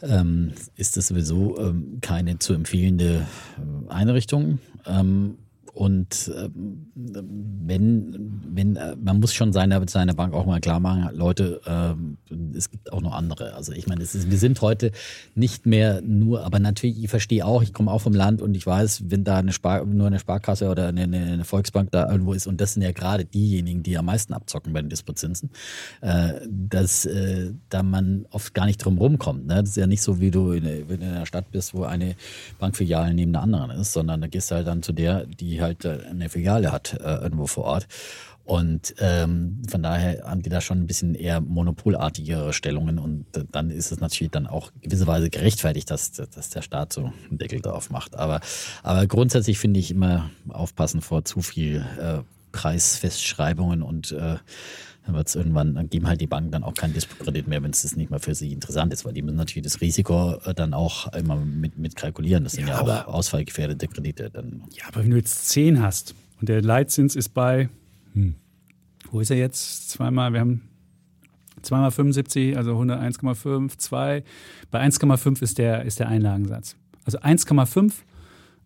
ähm, 0.01 0.53
ist 0.75 0.97
das 0.97 1.07
sowieso 1.07 1.57
ähm, 1.59 1.99
keine 2.01 2.39
zu 2.39 2.53
empfehlende 2.53 3.25
äh, 3.57 3.91
Einrichtung. 3.91 4.59
Ähm, 5.75 5.81
und 5.85 6.31
ähm, 6.35 6.91
wenn, 6.95 8.41
wenn, 8.47 8.75
äh, 8.75 8.95
man 8.95 9.19
muss 9.19 9.33
schon 9.33 9.53
seiner, 9.53 9.87
seiner 9.87 10.13
Bank 10.13 10.33
auch 10.33 10.45
mal 10.45 10.59
klar 10.59 10.79
machen, 10.79 11.09
Leute, 11.15 11.61
äh, 11.65 12.55
es 12.57 12.69
gibt 12.69 12.91
auch 12.91 13.01
noch 13.01 13.13
andere. 13.13 13.53
Also 13.53 13.71
ich 13.71 13.87
meine, 13.87 14.01
wir 14.01 14.37
sind 14.37 14.61
heute 14.61 14.91
nicht 15.35 15.65
mehr 15.65 16.01
nur, 16.01 16.43
aber 16.45 16.59
natürlich, 16.59 17.03
ich 17.03 17.09
verstehe 17.09 17.45
auch, 17.45 17.61
ich 17.61 17.73
komme 17.73 17.91
auch 17.91 18.01
vom 18.01 18.13
Land 18.13 18.41
und 18.41 18.55
ich 18.55 18.65
weiß, 18.65 19.03
wenn 19.09 19.23
da 19.23 19.37
eine 19.37 19.51
Spar, 19.51 19.85
nur 19.85 20.07
eine 20.07 20.19
Sparkasse 20.19 20.69
oder 20.69 20.87
eine, 20.87 21.03
eine 21.03 21.43
Volksbank 21.43 21.91
da 21.91 22.09
irgendwo 22.09 22.33
ist, 22.33 22.47
und 22.47 22.61
das 22.61 22.73
sind 22.73 22.83
ja 22.83 22.91
gerade 22.91 23.25
diejenigen, 23.25 23.83
die 23.83 23.97
am 23.97 24.05
meisten 24.05 24.33
abzocken 24.33 24.73
bei 24.73 24.81
den 24.81 24.89
Dispozinsen, 24.89 25.49
äh, 26.01 26.33
dass 26.49 27.05
äh, 27.05 27.51
da 27.69 27.83
man 27.83 28.25
oft 28.31 28.53
gar 28.53 28.65
nicht 28.65 28.77
drum 28.77 28.97
rumkommt. 28.97 29.47
Ne? 29.47 29.55
Das 29.55 29.71
ist 29.71 29.77
ja 29.77 29.87
nicht 29.87 30.01
so, 30.01 30.19
wie 30.19 30.31
du 30.31 30.51
in, 30.51 30.63
wenn 30.63 30.99
du 30.99 31.05
in 31.05 31.11
einer 31.11 31.25
Stadt 31.25 31.51
bist, 31.51 31.73
wo 31.73 31.83
eine 31.83 32.15
Bankfiliale 32.59 33.13
neben 33.13 33.33
der 33.33 33.41
anderen 33.41 33.71
ist, 33.71 33.93
sondern 33.93 34.21
da 34.21 34.27
gehst 34.27 34.51
du 34.51 34.55
halt 34.55 34.67
dann 34.67 34.81
zu 34.81 34.93
der, 34.93 35.25
die 35.25 35.61
halt 35.65 35.85
äh, 35.85 35.99
eine 36.09 36.29
Filiale 36.29 36.71
hat 36.71 36.93
äh, 36.93 37.15
irgendwo 37.15 37.47
vor 37.47 37.65
Ort. 37.65 37.87
Und 38.45 38.93
ähm, 38.99 39.63
von 39.67 39.81
daher 39.81 40.23
haben 40.23 40.43
die 40.43 40.51
da 40.51 40.61
schon 40.61 40.77
ein 40.77 40.85
bisschen 40.85 41.15
eher 41.15 41.41
monopolartigere 41.41 42.53
Stellungen 42.53 42.99
und 42.99 43.25
dann 43.51 43.71
ist 43.71 43.91
es 43.91 43.99
natürlich 43.99 44.29
dann 44.29 44.45
auch 44.45 44.71
gewisserweise 44.81 45.31
gerechtfertigt, 45.31 45.89
dass, 45.89 46.11
dass 46.11 46.51
der 46.51 46.61
Staat 46.61 46.93
so 46.93 47.11
einen 47.27 47.39
Deckel 47.39 47.59
drauf 47.59 47.89
macht. 47.89 48.15
Aber, 48.15 48.41
aber 48.83 49.07
grundsätzlich 49.07 49.57
finde 49.57 49.79
ich 49.79 49.89
immer 49.89 50.29
aufpassen 50.47 51.01
vor 51.01 51.25
zu 51.25 51.41
viel 51.41 51.83
äh, 51.99 52.19
Preisfestschreibungen 52.51 53.81
und 53.81 54.11
äh, 54.11 54.35
dann 55.05 55.15
wird 55.15 55.27
es 55.27 55.35
irgendwann, 55.35 55.75
dann 55.75 55.89
geben 55.89 56.07
halt 56.07 56.19
die 56.19 56.27
Banken 56.27 56.51
dann 56.51 56.63
auch 56.63 56.73
keinen 56.73 56.93
Dispo-Kredit 56.93 57.47
mehr, 57.47 57.61
wenn 57.61 57.71
es 57.71 57.83
das 57.83 57.95
nicht 57.95 58.09
mehr 58.09 58.19
für 58.19 58.33
sie 58.33 58.51
interessant 58.51 58.91
ist, 58.91 59.05
weil 59.05 59.13
die 59.13 59.21
müssen 59.21 59.37
natürlich 59.37 59.63
das 59.63 59.79
Risiko 59.79 60.35
äh, 60.45 60.53
dann 60.53 60.73
auch 60.73 61.13
immer 61.13 61.35
mit, 61.35 61.77
mit 61.77 61.95
kalkulieren. 61.95 62.43
Das 62.43 62.53
sind 62.53 62.67
ja, 62.67 62.83
ja 62.85 63.05
auch 63.05 63.13
ausfallgefährdete 63.13 63.87
Kredite. 63.87 64.31
Dann. 64.31 64.63
Ja, 64.71 64.85
aber 64.87 65.03
wenn 65.03 65.11
du 65.11 65.17
jetzt 65.17 65.49
10 65.49 65.81
hast 65.81 66.15
und 66.39 66.49
der 66.49 66.61
Leitzins 66.61 67.15
ist 67.15 67.29
bei, 67.29 67.69
hm, 68.13 68.35
wo 69.11 69.19
ist 69.19 69.29
er 69.29 69.37
jetzt? 69.37 69.89
Zweimal, 69.91 70.33
wir 70.33 70.39
haben 70.39 70.61
zweimal 71.61 71.91
75, 71.91 72.57
also 72.57 72.71
101,5, 72.79 73.77
2. 73.77 74.23
Bei 74.71 74.81
1,5 74.83 75.41
ist 75.43 75.59
der, 75.59 75.85
ist 75.85 75.99
der 75.99 76.07
Einlagensatz. 76.07 76.75
Also 77.03 77.19
1,5 77.19 77.93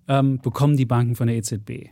ähm, 0.07 0.39
bekommen 0.39 0.77
die 0.77 0.85
Banken 0.85 1.15
von 1.15 1.27
der 1.27 1.35
EZB. 1.35 1.89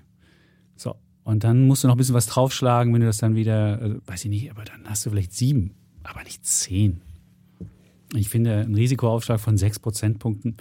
Und 1.27 1.43
dann 1.43 1.67
musst 1.67 1.83
du 1.83 1.89
noch 1.89 1.95
ein 1.95 1.97
bisschen 1.97 2.15
was 2.15 2.27
draufschlagen, 2.27 2.93
wenn 2.93 3.01
du 3.01 3.07
das 3.07 3.17
dann 3.17 3.35
wieder, 3.35 3.81
äh, 3.81 3.95
weiß 4.05 4.23
ich 4.23 4.29
nicht, 4.29 4.49
aber 4.49 4.63
dann 4.63 4.85
hast 4.85 5.05
du 5.05 5.09
vielleicht 5.09 5.33
sieben, 5.33 5.75
aber 6.03 6.23
nicht 6.23 6.45
zehn. 6.45 7.01
Ich 8.15 8.29
finde 8.29 8.61
ein 8.61 8.73
Risikoaufschlag 8.73 9.41
von 9.41 9.57
sechs 9.57 9.77
Prozentpunkten 9.77 10.55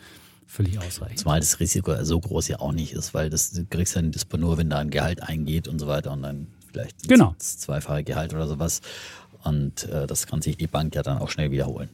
völlig 0.45 0.81
ausreichend. 0.81 1.21
Zumal 1.21 1.39
das 1.39 1.61
Risiko 1.61 1.95
so 2.03 2.19
groß 2.19 2.49
ja 2.49 2.59
auch 2.59 2.73
nicht 2.73 2.95
ist, 2.95 3.15
weil 3.15 3.31
das 3.31 3.53
du 3.53 3.65
kriegst 3.65 3.95
ja 3.95 4.03
das 4.03 4.27
nur, 4.37 4.59
wenn 4.59 4.69
da 4.69 4.79
ein 4.79 4.91
Gehalt 4.91 5.23
eingeht 5.23 5.69
und 5.69 5.79
so 5.79 5.87
weiter 5.87 6.11
und 6.11 6.23
dann 6.23 6.49
vielleicht 6.69 7.07
genau. 7.07 7.37
das 7.39 7.59
zweifache 7.59 8.03
Gehalt 8.03 8.35
oder 8.35 8.49
sowas. 8.49 8.81
Und 9.45 9.85
äh, 9.85 10.09
das 10.09 10.27
kann 10.27 10.43
sich 10.43 10.57
die 10.57 10.67
Bank 10.67 10.97
ja 10.97 11.05
dann 11.05 11.19
auch 11.19 11.31
schnell 11.31 11.53
wiederholen. 11.53 11.91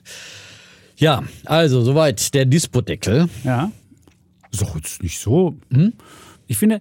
Ja, 0.97 1.23
also 1.45 1.83
soweit 1.83 2.33
der 2.33 2.47
Dispodeckel. 2.47 3.29
Ja. 3.45 3.71
Ist 4.51 4.63
doch 4.63 4.75
jetzt 4.77 5.03
nicht 5.03 5.21
so. 5.21 5.59
Hm? 5.71 5.93
Ich 6.47 6.57
finde, 6.57 6.81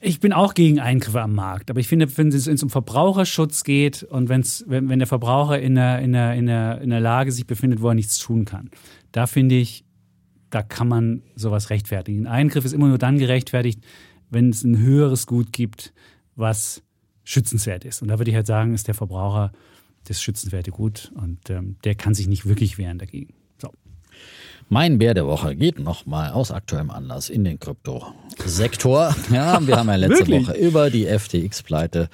ich 0.00 0.20
bin 0.20 0.32
auch 0.32 0.54
gegen 0.54 0.78
Eingriffe 0.78 1.20
am 1.20 1.34
Markt, 1.34 1.70
aber 1.70 1.80
ich 1.80 1.88
finde, 1.88 2.16
wenn 2.16 2.28
es 2.28 2.62
um 2.62 2.70
Verbraucherschutz 2.70 3.64
geht 3.64 4.04
und 4.04 4.28
wenn's, 4.28 4.64
wenn, 4.68 4.88
wenn 4.88 4.98
der 4.98 5.08
Verbraucher 5.08 5.58
in 5.58 5.74
der, 5.74 5.98
in, 6.00 6.12
der, 6.12 6.34
in, 6.34 6.46
der, 6.46 6.80
in 6.80 6.90
der 6.90 7.00
Lage 7.00 7.32
sich 7.32 7.46
befindet, 7.46 7.82
wo 7.82 7.88
er 7.88 7.94
nichts 7.94 8.18
tun 8.18 8.44
kann, 8.44 8.70
da 9.12 9.26
finde 9.26 9.56
ich, 9.56 9.84
da 10.50 10.62
kann 10.62 10.88
man 10.88 11.22
sowas 11.34 11.70
rechtfertigen. 11.70 12.26
Ein 12.26 12.32
Eingriff 12.32 12.64
ist 12.64 12.72
immer 12.72 12.88
nur 12.88 12.98
dann 12.98 13.18
gerechtfertigt, 13.18 13.84
wenn 14.30 14.50
es 14.50 14.62
ein 14.62 14.78
höheres 14.78 15.26
Gut 15.26 15.52
gibt, 15.52 15.92
was 16.36 16.82
schützenswert 17.24 17.84
ist. 17.84 18.00
Und 18.00 18.08
da 18.08 18.18
würde 18.18 18.30
ich 18.30 18.36
halt 18.36 18.46
sagen, 18.46 18.74
ist 18.74 18.86
der 18.86 18.94
Verbraucher 18.94 19.52
das 20.04 20.22
schützenswerte 20.22 20.70
Gut 20.70 21.12
und 21.14 21.50
ähm, 21.50 21.76
der 21.84 21.94
kann 21.94 22.14
sich 22.14 22.28
nicht 22.28 22.46
wirklich 22.46 22.78
wehren 22.78 22.98
dagegen. 22.98 23.34
Mein 24.70 24.98
Bär 24.98 25.14
der 25.14 25.26
Woche 25.26 25.56
geht 25.56 25.78
nochmal 25.78 26.30
aus 26.30 26.50
aktuellem 26.50 26.90
Anlass 26.90 27.30
in 27.30 27.44
den 27.44 27.58
Kryptosektor. 27.58 29.14
Ja, 29.32 29.66
wir 29.66 29.76
haben 29.76 29.88
ja 29.88 29.96
letzte 29.96 30.28
Woche 30.28 30.52
über 30.52 30.90
die 30.90 31.06
FTX-Pleite 31.06 32.10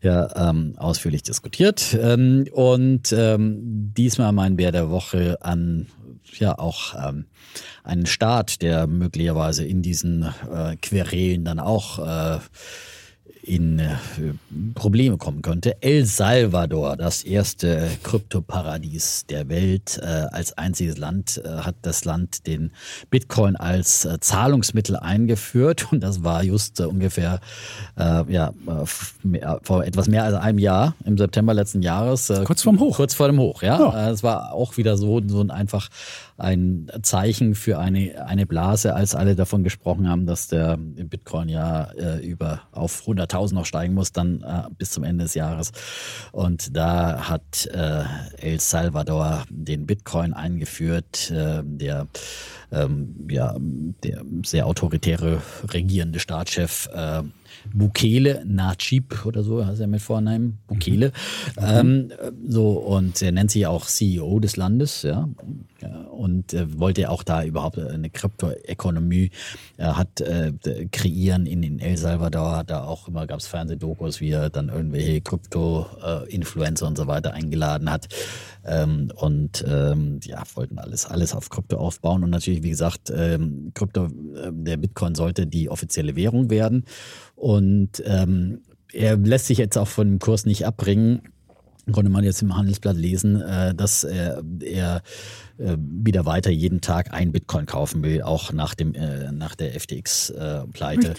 ja 0.00 0.50
ähm, 0.50 0.74
ausführlich 0.78 1.22
diskutiert. 1.22 1.96
Ähm, 2.00 2.46
und 2.52 3.12
ähm, 3.12 3.92
diesmal 3.96 4.32
mein 4.32 4.56
Bär 4.56 4.72
der 4.72 4.90
Woche 4.90 5.36
an 5.42 5.86
ja 6.38 6.58
auch 6.58 6.94
ähm, 6.94 7.26
einen 7.84 8.06
Staat, 8.06 8.62
der 8.62 8.86
möglicherweise 8.86 9.64
in 9.66 9.82
diesen 9.82 10.22
äh, 10.50 10.76
Querelen 10.76 11.44
dann 11.44 11.58
auch 11.58 11.98
äh, 11.98 12.38
in 13.42 13.80
äh, 13.80 13.96
Probleme 14.74 15.18
kommen 15.18 15.42
könnte. 15.42 15.82
El 15.82 16.06
Salvador, 16.06 16.96
das 16.96 17.24
erste 17.24 17.90
Kryptoparadies 18.04 19.26
der 19.28 19.48
Welt, 19.48 20.00
äh, 20.00 20.06
als 20.06 20.56
einziges 20.56 20.96
Land 20.96 21.42
äh, 21.44 21.48
hat 21.48 21.74
das 21.82 22.04
Land 22.04 22.46
den 22.46 22.70
Bitcoin 23.10 23.56
als 23.56 24.08
Zahlungsmittel 24.20 24.96
eingeführt 24.96 25.88
und 25.92 26.00
das 26.00 26.22
war 26.22 26.44
just 26.44 26.78
äh, 26.78 26.84
ungefähr 26.84 27.40
äh, 27.98 28.32
ja, 28.32 28.52
mehr, 29.24 29.58
vor 29.62 29.84
etwas 29.84 30.06
mehr 30.06 30.22
als 30.22 30.34
einem 30.34 30.58
Jahr 30.58 30.94
im 31.04 31.18
September 31.18 31.52
letzten 31.52 31.82
Jahres. 31.82 32.32
kurz 32.44 32.62
vorm 32.62 32.78
Hoch. 32.78 32.96
Kurz 32.96 33.14
vor 33.14 33.26
dem 33.26 33.40
Hoch, 33.40 33.62
ja. 33.62 34.10
Es 34.10 34.22
war 34.22 34.52
auch 34.52 34.76
wieder 34.76 34.96
so, 34.96 35.20
so 35.26 35.40
ein 35.40 35.50
einfach 35.50 35.88
ein 36.38 36.90
Zeichen 37.02 37.54
für 37.54 37.78
eine, 37.78 38.26
eine 38.26 38.46
Blase, 38.46 38.94
als 38.94 39.14
alle 39.14 39.34
davon 39.36 39.64
gesprochen 39.64 40.08
haben, 40.08 40.26
dass 40.26 40.48
der 40.48 40.76
Bitcoin 40.76 41.48
ja 41.48 41.90
über 42.20 42.62
auf 42.72 43.06
100.000 43.32 43.54
noch 43.54 43.66
steigen 43.66 43.94
muss, 43.94 44.12
dann 44.12 44.42
äh, 44.42 44.62
bis 44.76 44.90
zum 44.90 45.04
Ende 45.04 45.24
des 45.24 45.34
Jahres. 45.34 45.72
Und 46.32 46.76
da 46.76 47.28
hat 47.28 47.66
äh, 47.66 48.04
El 48.38 48.60
Salvador 48.60 49.44
den 49.48 49.86
Bitcoin 49.86 50.32
eingeführt, 50.32 51.30
äh, 51.30 51.62
der 51.64 52.06
ähm, 52.70 53.26
ja, 53.28 53.54
der 54.02 54.24
sehr 54.44 54.66
autoritäre 54.66 55.42
regierende 55.72 56.18
Staatschef 56.18 56.88
äh, 56.92 57.22
Bukele, 57.72 58.42
Najib 58.46 59.24
oder 59.26 59.42
so 59.42 59.64
heißt 59.64 59.80
er 59.80 59.86
mit 59.86 60.02
Vornamen, 60.02 60.58
Bukele. 60.66 61.12
Mhm. 61.58 61.62
Ähm, 61.62 62.12
so, 62.46 62.70
und 62.70 63.20
er 63.22 63.32
nennt 63.32 63.50
sich 63.50 63.66
auch 63.66 63.86
CEO 63.86 64.40
des 64.40 64.56
Landes, 64.56 65.02
ja. 65.02 65.28
Und 66.10 66.54
äh, 66.54 66.78
wollte 66.78 67.10
auch 67.10 67.24
da 67.24 67.42
überhaupt 67.42 67.78
eine 67.78 68.08
Kryptoökonomie 68.08 69.30
äh, 69.78 69.84
hat 69.84 70.20
äh, 70.20 70.52
kreieren 70.92 71.46
in, 71.46 71.62
in 71.62 71.80
El 71.80 71.96
Salvador, 71.96 72.62
da 72.64 72.84
auch 72.84 73.08
immer 73.08 73.26
gab 73.26 73.40
es 73.40 73.46
Fernsehdokus, 73.46 74.20
wie 74.20 74.30
er 74.30 74.48
dann 74.50 74.68
irgendwelche 74.68 75.20
Krypto-Influencer 75.20 76.86
und 76.86 76.96
so 76.96 77.06
weiter 77.06 77.34
eingeladen 77.34 77.90
hat. 77.90 78.08
Ähm, 78.64 79.10
und 79.16 79.64
ähm, 79.66 80.20
ja, 80.22 80.42
wollten 80.54 80.78
alles, 80.78 81.06
alles 81.06 81.34
auf 81.34 81.50
Krypto 81.50 81.76
aufbauen. 81.76 82.22
Und 82.24 82.30
natürlich, 82.30 82.62
wie 82.62 82.70
gesagt, 82.70 83.12
ähm, 83.14 83.72
Krypto, 83.74 84.06
äh, 84.06 84.50
der 84.52 84.76
Bitcoin 84.76 85.14
sollte 85.14 85.46
die 85.46 85.68
offizielle 85.68 86.16
Währung 86.16 86.50
werden. 86.50 86.84
Und 87.34 88.02
ähm, 88.06 88.60
er 88.92 89.16
lässt 89.16 89.46
sich 89.46 89.58
jetzt 89.58 89.78
auch 89.78 89.88
von 89.88 90.08
dem 90.08 90.18
Kurs 90.18 90.44
nicht 90.44 90.66
abbringen 90.66 91.31
konnte 91.90 92.10
man 92.10 92.22
jetzt 92.22 92.42
im 92.42 92.56
Handelsblatt 92.56 92.96
lesen, 92.96 93.40
äh, 93.40 93.74
dass 93.74 94.04
er, 94.04 94.42
er 94.60 95.02
äh, 95.58 95.76
wieder 95.78 96.24
weiter 96.26 96.50
jeden 96.50 96.80
Tag 96.80 97.12
ein 97.12 97.32
Bitcoin 97.32 97.66
kaufen 97.66 98.02
will, 98.02 98.22
auch 98.22 98.52
nach 98.52 98.74
dem 98.74 98.94
äh, 98.94 99.32
nach 99.32 99.54
der 99.56 99.78
FTX-Pleite. 99.78 101.14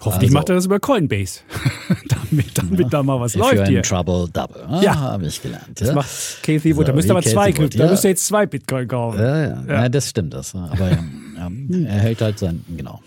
Hoffentlich 0.00 0.30
also, 0.30 0.34
macht 0.34 0.48
er 0.48 0.56
das 0.56 0.66
über 0.66 0.80
Coinbase, 0.80 1.40
damit, 2.08 2.58
damit 2.58 2.80
ja, 2.80 2.88
da 2.88 3.02
mal 3.02 3.20
was 3.20 3.34
läuft 3.34 3.68
hier. 3.68 3.82
Trouble 3.82 4.28
Double, 4.32 4.62
ah, 4.66 4.82
ja, 4.82 4.96
habe 4.96 5.26
ich 5.26 5.40
gelernt. 5.40 5.80
Das 5.80 5.88
ja. 5.88 5.94
macht 5.94 6.08
Casey 6.42 6.76
Wood. 6.76 6.86
So, 6.86 6.90
da 6.90 6.92
müsste 6.94 7.12
aber 7.12 7.22
zwei, 7.22 7.56
Wood, 7.56 7.78
da 7.78 7.88
müsste 7.88 8.08
jetzt 8.08 8.26
zwei 8.26 8.46
Bitcoin 8.46 8.88
kaufen. 8.88 9.20
Ja, 9.20 9.42
ja, 9.42 9.64
ja. 9.66 9.88
das 9.88 10.10
stimmt 10.10 10.34
das. 10.34 10.54
Aber 10.54 10.90
er 10.90 12.00
hält 12.00 12.20
halt 12.20 12.38
sein, 12.38 12.64
genau. 12.76 13.00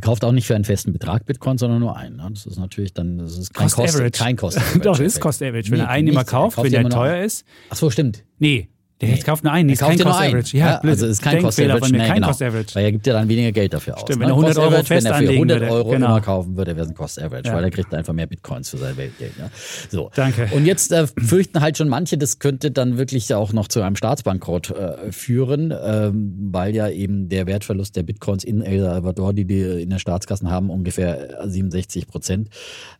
Er 0.00 0.06
kauft 0.06 0.24
auch 0.24 0.32
nicht 0.32 0.46
für 0.46 0.54
einen 0.54 0.64
festen 0.64 0.94
Betrag 0.94 1.26
Bitcoin, 1.26 1.58
sondern 1.58 1.78
nur 1.78 1.94
einen. 1.94 2.16
Ne? 2.16 2.26
Das 2.32 2.46
ist 2.46 2.58
natürlich 2.58 2.94
dann, 2.94 3.18
das 3.18 3.36
ist 3.36 3.52
kein 3.52 3.64
Cost, 3.64 3.76
Cost 3.76 3.96
Average. 3.96 4.18
Kein 4.18 4.36
Cost 4.36 4.56
Average. 4.56 4.78
Doch, 4.80 4.96
das 4.96 5.06
ist 5.06 5.20
Cost 5.20 5.42
Average. 5.42 5.70
Wenn 5.70 5.78
nee, 5.78 5.84
er 5.84 5.90
einen 5.90 6.08
immer 6.08 6.24
kauft, 6.24 6.56
wenn 6.56 6.72
der 6.72 6.88
teuer 6.88 7.22
ist. 7.22 7.44
Ach 7.68 7.76
so, 7.76 7.90
stimmt. 7.90 8.24
Nee, 8.38 8.70
der 9.00 9.08
nee. 9.08 9.18
kauft 9.20 9.44
nur 9.44 9.52
einen, 9.52 9.70
ist 9.70 9.80
kein 9.80 9.98
Cost 9.98 10.20
Average. 10.20 10.56
Ja, 10.56 10.66
ja 10.66 10.80
also 10.80 11.06
ist 11.06 11.22
kein 11.22 11.42
Cost 11.42 11.58
Average. 11.58 11.78
Von 11.78 11.90
mir, 11.90 11.98
nee, 11.98 12.06
kein 12.06 12.14
genau. 12.16 12.28
Cost 12.28 12.42
Average. 12.42 12.74
Weil 12.74 12.84
er 12.84 12.92
gibt 12.92 13.06
ja 13.06 13.14
dann 13.14 13.28
weniger 13.28 13.52
Geld 13.52 13.72
dafür 13.72 13.96
aus. 13.96 14.02
Stimmt, 14.02 14.20
wenn 14.20 14.28
er 14.28 14.34
100 14.34 14.58
Euro 14.58 14.66
Average, 14.66 14.84
fest 14.84 15.06
Wenn 15.06 15.12
er 15.12 15.18
für 15.18 15.30
100 15.30 15.62
Euro 15.70 15.90
genau. 15.90 16.06
immer 16.06 16.20
kaufen 16.20 16.56
würde, 16.56 16.76
wäre 16.76 16.84
es 16.84 16.90
ein 16.90 16.94
Cost 16.94 17.20
Average, 17.20 17.48
ja. 17.48 17.54
weil 17.54 17.64
er 17.64 17.70
kriegt 17.70 17.94
einfach 17.94 18.12
mehr 18.12 18.26
Bitcoins 18.26 18.68
für 18.68 18.76
sein 18.76 18.96
Weltgeld. 18.98 19.32
Ja. 19.38 19.50
So. 19.88 20.10
Danke. 20.14 20.50
Und 20.52 20.66
jetzt 20.66 20.92
äh, 20.92 21.06
fürchten 21.06 21.62
halt 21.62 21.78
schon 21.78 21.88
manche, 21.88 22.18
das 22.18 22.40
könnte 22.40 22.70
dann 22.70 22.98
wirklich 22.98 23.32
auch 23.32 23.54
noch 23.54 23.68
zu 23.68 23.80
einem 23.80 23.96
Staatsbankrott 23.96 24.70
äh, 24.70 25.12
führen, 25.12 25.72
ähm, 25.82 26.50
weil 26.52 26.74
ja 26.74 26.88
eben 26.90 27.30
der 27.30 27.46
Wertverlust 27.46 27.96
der 27.96 28.02
Bitcoins 28.02 28.44
in 28.44 28.60
El 28.60 28.80
Salvador, 28.80 29.32
die 29.32 29.46
die 29.46 29.62
in 29.62 29.88
der 29.88 29.98
Staatskassen 29.98 30.50
haben, 30.50 30.68
ungefähr 30.68 31.38
67 31.48 32.06
Prozent 32.06 32.50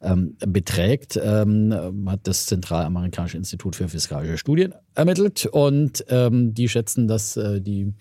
ähm, 0.03 0.36
beträgt, 0.46 1.20
ähm, 1.22 2.07
hat 2.07 2.20
das 2.22 2.46
Zentralamerikanische 2.46 3.36
Institut 3.36 3.76
für 3.76 3.88
Fiskalische 3.88 4.38
Studien 4.38 4.74
ermittelt 4.94 5.46
und 5.46 5.89
ähm, 6.09 6.55
die 6.55 6.68
schätzen, 6.68 7.09
dass 7.09 7.36
äh, 7.36 7.61
die 7.61 7.93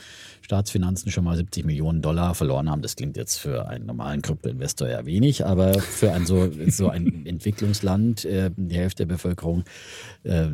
Staatsfinanzen 0.41 1.11
schon 1.11 1.25
mal 1.25 1.37
70 1.37 1.63
Millionen 1.63 2.01
Dollar 2.01 2.33
verloren 2.33 2.69
haben. 2.69 2.81
Das 2.81 2.95
klingt 2.95 3.17
jetzt 3.17 3.37
für 3.37 3.67
einen 3.67 3.85
normalen 3.85 4.23
Kryptoinvestor 4.23 4.89
ja 4.89 5.05
wenig, 5.05 5.45
aber 5.45 5.79
für 5.79 6.11
ein 6.11 6.25
so, 6.25 6.49
so 6.67 6.89
ein 6.89 7.25
Entwicklungsland, 7.25 8.25
äh, 8.25 8.49
die 8.55 8.75
Hälfte 8.75 9.05
der 9.05 9.13
Bevölkerung 9.13 9.63
äh, 10.23 10.47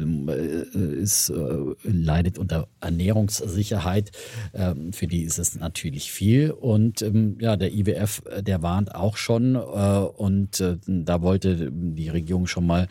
ist, 0.73 1.29
äh, 1.29 1.57
leidet 1.83 2.37
unter 2.37 2.67
Ernährungssicherheit. 2.81 4.11
Ähm, 4.53 4.91
für 4.91 5.07
die 5.07 5.23
ist 5.23 5.39
es 5.39 5.55
natürlich 5.55 6.11
viel. 6.11 6.51
Und 6.51 7.01
ähm, 7.01 7.37
ja, 7.39 7.55
der 7.55 7.73
IWF, 7.73 8.21
äh, 8.29 8.43
der 8.43 8.61
warnt 8.61 8.93
auch 8.93 9.15
schon 9.15 9.55
äh, 9.55 9.59
und 9.59 10.63
da 10.87 11.21
wollte 11.21 11.71
die 11.71 12.09
Regierung 12.09 12.47
schon 12.47 12.67
mal 12.67 12.87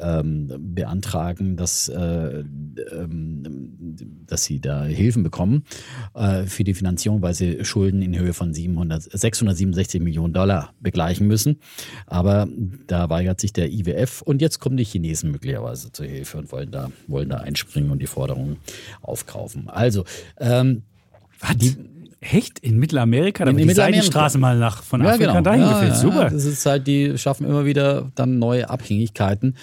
ähm, 0.00 0.52
beantragen, 0.74 1.56
dass, 1.56 1.88
äh, 1.88 2.44
ähm, 2.92 3.96
dass 4.26 4.44
sie 4.44 4.60
da 4.60 4.84
Hilfen 4.84 5.22
bekommen 5.22 5.64
äh, 6.14 6.44
für 6.44 6.64
die 6.64 6.74
Finanzierung, 6.74 7.22
weil 7.22 7.34
sie 7.34 7.64
Schulden 7.64 8.02
in 8.02 8.18
Höhe 8.18 8.32
von 8.32 8.52
700, 8.52 9.02
667 9.02 10.00
Millionen 10.02 10.32
Dollar 10.32 10.72
begleichen 10.80 11.26
müssen. 11.26 11.60
Aber 12.06 12.48
da 12.86 13.08
weigert 13.10 13.40
sich 13.40 13.52
der 13.52 13.70
IWF 13.70 14.22
und 14.22 14.40
jetzt 14.40 14.58
kommen 14.58 14.76
die 14.76 14.84
Chinesen 14.84 15.30
möglicherweise 15.30 15.92
zur 15.92 16.06
Hilfe 16.06 16.38
und 16.38 16.52
wollen 16.52 16.70
da, 16.70 16.90
wollen 17.06 17.28
da 17.28 17.38
einspringen 17.38 17.90
und 17.90 18.00
die 18.00 18.06
Forderungen 18.06 18.56
aufkaufen. 19.02 19.68
Also, 19.68 20.04
ähm? 20.38 20.82
Die, 21.54 21.76
Echt? 22.32 22.58
In 22.60 22.78
Mittelamerika? 22.78 23.44
Da 23.44 23.50
in, 23.50 23.58
in 23.58 23.92
die 23.92 24.02
Straße 24.02 24.38
mal 24.38 24.58
nach 24.58 24.82
von 24.82 25.02
ja, 25.02 25.10
Afrika 25.10 25.32
genau. 25.32 25.42
dahin 25.42 25.60
ja, 25.60 25.72
gefällt. 25.72 25.96
Super. 25.96 26.22
Ja, 26.24 26.30
das 26.30 26.44
ist 26.44 26.66
halt, 26.66 26.86
die 26.86 27.16
schaffen 27.18 27.46
immer 27.46 27.64
wieder 27.64 28.10
dann 28.14 28.38
neue 28.38 28.68
Abhängigkeiten. 28.68 29.56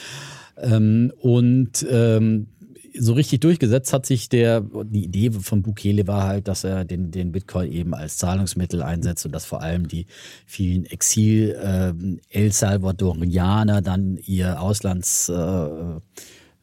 Ähm, 0.57 1.11
und 1.19 1.85
ähm, 1.89 2.47
so 2.97 3.13
richtig 3.13 3.39
durchgesetzt 3.39 3.91
hat 3.91 4.05
sich 4.05 4.29
der, 4.29 4.61
die 4.61 5.05
Idee 5.05 5.31
von 5.31 5.63
Bukele 5.63 6.05
war 6.07 6.23
halt, 6.27 6.47
dass 6.47 6.63
er 6.63 6.85
den, 6.85 7.11
den 7.11 7.31
Bitcoin 7.31 7.71
eben 7.71 7.93
als 7.93 8.17
Zahlungsmittel 8.17 8.83
einsetzt 8.83 9.25
und 9.25 9.31
dass 9.31 9.45
vor 9.45 9.61
allem 9.61 9.87
die 9.87 10.05
vielen 10.45 10.85
Exil 10.85 11.51
äh, 11.51 11.93
El 12.29 12.51
Salvadorianer 12.51 13.81
dann 13.81 14.17
ihr 14.23 14.61
Auslands 14.61 15.29
äh, 15.29 15.67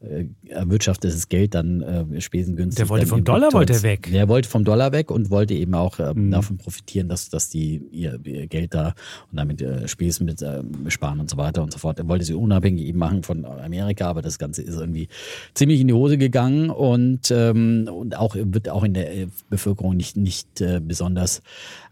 äh, 0.01 0.24
erwirtschaftetes 0.48 1.28
Geld 1.28 1.55
dann 1.55 1.82
äh, 1.82 2.20
spesengünstig. 2.22 2.76
Der 2.78 2.88
wollte 2.88 3.07
vom 3.07 3.22
Dollar 3.22 3.53
wollte 3.53 3.74
er 3.74 3.82
weg. 3.82 4.09
Der 4.11 4.28
wollte 4.28 4.48
vom 4.48 4.64
Dollar 4.64 4.92
weg 4.92 5.11
und 5.11 5.30
wollte 5.30 5.53
eben 5.53 5.74
auch 5.74 5.98
äh, 5.98 6.14
mhm. 6.14 6.30
davon 6.30 6.57
profitieren, 6.57 7.09
dass, 7.09 7.28
dass 7.28 7.51
die 7.51 7.82
ihr, 7.92 8.18
ihr 8.24 8.46
Geld 8.46 8.72
da 8.72 8.94
und 9.30 9.36
damit 9.36 9.61
äh, 9.61 9.86
Spesen 9.88 10.24
mit, 10.24 10.40
äh, 10.40 10.62
sparen 10.88 11.20
und 11.20 11.28
so 11.28 11.36
weiter 11.36 11.62
und 11.62 11.70
so 11.70 11.78
fort. 11.78 11.98
Er 11.98 12.09
wollte 12.09 12.24
sie 12.24 12.32
unabhängig 12.32 12.86
eben 12.86 12.98
machen 12.98 13.22
von 13.22 13.44
Amerika, 13.44 14.09
aber 14.09 14.22
das 14.22 14.38
Ganze 14.38 14.62
ist 14.62 14.76
irgendwie 14.76 15.09
ziemlich 15.55 15.80
in 15.80 15.88
die 15.88 15.94
Hose 15.94 16.16
gegangen 16.16 16.70
und, 16.70 17.30
ähm, 17.30 17.86
und 17.92 18.16
auch 18.16 18.36
wird 18.36 18.70
auch 18.70 18.84
in 18.84 18.94
der 18.94 19.26
Bevölkerung 19.51 19.96
nicht, 19.96 20.16
nicht 20.16 20.62
äh, 20.62 20.80
besonders 20.82 21.42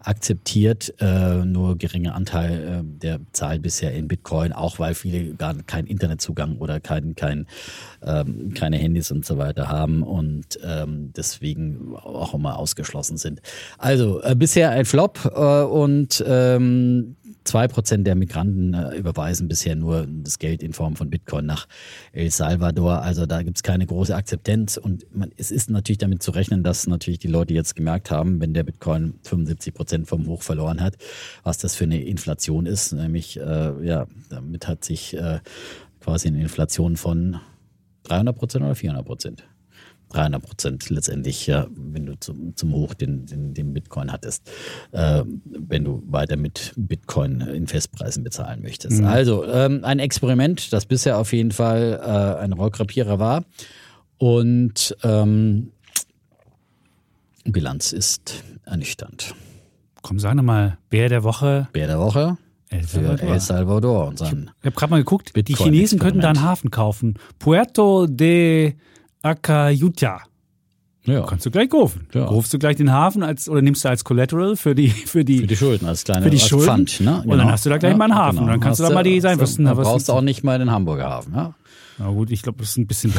akzeptiert. 0.01 0.95
Äh, 1.01 1.45
nur 1.45 1.77
geringer 1.77 2.15
Anteil 2.15 2.83
äh, 2.83 2.83
der 2.85 3.21
zahlt 3.33 3.63
bisher 3.63 3.93
in 3.93 4.09
Bitcoin, 4.09 4.53
auch 4.53 4.79
weil 4.79 4.95
viele 4.95 5.35
gar 5.35 5.55
keinen 5.55 5.87
Internetzugang 5.87 6.59
oder 6.59 6.81
kein, 6.81 7.15
kein 7.15 7.47
ähm, 8.03 8.55
keine 8.55 8.77
Handys 8.77 9.11
und 9.11 9.25
so 9.25 9.39
weiter 9.39 9.69
haben 9.69 10.03
und 10.03 10.59
ähm, 10.65 11.13
deswegen 11.17 11.97
auch 11.97 12.35
immer 12.35 12.59
ausgeschlossen 12.59 13.17
sind. 13.17 13.41
Also 13.77 14.23
äh, 14.23 14.35
bisher 14.35 14.71
ein 14.71 14.85
Flop 14.85 15.31
äh, 15.35 15.63
und 15.63 16.25
ähm, 16.27 17.17
Zwei 17.49 17.67
Prozent 17.67 18.07
der 18.07 18.15
Migranten 18.15 18.75
äh, 18.75 18.95
überweisen 18.95 19.49
bisher 19.49 19.75
nur 19.75 20.07
das 20.07 20.39
Geld 20.39 20.63
in 20.63 20.75
Form 20.75 20.97
von 20.97 21.09
Bitcoin 21.09 21.47
nach 21.47 21.67
El 22.13 22.31
Salvador. 22.31 23.01
Also 23.01 23.25
da 23.25 23.43
gibt 23.43 23.57
es 23.57 23.63
keine 23.63 23.87
große 23.87 24.15
Akzeptanz. 24.15 24.77
Und 24.77 25.07
man, 25.17 25.31
es 25.39 25.51
ist 25.51 25.71
natürlich 25.71 25.97
damit 25.97 26.23
zu 26.23 26.31
rechnen, 26.33 26.63
dass 26.63 26.87
natürlich 26.87 27.21
die 27.21 27.27
Leute 27.29 27.55
jetzt 27.55 27.75
gemerkt 27.75 28.11
haben, 28.11 28.39
wenn 28.43 28.53
der 28.53 28.65
Bitcoin 28.65 29.15
75 29.23 29.73
Prozent 29.73 30.09
vom 30.09 30.27
Hoch 30.27 30.43
verloren 30.43 30.83
hat, 30.83 30.97
was 31.43 31.57
das 31.57 31.75
für 31.75 31.85
eine 31.85 32.03
Inflation 32.03 32.67
ist. 32.67 32.93
Nämlich, 32.93 33.41
äh, 33.41 33.83
ja, 33.83 34.07
damit 34.29 34.69
hat 34.69 34.85
sich 34.85 35.17
äh, 35.17 35.41
quasi 36.01 36.29
eine 36.29 36.43
Inflation 36.43 36.99
von 36.99 37.41
300 38.03 38.37
Prozent 38.37 38.63
oder 38.67 38.75
400 38.75 39.07
Prozent 39.07 39.45
300 40.11 40.43
Prozent 40.43 40.91
letztendlich, 40.91 41.47
ja, 41.47 41.67
wenn 41.75 42.07
du 42.07 42.19
zum, 42.19 42.57
zum 42.57 42.73
Hoch 42.73 42.95
den, 42.95 43.27
den, 43.27 43.55
den 43.55 43.75
Bitcoin 43.75 44.11
hattest, 44.13 44.51
äh, 44.93 45.23
wenn 45.45 45.85
du 45.85 46.03
weiter 46.07 46.37
mit 46.37 46.73
Bitcoin 46.77 47.41
in 47.41 47.67
Festpreisen 47.67 48.25
bezahlen 48.25 48.63
möchtest. 48.63 49.01
Mhm. 49.01 49.07
Also 49.07 49.45
ähm, 49.45 49.85
ein 49.85 49.99
Experiment, 49.99 50.73
das 50.73 50.87
bisher 50.87 51.19
auf 51.19 51.33
jeden 51.33 51.53
Fall 51.53 52.01
äh, 52.03 52.43
ein 52.43 52.53
Rohrkrepierer 52.53 53.19
war. 53.19 53.45
Und 54.19 54.97
ähm, 55.03 55.73
Bilanz 57.45 57.93
ist 57.93 58.43
ernüchternd. 58.65 59.35
Komm, 60.03 60.19
sag 60.19 60.35
nochmal, 60.35 60.79
Bär 60.91 61.09
der 61.09 61.23
Woche. 61.23 61.69
Bär 61.73 61.87
der 61.87 61.99
Woche. 61.99 62.37
El 62.71 62.87
Salvador. 62.87 63.29
El 63.29 63.41
Salvador 63.41 64.13
ich 64.15 64.21
habe 64.23 64.47
hab 64.63 64.77
gerade 64.77 64.91
mal 64.91 64.99
geguckt, 64.99 65.33
Bitcoin 65.33 65.73
die 65.73 65.77
Chinesen 65.79 65.99
könnten 65.99 66.21
da 66.21 66.29
einen 66.29 66.43
Hafen 66.43 66.71
kaufen. 66.71 67.15
Puerto 67.39 68.07
de 68.07 68.75
Akayuta. 69.29 70.23
Ja. 71.05 71.23
Kannst 71.23 71.47
du 71.47 71.51
gleich 71.51 71.71
kaufen. 71.71 72.07
Ja. 72.13 72.27
Rufst 72.27 72.53
du 72.53 72.59
gleich 72.59 72.77
den 72.77 72.93
Hafen 72.93 73.23
als 73.23 73.49
oder 73.49 73.63
nimmst 73.63 73.85
du 73.85 73.89
als 73.89 74.05
Collateral 74.05 74.57
für 74.57 74.75
die 74.75 74.89
für 74.91 75.25
die 75.25 75.39
für 75.39 75.47
die 75.47 75.57
Schulden 75.57 75.87
als 75.87 76.05
kleine 76.05 76.23
für 76.23 76.31
die 76.31 76.39
Schulden. 76.39 76.67
Pfand, 76.67 77.01
ne? 77.01 77.21
Genau. 77.23 77.33
Und 77.33 77.39
dann 77.39 77.51
hast 77.51 77.65
du 77.65 77.71
da 77.71 77.79
gleich 77.79 77.93
ja, 77.93 77.97
mal 77.97 78.05
einen 78.05 78.15
Hafen. 78.15 78.37
Genau. 78.37 78.43
Und 78.43 78.49
dann 78.49 78.61
kannst 78.61 78.81
hast 78.81 78.89
du 78.89 78.91
da 78.91 78.95
mal 78.95 79.03
die 79.03 79.21
sein. 79.21 79.41
Was, 79.41 79.57
dann 79.57 79.65
brauchst 79.75 80.09
du 80.09 80.13
auch 80.13 80.21
nicht 80.21 80.45
mal 80.45 80.59
den 80.59 80.71
Hamburger 80.71 81.09
Hafen. 81.09 81.35
Ja? 81.35 81.55
Na 81.99 82.11
gut, 82.11 82.31
ich 82.31 82.43
glaube, 82.43 82.59
das 82.59 82.71
ist 82.71 82.77
ein 82.77 82.87
bisschen 82.87 83.13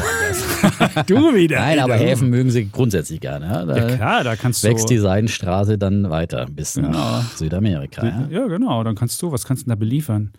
du 1.07 1.34
wieder. 1.34 1.60
Nein, 1.60 1.80
aber 1.80 1.95
Häfen 1.95 2.30
mögen 2.30 2.49
sie 2.49 2.70
grundsätzlich 2.70 3.20
gerne. 3.20 3.45
Ja, 3.45 3.66
da 3.66 3.78
ja 3.78 3.95
klar, 3.95 4.24
da 4.24 4.36
kannst 4.36 4.64
du. 4.64 4.70
Wächst 4.70 4.89
die 4.89 4.99
Seidenstraße 4.99 5.78
dann 5.78 6.10
weiter 6.10 6.45
bis 6.45 6.76
genau. 6.76 6.89
nach 6.89 7.36
Südamerika. 7.36 8.05
Ja? 8.05 8.28
ja, 8.30 8.47
genau. 8.47 8.84
Dann 8.84 8.95
kannst 8.95 9.22
du, 9.22 9.32
was 9.32 9.45
kannst 9.45 9.66
du 9.66 9.70
da 9.70 9.76
beliefern? 9.76 10.32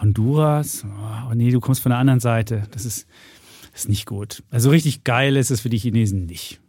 Honduras? 0.00 0.86
Oh, 1.28 1.34
nee, 1.34 1.50
du 1.50 1.60
kommst 1.60 1.82
von 1.82 1.90
der 1.90 1.98
anderen 1.98 2.20
Seite. 2.20 2.62
Das 2.70 2.86
ist, 2.86 3.06
ist 3.72 3.88
nicht 3.88 4.06
gut. 4.06 4.42
Also 4.50 4.70
richtig 4.70 5.04
geil 5.04 5.36
ist 5.36 5.50
es 5.50 5.60
für 5.60 5.70
die 5.70 5.78
Chinesen 5.78 6.26
nicht. 6.26 6.60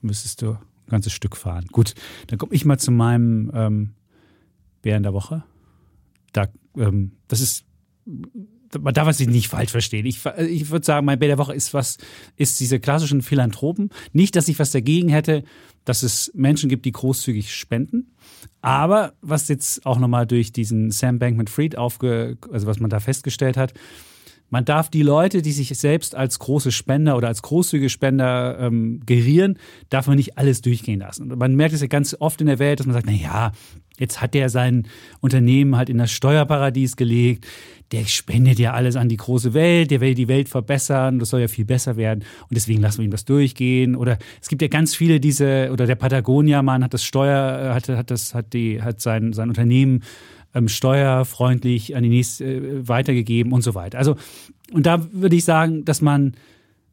Müsstest 0.00 0.42
du 0.42 0.50
ein 0.50 0.58
ganzes 0.88 1.12
Stück 1.12 1.36
fahren. 1.36 1.66
Gut, 1.70 1.94
dann 2.26 2.38
komme 2.38 2.54
ich 2.54 2.64
mal 2.64 2.78
zu 2.78 2.90
meinem 2.90 3.50
ähm, 3.54 3.90
Bär 4.82 4.96
in 4.96 5.02
der 5.02 5.14
Woche. 5.14 5.44
Da, 6.32 6.48
ähm, 6.76 7.12
das 7.28 7.40
ist, 7.40 7.64
man 8.78 8.94
darf 8.94 9.08
es 9.08 9.20
nicht 9.20 9.48
falsch 9.48 9.70
verstehen. 9.70 10.06
Ich, 10.06 10.24
ich 10.24 10.70
würde 10.70 10.86
sagen, 10.86 11.06
mein 11.06 11.18
Bär 11.18 11.28
der 11.28 11.38
Woche 11.38 11.54
ist 11.54 11.74
was, 11.74 11.98
ist 12.36 12.58
diese 12.60 12.80
klassischen 12.80 13.22
Philanthropen. 13.22 13.90
Nicht, 14.12 14.36
dass 14.36 14.48
ich 14.48 14.58
was 14.58 14.72
dagegen 14.72 15.08
hätte, 15.08 15.44
dass 15.84 16.02
es 16.02 16.30
Menschen 16.34 16.68
gibt, 16.68 16.84
die 16.86 16.92
großzügig 16.92 17.54
spenden. 17.54 18.14
Aber 18.60 19.14
was 19.20 19.48
jetzt 19.48 19.86
auch 19.86 19.98
nochmal 19.98 20.26
durch 20.26 20.52
diesen 20.52 20.90
Sam 20.90 21.18
Bankman-Fried 21.18 21.76
aufge, 21.76 22.36
also 22.50 22.66
was 22.66 22.80
man 22.80 22.90
da 22.90 23.00
festgestellt 23.00 23.56
hat, 23.56 23.74
man 24.50 24.64
darf 24.64 24.90
die 24.90 25.02
Leute, 25.02 25.42
die 25.42 25.52
sich 25.52 25.76
selbst 25.78 26.14
als 26.14 26.38
große 26.38 26.72
Spender 26.72 27.16
oder 27.16 27.28
als 27.28 27.42
großzügige 27.42 27.88
Spender 27.88 28.58
ähm, 28.58 29.00
gerieren, 29.06 29.58
darf 29.88 30.06
man 30.06 30.16
nicht 30.16 30.36
alles 30.36 30.60
durchgehen 30.60 31.00
lassen. 31.00 31.28
Man 31.28 31.54
merkt 31.54 31.74
es 31.74 31.80
ja 31.80 31.86
ganz 31.86 32.16
oft 32.18 32.40
in 32.40 32.48
der 32.48 32.58
Welt, 32.58 32.80
dass 32.80 32.86
man 32.86 32.94
sagt, 32.94 33.06
na 33.06 33.12
ja, 33.12 33.52
jetzt 33.98 34.20
hat 34.20 34.34
der 34.34 34.48
sein 34.48 34.88
Unternehmen 35.20 35.76
halt 35.76 35.88
in 35.88 35.98
das 35.98 36.10
Steuerparadies 36.10 36.96
gelegt, 36.96 37.46
der 37.92 38.04
spendet 38.04 38.58
ja 38.58 38.72
alles 38.72 38.96
an 38.96 39.08
die 39.08 39.16
große 39.16 39.52
Welt, 39.52 39.90
der 39.90 40.00
will 40.00 40.14
die 40.14 40.28
Welt 40.28 40.48
verbessern, 40.48 41.18
das 41.18 41.30
soll 41.30 41.40
ja 41.40 41.48
viel 41.48 41.64
besser 41.64 41.96
werden 41.96 42.24
und 42.42 42.54
deswegen 42.54 42.80
lassen 42.80 42.98
wir 42.98 43.04
ihm 43.04 43.10
das 43.10 43.24
durchgehen. 43.24 43.96
Oder 43.96 44.18
es 44.40 44.48
gibt 44.48 44.62
ja 44.62 44.68
ganz 44.68 44.94
viele 44.94 45.20
diese, 45.20 45.70
oder 45.72 45.86
der 45.86 45.96
Patagonia-Mann 45.96 46.84
hat 46.84 46.94
das 46.94 47.04
Steuer, 47.04 47.74
hat, 47.74 47.88
hat 47.88 48.10
das, 48.10 48.34
hat 48.34 48.52
die, 48.52 48.80
hat 48.80 49.00
sein, 49.00 49.32
sein 49.32 49.48
Unternehmen 49.48 50.02
ähm, 50.54 50.68
steuerfreundlich 50.68 51.96
an 51.96 52.02
die 52.02 52.08
nächste 52.08 52.44
äh, 52.44 52.88
weitergegeben 52.88 53.52
und 53.52 53.62
so 53.62 53.74
weiter. 53.74 53.98
Also, 53.98 54.16
und 54.72 54.86
da 54.86 55.06
würde 55.12 55.36
ich 55.36 55.44
sagen, 55.44 55.84
dass 55.84 56.00
man 56.00 56.34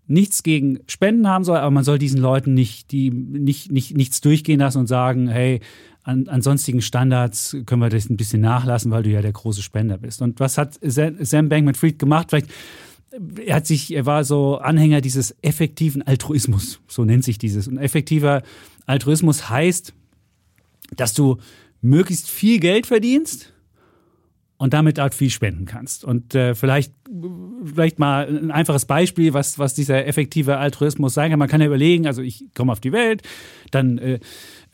nichts 0.07 0.43
gegen 0.43 0.79
Spenden 0.87 1.27
haben 1.27 1.43
soll, 1.43 1.57
aber 1.57 1.71
man 1.71 1.83
soll 1.83 1.99
diesen 1.99 2.21
Leuten 2.21 2.53
nicht, 2.53 2.91
die, 2.91 3.11
nicht, 3.11 3.71
nicht, 3.71 3.95
nichts 3.95 4.21
durchgehen 4.21 4.59
lassen 4.59 4.79
und 4.79 4.87
sagen, 4.87 5.27
hey, 5.27 5.59
an, 6.03 6.29
an 6.29 6.41
sonstigen 6.41 6.81
Standards 6.81 7.57
können 7.65 7.81
wir 7.81 7.89
das 7.89 8.09
ein 8.09 8.15
bisschen 8.15 8.41
nachlassen, 8.41 8.91
weil 8.91 9.03
du 9.03 9.09
ja 9.09 9.21
der 9.21 9.33
große 9.33 9.61
Spender 9.61 9.97
bist. 9.97 10.21
Und 10.21 10.39
was 10.39 10.57
hat 10.57 10.79
Sam 10.81 11.49
Bankman-Fried 11.49 11.99
gemacht? 11.99 12.27
Vielleicht 12.29 12.49
er 13.45 13.55
hat 13.55 13.67
sich, 13.67 13.93
er 13.93 14.05
war 14.05 14.23
so 14.23 14.57
Anhänger 14.57 15.01
dieses 15.01 15.35
effektiven 15.41 16.01
Altruismus, 16.01 16.79
so 16.87 17.05
nennt 17.05 17.23
sich 17.23 17.37
dieses. 17.37 17.67
Und 17.67 17.77
effektiver 17.77 18.43
Altruismus 18.85 19.49
heißt, 19.49 19.93
dass 20.95 21.13
du 21.13 21.37
möglichst 21.87 22.29
viel 22.29 22.59
Geld 22.59 22.85
verdienst 22.85 23.53
und 24.57 24.73
damit 24.73 24.99
halt 24.99 25.13
viel 25.13 25.29
spenden 25.29 25.65
kannst. 25.65 26.03
Und 26.03 26.33
äh, 26.33 26.55
vielleicht, 26.55 26.93
vielleicht 27.63 27.99
mal 27.99 28.27
ein 28.27 28.51
einfaches 28.51 28.85
Beispiel, 28.85 29.33
was, 29.33 29.59
was 29.59 29.73
dieser 29.73 30.05
effektive 30.07 30.57
Altruismus 30.57 31.13
sein 31.13 31.29
kann. 31.29 31.39
Man 31.39 31.47
kann 31.47 31.61
ja 31.61 31.67
überlegen, 31.67 32.07
also 32.07 32.21
ich 32.21 32.45
komme 32.55 32.71
auf 32.71 32.79
die 32.79 32.91
Welt, 32.91 33.21
dann 33.71 33.97
äh, 33.99 34.19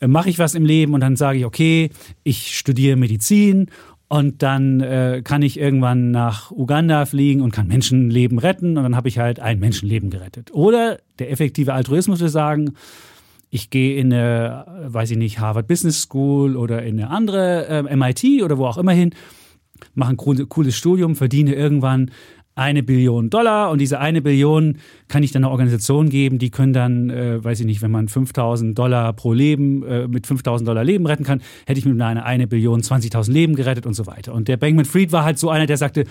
mache 0.00 0.30
ich 0.30 0.38
was 0.38 0.54
im 0.54 0.64
Leben 0.64 0.94
und 0.94 1.00
dann 1.00 1.16
sage 1.16 1.38
ich, 1.38 1.44
okay, 1.44 1.90
ich 2.22 2.56
studiere 2.56 2.96
Medizin 2.96 3.70
und 4.08 4.42
dann 4.42 4.80
äh, 4.80 5.22
kann 5.24 5.42
ich 5.42 5.58
irgendwann 5.58 6.10
nach 6.10 6.50
Uganda 6.50 7.04
fliegen 7.04 7.42
und 7.42 7.52
kann 7.52 7.66
Menschenleben 7.66 8.38
retten 8.38 8.76
und 8.76 8.82
dann 8.82 8.96
habe 8.96 9.08
ich 9.08 9.18
halt 9.18 9.40
ein 9.40 9.58
Menschenleben 9.58 10.08
gerettet. 10.08 10.52
Oder 10.52 10.98
der 11.18 11.30
effektive 11.30 11.74
Altruismus 11.74 12.20
würde 12.20 12.30
sagen, 12.30 12.74
ich 13.54 13.70
gehe 13.70 13.96
in 13.96 14.12
eine, 14.12 14.66
weiß 14.88 15.12
ich 15.12 15.16
nicht, 15.16 15.38
Harvard 15.38 15.68
Business 15.68 16.02
School 16.02 16.56
oder 16.56 16.82
in 16.82 16.98
eine 16.98 17.10
andere 17.10 17.86
äh, 17.88 17.96
MIT 17.96 18.42
oder 18.42 18.58
wo 18.58 18.66
auch 18.66 18.78
immer 18.78 18.90
hin, 18.90 19.14
mache 19.94 20.14
ein 20.14 20.16
cooles 20.16 20.76
Studium, 20.76 21.14
verdiene 21.14 21.54
irgendwann 21.54 22.10
eine 22.56 22.82
Billion 22.82 23.30
Dollar 23.30 23.70
und 23.70 23.80
diese 23.80 24.00
eine 24.00 24.22
Billion 24.22 24.78
kann 25.06 25.22
ich 25.22 25.30
dann 25.30 25.44
einer 25.44 25.52
Organisation 25.52 26.08
geben, 26.08 26.40
die 26.40 26.50
können 26.50 26.72
dann, 26.72 27.10
äh, 27.10 27.44
weiß 27.44 27.60
ich 27.60 27.66
nicht, 27.66 27.80
wenn 27.80 27.92
man 27.92 28.08
5000 28.08 28.76
Dollar 28.76 29.12
pro 29.12 29.32
Leben, 29.32 29.84
äh, 29.84 30.08
mit 30.08 30.26
5000 30.26 30.66
Dollar 30.66 30.82
Leben 30.82 31.06
retten 31.06 31.22
kann, 31.22 31.40
hätte 31.64 31.78
ich 31.78 31.86
mit 31.86 32.00
einer 32.00 32.24
eine 32.24 32.48
Billion 32.48 32.82
20.000 32.82 33.30
Leben 33.30 33.54
gerettet 33.54 33.86
und 33.86 33.94
so 33.94 34.08
weiter. 34.08 34.34
Und 34.34 34.48
der 34.48 34.56
Bankman 34.56 34.84
Fried 34.84 35.12
war 35.12 35.22
halt 35.22 35.38
so 35.38 35.48
einer, 35.48 35.66
der 35.66 35.76
sagte, 35.76 36.06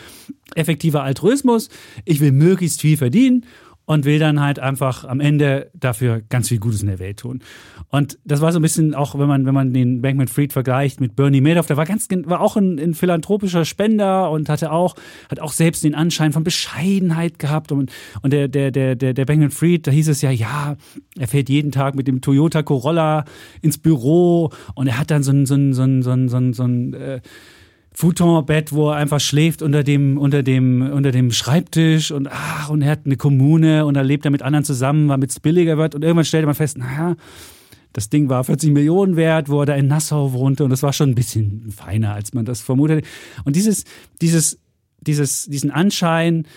effektiver 0.56 1.04
Altruismus, 1.04 1.68
ich 2.06 2.22
will 2.22 2.32
möglichst 2.32 2.80
viel 2.80 2.96
verdienen 2.96 3.46
und 3.86 4.06
will 4.06 4.20
dann 4.20 4.40
halt 4.40 4.60
einfach 4.60 5.04
am 5.04 5.20
Ende 5.20 5.70
dafür 5.74 6.22
ganz 6.30 6.48
viel 6.48 6.60
Gutes 6.60 6.82
in 6.82 6.88
der 6.88 7.00
Welt 7.00 7.20
tun. 7.20 7.42
Und 7.90 8.18
das 8.24 8.42
war 8.42 8.52
so 8.52 8.60
ein 8.60 8.62
bisschen 8.62 8.96
auch, 8.96 9.18
wenn 9.20 9.28
man, 9.28 9.46
wenn 9.46 9.54
man 9.54 9.74
den 9.74 10.02
Bankman 10.02 10.28
Fried 10.28 10.54
vergleicht 10.54 11.02
mit 11.02 11.16
Bernie 11.16 11.42
Madoff, 11.42 11.68
der 11.68 11.78
war 11.78 11.86
ganz, 11.86 12.08
war 12.26 12.42
auch 12.42 12.56
ein, 12.56 12.80
ein 12.80 12.94
philanthropischer 12.94 13.66
Spender 13.66 14.32
und 14.32 14.50
hatte 14.50 14.72
auch, 14.72 14.96
hat 15.30 15.40
auch 15.40 15.52
selbst 15.52 15.84
den 15.84 15.96
Anschein 15.96 16.32
von 16.32 16.44
Bescheidenheit 16.44 17.40
gehabt. 17.40 17.72
Und, 17.72 17.92
und 18.22 18.32
der, 18.32 18.48
der, 18.48 18.72
der, 18.72 18.96
der, 18.96 19.14
der 19.14 19.26
Bankman 19.26 19.52
Fried, 19.52 19.86
da 19.86 19.92
hieß 19.92 20.08
es 20.08 20.22
ja, 20.22 20.32
ja, 20.32 20.78
er 21.20 21.28
fährt 21.28 21.50
jeden 21.50 21.72
Tag 21.72 21.96
mit 21.96 22.08
dem 22.08 22.22
Toyota 22.22 22.64
Corolla 22.64 23.26
ins 23.62 23.78
Büro 23.78 24.52
und 24.76 24.88
er 24.88 24.98
hat 24.98 25.12
dann 25.12 25.24
so 25.24 25.32
ein, 25.32 25.46
so 25.46 25.56
ein, 25.56 25.74
so 25.74 25.84
ein, 25.84 26.02
so 26.02 26.12
ein, 26.12 26.30
so 26.30 26.38
ein, 26.38 26.54
so 26.54 26.64
ein 26.64 26.94
äh, 26.94 27.22
Futonbett, 27.94 28.72
wo 28.72 28.90
er 28.90 28.96
einfach 28.96 29.20
schläft 29.20 29.62
unter 29.62 29.84
dem, 29.84 30.18
unter 30.18 30.42
dem, 30.42 30.82
unter 30.82 31.12
dem 31.12 31.32
Schreibtisch 31.32 32.12
und 32.12 32.28
ach, 32.30 32.70
und 32.70 32.82
er 32.82 32.92
hat 32.92 33.06
eine 33.06 33.18
Kommune 33.18 33.86
und 33.86 33.94
da 33.94 34.02
lebt 34.02 34.26
er 34.26 34.32
mit 34.32 34.42
anderen 34.42 34.66
zusammen, 34.66 35.08
damit 35.08 35.30
es 35.30 35.40
billiger 35.40 35.78
wird. 35.78 35.94
Und 35.94 36.04
irgendwann 36.04 36.26
stellte 36.26 36.48
man 36.48 36.56
fest, 36.56 36.78
naja, 36.78 37.16
das 37.94 38.10
Ding 38.10 38.30
war 38.30 38.44
40 38.44 38.72
Millionen 38.72 39.16
wert, 39.16 39.50
wo 39.50 39.60
er 39.62 39.68
da 39.68 39.76
in 39.76 39.88
Nassau 39.88 40.34
wohnte 40.34 40.64
und 40.64 40.72
das 40.72 40.82
war 40.82 40.94
schon 40.94 41.12
ein 41.12 41.16
bisschen 41.16 41.72
feiner, 41.72 42.14
als 42.14 42.34
man 42.34 42.46
das 42.46 42.62
vermutet. 42.62 43.06
Und 43.46 43.56
dieses, 43.56 43.84
dieses, 44.22 44.60
dieses, 45.00 45.46
diesen 45.46 45.70
Anschein, 45.70 46.48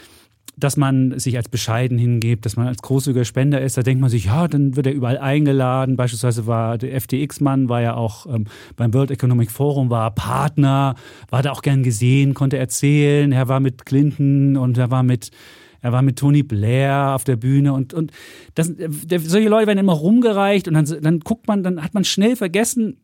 dass 0.57 0.77
man 0.77 1.19
sich 1.19 1.37
als 1.37 1.49
bescheiden 1.49 1.99
hingibt, 1.99 2.47
dass 2.47 2.57
man 2.57 2.67
als 2.67 2.81
großzügiger 2.81 3.27
Spender 3.27 3.61
ist. 3.61 3.77
Da 3.77 3.83
denkt 3.83 4.01
man 4.01 4.09
sich, 4.09 4.27
ja, 4.27 4.49
dann 4.49 4.75
wird 4.75 4.87
er 4.87 4.95
überall 4.95 5.19
eingeladen. 5.19 5.97
Beispielsweise 5.97 6.47
war 6.47 6.79
der 6.79 6.99
FTX-Mann, 6.99 7.69
war 7.69 7.83
ja 7.83 7.95
auch 7.95 8.27
ähm, 8.27 8.47
beim 8.75 8.95
World 8.95 9.11
Economic 9.11 9.51
Forum, 9.51 9.91
war 9.91 10.11
Partner, 10.13 10.95
war 11.29 11.43
da 11.43 11.53
auch 11.53 11.61
gern 11.61 11.83
gesehen, 11.83 12.33
konnte 12.33 12.57
erzählen. 12.57 13.33
Er 13.33 13.49
war 13.49 13.61
mit 13.61 13.85
Clinton 13.85 14.57
und 14.57 14.79
er 14.79 14.91
war 14.91 15.03
mit 15.03 15.31
er 15.83 15.93
war 15.93 16.03
mit 16.03 16.19
Tony 16.19 16.43
Blair 16.43 17.13
auf 17.15 17.23
der 17.23 17.37
Bühne 17.37 17.73
und, 17.73 17.95
und 17.95 18.11
das, 18.55 18.73
der, 18.75 19.21
solche 19.21 19.49
Leute 19.49 19.69
werden 19.69 19.79
immer 19.79 19.93
rumgereicht 19.93 20.67
und 20.67 20.75
dann, 20.75 20.85
dann 21.01 21.21
guckt 21.21 21.47
man, 21.47 21.63
dann 21.63 21.81
hat 21.81 21.95
man 21.95 22.03
schnell 22.03 22.35
vergessen, 22.35 22.97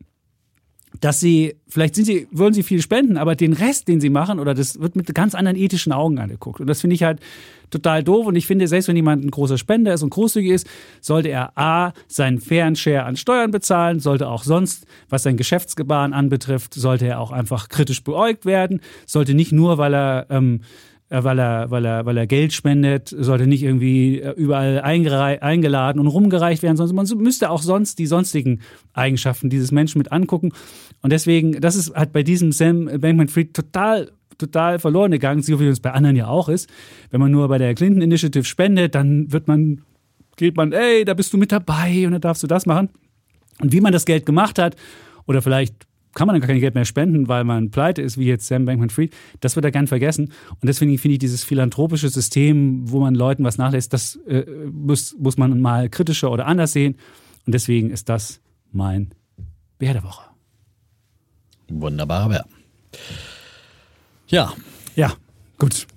dass 1.03 1.19
sie, 1.19 1.57
vielleicht 1.67 1.95
sind 1.95 2.05
sie, 2.05 2.27
wollen 2.31 2.53
sie 2.53 2.63
viel 2.63 2.81
spenden, 2.81 3.17
aber 3.17 3.35
den 3.35 3.51
Rest, 3.51 3.89
den 3.89 3.99
sie 3.99 4.09
machen, 4.09 4.39
oder 4.39 4.53
das 4.53 4.79
wird 4.79 4.95
mit 4.95 5.13
ganz 5.13 5.35
anderen 5.35 5.57
ethischen 5.57 5.91
Augen 5.91 6.17
angeguckt. 6.17 6.61
Und 6.61 6.67
das 6.67 6.79
finde 6.79 6.93
ich 6.93 7.03
halt 7.03 7.19
total 7.71 8.05
doof. 8.05 8.25
Und 8.25 8.37
ich 8.37 8.47
finde, 8.47 8.69
selbst 8.69 8.87
wenn 8.87 8.95
jemand 8.95 9.25
ein 9.25 9.29
großer 9.29 9.57
Spender 9.57 9.93
ist 9.93 10.01
und 10.01 10.11
großzügig 10.11 10.51
ist, 10.51 10.67
sollte 11.01 11.27
er 11.27 11.57
A, 11.57 11.91
seinen 12.07 12.39
fairen 12.39 12.77
Share 12.77 13.03
an 13.03 13.17
Steuern 13.17 13.51
bezahlen, 13.51 13.99
sollte 13.99 14.29
auch 14.29 14.43
sonst, 14.43 14.85
was 15.09 15.23
sein 15.23 15.35
Geschäftsgebaren 15.35 16.13
anbetrifft, 16.13 16.73
sollte 16.73 17.05
er 17.05 17.19
auch 17.19 17.31
einfach 17.31 17.67
kritisch 17.67 18.01
beäugt 18.01 18.45
werden, 18.45 18.79
sollte 19.05 19.33
nicht 19.33 19.51
nur, 19.51 19.77
weil 19.77 19.93
er 19.93 20.27
ähm, 20.29 20.61
äh, 20.61 20.92
weil 21.13 21.39
er, 21.39 21.69
weil 21.69 21.85
er, 21.85 22.05
weil 22.05 22.17
er 22.17 22.25
Geld 22.25 22.53
spendet, 22.53 23.09
sollte 23.09 23.45
nicht 23.45 23.61
irgendwie 23.61 24.19
äh, 24.19 24.31
überall 24.31 24.81
eingeladen 24.81 25.99
und 25.99 26.07
rumgereicht 26.07 26.63
werden, 26.63 26.77
sondern 26.77 26.95
man 26.95 27.07
müsste 27.19 27.49
auch 27.49 27.61
sonst 27.61 27.99
die 27.99 28.07
sonstigen 28.07 28.61
Eigenschaften 28.93 29.49
dieses 29.49 29.71
Menschen 29.71 29.99
mit 29.99 30.11
angucken. 30.11 30.51
Und 31.01 31.11
deswegen, 31.11 31.61
das 31.61 31.75
ist 31.75 31.93
halt 31.93 32.13
bei 32.13 32.23
diesem 32.23 32.51
Sam 32.51 32.85
Bankman-Fried 32.85 33.53
total 33.53 34.11
total 34.39 34.79
verloren 34.79 35.11
gegangen, 35.11 35.43
so 35.43 35.59
wie 35.59 35.67
es 35.67 35.79
bei 35.79 35.91
anderen 35.91 36.15
ja 36.15 36.27
auch 36.27 36.49
ist. 36.49 36.67
Wenn 37.11 37.19
man 37.19 37.31
nur 37.31 37.47
bei 37.47 37.59
der 37.59 37.75
Clinton 37.75 38.01
Initiative 38.01 38.43
spendet, 38.43 38.95
dann 38.95 39.31
wird 39.31 39.47
man, 39.47 39.81
geht 40.37 40.57
man, 40.57 40.71
ey, 40.71 41.05
da 41.05 41.13
bist 41.13 41.31
du 41.33 41.37
mit 41.37 41.51
dabei 41.51 42.05
und 42.07 42.13
dann 42.13 42.21
darfst 42.21 42.41
du 42.41 42.47
das 42.47 42.65
machen. 42.65 42.89
Und 43.61 43.71
wie 43.71 43.81
man 43.81 43.93
das 43.93 44.05
Geld 44.05 44.25
gemacht 44.25 44.57
hat, 44.57 44.75
oder 45.25 45.41
vielleicht 45.41 45.75
kann 46.13 46.27
man 46.27 46.35
dann 46.35 46.41
gar 46.41 46.47
kein 46.47 46.59
Geld 46.59 46.75
mehr 46.75 46.85
spenden, 46.85 47.27
weil 47.27 47.43
man 47.43 47.71
pleite 47.71 48.01
ist, 48.01 48.17
wie 48.17 48.25
jetzt 48.25 48.47
Sam 48.47 48.65
Bankman-Fried. 48.65 49.13
Das 49.39 49.55
wird 49.55 49.65
er 49.65 49.71
gern 49.71 49.87
vergessen. 49.87 50.31
Und 50.49 50.67
deswegen 50.67 50.97
finde 50.97 51.13
ich 51.13 51.19
dieses 51.19 51.43
philanthropische 51.43 52.09
System, 52.09 52.89
wo 52.89 52.99
man 52.99 53.15
Leuten 53.15 53.43
was 53.43 53.57
nachlässt, 53.57 53.93
das 53.93 54.15
äh, 54.27 54.45
muss, 54.71 55.15
muss 55.19 55.37
man 55.37 55.59
mal 55.59 55.89
kritischer 55.89 56.31
oder 56.31 56.45
anders 56.45 56.73
sehen. 56.73 56.95
Und 57.45 57.53
deswegen 57.53 57.89
ist 57.89 58.09
das 58.09 58.41
mein 58.71 59.13
Bär 59.77 59.93
der 59.93 60.03
Woche. 60.03 60.23
Wunderbarer 61.69 62.29
Bär. 62.29 62.45
Ja. 64.27 64.53
Ja, 64.95 65.13
gut. 65.57 65.87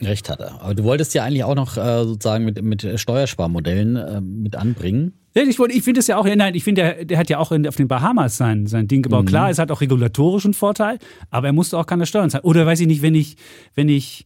Recht 0.00 0.28
hat 0.28 0.40
er. 0.40 0.60
Aber 0.60 0.74
du 0.74 0.84
wolltest 0.84 1.14
ja 1.14 1.24
eigentlich 1.24 1.44
auch 1.44 1.54
noch 1.54 1.76
äh, 1.76 2.04
sozusagen 2.04 2.44
mit, 2.44 2.62
mit 2.62 3.00
Steuersparmodellen 3.00 3.96
äh, 3.96 4.20
mit 4.20 4.56
anbringen. 4.56 5.17
Ich, 5.34 5.58
ich 5.58 5.82
finde 5.82 6.00
es 6.00 6.06
ja 6.06 6.16
auch, 6.16 6.24
nein, 6.24 6.54
ich 6.54 6.64
finde, 6.64 6.82
der, 6.82 7.04
der, 7.04 7.18
hat 7.18 7.30
ja 7.30 7.38
auch 7.38 7.52
in, 7.52 7.66
auf 7.66 7.76
den 7.76 7.86
Bahamas 7.86 8.36
sein, 8.36 8.66
sein 8.66 8.88
Ding 8.88 9.02
gebaut. 9.02 9.24
Mhm. 9.24 9.28
Klar, 9.28 9.50
es 9.50 9.58
hat 9.58 9.70
auch 9.70 9.80
regulatorischen 9.80 10.54
Vorteil, 10.54 10.98
aber 11.30 11.48
er 11.48 11.52
musste 11.52 11.78
auch 11.78 11.86
keine 11.86 12.06
Steuern 12.06 12.30
zahlen. 12.30 12.44
Oder 12.44 12.66
weiß 12.66 12.80
ich 12.80 12.86
nicht, 12.86 13.02
wenn 13.02 13.14
ich, 13.14 13.36
wenn 13.74 13.88
ich 13.88 14.24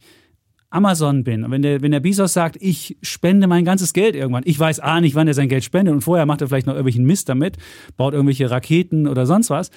Amazon 0.73 1.23
bin, 1.23 1.49
wenn 1.51 1.61
der, 1.61 1.81
wenn 1.81 1.91
der 1.91 1.99
Bezos 1.99 2.33
sagt, 2.33 2.57
ich 2.59 2.97
spende 3.03 3.47
mein 3.47 3.63
ganzes 3.63 3.93
Geld 3.93 4.15
irgendwann, 4.15 4.43
ich 4.45 4.59
weiß 4.59 4.79
A 4.79 5.01
nicht, 5.01 5.13
wann 5.13 5.27
er 5.27 5.35
sein 5.35 5.49
Geld 5.49 5.63
spendet 5.63 5.93
und 5.93 6.01
vorher 6.01 6.25
macht 6.25 6.41
er 6.41 6.47
vielleicht 6.47 6.65
noch 6.65 6.73
irgendwelchen 6.73 7.05
Mist 7.05 7.29
damit, 7.29 7.57
baut 7.95 8.13
irgendwelche 8.13 8.49
Raketen 8.49 9.07
oder 9.07 9.27
sonst 9.27 9.51
was. 9.51 9.69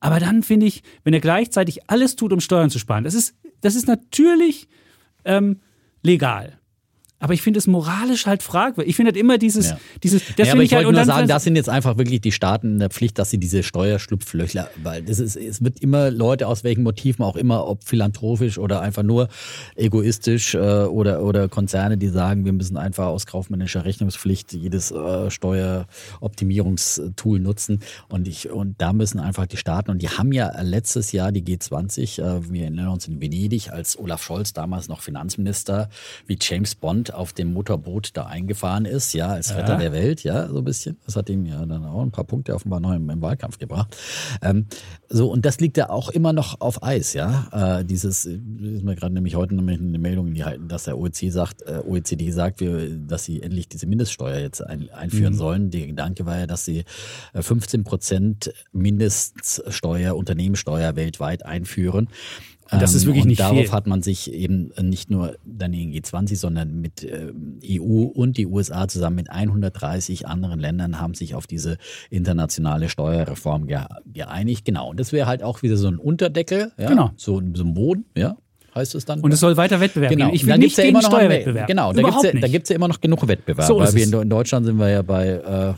Aber 0.00 0.18
dann 0.18 0.42
finde 0.42 0.66
ich, 0.66 0.82
wenn 1.04 1.14
er 1.14 1.20
gleichzeitig 1.20 1.88
alles 1.88 2.16
tut, 2.16 2.32
um 2.32 2.40
Steuern 2.40 2.70
zu 2.70 2.78
sparen, 2.78 3.04
das 3.04 3.14
ist, 3.14 3.36
das 3.60 3.76
ist 3.76 3.86
natürlich 3.86 4.66
ähm, 5.24 5.60
legal. 6.02 6.59
Aber 7.20 7.34
ich 7.34 7.42
finde 7.42 7.58
es 7.58 7.66
moralisch 7.66 8.26
halt 8.26 8.42
fragwürdig. 8.42 8.90
Ich 8.90 8.96
finde 8.96 9.10
halt 9.10 9.18
immer 9.18 9.36
dieses, 9.36 9.70
ja. 9.70 9.78
dieses, 10.02 10.22
das 10.36 10.48
ja, 10.48 10.54
aber 10.54 10.62
ich, 10.62 10.70
ich 10.70 10.74
halt, 10.74 10.86
wollte 10.86 10.98
nur 10.98 11.04
sagen, 11.04 11.28
das 11.28 11.44
sind 11.44 11.54
jetzt 11.54 11.68
einfach 11.68 11.98
wirklich 11.98 12.22
die 12.22 12.32
Staaten 12.32 12.72
in 12.72 12.78
der 12.78 12.88
Pflicht, 12.88 13.18
dass 13.18 13.28
sie 13.28 13.38
diese 13.38 13.62
Steuerschlupflöcher, 13.62 14.70
weil 14.82 15.02
das 15.02 15.18
ist, 15.18 15.36
es 15.36 15.62
wird 15.62 15.80
immer 15.80 16.10
Leute 16.10 16.48
aus 16.48 16.64
welchen 16.64 16.82
Motiven 16.82 17.22
auch 17.22 17.36
immer, 17.36 17.66
ob 17.66 17.84
philanthropisch 17.84 18.58
oder 18.58 18.80
einfach 18.80 19.02
nur 19.02 19.28
egoistisch 19.76 20.54
äh, 20.54 20.58
oder, 20.58 21.22
oder 21.22 21.48
Konzerne, 21.48 21.98
die 21.98 22.08
sagen, 22.08 22.46
wir 22.46 22.54
müssen 22.54 22.78
einfach 22.78 23.06
aus 23.06 23.26
kaufmännischer 23.26 23.84
Rechnungspflicht 23.84 24.54
jedes 24.54 24.90
äh, 24.90 25.30
Steueroptimierungstool 25.30 27.38
nutzen. 27.38 27.80
Und 28.08 28.28
ich, 28.28 28.50
und 28.50 28.80
da 28.80 28.94
müssen 28.94 29.20
einfach 29.20 29.46
die 29.46 29.58
Staaten, 29.58 29.90
und 29.90 30.00
die 30.00 30.08
haben 30.08 30.32
ja 30.32 30.58
letztes 30.62 31.12
Jahr 31.12 31.32
die 31.32 31.42
G20, 31.42 32.22
äh, 32.22 32.50
wir 32.50 32.62
erinnern 32.62 32.88
uns 32.88 33.06
in 33.06 33.20
Venedig, 33.20 33.70
als 33.70 33.98
Olaf 33.98 34.22
Scholz 34.22 34.54
damals 34.54 34.88
noch 34.88 35.02
Finanzminister, 35.02 35.90
wie 36.26 36.38
James 36.40 36.74
Bond 36.74 37.09
auf 37.14 37.32
dem 37.32 37.52
Motorboot 37.52 38.10
da 38.16 38.26
eingefahren 38.26 38.84
ist, 38.84 39.12
ja, 39.12 39.28
als 39.28 39.54
Retter 39.54 39.72
ja. 39.72 39.78
der 39.78 39.92
Welt, 39.92 40.22
ja, 40.24 40.48
so 40.48 40.58
ein 40.58 40.64
bisschen. 40.64 40.98
Das 41.04 41.16
hat 41.16 41.28
ihm 41.28 41.46
ja 41.46 41.64
dann 41.66 41.84
auch 41.84 42.02
ein 42.02 42.10
paar 42.10 42.24
Punkte 42.24 42.54
offenbar 42.54 42.80
noch 42.80 42.92
im, 42.92 43.08
im 43.10 43.22
Wahlkampf 43.22 43.58
gebracht. 43.58 43.96
Ähm, 44.42 44.66
so, 45.08 45.30
und 45.30 45.44
das 45.44 45.60
liegt 45.60 45.76
ja 45.76 45.90
auch 45.90 46.08
immer 46.08 46.32
noch 46.32 46.60
auf 46.60 46.82
Eis, 46.82 47.12
ja. 47.14 47.78
Äh, 47.80 47.84
dieses, 47.84 48.26
ist 48.26 48.84
mir 48.84 48.94
gerade 48.94 49.14
nämlich 49.14 49.34
heute 49.36 49.54
nämlich 49.54 49.80
eine 49.80 49.98
Meldung, 49.98 50.34
die 50.34 50.44
halten, 50.44 50.68
dass 50.68 50.84
der 50.84 50.98
OECD 50.98 51.30
sagt, 51.30 51.62
äh, 51.62 51.82
OECD 51.86 52.30
sagt, 52.30 52.60
wir, 52.60 52.88
dass 52.96 53.24
sie 53.24 53.42
endlich 53.42 53.68
diese 53.68 53.86
Mindeststeuer 53.86 54.38
jetzt 54.38 54.60
ein, 54.60 54.90
einführen 54.90 55.34
mhm. 55.34 55.38
sollen. 55.38 55.70
Der 55.70 55.86
Gedanke 55.86 56.26
war 56.26 56.38
ja, 56.38 56.46
dass 56.46 56.64
sie 56.64 56.84
15 57.34 57.80
äh, 57.80 57.84
Prozent 57.84 58.52
Mindeststeuer, 58.72 60.16
Unternehmenssteuer 60.16 60.96
weltweit 60.96 61.44
einführen. 61.44 62.08
Und 62.72 62.82
das 62.82 62.94
ist 62.94 63.06
wirklich 63.06 63.22
und 63.22 63.28
nicht 63.28 63.40
darauf 63.40 63.58
viel. 63.58 63.72
hat 63.72 63.86
man 63.86 64.02
sich 64.02 64.32
eben 64.32 64.72
nicht 64.80 65.10
nur 65.10 65.36
dann 65.44 65.72
in 65.72 65.92
G20, 65.92 66.36
sondern 66.36 66.80
mit 66.80 67.02
ähm, 67.04 67.58
EU 67.64 68.04
und 68.04 68.36
die 68.36 68.46
USA 68.46 68.86
zusammen 68.88 69.16
mit 69.16 69.30
130 69.30 70.28
anderen 70.28 70.60
Ländern 70.60 71.00
haben 71.00 71.14
sich 71.14 71.34
auf 71.34 71.46
diese 71.46 71.78
internationale 72.10 72.88
Steuerreform 72.88 73.66
geeinigt. 73.66 74.64
Genau. 74.64 74.90
Und 74.90 75.00
das 75.00 75.12
wäre 75.12 75.26
halt 75.26 75.42
auch 75.42 75.62
wieder 75.62 75.76
so 75.76 75.88
ein 75.88 75.98
Unterdeckel, 75.98 76.72
ja? 76.78 76.88
genau. 76.88 77.10
so, 77.16 77.42
so 77.54 77.64
ein 77.64 77.74
Boden, 77.74 78.04
ja 78.16 78.36
heißt 78.74 78.94
es 78.94 79.04
dann. 79.04 79.20
Und 79.20 79.32
es 79.32 79.40
soll 79.40 79.56
weiter 79.56 79.80
Wettbewerb 79.80 80.10
genau. 80.10 80.26
geben. 80.26 80.36
Ich 80.36 80.46
will 80.46 80.58
nicht 80.58 80.76
ja 80.76 80.84
gegen 80.84 81.02
Steuerwettbewerb. 81.02 81.66
Genau, 81.66 81.92
da 81.92 82.02
gibt 82.02 82.64
es 82.64 82.68
ja, 82.68 82.74
ja, 82.74 82.76
immer 82.76 82.88
noch 82.88 83.00
genug 83.00 83.26
Wettbewerb. 83.26 83.66
So 83.66 83.78
weil 83.78 83.92
wir 83.94 84.04
in, 84.04 84.12
in, 84.12 84.30
Deutschland 84.30 84.66
sind 84.66 84.78
wir 84.78 84.88
ja 84.88 85.02
bei 85.02 85.28
äh, 85.28 85.74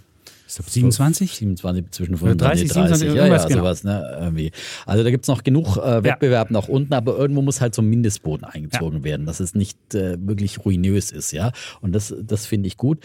27? 0.55 1.32
27 1.32 1.90
zwischen 1.90 2.16
35 2.16 2.62
und 2.62 2.76
30, 2.76 3.07
30 3.07 3.14
ja, 3.14 3.26
ja, 3.26 3.44
genau. 3.44 3.61
sowas, 3.61 3.84
ne, 3.84 4.18
irgendwie. 4.20 4.53
Also 4.86 5.05
da 5.05 5.11
gibt 5.11 5.24
es 5.24 5.28
noch 5.28 5.42
genug 5.44 5.76
äh, 5.76 6.03
Wettbewerb 6.05 6.50
ja. 6.50 6.53
nach 6.61 6.68
unten, 6.68 6.92
aber 6.94 7.16
irgendwo 7.16 7.42
muss 7.42 7.61
halt 7.61 7.74
so 7.74 7.82
ein 7.82 7.88
Mindestboden 7.88 8.44
eingezogen 8.44 8.98
ja. 8.98 9.05
werden, 9.05 9.26
dass 9.26 9.40
es 9.40 9.55
nicht 9.55 9.94
äh, 9.94 10.16
wirklich 10.20 10.64
ruinös 10.64 11.11
ist, 11.11 11.32
ja. 11.32 11.53
Und 11.80 11.92
das, 11.92 12.14
das 12.20 12.46
finde 12.46 12.66
ich 12.66 12.76
gut. 12.76 12.98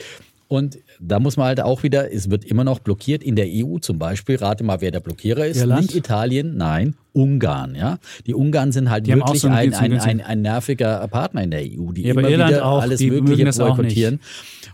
Und 0.50 0.80
da 1.00 1.20
muss 1.20 1.36
man 1.36 1.48
halt 1.48 1.60
auch 1.60 1.84
wieder, 1.84 2.12
es 2.12 2.30
wird 2.30 2.46
immer 2.46 2.64
noch 2.64 2.80
blockiert 2.80 3.22
in 3.22 3.36
der 3.36 3.48
EU 3.50 3.80
zum 3.80 4.00
Beispiel. 4.00 4.38
Rate 4.38 4.64
mal, 4.64 4.80
wer 4.80 4.92
der 4.92 5.02
Blockierer 5.02 5.46
ist. 5.46 5.58
Irland? 5.58 5.82
Nicht 5.82 5.96
Italien, 5.96 6.56
nein, 6.56 6.96
Ungarn. 7.12 7.76
Ja, 7.76 7.98
die 8.26 8.34
Ungarn 8.34 8.72
sind 8.72 8.90
halt 8.90 9.08
die 9.08 9.14
wirklich 9.14 9.42
so 9.42 9.50
ein, 9.50 9.74
ein, 9.74 10.00
ein, 10.00 10.22
ein, 10.22 10.42
nerviger 10.42 11.06
Partner 11.10 11.44
in 11.44 11.52
der 11.52 11.62
EU, 11.62 11.92
die 11.92 12.04
ja, 12.04 12.12
immer 12.12 12.28
wieder 12.28 12.66
auch, 12.66 12.82
alles 12.82 13.02
Mögliche 13.02 13.46
boykottieren. 13.46 14.22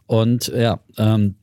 Und 0.05 0.47
ja, 0.55 0.79
ähm, 0.97 1.35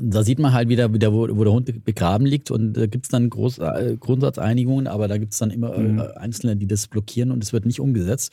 da 0.00 0.22
sieht 0.22 0.38
man 0.38 0.52
halt 0.52 0.68
wieder, 0.68 0.92
wieder 0.92 1.12
wo, 1.12 1.28
wo 1.30 1.44
der 1.44 1.52
Hund 1.52 1.84
begraben 1.84 2.26
liegt 2.26 2.50
und 2.50 2.74
da 2.74 2.86
gibt 2.86 3.06
es 3.06 3.10
dann 3.10 3.30
Groß, 3.30 3.58
äh, 3.58 3.96
Grundsatzeinigungen, 3.98 4.86
aber 4.86 5.08
da 5.08 5.18
gibt 5.18 5.32
es 5.32 5.38
dann 5.38 5.50
immer 5.50 5.74
äh, 5.74 5.80
mhm. 5.80 6.02
Einzelne, 6.16 6.56
die 6.56 6.66
das 6.66 6.86
blockieren 6.86 7.30
und 7.30 7.42
es 7.42 7.52
wird 7.52 7.66
nicht 7.66 7.80
umgesetzt. 7.80 8.32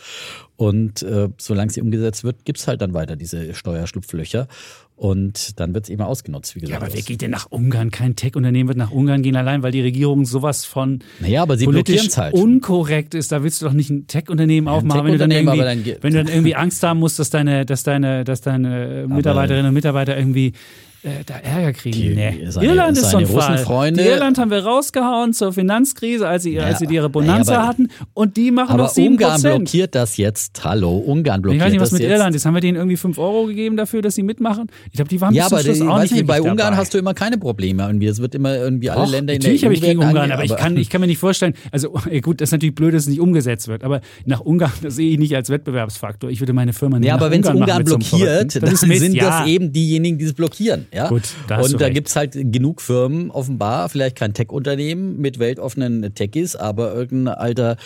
Und 0.56 1.04
äh, 1.04 1.30
solange 1.38 1.72
sie 1.72 1.82
umgesetzt 1.82 2.24
wird, 2.24 2.46
gibt 2.46 2.60
es 2.60 2.68
halt 2.68 2.82
dann 2.82 2.94
weiter 2.94 3.16
diese 3.16 3.54
Steuerschlupflöcher. 3.54 4.48
Und 4.98 5.60
dann 5.60 5.76
wird 5.76 5.84
es 5.84 5.92
eben 5.92 6.02
ausgenutzt, 6.02 6.56
wie 6.56 6.60
gesagt. 6.62 6.82
Ja, 6.82 6.84
aber 6.84 6.92
wer 6.92 7.04
geht 7.04 7.22
denn 7.22 7.30
nach 7.30 7.46
Ungarn? 7.52 7.92
Kein 7.92 8.16
Tech-Unternehmen 8.16 8.68
wird 8.68 8.80
nach 8.80 8.90
Ungarn 8.90 9.22
gehen, 9.22 9.36
allein 9.36 9.62
weil 9.62 9.72
die 9.72 9.82
Regierung 9.82 10.26
sowas 10.26 10.66
von 10.66 11.04
naja, 11.20 11.44
aber 11.44 11.56
sie 11.56 11.66
politisch 11.66 12.18
halt. 12.18 12.34
unkorrekt 12.34 13.14
ist. 13.14 13.32
Da 13.32 13.44
willst 13.44 13.62
du 13.62 13.68
doch 13.68 13.74
nicht 13.74 13.92
ein 13.92 14.08
Tech-Unternehmen 14.08 14.66
ja, 14.66 14.74
aufmachen, 14.74 15.02
Tech 15.02 15.06
wenn, 15.06 15.12
du 15.12 15.20
dann 15.20 15.30
irgendwie, 15.30 15.60
dann 15.60 16.02
wenn 16.02 16.14
du 16.14 16.18
dann 16.24 16.28
irgendwie 16.28 16.56
Angst 16.56 16.82
haben 16.82 17.00
musst, 17.00 17.20
dass 17.20 17.30
deine, 17.30 17.64
dass 17.64 17.84
deine, 17.84 18.24
dass 18.24 18.42
deine 18.42 19.06
Mitarbeiterinnen 19.08 19.68
und 19.68 19.76
Mitarbeiter 19.76 20.18
irgendwie 20.18 20.54
äh, 21.08 21.24
da 21.26 21.36
Ärger 21.36 21.74
kriegen. 21.74 21.98
Die, 21.98 22.10
nee. 22.10 22.46
seine, 22.50 22.68
Irland 22.68 22.98
ist 22.98 23.12
so 23.12 23.18
ein 23.18 23.26
Fall. 23.26 23.92
Die 23.94 24.02
Irland 24.02 24.38
haben 24.38 24.52
wir 24.52 24.64
rausgehauen 24.64 25.34
zur 25.34 25.54
Finanzkrise, 25.54 26.28
als 26.28 26.44
sie, 26.44 26.54
ja, 26.54 26.64
als 26.64 26.80
sie 26.80 26.86
ihre 26.86 27.10
Bonanza 27.10 27.54
ja, 27.54 27.60
aber, 27.60 27.68
hatten. 27.68 27.88
Und 28.14 28.36
die 28.36 28.52
machen 28.52 28.72
aber 28.72 28.84
noch 28.84 28.94
7%. 28.94 29.08
Ungarn 29.08 29.42
blockiert 29.42 29.96
das 29.96 30.18
jetzt. 30.18 30.64
Hallo, 30.64 30.98
Ungarn 30.98 31.42
blockiert 31.42 31.62
das 31.62 31.68
Ich 31.68 31.74
weiß 31.74 31.74
nicht, 31.74 31.82
was 31.82 31.92
mit 31.94 32.02
jetzt. 32.02 32.12
Irland 32.12 32.36
ist. 32.36 32.46
Haben 32.46 32.54
wir 32.56 32.62
denen 32.62 32.78
irgendwie 32.78 32.98
5 32.98 33.18
Euro 33.18 33.46
gegeben 33.46 33.78
dafür, 33.78 34.02
dass 34.02 34.16
sie 34.16 34.24
mitmachen? 34.24 34.68
Ich 34.88 34.94
glaube, 34.94 35.10
die 35.10 35.22
waren 35.22 35.34
ja, 35.34 35.48
bis 35.48 35.50
zum 35.50 35.60
Schluss 35.60 35.78
die, 35.78 35.88
auch 35.88 36.02
nicht 36.02 36.12
nicht, 36.12 36.28
Bei 36.28 36.42
Ungarn 36.42 36.58
dabei. 36.58 36.76
hast 36.78 36.94
du 36.94 36.98
immer 36.98 37.14
keine 37.14 37.38
Probleme. 37.38 37.84
Irgendwie. 37.84 38.08
Es 38.08 38.20
wird 38.20 38.36
immer 38.36 38.56
irgendwie 38.56 38.90
alle 38.90 39.04
Och, 39.04 39.12
Länder 39.12 39.34
in 39.34 39.40
der 39.40 39.50
Natürlich 39.50 39.64
habe 39.64 39.74
ich 39.74 39.82
gegen 39.82 40.00
Ungarn, 40.00 40.32
aber, 40.32 40.34
aber 40.34 40.44
ich, 40.44 40.56
kann, 40.56 40.78
ich 40.78 40.90
kann 40.90 41.02
mir 41.02 41.08
nicht 41.08 41.20
vorstellen, 41.20 41.54
also 41.72 41.94
ey, 42.10 42.22
gut, 42.22 42.42
das 42.42 42.50
ist 42.50 42.54
natürlich 42.54 42.76
blöd, 42.76 42.94
dass 42.94 43.04
es 43.04 43.10
nicht 43.10 43.22
umgesetzt 43.22 43.68
wird, 43.68 43.84
aber 43.84 44.02
nach 44.26 44.42
Ungarn, 44.42 44.72
das 44.82 44.96
sehe 44.96 45.12
ich 45.12 45.20
nicht 45.20 45.36
als 45.36 45.50
Wettbewerbsfaktor. 45.50 46.30
Ich 46.30 46.40
würde 46.42 46.54
meine 46.54 46.74
Firma 46.74 47.00
nicht 47.00 47.08
Ja, 47.08 47.16
aber 47.16 47.32
wenn 47.32 47.42
es 47.42 47.50
Ungarn 47.50 47.84
blockiert, 47.84 48.62
dann 48.62 48.76
sind 48.76 49.22
das 49.22 49.48
eben 49.48 49.72
diejenigen, 49.72 50.18
die 50.18 50.26
es 50.26 50.34
blockieren. 50.34 50.88
Ja? 50.98 51.10
Gut, 51.10 51.22
da 51.48 51.60
Und 51.60 51.80
da 51.80 51.90
gibt 51.90 52.08
es 52.08 52.16
halt 52.16 52.34
genug 52.34 52.82
Firmen, 52.82 53.30
offenbar, 53.30 53.88
vielleicht 53.90 54.16
kein 54.16 54.34
Tech-Unternehmen 54.34 55.20
mit 55.20 55.38
weltoffenen 55.38 56.14
Techies, 56.16 56.56
aber 56.56 56.96
irgendein 56.96 57.36
alter 57.36 57.78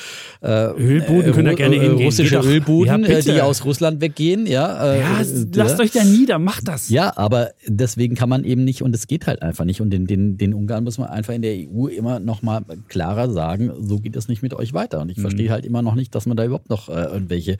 äh, 0.41 0.71
Ölbuden 0.71 1.33
können 1.33 1.47
da 1.47 1.53
gerne 1.53 1.75
äh, 1.75 1.79
hingehen. 1.79 2.05
Russische 2.05 2.35
doch, 2.35 2.45
Ölbuden, 2.45 3.03
ja, 3.03 3.19
die 3.19 3.41
aus 3.41 3.65
Russland 3.65 3.99
weggehen. 3.99 4.47
Ja, 4.47 4.93
äh, 4.93 4.99
ja 4.99 5.21
lasst 5.55 5.79
euch 5.81 5.91
da 5.91 6.05
nieder, 6.05 6.39
macht 6.39 6.69
das. 6.69 6.89
Ja, 6.89 7.17
aber 7.17 7.51
deswegen 7.67 8.15
kann 8.15 8.29
man 8.29 8.45
eben 8.45 8.63
nicht 8.63 8.81
und 8.81 8.95
es 8.95 9.07
geht 9.07 9.27
halt 9.27 9.41
einfach 9.41 9.65
nicht. 9.65 9.81
Und 9.81 9.89
den, 9.89 10.07
den, 10.07 10.37
den 10.37 10.53
Ungarn 10.53 10.85
muss 10.85 10.97
man 10.97 11.09
einfach 11.09 11.33
in 11.33 11.41
der 11.41 11.53
EU 11.53 11.87
immer 11.87 12.19
noch 12.19 12.41
mal 12.41 12.63
klarer 12.87 13.29
sagen, 13.29 13.71
so 13.81 13.99
geht 13.99 14.15
es 14.15 14.29
nicht 14.29 14.41
mit 14.41 14.53
euch 14.53 14.73
weiter. 14.73 15.01
Und 15.01 15.09
ich 15.09 15.17
mhm. 15.17 15.21
verstehe 15.21 15.49
halt 15.51 15.65
immer 15.65 15.81
noch 15.81 15.95
nicht, 15.95 16.15
dass 16.15 16.25
man 16.25 16.37
da 16.37 16.45
überhaupt 16.45 16.69
noch 16.69 16.87
äh, 16.87 16.93
irgendwelche 16.93 17.57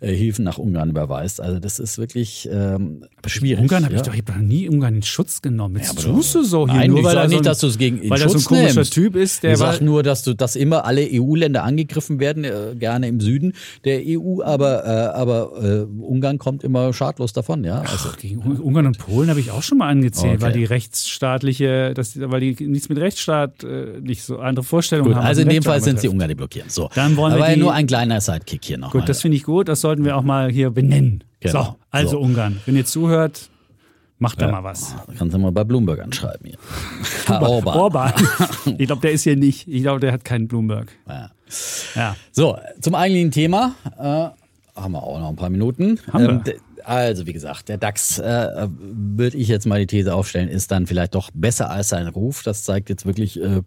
äh, 0.00 0.14
Hilfen 0.14 0.44
nach 0.44 0.56
Ungarn 0.56 0.90
überweist. 0.90 1.40
Also 1.40 1.58
das 1.58 1.78
ist 1.78 1.98
wirklich 1.98 2.48
ähm, 2.50 3.04
schwierig. 3.26 3.60
Ungarn 3.60 3.84
habe 3.84 3.94
ja. 3.94 4.00
ich 4.00 4.06
doch 4.06 4.14
ich 4.14 4.22
hab 4.26 4.40
nie 4.40 4.68
Ungarn 4.68 4.85
in 4.88 5.02
Schutz 5.02 5.42
genommen. 5.42 5.76
Jetzt 5.76 6.02
ja, 6.02 6.10
tust 6.10 6.34
du 6.34 6.42
so 6.42 6.66
hier 6.66 6.80
Nein, 6.80 6.90
nur, 6.90 7.04
weil 7.04 7.16
er 7.16 7.24
nicht, 7.24 7.32
so 7.32 7.38
ein, 7.38 7.42
dass 7.44 7.58
du 7.58 7.66
es 7.66 7.78
gegen 7.78 7.98
in 8.00 8.10
weil 8.10 8.18
Schutz 8.18 8.34
er 8.34 8.38
so 8.38 8.48
ein 8.48 8.58
komischer 8.58 8.74
nimmst. 8.74 8.92
Typ 8.92 9.16
ist. 9.16 9.42
Der 9.42 9.52
ich 9.52 9.58
sag 9.58 9.80
nur, 9.80 10.02
dass 10.02 10.22
du, 10.22 10.34
dass 10.34 10.56
immer 10.56 10.84
alle 10.84 11.06
EU-Länder 11.10 11.64
angegriffen 11.64 12.20
werden, 12.20 12.44
äh, 12.44 12.74
gerne 12.78 13.08
im 13.08 13.20
Süden 13.20 13.52
der 13.84 14.00
EU, 14.04 14.42
aber 14.42 14.84
äh, 14.84 14.88
aber 15.16 15.52
äh, 15.62 16.02
Ungarn 16.02 16.38
kommt 16.38 16.64
immer 16.64 16.92
schadlos 16.92 17.32
davon, 17.32 17.64
ja. 17.64 17.80
Also, 17.80 18.10
Ach, 18.12 18.18
gegen 18.18 18.40
Ungarn 18.40 18.86
und 18.86 18.98
Polen 18.98 19.30
habe 19.30 19.40
ich 19.40 19.50
auch 19.50 19.62
schon 19.62 19.78
mal 19.78 19.88
angezählt, 19.88 20.36
okay. 20.36 20.42
weil 20.42 20.52
die 20.52 20.64
rechtsstaatliche, 20.64 21.94
das, 21.94 22.18
weil 22.20 22.40
die 22.40 22.66
nichts 22.66 22.88
mit 22.88 22.98
Rechtsstaat 22.98 23.64
äh, 23.64 24.00
nicht 24.00 24.22
so 24.22 24.38
andere 24.38 24.64
Vorstellungen 24.64 25.10
gut, 25.10 25.16
haben. 25.16 25.26
Also 25.26 25.42
in 25.42 25.48
dem 25.48 25.62
Fall 25.62 25.82
sind 25.82 26.00
sie 26.00 26.08
Ungarn, 26.08 26.28
die 26.28 26.34
blockieren. 26.34 26.70
So. 26.70 26.90
Dann 26.94 27.16
wollen 27.16 27.32
aber 27.32 27.48
wir 27.48 27.54
die, 27.54 27.60
nur 27.60 27.72
ein 27.72 27.86
kleiner 27.86 28.20
Sidekick 28.20 28.64
hier 28.64 28.78
noch. 28.78 28.92
Gut, 28.92 29.02
mal. 29.02 29.06
das 29.06 29.22
finde 29.22 29.36
ich 29.36 29.42
gut. 29.42 29.68
Das 29.68 29.80
sollten 29.80 30.04
wir 30.04 30.16
auch 30.16 30.22
mal 30.22 30.50
hier 30.50 30.70
benennen. 30.70 31.24
Genau. 31.40 31.62
So, 31.62 31.76
also 31.90 32.10
so. 32.12 32.20
Ungarn. 32.20 32.60
Wenn 32.66 32.76
ihr 32.76 32.84
zuhört, 32.84 33.50
Macht 34.18 34.40
da 34.40 34.50
mal 34.50 34.64
was. 34.64 34.94
Kannst 35.18 35.34
du 35.34 35.38
mal 35.38 35.52
bei 35.52 35.64
Bloomberg 35.64 36.00
anschreiben 36.00 36.46
hier. 36.46 36.58
Herr 37.26 37.42
Orban. 37.42 37.76
Orban. 37.76 38.12
Ich 38.78 38.86
glaube, 38.86 39.02
der 39.02 39.12
ist 39.12 39.24
hier 39.24 39.36
nicht. 39.36 39.68
Ich 39.68 39.82
glaube, 39.82 40.00
der 40.00 40.12
hat 40.12 40.24
keinen 40.24 40.48
Bloomberg. 40.48 40.90
Ja. 41.06 41.30
ja. 41.94 42.16
So, 42.32 42.58
zum 42.80 42.94
eigentlichen 42.94 43.30
Thema. 43.30 43.74
Äh, 43.98 44.80
haben 44.80 44.92
wir 44.92 45.02
auch 45.02 45.20
noch 45.20 45.28
ein 45.28 45.36
paar 45.36 45.50
Minuten. 45.50 46.00
Haben 46.12 46.44
wir. 46.44 46.52
Ähm, 46.52 46.60
also, 46.86 47.26
wie 47.26 47.32
gesagt, 47.32 47.68
der 47.68 47.78
DAX, 47.78 48.20
äh, 48.20 48.68
würde 48.70 49.36
ich 49.36 49.48
jetzt 49.48 49.66
mal 49.66 49.80
die 49.80 49.88
These 49.88 50.14
aufstellen, 50.14 50.48
ist 50.48 50.70
dann 50.70 50.86
vielleicht 50.86 51.16
doch 51.16 51.30
besser 51.34 51.68
als 51.68 51.88
sein 51.88 52.06
Ruf. 52.06 52.44
Das 52.44 52.62
zeigt 52.62 52.88
jetzt 52.88 53.06
wirklich 53.06 53.40
äh, 53.42 53.62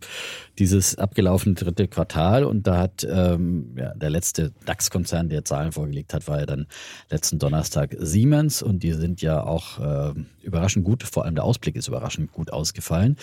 dieses 0.60 0.98
abgelaufene 0.98 1.56
dritte 1.56 1.88
Quartal. 1.88 2.44
Und 2.44 2.68
da 2.68 2.78
hat 2.78 3.08
ähm, 3.10 3.76
ja, 3.78 3.94
der 3.96 4.10
letzte 4.10 4.52
DAX-Konzern, 4.66 5.30
der 5.30 5.46
Zahlen 5.46 5.72
vorgelegt 5.72 6.14
hat, 6.14 6.28
war 6.28 6.40
ja 6.40 6.46
dann 6.46 6.68
letzten 7.10 7.40
Donnerstag 7.40 7.96
Siemens. 7.98 8.62
Und 8.62 8.84
die 8.84 8.94
sind 8.94 9.22
ja 9.22 9.44
auch 9.44 9.80
äh, 9.80 10.14
überraschend 10.44 10.86
gut, 10.86 11.04
vor 11.04 11.26
allem 11.26 11.36
der 11.36 11.44
Ausblick 11.44 11.76
ist 11.76 11.88
überraschend 11.88 12.32
gut 12.32 12.52
ausgefallen. 12.52 13.16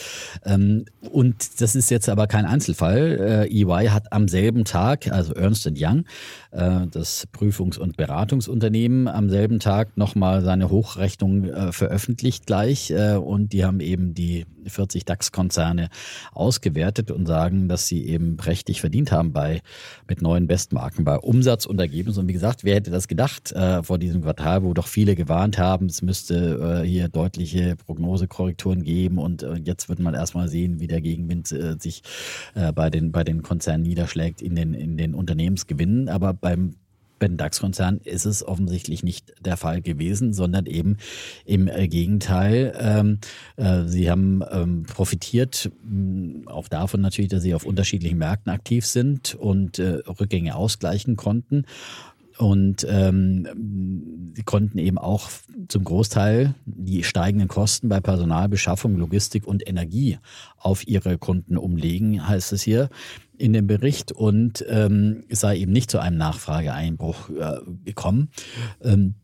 Ähm, 0.44 0.86
und 1.10 1.60
das 1.60 1.74
ist 1.74 1.90
jetzt 1.90 2.08
aber 2.08 2.26
kein 2.26 2.46
Einzelfall. 2.46 3.46
Äh, 3.50 3.62
EY 3.62 3.88
hat 3.88 4.12
am 4.12 4.28
selben 4.28 4.64
Tag, 4.64 5.10
also 5.12 5.34
Ernst 5.34 5.66
Young, 5.76 6.04
äh, 6.52 6.86
das 6.90 7.26
Prüfungs- 7.32 7.78
und 7.78 7.96
Beratungsunternehmen, 7.96 9.08
am 9.08 9.28
selben 9.28 9.58
Tag 9.58 9.96
nochmal 9.96 10.42
seine 10.42 10.70
Hochrechnung 10.70 11.44
äh, 11.44 11.72
veröffentlicht 11.72 12.46
gleich. 12.46 12.90
Äh, 12.90 13.16
und 13.16 13.52
die 13.52 13.64
haben 13.64 13.80
eben 13.80 14.14
die 14.14 14.46
40 14.66 15.04
DAX-Konzerne 15.04 15.88
ausgewertet 16.32 17.10
und 17.10 17.25
sagen, 17.26 17.68
dass 17.68 17.86
sie 17.86 18.06
eben 18.06 18.36
prächtig 18.36 18.80
verdient 18.80 19.12
haben 19.12 19.32
bei 19.32 19.60
mit 20.08 20.22
neuen 20.22 20.46
Bestmarken 20.46 21.04
bei 21.04 21.16
Umsatz 21.16 21.66
und 21.66 21.78
Ergebnis. 21.80 22.18
Und 22.18 22.28
wie 22.28 22.32
gesagt, 22.32 22.64
wer 22.64 22.76
hätte 22.76 22.90
das 22.90 23.08
gedacht 23.08 23.52
äh, 23.52 23.82
vor 23.82 23.98
diesem 23.98 24.22
Quartal, 24.22 24.62
wo 24.62 24.74
doch 24.74 24.86
viele 24.86 25.14
gewarnt 25.14 25.58
haben, 25.58 25.86
es 25.86 26.02
müsste 26.02 26.82
äh, 26.82 26.86
hier 26.86 27.08
deutliche 27.08 27.76
Prognosekorrekturen 27.76 28.82
geben 28.82 29.18
und 29.18 29.42
äh, 29.42 29.54
jetzt 29.64 29.88
wird 29.88 29.98
man 29.98 30.14
erstmal 30.14 30.48
sehen, 30.48 30.80
wie 30.80 30.86
der 30.86 31.00
Gegenwind 31.00 31.52
äh, 31.52 31.76
sich 31.78 32.02
äh, 32.54 32.72
bei 32.72 32.90
den 32.90 33.12
bei 33.12 33.24
den 33.24 33.42
Konzernen 33.42 33.82
niederschlägt 33.82 34.42
in 34.42 34.54
den 34.54 34.74
in 34.74 34.96
den 34.96 35.14
Unternehmensgewinnen. 35.14 36.08
Aber 36.08 36.32
beim 36.32 36.76
bei 37.18 37.28
den 37.28 37.36
DAX-Konzernen 37.36 38.00
ist 38.04 38.26
es 38.26 38.46
offensichtlich 38.46 39.02
nicht 39.02 39.34
der 39.40 39.56
Fall 39.56 39.80
gewesen, 39.82 40.32
sondern 40.32 40.66
eben 40.66 40.96
im 41.44 41.68
äh, 41.68 41.88
Gegenteil. 41.88 42.74
Ähm, 42.78 43.18
äh, 43.56 43.84
sie 43.84 44.10
haben 44.10 44.42
ähm, 44.50 44.82
profitiert 44.84 45.70
mh, 45.82 46.50
auch 46.50 46.68
davon 46.68 47.00
natürlich, 47.00 47.30
dass 47.30 47.42
sie 47.42 47.54
auf 47.54 47.64
unterschiedlichen 47.64 48.18
Märkten 48.18 48.52
aktiv 48.52 48.86
sind 48.86 49.34
und 49.34 49.78
äh, 49.78 50.00
Rückgänge 50.06 50.54
ausgleichen 50.54 51.16
konnten. 51.16 51.64
Und 52.38 52.86
ähm, 52.88 54.32
sie 54.34 54.42
konnten 54.42 54.78
eben 54.78 54.98
auch 54.98 55.30
zum 55.68 55.84
Großteil 55.84 56.54
die 56.66 57.02
steigenden 57.02 57.48
Kosten 57.48 57.88
bei 57.88 58.00
Personalbeschaffung, 58.00 58.96
Logistik 58.96 59.46
und 59.46 59.66
Energie 59.66 60.18
auf 60.58 60.86
ihre 60.86 61.16
Kunden 61.16 61.56
umlegen, 61.56 62.28
heißt 62.28 62.52
es 62.52 62.62
hier 62.62 62.90
in 63.38 63.52
dem 63.52 63.66
Bericht. 63.66 64.12
Und 64.12 64.64
ähm, 64.68 65.24
sei 65.30 65.58
eben 65.58 65.72
nicht 65.72 65.90
zu 65.90 65.98
einem 65.98 66.16
Nachfrageeinbruch 66.16 67.30
äh, 67.30 67.60
gekommen. 67.84 68.30
Ähm, 68.82 69.14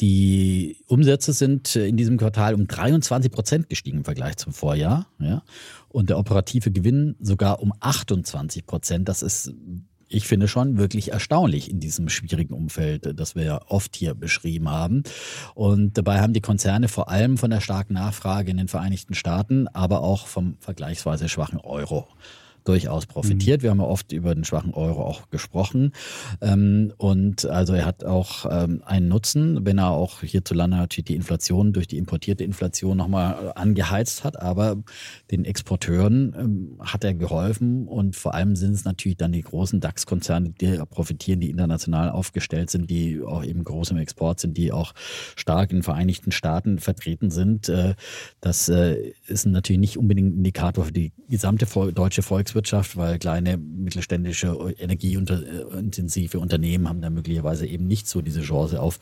die 0.00 0.78
Umsätze 0.86 1.34
sind 1.34 1.76
in 1.76 1.96
diesem 1.96 2.16
Quartal 2.16 2.54
um 2.54 2.66
23 2.66 3.30
Prozent 3.30 3.68
gestiegen 3.68 3.98
im 3.98 4.04
Vergleich 4.04 4.36
zum 4.36 4.52
Vorjahr. 4.52 5.06
Ja? 5.18 5.42
Und 5.88 6.08
der 6.08 6.18
operative 6.18 6.70
Gewinn 6.70 7.16
sogar 7.20 7.60
um 7.60 7.72
28 7.80 8.64
Prozent. 8.64 9.08
Das 9.08 9.22
ist 9.22 9.52
ich 10.10 10.26
finde 10.26 10.48
schon 10.48 10.76
wirklich 10.76 11.12
erstaunlich 11.12 11.70
in 11.70 11.78
diesem 11.78 12.08
schwierigen 12.08 12.52
Umfeld, 12.52 13.18
das 13.18 13.36
wir 13.36 13.44
ja 13.44 13.60
oft 13.68 13.94
hier 13.94 14.14
beschrieben 14.14 14.68
haben. 14.68 15.04
Und 15.54 15.96
dabei 15.96 16.20
haben 16.20 16.32
die 16.32 16.40
Konzerne 16.40 16.88
vor 16.88 17.08
allem 17.08 17.38
von 17.38 17.50
der 17.50 17.60
starken 17.60 17.94
Nachfrage 17.94 18.50
in 18.50 18.56
den 18.56 18.68
Vereinigten 18.68 19.14
Staaten, 19.14 19.68
aber 19.68 20.02
auch 20.02 20.26
vom 20.26 20.56
vergleichsweise 20.58 21.28
schwachen 21.28 21.60
Euro 21.60 22.08
durchaus 22.64 23.06
profitiert. 23.06 23.60
Mhm. 23.60 23.62
Wir 23.62 23.70
haben 23.70 23.80
ja 23.80 23.86
oft 23.86 24.12
über 24.12 24.34
den 24.34 24.44
schwachen 24.44 24.74
Euro 24.74 25.04
auch 25.04 25.28
gesprochen. 25.30 25.92
Ähm, 26.40 26.92
und 26.96 27.46
also 27.46 27.74
er 27.74 27.86
hat 27.86 28.04
auch 28.04 28.46
ähm, 28.50 28.82
einen 28.84 29.08
Nutzen, 29.08 29.64
wenn 29.64 29.78
er 29.78 29.90
auch 29.90 30.20
hierzulande 30.22 30.76
natürlich 30.76 31.06
die 31.06 31.14
Inflation 31.14 31.72
durch 31.72 31.88
die 31.88 31.98
importierte 31.98 32.44
Inflation 32.44 32.96
nochmal 32.96 33.52
angeheizt 33.54 34.24
hat. 34.24 34.40
Aber 34.40 34.76
den 35.30 35.44
Exporteuren 35.44 36.34
ähm, 36.38 36.78
hat 36.80 37.04
er 37.04 37.14
geholfen 37.14 37.86
und 37.88 38.16
vor 38.16 38.34
allem 38.34 38.56
sind 38.56 38.72
es 38.72 38.84
natürlich 38.84 39.16
dann 39.16 39.32
die 39.32 39.42
großen 39.42 39.80
DAX-Konzerne, 39.80 40.50
die 40.50 40.80
profitieren, 40.88 41.40
die 41.40 41.50
international 41.50 42.10
aufgestellt 42.10 42.70
sind, 42.70 42.90
die 42.90 43.20
auch 43.22 43.44
eben 43.44 43.64
groß 43.64 43.90
im 43.90 43.98
Export 43.98 44.40
sind, 44.40 44.56
die 44.56 44.72
auch 44.72 44.92
stark 45.36 45.70
in 45.70 45.78
den 45.78 45.82
Vereinigten 45.82 46.32
Staaten 46.32 46.78
vertreten 46.78 47.30
sind. 47.30 47.68
Äh, 47.68 47.94
das 48.40 48.68
äh, 48.68 49.12
ist 49.26 49.46
natürlich 49.46 49.80
nicht 49.80 49.96
unbedingt 49.96 50.34
ein 50.34 50.38
Indikator 50.38 50.84
für 50.84 50.92
die 50.92 51.12
gesamte 51.28 51.66
deutsche 51.92 52.22
Volkswirtschaft 52.22 52.49
Volkswirtschaft, 52.50 52.96
weil 52.96 53.18
kleine 53.18 53.56
mittelständische 53.56 54.56
energieintensive 54.78 56.38
Unternehmen 56.38 56.88
haben 56.88 57.00
da 57.00 57.10
möglicherweise 57.10 57.66
eben 57.66 57.86
nicht 57.86 58.08
so 58.08 58.20
diese 58.20 58.42
Chance 58.42 58.80
auf, 58.80 58.98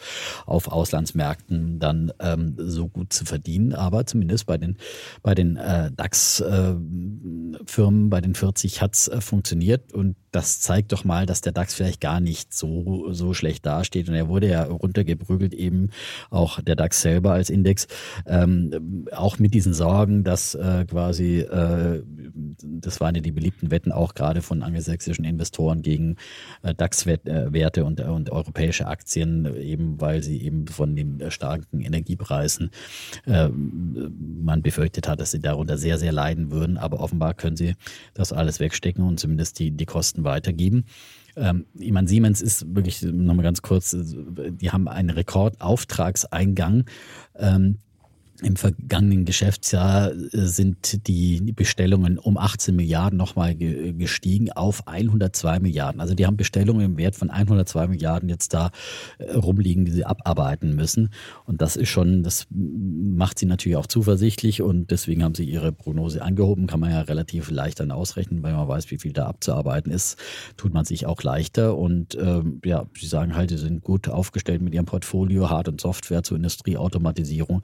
auf 0.46 0.68
Auslandsmärkten 0.68 1.78
dann 1.78 2.12
ähm, 2.20 2.55
so 2.59 2.88
gut 2.88 3.12
zu 3.12 3.24
verdienen. 3.24 3.72
Aber 3.74 4.07
zumindest 4.07 4.46
bei 4.46 4.59
den, 4.59 4.76
bei 5.22 5.34
den 5.34 5.57
äh, 5.57 5.90
DAX-Firmen, 5.92 7.64
äh, 8.07 8.09
bei 8.09 8.20
den 8.20 8.34
40 8.34 8.82
hat 8.82 8.94
es 8.94 9.09
äh, 9.09 9.20
funktioniert 9.20 9.92
und 9.92 10.16
das 10.30 10.61
zeigt 10.61 10.92
doch 10.92 11.05
mal, 11.05 11.26
dass 11.26 11.40
der 11.40 11.53
DAX 11.53 11.74
vielleicht 11.74 12.01
gar 12.01 12.20
nicht 12.20 12.53
so, 12.53 13.12
so 13.12 13.32
schlecht 13.32 13.64
dasteht. 13.64 14.09
Und 14.09 14.14
er 14.14 14.28
wurde 14.28 14.49
ja 14.49 14.64
runtergeprügelt, 14.64 15.55
eben 15.55 15.90
auch 16.30 16.61
der 16.61 16.76
DAX 16.76 17.01
selber 17.01 17.32
als 17.32 17.51
Index, 17.51 17.88
ähm, 18.26 19.07
auch 19.12 19.38
mit 19.38 19.55
diesen 19.55 19.72
Sorgen, 19.72 20.24
dass 20.24 20.55
äh, 20.55 20.84
quasi, 20.86 21.40
äh, 21.40 22.03
das 22.62 23.01
waren 23.01 23.14
ja 23.14 23.22
die 23.22 23.32
beliebten 23.39 23.70
Wetten 23.70 23.93
auch 23.93 24.14
gerade 24.14 24.43
von 24.43 24.62
angelsächsischen 24.62 25.24
Investoren 25.24 25.82
gegen 25.82 26.16
äh, 26.62 26.74
DAX-Werte 26.74 27.84
und, 27.84 28.01
und 28.01 28.30
europäische 28.30 28.86
Aktien, 28.86 29.57
eben 29.57 30.01
weil 30.01 30.22
sie 30.22 30.43
eben 30.43 30.66
von 30.66 30.97
den 30.97 31.30
starken 31.30 31.80
Energiepreisen 31.80 32.70
äh, 33.26 33.49
man 33.49 34.62
befürchtet 34.62 35.09
hat, 35.09 35.20
dass 35.20 35.30
sie 35.30 35.41
darunter 35.41 35.78
sehr, 35.78 35.99
sehr 35.99 36.12
leiden 36.12 36.51
würden. 36.51 36.76
Aber 36.76 37.01
offenbar 37.01 37.34
können 37.34 37.57
sie 37.57 37.74
das 38.14 38.32
alles 38.32 38.61
wegstecken 38.61 39.05
und 39.05 39.20
zumindest 39.20 39.59
die, 39.59 39.70
die 39.70 39.86
Kosten 39.86 40.09
Kosten 40.09 40.24
weitergeben. 40.24 40.84
Ähm, 41.36 41.66
ich 41.78 41.93
meine, 41.93 42.09
Siemens 42.09 42.41
ist 42.41 42.74
wirklich, 42.74 43.03
nochmal 43.03 43.45
ganz 43.45 43.62
kurz, 43.62 43.97
die 43.99 44.70
haben 44.70 44.89
einen 44.89 45.11
Rekordauftragseingang. 45.11 46.84
Ähm, 47.36 47.78
Im 48.41 48.55
vergangenen 48.55 49.24
Geschäftsjahr 49.24 50.12
äh, 50.12 50.28
sind 50.32 51.09
die 51.09 51.41
Bestellungen 51.53 52.18
um 52.18 52.36
18 52.36 52.76
Milliarden 52.76 53.16
nochmal 53.16 53.57
gestiegen 53.57 54.53
auf 54.53 54.86
102 54.86 55.59
Milliarden. 55.59 56.01
Also 56.01 56.14
die 56.14 56.24
haben 56.24 56.36
Bestellungen 56.36 56.84
im 56.84 56.97
Wert 56.99 57.16
von 57.16 57.30
102 57.30 57.89
Milliarden 57.89 58.28
jetzt 58.28 58.55
da 58.55 58.70
äh, 59.18 59.32
rumliegen, 59.32 59.84
die 59.84 59.91
sie 59.91 60.05
abarbeiten 60.05 60.76
müssen. 60.76 61.11
Und 61.47 61.60
das 61.60 61.74
ist 61.74 61.89
schon, 61.89 62.23
das 62.23 62.47
macht 62.51 63.40
sie 63.40 63.47
natürlich 63.47 63.77
auch 63.77 63.89
zuversichtlich 63.89 64.62
und 64.62 64.93
deswegen 64.93 65.24
haben 65.24 65.35
sie 65.35 65.44
ihre 65.44 65.73
Prognose 65.73 66.23
angehoben. 66.23 66.69
Kann 66.69 66.78
man 66.78 66.93
ja 66.93 67.01
relativ 67.01 67.51
leicht 67.51 67.81
dann 67.81 67.90
ausrechnen, 67.90 68.44
weil 68.44 68.52
man 68.52 68.69
weiß, 68.69 68.93
wie 68.93 68.98
viel 68.98 69.12
da 69.12 69.27
abzuarbeiten 69.27 69.90
ist, 69.90 70.16
tut 70.56 70.73
man 70.73 70.85
sich 70.85 71.06
auch 71.06 71.24
leichter. 71.24 71.77
Und 71.77 72.15
ähm, 72.15 72.60
ja, 72.65 72.86
sie 72.97 73.09
sagen 73.09 73.35
halt, 73.35 73.51
sie 73.51 73.59
sind 73.59 73.82
gut 73.82 74.09
aufgestellt 74.09 74.62
mit 74.62 74.74
ihrem 74.74 74.86
Portfolio, 74.86 75.51
Hard- 75.51 75.69
und 75.69 75.81
Software 75.81 76.23
zur 76.23 76.36
Industrieautomatisierung 76.36 77.62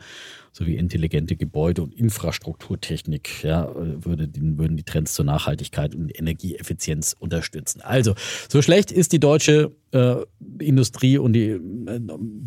sowie 0.54 0.76
intelligente 0.76 1.34
Gebäude 1.34 1.82
und 1.82 1.92
Infrastrukturtechnik, 1.92 3.42
ja, 3.42 3.74
würde, 3.74 4.30
würden 4.32 4.76
die 4.76 4.84
Trends 4.84 5.12
zur 5.14 5.24
Nachhaltigkeit 5.24 5.96
und 5.96 6.16
Energieeffizienz 6.16 7.16
unterstützen. 7.18 7.80
Also, 7.80 8.14
so 8.48 8.62
schlecht 8.62 8.92
ist 8.92 9.10
die 9.10 9.18
deutsche 9.18 9.72
äh, 9.90 10.16
Industrie 10.60 11.18
und 11.18 11.32
die, 11.32 11.48
äh, 11.48 12.00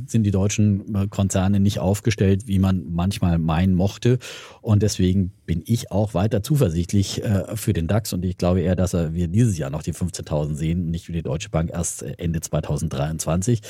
sind 0.05 0.23
die 0.23 0.31
deutschen 0.31 0.95
äh, 0.95 1.07
Konzerne 1.07 1.59
nicht 1.59 1.79
aufgestellt, 1.79 2.47
wie 2.47 2.59
man 2.59 2.85
manchmal 2.89 3.39
meinen 3.39 3.75
mochte. 3.75 4.19
Und 4.61 4.83
deswegen 4.83 5.33
bin 5.45 5.61
ich 5.65 5.91
auch 5.91 6.13
weiter 6.13 6.41
zuversichtlich 6.41 7.21
äh, 7.25 7.57
für 7.57 7.73
den 7.73 7.87
DAX 7.87 8.13
und 8.13 8.23
ich 8.23 8.37
glaube 8.37 8.61
eher, 8.61 8.77
dass 8.77 8.93
wir 8.93 9.27
dieses 9.27 9.57
Jahr 9.57 9.69
noch 9.69 9.83
die 9.83 9.93
15.000 9.93 10.55
sehen 10.55 10.85
und 10.85 10.91
nicht 10.91 11.09
wie 11.09 11.13
die 11.13 11.23
Deutsche 11.23 11.49
Bank 11.49 11.71
erst 11.73 12.03
Ende 12.03 12.39
2023. 12.39 13.61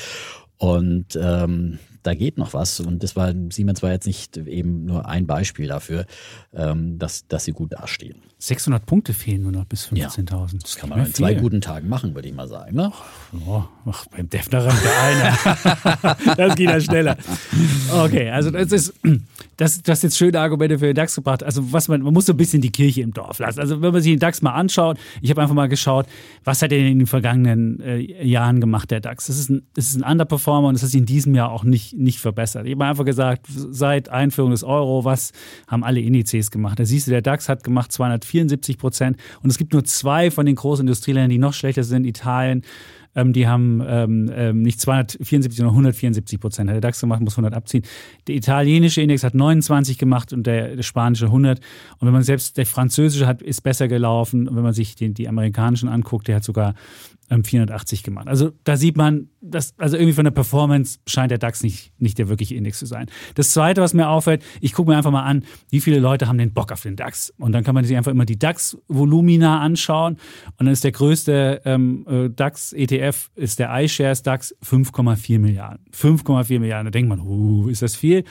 Und 0.58 1.18
ähm, 1.22 1.80
da 2.04 2.14
geht 2.14 2.38
noch 2.38 2.54
was. 2.54 2.80
Und 2.80 3.04
das 3.04 3.16
war 3.16 3.34
Siemens 3.52 3.84
war 3.84 3.92
jetzt 3.92 4.08
nicht 4.08 4.38
eben 4.38 4.86
nur 4.86 5.08
ein 5.08 5.28
Beispiel 5.28 5.68
dafür, 5.68 6.06
ähm, 6.54 6.98
dass, 7.00 7.28
dass 7.28 7.46
sie 7.46 7.52
gut 7.52 7.74
dastehen. 7.74 8.22
600 8.40 8.86
Punkte 8.86 9.14
fehlen 9.14 9.42
nur 9.42 9.52
noch 9.52 9.66
bis 9.66 9.88
15.000. 9.88 10.32
Ja, 10.32 10.48
das 10.62 10.76
kann 10.76 10.90
man 10.90 11.06
in 11.06 11.14
zwei 11.14 11.34
guten 11.34 11.62
Tagen 11.62 11.90
machen, 11.90 12.14
würde 12.14 12.28
ich 12.28 12.36
mal 12.36 12.48
sagen. 12.48 12.76
Ne? 12.76 12.92
Oh, 13.48 13.64
ach, 13.86 14.06
beim 14.08 14.30
Defner 14.30 14.62
der 14.62 15.02
eine. 15.02 16.36
das 16.38 16.56
geht 16.56 16.70
ja 16.70 16.80
schneller. 16.80 17.18
Okay, 17.92 18.30
also 18.30 18.52
das 18.52 18.72
ist 18.72 18.94
das, 19.58 19.82
das 19.82 20.04
jetzt 20.04 20.18
schöne 20.18 20.40
Argumente 20.40 20.78
für 20.78 20.86
den 20.86 20.96
DAX 20.96 21.16
gebracht. 21.16 21.44
Also 21.44 21.74
was 21.74 21.88
man, 21.88 22.02
man 22.02 22.14
muss 22.14 22.28
so 22.28 22.34
ein 22.34 22.38
bisschen 22.38 22.62
die 22.62 22.70
Kirche 22.70 23.02
im 23.02 23.12
Dorf 23.12 23.40
lassen. 23.40 23.60
Also 23.60 23.82
wenn 23.82 23.92
man 23.92 24.02
sich 24.02 24.14
den 24.14 24.20
DAX 24.20 24.44
mal 24.44 24.54
anschaut, 24.54 24.98
ich 25.22 25.32
habe 25.32 25.42
einfach 25.42 25.56
mal 25.56 25.68
geschaut, 25.68 26.06
was 26.44 26.62
hat 26.62 26.72
er 26.72 26.78
in 26.78 27.00
den 27.00 27.08
vergangenen 27.08 27.80
äh, 27.80 28.24
Jahren 28.24 28.62
gemacht, 28.62 28.92
der 28.92 29.00
DAX. 29.00 29.28
Das 29.28 29.40
ist 29.40 29.50
ein, 29.50 29.64
das 29.74 29.88
ist 29.88 30.02
ein 30.02 30.10
Underperformer 30.10 30.68
und 30.68 30.76
das 30.76 30.84
ist 30.84 30.94
in 30.94 31.06
diesem 31.06 31.34
Jahr 31.34 31.52
auch 31.52 31.64
nicht, 31.64 31.97
nicht 31.98 32.20
verbessert. 32.20 32.66
Ich 32.66 32.74
habe 32.74 32.86
einfach 32.86 33.06
gesagt, 33.06 33.48
seit 33.48 34.10
Einführung 34.10 34.52
des 34.52 34.64
Euro, 34.64 35.04
was 35.04 35.32
haben 35.68 35.84
alle 35.84 36.00
Indizes 36.00 36.52
gemacht? 36.52 36.80
Da 36.80 36.86
siehst 36.86 37.08
du, 37.08 37.12
der 37.12 37.22
DAX 37.22 37.50
hat 37.50 37.64
gemacht 37.64 37.92
274 37.92 38.78
Prozent 38.78 39.18
und 39.42 39.50
es 39.50 39.58
gibt 39.58 39.74
nur 39.74 39.84
zwei 39.84 40.32
von 40.32 40.46
den 40.46 40.56
großen 40.56 40.84
Industrieländern, 40.84 41.30
die 41.30 41.38
noch 41.38 41.54
schlechter 41.54 41.84
sind, 41.84 42.06
Italien 42.06 42.64
ähm, 43.18 43.34
die 43.34 43.48
haben 43.48 43.84
ähm, 43.86 44.32
ähm 44.34 44.62
nicht 44.62 44.80
274, 44.80 45.58
sondern 45.58 45.74
174 45.74 46.40
Prozent. 46.40 46.70
Hat 46.70 46.76
der 46.76 46.82
DAX 46.82 47.02
gemacht, 47.02 47.20
muss 47.22 47.34
100 47.34 47.54
abziehen. 47.54 47.84
Der 48.28 48.36
italienische 48.36 49.02
Index 49.02 49.24
hat 49.24 49.34
29 49.34 49.98
gemacht 49.98 50.32
und 50.32 50.46
der, 50.46 50.76
der 50.76 50.84
spanische 50.84 51.26
100. 51.26 51.60
Und 51.98 52.06
wenn 52.06 52.14
man 52.14 52.24
selbst, 52.24 52.58
der 52.58 52.68
französische 52.68 53.26
hat, 53.26 53.42
ist 53.42 53.62
besser 53.62 53.88
gelaufen. 53.88 54.48
Und 54.48 54.56
wenn 54.56 54.64
man 54.64 54.74
sich 54.74 54.96
den, 54.96 55.16
die 55.16 55.28
amerikanischen 55.28 55.90
anguckt, 55.90 56.28
der 56.28 56.38
hat 56.38 56.44
sogar 56.44 56.76
480 57.30 58.04
gemacht. 58.04 58.28
Also 58.28 58.52
da 58.64 58.78
sieht 58.78 58.98
man, 58.98 59.30
dass, 59.42 59.78
also 59.78 59.98
irgendwie 59.98 60.14
von 60.14 60.24
der 60.24 60.32
Performance 60.32 61.00
scheint 61.06 61.32
der 61.32 61.38
DAX 61.38 61.64
nicht, 61.64 61.92
nicht 62.00 62.18
der 62.18 62.30
wirkliche 62.30 62.56
Index 62.56 62.80
zu 62.80 62.86
sein. 62.86 63.08
Das 63.36 63.52
zweite, 63.52 63.82
was 63.82 63.94
mir 63.94 64.10
auffällt, 64.10 64.44
ich 64.62 64.74
gucke 64.74 64.92
mir 64.92 64.98
einfach 64.98 65.12
mal 65.12 65.24
an, 65.24 65.44
wie 65.70 65.82
viele 65.82 66.00
Leute 66.00 66.28
haben 66.28 66.38
den 66.38 66.54
Bock 66.54 66.72
auf 66.72 66.82
den 66.82 66.96
DAX. 66.96 67.34
Und 67.38 67.52
dann 67.52 67.64
kann 67.64 67.76
man 67.76 67.84
sich 67.84 67.98
einfach 67.98 68.12
immer 68.12 68.26
die 68.26 68.40
DAX-Volumina 68.40 69.60
anschauen. 69.60 70.14
Und 70.14 70.66
dann 70.66 70.74
ist 70.74 70.84
der 70.84 70.92
größte 70.92 71.62
ähm, 71.66 72.06
äh, 72.08 72.30
DAX-ETF, 72.30 73.30
ist 73.36 73.60
der 73.60 73.78
iShares 73.84 74.24
DAX 74.24 74.56
5,4 74.64 75.40
Milliarden. 75.40 75.86
5,4 75.94 76.60
Milliarden. 76.60 76.86
Da 76.86 76.92
denkt 76.92 77.10
man, 77.10 77.20
uh, 77.20 77.68
ist 77.70 77.82
das 77.82 77.96
viel? 77.96 78.24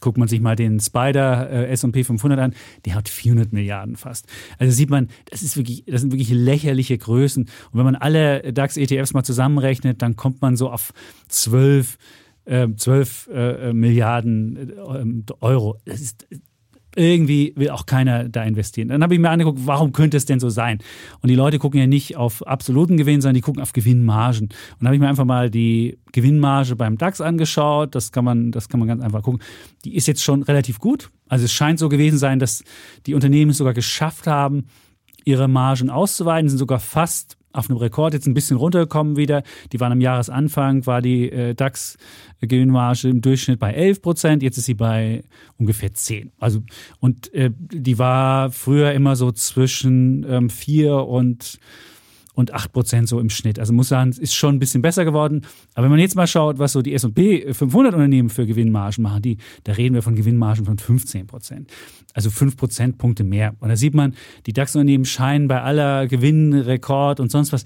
Guckt 0.00 0.18
man 0.18 0.28
sich 0.28 0.40
mal 0.40 0.56
den 0.56 0.80
Spider 0.80 1.50
äh, 1.50 1.66
S&P 1.68 2.04
500 2.04 2.38
an, 2.38 2.54
der 2.84 2.94
hat 2.94 3.08
400 3.08 3.52
Milliarden 3.52 3.96
fast. 3.96 4.26
Also 4.58 4.74
sieht 4.74 4.90
man, 4.90 5.08
das 5.30 5.42
ist 5.42 5.56
wirklich, 5.56 5.84
das 5.86 6.02
sind 6.02 6.12
wirklich 6.12 6.30
lächerliche 6.30 6.98
Größen. 6.98 7.44
Und 7.44 7.78
wenn 7.78 7.84
man 7.84 7.96
alle 7.96 8.52
DAX-ETFs 8.52 9.14
mal 9.14 9.24
zusammenrechnet, 9.24 10.02
dann 10.02 10.16
kommt 10.16 10.42
man 10.42 10.56
so 10.56 10.70
auf 10.70 10.92
12 11.28 11.98
12 12.46 13.30
äh, 13.32 13.70
äh, 13.70 13.72
Milliarden 13.72 14.70
äh, 14.70 15.32
Euro. 15.40 15.78
Das 15.86 16.00
ist 16.00 16.26
irgendwie 16.96 17.52
will 17.56 17.70
auch 17.70 17.86
keiner 17.86 18.28
da 18.28 18.42
investieren. 18.44 18.88
Dann 18.88 19.02
habe 19.02 19.14
ich 19.14 19.20
mir 19.20 19.30
angeguckt, 19.30 19.60
warum 19.64 19.92
könnte 19.92 20.16
es 20.16 20.24
denn 20.24 20.40
so 20.40 20.48
sein? 20.48 20.78
Und 21.20 21.28
die 21.28 21.34
Leute 21.34 21.58
gucken 21.58 21.80
ja 21.80 21.86
nicht 21.86 22.16
auf 22.16 22.46
absoluten 22.46 22.96
Gewinn, 22.96 23.20
sondern 23.20 23.34
die 23.34 23.40
gucken 23.40 23.62
auf 23.62 23.72
Gewinnmargen. 23.72 24.50
Und 24.78 24.86
habe 24.86 24.94
ich 24.94 25.00
mir 25.00 25.08
einfach 25.08 25.24
mal 25.24 25.50
die 25.50 25.98
Gewinnmarge 26.12 26.76
beim 26.76 26.98
DAX 26.98 27.20
angeschaut. 27.20 27.94
Das 27.94 28.12
kann 28.12 28.24
man, 28.24 28.52
das 28.52 28.68
kann 28.68 28.80
man 28.80 28.88
ganz 28.88 29.02
einfach 29.02 29.22
gucken. 29.22 29.40
Die 29.84 29.96
ist 29.96 30.06
jetzt 30.06 30.22
schon 30.22 30.42
relativ 30.42 30.78
gut. 30.78 31.10
Also 31.28 31.44
es 31.46 31.52
scheint 31.52 31.78
so 31.78 31.88
gewesen 31.88 32.18
sein, 32.18 32.38
dass 32.38 32.62
die 33.06 33.14
Unternehmen 33.14 33.50
es 33.50 33.58
sogar 33.58 33.74
geschafft 33.74 34.26
haben, 34.26 34.66
ihre 35.24 35.48
Margen 35.48 35.90
auszuweiten, 35.90 36.48
sind 36.48 36.58
sogar 36.58 36.80
fast 36.80 37.36
auf 37.54 37.70
einem 37.70 37.78
Rekord 37.78 38.14
jetzt 38.14 38.26
ein 38.26 38.34
bisschen 38.34 38.56
runtergekommen 38.56 39.16
wieder. 39.16 39.42
Die 39.72 39.80
waren 39.80 39.92
am 39.92 40.00
Jahresanfang, 40.00 40.86
war 40.86 41.00
die 41.00 41.30
äh, 41.30 41.54
DAX-Gewinnmarge 41.54 43.08
im 43.08 43.22
Durchschnitt 43.22 43.58
bei 43.58 43.72
11 43.72 44.02
Prozent, 44.02 44.42
jetzt 44.42 44.58
ist 44.58 44.66
sie 44.66 44.74
bei 44.74 45.22
ungefähr 45.56 45.94
10. 45.94 46.32
Also, 46.38 46.62
und 47.00 47.32
äh, 47.32 47.50
die 47.56 47.98
war 47.98 48.50
früher 48.50 48.92
immer 48.92 49.16
so 49.16 49.30
zwischen 49.32 50.26
ähm, 50.28 50.50
4 50.50 50.96
und 50.96 51.58
und 52.34 52.52
8 52.52 52.72
Prozent 52.72 53.08
so 53.08 53.20
im 53.20 53.30
Schnitt. 53.30 53.58
Also 53.58 53.72
muss 53.72 53.88
sagen, 53.88 54.10
es 54.10 54.18
ist 54.18 54.34
schon 54.34 54.56
ein 54.56 54.58
bisschen 54.58 54.82
besser 54.82 55.04
geworden. 55.04 55.42
Aber 55.74 55.84
wenn 55.84 55.90
man 55.90 56.00
jetzt 56.00 56.16
mal 56.16 56.26
schaut, 56.26 56.58
was 56.58 56.72
so 56.72 56.82
die 56.82 56.92
S&P 56.92 57.52
500 57.54 57.94
Unternehmen 57.94 58.28
für 58.28 58.46
Gewinnmargen 58.46 59.02
machen, 59.02 59.22
die, 59.22 59.38
da 59.64 59.72
reden 59.72 59.94
wir 59.94 60.02
von 60.02 60.16
Gewinnmargen 60.16 60.64
von 60.64 60.78
15 60.78 61.26
Prozent. 61.26 61.70
Also 62.12 62.30
5 62.30 62.56
Prozentpunkte 62.56 63.24
mehr. 63.24 63.54
Und 63.60 63.68
da 63.68 63.76
sieht 63.76 63.94
man, 63.94 64.14
die 64.46 64.52
DAX-Unternehmen 64.52 65.04
scheinen 65.04 65.48
bei 65.48 65.62
aller 65.62 66.06
Gewinnrekord 66.06 67.20
und 67.20 67.30
sonst 67.30 67.52
was, 67.52 67.64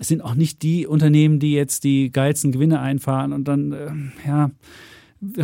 es 0.00 0.08
sind 0.08 0.22
auch 0.22 0.34
nicht 0.34 0.62
die 0.62 0.86
Unternehmen, 0.86 1.38
die 1.38 1.52
jetzt 1.52 1.84
die 1.84 2.10
geilsten 2.10 2.52
Gewinne 2.52 2.80
einfahren 2.80 3.32
und 3.32 3.46
dann, 3.46 3.72
äh, 3.72 4.28
ja, 4.28 4.50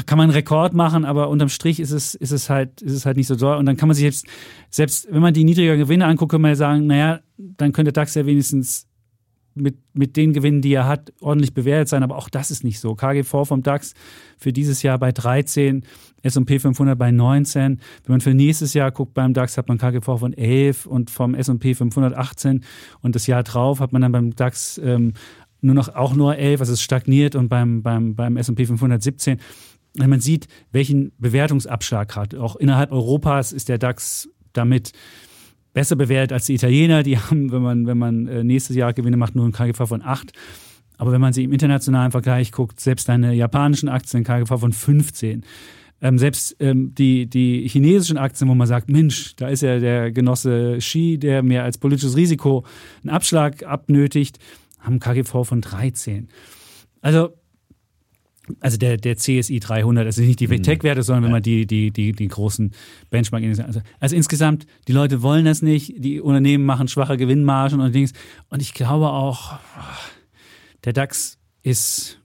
kann 0.06 0.18
man 0.18 0.24
einen 0.24 0.32
Rekord 0.32 0.74
machen, 0.74 1.04
aber 1.04 1.28
unterm 1.28 1.48
Strich 1.48 1.80
ist 1.80 1.90
es, 1.90 2.14
ist 2.14 2.32
es 2.32 2.50
halt, 2.50 2.82
ist 2.82 2.92
es 2.92 3.06
halt 3.06 3.16
nicht 3.16 3.26
so 3.26 3.36
toll. 3.36 3.56
Und 3.56 3.66
dann 3.66 3.76
kann 3.76 3.88
man 3.88 3.94
sich 3.94 4.04
selbst, 4.04 4.26
selbst 4.70 5.08
wenn 5.10 5.22
man 5.22 5.34
die 5.34 5.44
niedriger 5.44 5.76
Gewinne 5.76 6.06
anguckt, 6.06 6.32
kann 6.32 6.40
man 6.40 6.50
ja 6.50 6.56
sagen, 6.56 6.86
naja, 6.86 7.20
dann 7.36 7.72
könnte 7.72 7.92
DAX 7.92 8.14
ja 8.14 8.26
wenigstens 8.26 8.86
mit, 9.54 9.78
mit 9.92 10.16
den 10.16 10.32
Gewinnen, 10.32 10.62
die 10.62 10.72
er 10.72 10.86
hat, 10.86 11.12
ordentlich 11.20 11.54
bewertet 11.54 11.88
sein. 11.88 12.02
Aber 12.02 12.16
auch 12.16 12.28
das 12.28 12.50
ist 12.50 12.64
nicht 12.64 12.80
so. 12.80 12.94
KGV 12.94 13.44
vom 13.44 13.62
DAX 13.62 13.94
für 14.38 14.52
dieses 14.52 14.82
Jahr 14.82 14.98
bei 14.98 15.12
13, 15.12 15.84
S&P 16.22 16.58
500 16.58 16.98
bei 16.98 17.10
19. 17.10 17.80
Wenn 18.04 18.12
man 18.12 18.20
für 18.20 18.34
nächstes 18.34 18.74
Jahr 18.74 18.90
guckt 18.90 19.14
beim 19.14 19.34
DAX, 19.34 19.58
hat 19.58 19.68
man 19.68 19.78
KGV 19.78 20.18
von 20.18 20.32
11 20.32 20.86
und 20.86 21.10
vom 21.10 21.34
S&P 21.34 21.74
500 21.74 22.16
18. 22.16 22.64
Und 23.02 23.14
das 23.14 23.26
Jahr 23.26 23.42
drauf 23.42 23.80
hat 23.80 23.92
man 23.92 24.02
dann 24.02 24.12
beim 24.12 24.34
DAX 24.34 24.78
ähm, 24.82 25.14
nur 25.62 25.74
noch 25.74 25.94
auch 25.94 26.14
nur 26.14 26.36
11, 26.36 26.60
also 26.60 26.72
es 26.72 26.82
stagniert 26.82 27.34
und 27.34 27.48
beim, 27.48 27.82
beim, 27.82 28.14
beim 28.14 28.36
S&P 28.36 28.64
500 28.66 29.02
17 29.02 29.38
wenn 29.94 30.10
man 30.10 30.20
sieht, 30.20 30.46
welchen 30.72 31.12
Bewertungsabschlag 31.18 32.14
hat. 32.16 32.34
Auch 32.34 32.56
innerhalb 32.56 32.92
Europas 32.92 33.52
ist 33.52 33.68
der 33.68 33.78
DAX 33.78 34.28
damit 34.52 34.92
besser 35.72 35.96
bewertet 35.96 36.32
als 36.32 36.46
die 36.46 36.54
Italiener. 36.54 37.02
Die 37.02 37.18
haben, 37.18 37.52
wenn 37.52 37.62
man, 37.62 37.86
wenn 37.86 37.98
man 37.98 38.26
äh, 38.26 38.44
nächstes 38.44 38.76
Jahr 38.76 38.92
Gewinne 38.92 39.16
macht, 39.16 39.34
nur 39.34 39.46
ein 39.46 39.52
KGV 39.52 39.86
von 39.86 40.02
8. 40.02 40.32
Aber 40.96 41.12
wenn 41.12 41.20
man 41.20 41.32
sie 41.32 41.44
im 41.44 41.52
internationalen 41.52 42.10
Vergleich 42.10 42.52
guckt, 42.52 42.78
selbst 42.78 43.08
deine 43.08 43.32
japanischen 43.32 43.88
Aktien 43.88 44.22
KGV 44.22 44.60
von 44.60 44.72
15. 44.72 45.44
Ähm, 46.02 46.18
selbst 46.18 46.56
ähm, 46.60 46.94
die, 46.94 47.26
die 47.28 47.68
chinesischen 47.68 48.16
Aktien, 48.16 48.48
wo 48.48 48.54
man 48.54 48.66
sagt, 48.66 48.90
Mensch, 48.90 49.34
da 49.36 49.48
ist 49.48 49.62
ja 49.62 49.78
der 49.78 50.12
Genosse 50.12 50.76
Xi, 50.78 51.18
der 51.18 51.42
mehr 51.42 51.64
als 51.64 51.78
politisches 51.78 52.16
Risiko 52.16 52.64
einen 53.02 53.10
Abschlag 53.10 53.64
abnötigt, 53.64 54.38
haben 54.78 54.98
KGV 54.98 55.44
von 55.44 55.60
13. 55.60 56.28
Also 57.02 57.34
also 58.60 58.76
der, 58.76 58.96
der 58.96 59.16
CSI 59.16 59.60
300, 59.60 60.06
also 60.06 60.22
nicht 60.22 60.40
die 60.40 60.48
mhm. 60.48 60.62
Tech-Werte, 60.62 61.02
sondern 61.02 61.24
wenn 61.24 61.32
man 61.32 61.42
die, 61.42 61.66
die, 61.66 61.90
die, 61.90 62.12
die 62.12 62.28
großen 62.28 62.72
benchmark 63.10 63.42
also, 63.44 63.80
also 63.98 64.16
insgesamt, 64.16 64.66
die 64.88 64.92
Leute 64.92 65.22
wollen 65.22 65.44
das 65.44 65.62
nicht, 65.62 65.94
die 65.98 66.20
Unternehmen 66.20 66.64
machen 66.64 66.88
schwache 66.88 67.16
Gewinnmargen 67.16 67.80
und 67.80 67.94
Dings. 67.94 68.12
Und 68.48 68.62
ich 68.62 68.74
glaube 68.74 69.10
auch, 69.10 69.58
der 70.84 70.92
DAX 70.92 71.38
ist 71.62 72.20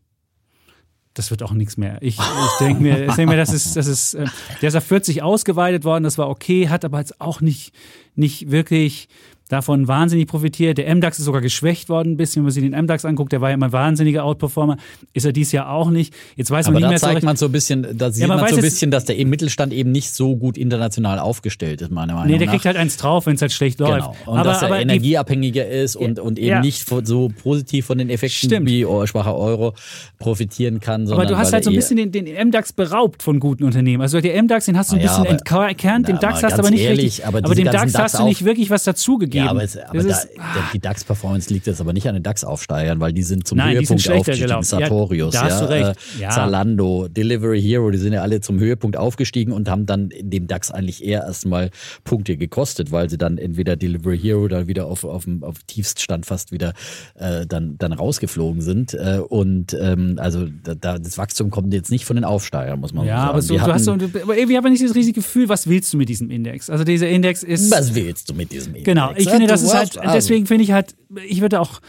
das 1.16 1.32
wird 1.32 1.44
auch 1.44 1.54
nichts 1.54 1.78
mehr. 1.78 1.98
Ich, 2.02 2.20
ich 2.20 2.58
denke 2.60 2.84
mir, 2.84 3.08
ich 3.08 3.16
denk 3.16 3.30
mir, 3.30 3.38
das 3.38 3.54
ist, 3.54 3.76
das 3.78 3.88
ist, 3.88 4.16
äh, 4.16 4.26
der 4.62 4.68
ist 4.68 4.76
auf 4.76 4.84
40 4.84 5.24
ausgeweitet 5.24 5.86
worden, 5.86 6.04
das 6.04 6.18
war 6.18 6.30
okay, 6.30 6.68
hat 6.68 6.84
aber 6.84 7.00
jetzt 7.00 7.22
auch 7.22 7.40
nicht, 7.42 7.74
nicht 8.16 8.52
wirklich 8.52 9.08
davon 9.48 9.88
wahnsinnig 9.88 10.28
profitiert. 10.28 10.78
Der 10.80 10.94
MDAX 10.96 11.20
ist 11.20 11.26
sogar 11.26 11.42
geschwächt 11.42 11.88
worden 11.90 12.14
ein 12.14 12.18
bisschen, 12.18 12.38
wenn 12.42 12.44
man 12.46 12.52
sich 12.52 12.64
den 12.64 12.72
MDAX 12.84 13.06
anguckt. 13.06 13.32
Der 13.32 13.42
war 13.42 13.50
ja 13.50 13.54
immer 13.56 13.68
ein 13.68 13.72
wahnsinniger 13.72 14.24
Outperformer. 14.24 14.78
Ist 15.14 15.26
er 15.26 15.34
dies 15.34 15.52
Jahr 15.52 15.70
auch 15.70 15.90
nicht. 15.92 16.14
Jetzt 16.36 16.50
weiß 16.50 16.66
man 16.68 16.76
Aber 16.76 16.80
nicht 16.80 16.86
da 16.86 16.90
mehr 16.90 17.00
zeigt 17.00 17.22
so 17.22 17.26
man 17.28 17.36
so 17.36 17.46
ein 17.46 17.52
bisschen, 17.52 17.88
da 17.98 18.12
sieht 18.12 18.22
Ja, 18.22 18.28
man 18.28 18.40
man 18.40 18.50
so 18.50 18.56
ein 18.56 18.62
bisschen, 18.62 18.90
dass 18.92 19.06
der 19.06 19.24
Mittelstand 19.26 19.72
eben 19.74 19.92
nicht 19.92 20.14
so 20.16 20.36
gut 20.36 20.58
international 20.58 21.20
aufgestellt 21.20 21.82
ist, 21.82 21.92
meiner 21.92 22.14
Meinung 22.16 22.32
Nee, 22.32 22.38
der 22.40 22.48
nach. 22.48 22.54
kriegt 22.54 22.66
halt 22.66 22.78
eins 22.78 22.98
drauf, 22.98 23.28
wenn 23.28 23.36
es 23.36 23.42
halt 23.42 23.52
schlecht 23.52 23.80
läuft. 23.80 24.00
Genau. 24.00 24.16
Und 24.26 24.40
aber 24.40 24.50
dass 24.50 24.62
er 24.64 24.80
energieabhängiger 24.80 25.68
ist 25.68 25.96
und, 25.96 26.20
und 26.20 26.40
eben 26.40 26.48
Ja. 26.48 26.62
nicht 26.62 26.88
so 27.06 27.30
positiv 27.44 27.86
von 27.86 27.98
den 28.00 28.10
Effekten 28.10 28.50
Stimmt. 28.50 28.68
wie 28.70 28.84
oh, 28.86 29.06
schwacher 29.06 29.36
Euro 29.38 29.74
profitieren 30.20 30.80
kann. 30.80 31.10
Aber 31.12 31.26
du 31.26 31.38
hast 31.38 31.54
halt 31.54 31.64
so 31.64 31.70
ein 31.70 31.76
bisschen 31.76 31.98
den, 31.98 32.12
den 32.12 32.48
MDAX 32.48 32.74
beraubt 32.74 33.22
von 33.24 33.40
guten 33.40 33.64
Unternehmen. 33.64 34.02
Also 34.02 34.22
der 34.22 34.42
MDAX, 34.42 34.66
den 34.66 34.78
hast 34.78 34.92
du 34.92 34.96
ein 34.96 35.02
Ja, 35.02 35.08
bisschen 35.08 35.28
aber- 35.50 35.70
entkernt, 35.70 36.08
den 36.08 36.20
DAX 36.20 36.42
hast 36.44 36.54
du 36.58 36.60
aber 36.60 36.72
nicht 36.72 36.84
ehrlich, 36.84 37.06
richtig. 37.06 37.26
aber 37.28 37.40
Aber, 37.40 37.56
dem 37.56 37.66
DAX 37.66 37.94
hast 37.96 38.20
du 38.20 38.24
nicht 38.24 38.44
wirklich 38.46 38.70
was 38.70 38.84
dazugegeben. 38.84 39.35
Ja, 39.36 39.50
aber, 39.50 39.64
es, 39.64 39.78
aber 39.78 40.02
da, 40.04 40.10
ist- 40.10 40.30
der, 40.36 40.64
die 40.74 40.80
DAX-Performance 40.80 41.54
liegt 41.54 41.68
jetzt 41.68 41.82
aber 41.82 41.94
nicht 41.94 42.08
an 42.08 42.14
den 42.16 42.24
DAX-Aufsteigern, 42.24 43.00
weil 43.00 43.14
die 43.14 43.24
sind 43.24 43.48
zum 43.48 43.58
Nein, 43.58 43.78
Höhepunkt 43.78 44.10
aufgestiegen. 44.10 44.50
Ja, 44.50 44.62
Sartorius, 44.64 45.34
da 45.34 45.44
hast 45.46 45.62
du 45.62 45.70
recht. 45.70 45.90
Äh, 46.20 46.22
Ja. 46.22 46.30
Zalando, 46.30 47.08
Delivery 47.08 47.62
Hero, 47.62 47.92
die 47.92 47.98
sind 47.98 48.14
ja 48.14 48.22
alle 48.22 48.42
zum 48.42 48.60
Höhepunkt 48.60 48.98
aufgestiegen 48.98 49.52
und 49.54 49.70
haben 49.70 49.86
dann 49.86 50.10
in 50.10 50.30
dem 50.30 50.48
DAX 50.48 50.72
eigentlich 50.72 51.04
eher 51.04 51.24
erstmal 51.24 51.70
Punkte 52.04 52.38
gekostet, 52.38 52.92
weil 52.92 53.10
sie 53.10 53.18
dann 53.18 53.38
entweder 53.38 53.76
Delivery 53.76 54.18
Hero 54.20 54.48
dann 54.48 54.68
wieder 54.68 54.86
auf, 54.86 55.04
auf, 55.04 55.26
dem, 55.26 55.44
auf 55.44 55.56
Tiefststand 55.68 56.26
fast 56.26 56.52
wieder 56.52 56.74
äh, 57.16 57.46
dann, 57.46 57.78
dann 57.78 57.94
rausgeflogen 57.94 58.62
sind. 58.62 58.94
Äh, 58.94 59.20
und 59.28 59.76
ähm, 59.80 60.16
also 60.18 60.48
da, 60.64 60.76
da, 60.76 61.00
das 61.00 61.18
Wachstum 61.18 61.50
kommt 61.50 61.74
jetzt 61.74 61.92
nicht 61.92 62.06
von 62.06 62.16
den 62.16 62.24
Aufsteigern, 62.26 62.80
muss 62.80 62.94
man 62.94 63.06
ja, 63.06 63.18
sagen. 63.18 63.30
aber, 63.30 63.42
so, 63.42 63.56
du 63.56 63.62
hast 63.62 63.86
so, 63.86 63.94
hatten- 63.94 64.12
aber 64.22 64.38
irgendwie 64.38 64.58
habe 64.58 64.68
ich 64.70 64.80
nicht 64.80 64.84
das 64.90 64.96
riesige 64.96 65.22
Gefühl, 65.22 65.50
was 65.50 65.68
willst 65.68 65.94
du 65.94 65.98
mit 65.98 66.10
diesem 66.10 66.30
Index? 66.30 66.70
Also 66.70 66.84
dieser 66.84 67.08
Index 67.10 67.44
ist. 67.44 67.72
was 67.72 67.96
willst 67.96 68.30
du 68.30 68.34
mit 68.34 68.52
diesem 68.52 68.70
Index? 68.76 68.86
Genau, 68.86 69.12
ich 69.16 69.25
Ja, 69.26 69.32
finde, 69.32 69.48
das 69.48 69.62
ist 69.62 69.74
halt, 69.74 70.00
deswegen 70.14 70.46
finde 70.46 70.64
ich 70.64 70.72
halt, 70.72 70.96
ich 71.28 71.42
würde 71.42 71.60
auch 71.60 71.82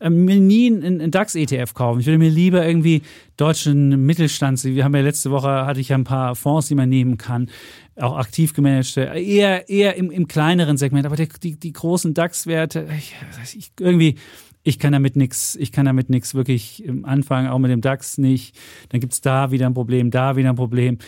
ähm, 0.00 0.24
mir 0.24 0.40
nie 0.40 0.66
einen, 0.66 1.10
DAX-ETF 1.10 1.74
kaufen. 1.74 2.00
Ich 2.00 2.06
würde 2.06 2.18
mir 2.18 2.30
lieber 2.30 2.66
irgendwie 2.66 3.02
deutschen 3.36 4.04
Mittelstands, 4.06 4.64
wir 4.64 4.84
haben 4.84 4.94
ja 4.94 5.02
letzte 5.02 5.30
Woche, 5.30 5.48
hatte 5.48 5.80
ich 5.80 5.88
ja 5.88 5.96
ein 5.96 6.04
paar 6.04 6.34
Fonds, 6.34 6.68
die 6.68 6.74
man 6.74 6.88
nehmen 6.88 7.18
kann, 7.18 7.48
auch 7.96 8.16
aktiv 8.16 8.54
gemanagte, 8.54 9.02
eher, 9.02 9.68
eher 9.68 9.96
im, 9.96 10.10
im 10.10 10.28
kleineren 10.28 10.76
Segment, 10.76 11.06
aber 11.06 11.16
die, 11.16 11.28
die, 11.42 11.58
die 11.58 11.72
großen 11.72 12.14
DAX-Werte, 12.14 12.88
ich, 12.96 13.14
ich, 13.56 13.72
irgendwie, 13.78 14.16
ich 14.64 14.78
kann 14.78 14.92
damit 14.92 15.16
nichts, 15.16 15.56
ich 15.56 15.72
kann 15.72 15.86
damit 15.86 16.08
nichts 16.08 16.34
wirklich 16.34 16.84
im 16.84 17.04
Anfang, 17.04 17.48
auch 17.48 17.58
mit 17.58 17.70
dem 17.70 17.80
DAX 17.80 18.18
nicht. 18.18 18.56
Dann 18.90 19.00
gibt 19.00 19.12
es 19.12 19.20
da 19.20 19.50
wieder 19.50 19.66
ein 19.66 19.74
Problem, 19.74 20.10
da 20.10 20.36
wieder 20.36 20.50
ein 20.50 20.56
Problem. 20.56 20.98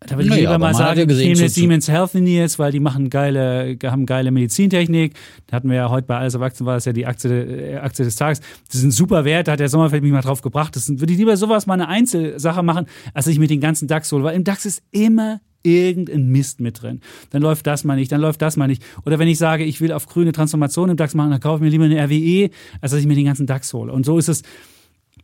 Da 0.00 0.10
würde 0.16 0.24
ich 0.24 0.28
Naja, 0.30 0.40
lieber 0.52 0.58
mal 0.58 0.74
sagen, 0.74 0.96
ja 0.98 1.02
ich 1.04 1.08
gesehen, 1.08 1.32
nehme 1.32 1.48
Siemens 1.48 1.88
Health 1.88 2.14
Engineers, 2.14 2.58
weil 2.58 2.70
die 2.70 2.80
machen 2.80 3.08
geile, 3.08 3.78
haben 3.84 4.04
geile 4.04 4.30
Medizintechnik. 4.30 5.14
Da 5.46 5.56
hatten 5.56 5.68
wir 5.70 5.76
ja 5.76 5.88
heute 5.90 6.06
bei 6.06 6.18
Alles 6.18 6.36
Aktien 6.36 6.66
war 6.66 6.74
das 6.74 6.84
ja 6.84 6.92
die 6.92 7.06
Aktie, 7.06 7.30
äh, 7.30 7.76
Aktie 7.78 8.04
des 8.04 8.14
Tages. 8.16 8.40
Das 8.68 8.76
ist 8.76 8.82
ein 8.84 8.90
super 8.90 9.24
Wert, 9.24 9.48
da 9.48 9.52
hat 9.52 9.60
der 9.60 9.70
Sommerfeld 9.70 10.02
mich 10.02 10.12
mal 10.12 10.20
drauf 10.20 10.42
gebracht. 10.42 10.76
Das 10.76 10.86
sind- 10.86 11.00
würde 11.00 11.12
ich 11.14 11.18
lieber 11.18 11.36
sowas 11.38 11.66
mal 11.66 11.74
eine 11.74 11.88
Einzelsache 11.88 12.62
machen, 12.62 12.86
als 13.14 13.26
ich 13.26 13.38
mit 13.38 13.48
den 13.48 13.60
ganzen 13.60 13.88
DAX 13.88 14.12
hole, 14.12 14.22
weil 14.22 14.36
im 14.36 14.44
DAX 14.44 14.66
ist 14.66 14.82
immer 14.92 15.40
irgendein 15.62 16.28
Mist 16.28 16.60
mit 16.60 16.82
drin. 16.82 17.00
Dann 17.30 17.42
läuft 17.42 17.66
das 17.66 17.82
mal 17.82 17.96
nicht, 17.96 18.12
dann 18.12 18.20
läuft 18.20 18.40
das 18.42 18.56
mal 18.56 18.68
nicht. 18.68 18.84
Oder 19.06 19.18
wenn 19.18 19.26
ich 19.28 19.38
sage, 19.38 19.64
ich 19.64 19.80
will 19.80 19.92
auf 19.92 20.06
grüne 20.06 20.30
Transformation 20.32 20.90
im 20.90 20.96
DAX 20.96 21.14
machen, 21.14 21.30
dann 21.30 21.40
kaufe 21.40 21.56
ich 21.56 21.62
mir 21.62 21.70
lieber 21.70 21.84
eine 21.86 21.98
RWE, 22.04 22.50
als 22.82 22.92
dass 22.92 23.00
ich 23.00 23.06
mir 23.06 23.16
den 23.16 23.24
ganzen 23.24 23.46
DAX 23.46 23.72
hole. 23.72 23.90
Und 23.92 24.04
so 24.06 24.18
ist 24.18 24.28
es 24.28 24.42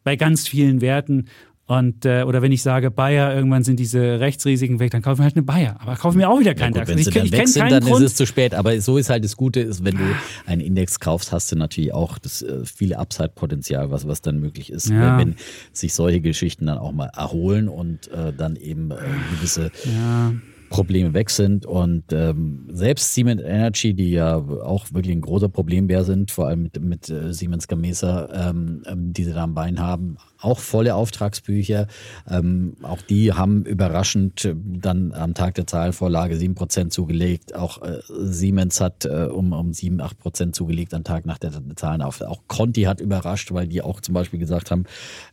bei 0.03 0.17
ganz 0.17 0.49
vielen 0.49 0.81
Werten. 0.81 1.27
Und, 1.67 2.05
äh, 2.05 2.25
oder 2.25 2.43
wenn 2.43 2.51
ich 2.53 2.61
sage, 2.63 2.91
Bayer, 2.91 3.35
irgendwann 3.35 3.63
sind 3.63 3.79
diese 3.79 4.19
Rechtsrisiken 4.21 4.81
weg, 4.81 4.91
dann 4.91 5.01
kaufe 5.01 5.15
ich 5.15 5.19
mir 5.21 5.25
halt 5.27 5.37
eine 5.37 5.45
Bayer. 5.45 5.77
Aber 5.81 5.95
kaufe 5.97 6.19
mir 6.19 6.29
auch 6.29 6.39
wieder 6.41 6.51
Ja 6.51 6.55
keinen 6.55 6.73
gut, 6.73 6.81
DAX. 6.81 6.89
wenn 6.91 6.99
Ich, 6.99 7.05
sie 7.07 7.11
dann 7.13 7.25
ich 7.27 7.33
weg 7.33 7.49
sind, 7.49 7.71
dann 7.71 7.85
Grund. 7.85 8.03
ist 8.05 8.11
es 8.13 8.17
zu 8.17 8.27
spät. 8.27 8.53
Aber 8.55 8.79
so 8.81 8.99
ist 8.99 9.09
halt 9.11 9.25
das 9.25 9.37
Gute, 9.37 9.61
ist, 9.61 9.85
wenn 9.85 9.97
du 9.97 10.05
einen 10.45 10.61
Index 10.61 10.99
kaufst, 11.01 11.33
hast 11.33 11.51
du 11.53 11.57
natürlich 11.57 11.95
auch 11.95 12.19
das 12.19 12.43
äh, 12.43 12.65
viele 12.65 12.99
Upside-Potenzial, 12.99 13.91
was, 13.91 14.07
was 14.09 14.21
dann 14.23 14.39
möglich 14.41 14.71
ist, 14.73 14.91
Ja. 14.91 15.19
wenn, 15.19 15.29
wenn 15.31 15.37
sich 15.73 15.95
solche 15.95 16.21
Geschichten 16.21 16.67
dann 16.67 16.79
auch 16.79 16.93
mal 16.93 17.11
erholen 17.17 17.69
und 17.69 18.09
äh, 18.09 18.33
dann 18.37 18.57
eben 18.57 18.91
äh, 18.91 18.97
gewisse 19.37 19.71
ja. 19.85 20.33
Probleme 20.69 21.15
weg 21.15 21.31
sind. 21.31 21.65
Und 21.65 22.05
ähm, 22.13 22.67
selbst 22.73 23.15
Siemens 23.15 23.41
Energy, 23.43 23.95
die 23.95 24.11
ja 24.11 24.37
auch 24.37 24.87
wirklich 24.93 25.15
ein 25.15 25.21
großer 25.21 25.49
Problembär 25.49 26.03
sind, 26.05 26.31
vor 26.31 26.49
allem 26.49 26.63
mit, 26.65 26.81
mit 26.83 27.09
äh, 27.11 27.33
Siemens 27.33 27.69
Gamesa, 27.69 28.51
ähm, 28.51 28.83
ähm, 28.87 29.13
die 29.13 29.25
sie 29.25 29.33
da 29.33 29.45
am 29.45 29.55
Bein 29.55 29.79
haben, 29.81 30.17
auch 30.43 30.59
volle 30.59 30.95
Auftragsbücher. 30.95 31.87
Ähm, 32.29 32.75
auch 32.83 33.03
die 33.03 33.33
haben 33.33 33.65
überraschend 33.65 34.45
äh, 34.45 34.55
dann 34.57 35.13
am 35.13 35.35
Tag 35.35 35.55
der 35.55 35.67
Zahlenvorlage 35.67 36.37
7% 36.37 36.91
zugelegt. 36.91 37.55
Auch 37.55 37.83
äh, 37.83 38.01
Siemens 38.09 38.81
hat 38.81 39.05
äh, 39.05 39.27
um, 39.27 39.53
um 39.53 39.73
7, 39.73 40.01
8% 40.01 40.53
zugelegt 40.53 40.95
am 40.95 41.05
Tag 41.05 41.27
nach 41.27 41.39
der 41.39 41.53
Zahlen. 41.77 42.03
Auch 42.03 42.43
Conti 42.49 42.83
hat 42.83 43.01
überrascht, 43.01 43.53
weil 43.53 43.67
die 43.67 43.83
auch 43.83 44.01
zum 44.01 44.15
Beispiel 44.15 44.39
gesagt 44.39 44.71
haben, 44.71 44.85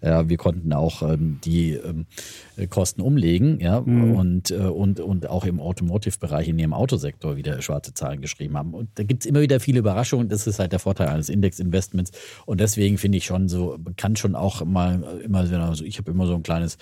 äh, 0.02 0.26
wir 0.27 0.38
konnten 0.38 0.73
auch 0.73 1.02
ähm, 1.02 1.40
die 1.44 1.73
ähm, 1.73 2.06
Kosten 2.69 3.02
umlegen, 3.02 3.60
ja, 3.61 3.77
und, 3.77 4.52
äh, 4.52 4.56
und, 4.56 4.99
und 4.99 5.30
auch 5.30 5.45
im 5.45 5.61
Automotive-Bereich, 5.61 6.49
in 6.49 6.60
ihrem 6.60 6.73
Autosektor 6.73 7.38
wieder 7.38 7.61
schwarze 7.61 7.94
Zahlen 7.94 8.19
geschrieben 8.22 8.57
haben. 8.57 8.73
Und 8.73 8.90
da 8.95 9.03
gibt 9.03 9.23
es 9.23 9.30
immer 9.30 9.41
wieder 9.41 9.60
viele 9.60 9.80
Überraschungen. 9.80 10.27
Das 10.27 10.45
ist 10.45 10.60
halt 10.60 10.73
der 10.73 10.80
Vorteil 10.80 11.07
eines 11.07 11.30
Index-Investments. 11.30 12.11
Und 12.45 12.60
deswegen 12.60 12.98
finde 12.98 13.18
ich 13.18 13.26
schon 13.26 13.48
so, 13.48 13.77
kann 13.95 14.15
schon 14.15 14.36
auch 14.36 14.65
mal 14.65 14.99
immer 15.04 15.46
wieder, 15.46 15.62
also 15.64 15.84
ich 15.84 15.98
habe 15.98 16.12
immer 16.12 16.26
so 16.28 16.36
ein 16.36 16.44
kleines 16.44 16.78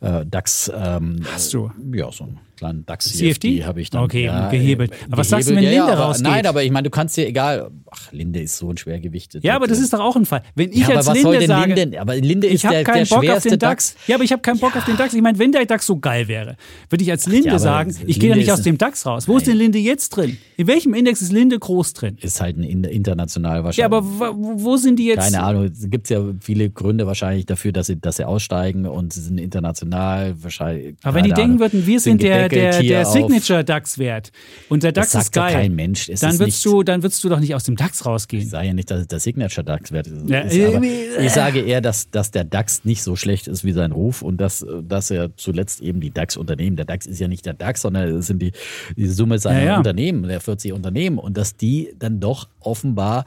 äh, 0.00 0.24
DAX. 0.26 0.70
Ähm, 0.74 1.20
Hast 1.32 1.52
du? 1.54 1.70
Ja, 1.92 2.10
so 2.12 2.24
einen 2.24 2.40
kleinen 2.56 2.84
DAX 2.86 3.12
CFD? 3.12 3.64
habe 3.64 3.80
ich 3.80 3.90
dann. 3.90 4.02
Okay, 4.04 4.24
ja, 4.24 4.48
gehebelt. 4.48 4.92
äh, 4.92 4.94
Aber 5.08 5.18
was 5.18 5.28
sagst 5.28 5.48
du, 5.48 5.54
wenn 5.54 5.60
gehebelt, 5.62 5.76
ja, 5.78 5.84
Linde 5.86 5.96
aber, 5.98 6.06
rausgeht? 6.08 6.26
Nein, 6.26 6.46
aber 6.46 6.64
ich 6.64 6.70
meine, 6.70 6.84
du 6.84 6.90
kannst 6.90 7.16
dir 7.16 7.26
egal, 7.26 7.70
ach, 7.90 8.12
Linde 8.12 8.40
ist 8.40 8.56
so 8.56 8.70
ein 8.70 8.76
Schwergewicht. 8.76 9.38
Ja, 9.42 9.56
aber 9.56 9.66
das 9.66 9.78
ist 9.78 9.92
doch 9.92 10.00
auch 10.00 10.16
ein 10.16 10.26
Fall. 10.26 10.42
Wenn 10.54 10.70
ich 10.72 10.78
ja, 10.78 10.86
aber 10.86 10.96
als 10.98 11.06
was 11.06 11.14
Linde 11.22 11.46
sage, 11.46 11.74
Linde? 11.74 12.00
Aber 12.00 12.16
Linde 12.16 12.46
ist 12.46 12.54
ich 12.54 12.64
habe 12.66 12.74
der, 12.76 12.84
keinen 12.84 13.04
der 13.06 13.16
Bock 13.16 13.28
auf 13.28 13.42
den 13.42 13.58
DAX. 13.58 13.94
Ja, 14.06 14.16
aber 14.16 14.24
ich 14.24 14.32
habe 14.32 14.42
keinen 14.42 14.58
Bock 14.58 14.76
auf 14.76 14.84
den 14.84 14.96
DAX. 14.96 15.14
Ich 15.14 15.22
meine, 15.22 15.38
wenn 15.38 15.52
der 15.52 15.64
DAX 15.66 15.86
so 15.86 15.98
geil 15.98 16.28
wäre, 16.28 16.56
würde 16.90 17.04
ich 17.04 17.10
als 17.10 17.26
Linde 17.26 17.50
aber 17.50 17.58
sagen, 17.58 17.96
ich 18.06 18.18
gehe 18.18 18.30
ja 18.30 18.36
nicht 18.36 18.50
aus 18.50 18.62
dem 18.62 18.78
DAX 18.78 19.06
raus. 19.06 19.28
Wo 19.28 19.36
ist 19.36 19.46
denn 19.46 19.56
Linde 19.56 19.78
jetzt 19.78 20.10
drin? 20.10 20.36
In 20.56 20.66
welchem 20.66 20.94
Index 20.94 21.22
ist 21.22 21.32
Linde 21.32 21.58
groß 21.58 21.92
drin? 21.92 22.16
Ist 22.20 22.40
halt 22.40 22.56
ein 22.56 22.62
in- 22.64 22.84
international 22.84 23.64
wahrscheinlich. 23.64 23.78
Ja, 23.78 23.86
aber 23.86 24.02
wo 24.04 24.76
sind 24.76 24.98
die 24.98 25.06
jetzt? 25.06 25.18
Keine 25.32 25.42
Ahnung, 25.42 25.64
es 25.64 25.88
gibt 25.90 26.08
ja 26.08 26.22
viele 26.40 26.70
Gründe 26.70 27.06
wahrscheinlich 27.06 27.46
dafür, 27.46 27.72
dass 27.72 27.86
sie, 27.88 27.96
dass 28.00 28.16
sie 28.16 28.24
aussteigen 28.26 28.86
und 28.86 29.12
sie 29.12 29.20
sind 29.20 29.38
international 29.38 30.34
wahrscheinlich. 30.42 30.96
Aber 31.02 31.14
wenn 31.16 31.24
die 31.24 31.32
denken 31.32 31.58
würden, 31.60 31.86
wir 31.86 32.00
sind 32.00 32.20
sind 32.20 32.22
der, 32.48 32.70
der, 32.72 32.80
hier 32.80 32.88
der 32.98 33.06
auf- 33.06 33.12
Signature 33.12 33.64
DAX-Wert 33.64 34.30
und 34.68 34.82
der 34.82 34.92
DAX 34.92 35.14
ist 35.14 35.32
geil, 35.32 35.52
kein 35.52 35.74
Mensch. 35.74 36.08
Es 36.08 36.20
dann 36.20 36.36
nicht- 36.36 36.64
du, 36.64 36.82
dann 36.82 37.02
würdest 37.02 37.22
du 37.24 37.28
doch 37.28 37.40
nicht 37.40 37.54
aus 37.54 37.64
dem 37.64 37.76
DAX 37.76 38.00
Ich 38.00 38.06
rausgehen. 38.06 38.48
sage 38.48 38.68
ja 38.68 38.74
nicht, 38.74 38.90
dass 38.90 39.00
es 39.02 39.06
der 39.08 39.20
Signature 39.20 39.64
DAX-Wert 39.64 40.06
ist. 40.06 40.28
Ja, 40.28 40.44
ich 40.46 41.32
sage 41.32 41.60
eher, 41.60 41.80
dass, 41.80 42.10
dass 42.10 42.30
der 42.30 42.44
DAX 42.44 42.84
nicht 42.84 43.02
so 43.02 43.16
schlecht 43.16 43.48
ist 43.48 43.64
wie 43.64 43.72
sein 43.72 43.92
Ruf 43.92 44.22
und 44.22 44.38
dass, 44.40 44.64
dass 44.82 45.10
er 45.10 45.36
zuletzt 45.36 45.80
eben 45.80 46.00
die 46.00 46.10
DAX-Unternehmen, 46.10 46.76
der 46.76 46.84
DAX 46.86 47.06
ist 47.06 47.18
ja 47.20 47.28
nicht 47.28 47.46
der 47.46 47.54
DAX, 47.54 47.82
sondern 47.82 48.08
es 48.16 48.26
sind 48.26 48.40
die, 48.42 48.52
die 48.96 49.06
Summe 49.06 49.38
seiner 49.38 49.60
Ja, 49.60 49.66
ja. 49.66 49.76
Unternehmen, 49.78 50.22
der 50.24 50.40
40 50.40 50.72
Unternehmen 50.72 51.18
und 51.18 51.36
dass 51.36 51.56
die 51.56 51.92
dann 51.98 52.20
doch 52.20 52.48
offenbar 52.60 53.24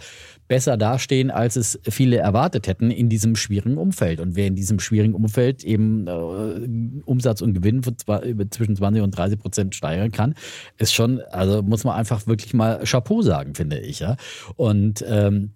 besser 0.49 0.75
dastehen, 0.75 1.31
als 1.31 1.55
es 1.55 1.79
viele 1.83 2.17
erwartet 2.17 2.67
hätten 2.67 2.91
in 2.91 3.07
diesem 3.07 3.37
schwierigen 3.37 3.77
Umfeld. 3.77 4.19
Und 4.19 4.35
wer 4.35 4.47
in 4.47 4.55
diesem 4.55 4.79
schwierigen 4.79 5.13
Umfeld 5.13 5.63
eben 5.63 6.07
äh, 6.07 7.01
Umsatz 7.05 7.41
und 7.41 7.53
Gewinn 7.53 7.83
von 7.83 7.97
zwei, 7.97 8.35
zwischen 8.49 8.75
20 8.75 9.03
und 9.03 9.11
30 9.11 9.39
Prozent 9.39 9.75
steigern 9.75 10.11
kann, 10.11 10.33
ist 10.77 10.93
schon, 10.93 11.21
also 11.31 11.61
muss 11.61 11.83
man 11.85 11.95
einfach 11.95 12.27
wirklich 12.27 12.53
mal 12.53 12.83
Chapeau 12.83 13.21
sagen, 13.21 13.53
finde 13.53 13.79
ich. 13.79 13.99
Ja? 13.99 14.17
Und 14.55 15.05
ähm, 15.07 15.51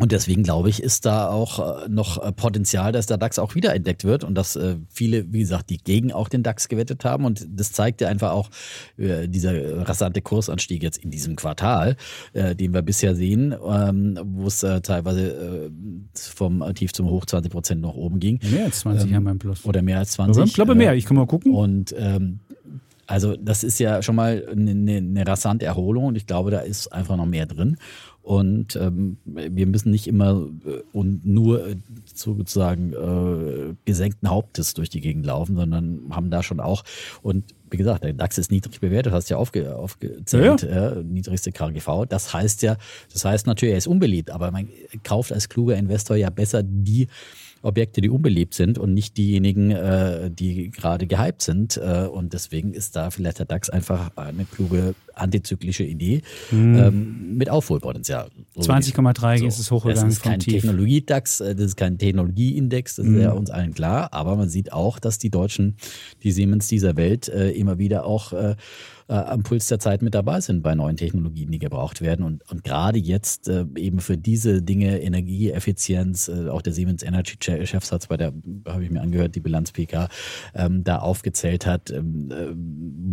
und 0.00 0.10
deswegen 0.10 0.42
glaube 0.42 0.70
ich, 0.70 0.82
ist 0.82 1.06
da 1.06 1.28
auch 1.28 1.84
äh, 1.84 1.88
noch 1.88 2.20
äh, 2.20 2.32
Potenzial, 2.32 2.90
dass 2.90 3.06
der 3.06 3.16
DAX 3.16 3.38
auch 3.38 3.54
wiederentdeckt 3.54 4.02
wird 4.02 4.24
und 4.24 4.34
dass 4.34 4.56
äh, 4.56 4.76
viele, 4.88 5.32
wie 5.32 5.38
gesagt, 5.38 5.70
die 5.70 5.78
gegen 5.78 6.12
auch 6.12 6.28
den 6.28 6.42
DAX 6.42 6.68
gewettet 6.68 7.04
haben. 7.04 7.24
Und 7.24 7.46
das 7.48 7.70
zeigt 7.70 8.00
ja 8.00 8.08
einfach 8.08 8.32
auch 8.32 8.50
äh, 8.96 9.28
dieser 9.28 9.86
rasante 9.86 10.20
Kursanstieg 10.20 10.82
jetzt 10.82 10.98
in 10.98 11.12
diesem 11.12 11.36
Quartal, 11.36 11.96
äh, 12.32 12.56
den 12.56 12.74
wir 12.74 12.82
bisher 12.82 13.14
sehen, 13.14 13.54
ähm, 13.64 14.18
wo 14.24 14.48
es 14.48 14.64
äh, 14.64 14.80
teilweise 14.80 15.70
vom 16.14 16.64
Tief 16.74 16.92
zum 16.92 17.08
Hoch 17.08 17.24
20 17.24 17.52
Prozent 17.52 17.80
nach 17.80 17.94
oben 17.94 18.18
ging. 18.18 18.40
Mehr 18.50 18.64
als 18.64 18.80
20 18.80 19.12
haben 19.14 19.24
wir 19.24 19.30
im 19.30 19.38
Plus. 19.38 19.64
Oder 19.64 19.82
mehr 19.82 19.98
als 19.98 20.12
20. 20.12 20.44
Ich 20.44 20.54
glaube 20.54 20.74
mehr, 20.74 20.94
ich 20.94 21.04
kann 21.04 21.16
mal 21.16 21.26
gucken. 21.26 21.54
und 21.54 21.94
ähm, 21.96 22.40
also 23.06 23.36
das 23.36 23.64
ist 23.64 23.78
ja 23.78 24.02
schon 24.02 24.16
mal 24.16 24.46
eine, 24.50 24.96
eine 24.96 25.26
rasante 25.26 25.66
Erholung 25.66 26.06
und 26.06 26.16
ich 26.16 26.26
glaube, 26.26 26.50
da 26.50 26.60
ist 26.60 26.92
einfach 26.92 27.16
noch 27.16 27.26
mehr 27.26 27.46
drin. 27.46 27.76
Und 28.24 28.74
ähm, 28.76 29.18
wir 29.26 29.66
müssen 29.66 29.90
nicht 29.90 30.06
immer 30.06 30.48
äh, 30.64 30.80
und 30.94 31.26
nur 31.26 31.68
äh, 31.68 31.76
sozusagen 32.14 32.94
äh, 32.94 33.74
gesenkten 33.84 34.30
Hauptes 34.30 34.72
durch 34.72 34.88
die 34.88 35.02
Gegend 35.02 35.26
laufen, 35.26 35.56
sondern 35.56 36.00
haben 36.10 36.30
da 36.30 36.42
schon 36.42 36.58
auch 36.58 36.84
und 37.20 37.44
wie 37.70 37.76
gesagt, 37.76 38.04
der 38.04 38.12
DAX 38.12 38.38
ist 38.38 38.50
niedrig 38.50 38.80
bewertet, 38.80 39.12
hast 39.12 39.28
ja 39.30 39.36
aufge, 39.36 39.76
aufgezählt, 39.76 40.62
ja, 40.62 40.94
niedrigste 41.02 41.50
KGV. 41.50 42.06
Das 42.08 42.32
heißt 42.32 42.62
ja, 42.62 42.76
das 43.12 43.24
heißt 43.24 43.46
natürlich, 43.48 43.72
er 43.72 43.78
ist 43.78 43.88
unbeliebt, 43.88 44.30
aber 44.30 44.52
man 44.52 44.68
kauft 45.02 45.32
als 45.32 45.48
kluger 45.48 45.76
Investor 45.76 46.16
ja 46.16 46.30
besser 46.30 46.62
die 46.62 47.08
Objekte, 47.64 48.00
die 48.00 48.10
unbeliebt 48.10 48.54
sind 48.54 48.78
und 48.78 48.94
nicht 48.94 49.16
diejenigen, 49.16 49.70
äh, 49.70 50.30
die 50.30 50.70
gerade 50.70 51.06
gehypt 51.06 51.42
sind. 51.42 51.76
Äh, 51.76 52.06
und 52.06 52.32
deswegen 52.32 52.72
ist 52.72 52.96
da 52.96 53.10
vielleicht 53.10 53.38
der 53.38 53.46
DAX 53.46 53.70
einfach 53.70 54.10
eine 54.16 54.44
kluge 54.44 54.94
antizyklische 55.14 55.84
Idee 55.84 56.22
mhm. 56.50 56.76
ähm, 56.76 57.36
mit 57.36 57.48
Aufholpotenzial. 57.48 58.30
So 58.54 58.70
20,3 58.70 59.38
so. 59.38 59.46
ist 59.46 59.58
es 59.58 59.70
hochgegangen. 59.70 60.04
Das 60.04 60.14
ist 60.14 60.22
kein 60.22 60.40
Technologiedax, 60.40 61.40
äh, 61.40 61.54
das 61.54 61.66
ist 61.66 61.76
kein 61.76 61.98
Technologieindex, 61.98 62.96
das 62.96 63.06
ist 63.06 63.20
ja 63.20 63.32
mhm. 63.32 63.38
uns 63.38 63.50
allen 63.50 63.74
klar. 63.74 64.12
Aber 64.12 64.36
man 64.36 64.48
sieht 64.48 64.72
auch, 64.72 64.98
dass 64.98 65.18
die 65.18 65.30
Deutschen, 65.30 65.76
die 66.22 66.32
Siemens 66.32 66.68
dieser 66.68 66.96
Welt 66.96 67.28
äh, 67.28 67.50
immer 67.50 67.78
wieder 67.78 68.04
auch 68.06 68.32
äh, 69.08 69.14
am 69.14 69.42
Puls 69.42 69.66
der 69.68 69.78
Zeit 69.78 70.02
mit 70.02 70.14
dabei 70.14 70.40
sind 70.40 70.62
bei 70.62 70.74
neuen 70.74 70.96
Technologien, 70.96 71.50
die 71.50 71.58
gebraucht 71.58 72.00
werden. 72.00 72.24
Und, 72.24 72.48
und 72.50 72.64
gerade 72.64 72.98
jetzt 72.98 73.48
äh, 73.48 73.66
eben 73.76 74.00
für 74.00 74.16
diese 74.16 74.62
Dinge, 74.62 75.00
Energieeffizienz, 75.00 76.28
äh, 76.28 76.48
auch 76.48 76.62
der 76.62 76.72
Siemens 76.72 77.02
Energy 77.02 77.36
Chefsatz 77.38 78.06
bei 78.06 78.16
der, 78.16 78.32
habe 78.66 78.84
ich 78.84 78.90
mir 78.90 79.00
angehört, 79.00 79.34
die 79.34 79.40
Bilanz 79.40 79.72
PK, 79.72 80.08
ähm, 80.54 80.84
da 80.84 80.98
aufgezählt 80.98 81.66
hat, 81.66 81.90
ähm, 81.90 82.30
äh, 82.30 82.54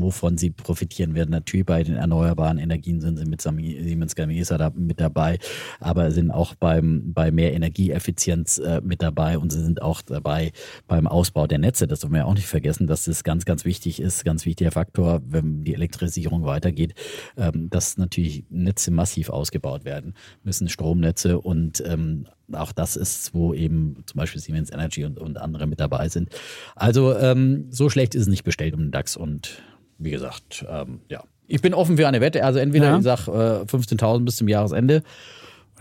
wovon 0.02 0.38
sie 0.38 0.52
profitieren 0.52 1.16
werden. 1.16 1.32
Natürlich 1.32 1.66
bei 1.66 1.84
den 1.84 1.96
erneuerbaren 1.96 2.58
Energien 2.58 3.02
sind 3.02 3.18
sie 3.18 3.26
mit 3.26 3.42
Siemens 3.42 4.16
Gamesa 4.16 4.58
da 4.58 4.72
mit 4.76 5.00
dabei, 5.00 5.40
aber 5.80 6.12
sind 6.12 6.32
auch 6.32 6.56
beim, 6.56 7.14
bei 7.14 7.32
mehr 7.32 7.54
Energieeffizienz 7.54 8.60
äh, 8.60 8.82
mit 8.84 9.02
dabei 9.02 9.38
und 9.38 9.52
sie 9.52 9.62
sind 9.62 9.82
auch 9.82 10.02
dabei 10.02 10.52
beim 10.88 11.08
Ausbau 11.08 11.48
der 11.48 11.60
Netze. 11.60 11.88
Das 11.88 12.00
dürfen 12.00 12.14
wir 12.14 12.28
auch 12.28 12.34
nicht 12.34 12.48
vergessen, 12.48 12.88
dass 12.88 13.06
das 13.06 13.24
ganz, 13.24 13.46
ganz 13.46 13.66
wichtig 13.66 14.00
ist, 14.00 14.24
ganz 14.24 14.46
wichtiger 14.46 14.72
Faktor, 14.72 15.22
wenn 15.28 15.64
die 15.64 15.81
Elektrisierung 15.82 16.46
weitergeht, 16.46 16.94
ähm, 17.38 17.70
dass 17.70 17.98
natürlich 17.98 18.46
Netze 18.50 18.92
massiv 18.92 19.30
ausgebaut 19.30 19.86
werden 19.86 20.14
müssen, 20.44 20.70
Stromnetze 20.70 21.40
und 21.40 21.84
ähm, 21.86 22.28
auch 22.54 22.72
das 22.72 22.96
ist, 22.96 23.34
wo 23.34 23.54
eben 23.54 24.04
zum 24.06 24.18
Beispiel 24.18 24.42
Siemens 24.42 24.72
Energy 24.72 25.06
und, 25.06 25.20
und 25.20 25.38
andere 25.38 25.68
mit 25.68 25.80
dabei 25.80 26.10
sind. 26.10 26.30
Also 26.76 27.16
ähm, 27.18 27.68
so 27.70 27.90
schlecht 27.90 28.16
ist 28.16 28.24
es 28.24 28.28
nicht 28.28 28.44
bestellt 28.44 28.74
um 28.74 28.82
den 28.82 28.92
DAX 28.92 29.16
und 29.16 29.62
wie 29.98 30.12
gesagt, 30.12 30.66
ähm, 30.70 31.02
ja. 31.10 31.24
Ich 31.48 31.62
bin 31.62 31.74
offen 31.74 31.98
für 31.98 32.08
eine 32.08 32.22
Wette. 32.22 32.46
Also 32.46 32.60
entweder 32.60 32.86
ja. 32.86 32.98
ich 32.98 33.04
sage 33.04 33.24
äh, 33.30 33.66
15.000 33.66 34.24
bis 34.24 34.38
zum 34.38 34.48
Jahresende 34.48 35.04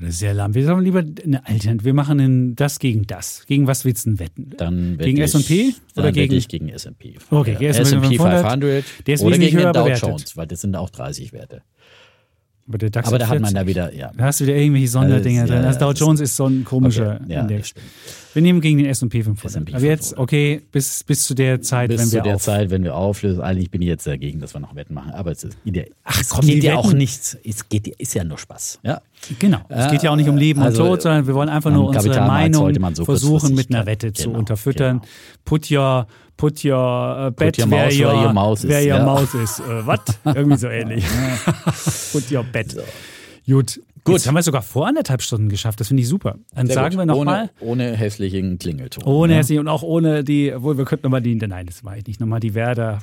oder 0.01 0.11
sehr 0.11 0.35
lahm. 0.35 0.55
Wir 0.55 0.65
sagen 0.65 0.81
lieber 0.83 1.01
eine 1.01 1.47
Alternative. 1.47 1.85
Wir 1.85 1.95
machen 1.95 2.55
das 2.57 2.79
gegen 2.79 3.07
das. 3.07 3.45
Gegen 3.47 3.67
was 3.67 3.85
willst 3.85 4.07
du 4.07 4.11
denn 4.11 4.19
wetten? 4.19 4.53
Dann 4.57 4.99
gegen 4.99 5.19
S&P 5.19 5.75
oder 5.97 6.13
gegen 6.13 6.35
ich 6.35 6.49
gegen 6.49 6.69
S&P. 6.69 7.17
Okay, 7.31 7.57
ja. 7.61 7.71
S&P 7.71 8.17
500, 8.17 8.85
der 9.07 9.15
ist 9.15 9.23
oder 9.23 9.39
gegen 9.39 9.59
den 9.59 9.73
Dow 9.73 9.89
Jones, 9.89 10.37
weil 10.37 10.47
das 10.47 10.63
sind 10.63 10.75
auch 10.77 10.91
30 10.91 11.33
Werte. 11.33 11.63
Aber, 12.71 12.79
der 12.79 12.91
DAX 12.91 13.09
Aber 13.09 13.19
da 13.19 13.27
hat 13.27 13.41
man 13.41 13.53
da 13.53 13.67
wieder, 13.67 13.93
ja. 13.93 14.13
Da 14.17 14.27
hast 14.27 14.39
du 14.39 14.45
wieder 14.45 14.55
irgendwelche 14.55 14.87
Sonderdinger 14.87 15.43
also, 15.43 15.55
drin. 15.55 15.65
Also 15.65 15.81
Dow 15.81 15.91
Jones 15.91 16.21
ist 16.21 16.37
so 16.37 16.47
ein 16.47 16.65
komischer 16.65 17.19
okay, 17.21 17.33
ja, 17.33 17.41
Index. 17.41 17.75
Wir 18.33 18.43
nehmen 18.43 18.61
gegen 18.61 18.79
den 18.79 18.87
S&P 18.87 19.25
500. 19.25 19.75
Aber 19.75 19.85
jetzt, 19.85 20.17
okay, 20.17 20.63
bis, 20.71 21.03
bis 21.03 21.25
zu 21.25 21.35
der 21.35 21.61
Zeit, 21.63 21.89
bis 21.89 22.01
wenn 22.01 22.13
wir 22.13 22.19
zu 22.19 22.23
der 22.23 22.37
auf 22.37 22.43
Zeit, 22.43 22.71
wenn 22.71 22.85
wir 22.85 22.95
auflösen. 22.95 23.41
Eigentlich 23.41 23.73
bin 23.73 23.83
ich 23.83 23.89
jetzt 23.89 24.07
dagegen, 24.07 24.39
dass 24.39 24.55
wir 24.55 24.61
noch 24.61 24.77
Wetten 24.77 24.95
machen. 24.95 25.11
Aber 25.11 25.33
es, 25.33 25.43
ist, 25.43 25.59
Ach, 26.05 26.23
komm, 26.29 26.47
geht 26.47 26.63
ja 26.63 26.77
auch 26.77 26.93
nichts. 26.93 27.37
Es 27.43 27.69
geht, 27.69 27.89
ist 27.89 28.15
ja 28.15 28.23
nur 28.23 28.39
Spaß. 28.39 28.79
Ja? 28.85 29.01
Genau. 29.41 29.59
Es 29.69 29.91
geht 29.91 30.05
ja 30.05 30.13
auch 30.13 30.17
nicht 30.17 30.29
um 30.29 30.37
Leben 30.37 30.63
also, 30.63 30.85
und 30.85 30.89
Tod, 30.91 31.03
sondern 31.03 31.27
wir 31.27 31.35
wollen 31.35 31.49
einfach 31.49 31.73
nur 31.73 31.89
unsere 31.89 32.21
Meinung 32.21 32.95
so 32.95 33.05
versuchen, 33.05 33.57
mit 33.57 33.75
einer 33.75 33.85
Wette 33.87 34.13
genau, 34.13 34.31
zu 34.31 34.31
unterfüttern. 34.31 35.01
Genau. 35.01 35.13
Put 35.45 35.73
your 35.73 36.07
Put 36.41 36.65
your 36.65 36.73
uh, 36.75 37.31
bet 37.31 37.59
put 37.59 37.71
where, 37.71 37.93
your, 37.93 38.15
your 38.15 38.33
mouse 38.33 38.65
where 38.67 38.81
is. 38.81 38.87
Your 38.87 38.97
ja. 38.97 39.05
mouse 39.05 39.35
is. 39.35 39.61
Uh, 39.61 39.83
what? 39.85 40.01
Irgendwie 40.25 40.57
so 40.57 40.69
ähnlich. 40.69 41.05
put 42.13 42.33
your 42.33 42.45
bet. 42.45 42.73
So. 42.73 42.81
Gut. 43.47 43.79
Gut. 44.05 44.15
Jetzt 44.15 44.27
haben 44.27 44.35
wir 44.35 44.39
es 44.39 44.47
sogar 44.47 44.63
vor 44.63 44.87
anderthalb 44.87 45.21
Stunden 45.21 45.51
geschafft. 45.51 45.81
Das 45.81 45.89
finde 45.89 46.03
ich 46.03 46.09
super. 46.09 46.39
Dann 46.55 46.67
Sehr 46.67 46.77
sagen 46.77 46.97
gut. 46.97 47.01
wir 47.01 47.05
nochmal. 47.05 47.51
Ohne, 47.61 47.89
ohne 47.89 47.97
hässlichen 47.97 48.59
Klingelton. 48.59 49.05
Ohne 49.05 49.35
ja. 49.35 49.39
hässlichen 49.41 49.61
und 49.61 49.69
auch 49.69 49.83
ohne 49.83 50.25
die, 50.25 50.55
obwohl 50.55 50.79
wir 50.79 50.87
könnten 50.87 51.05
nochmal 51.05 51.21
die, 51.21 51.35
nein, 51.35 51.67
das 51.67 51.85
war 51.85 51.99
ich 51.99 52.07
nicht, 52.07 52.21
nochmal 52.21 52.41
die 52.41 52.55
Werder 52.55 53.01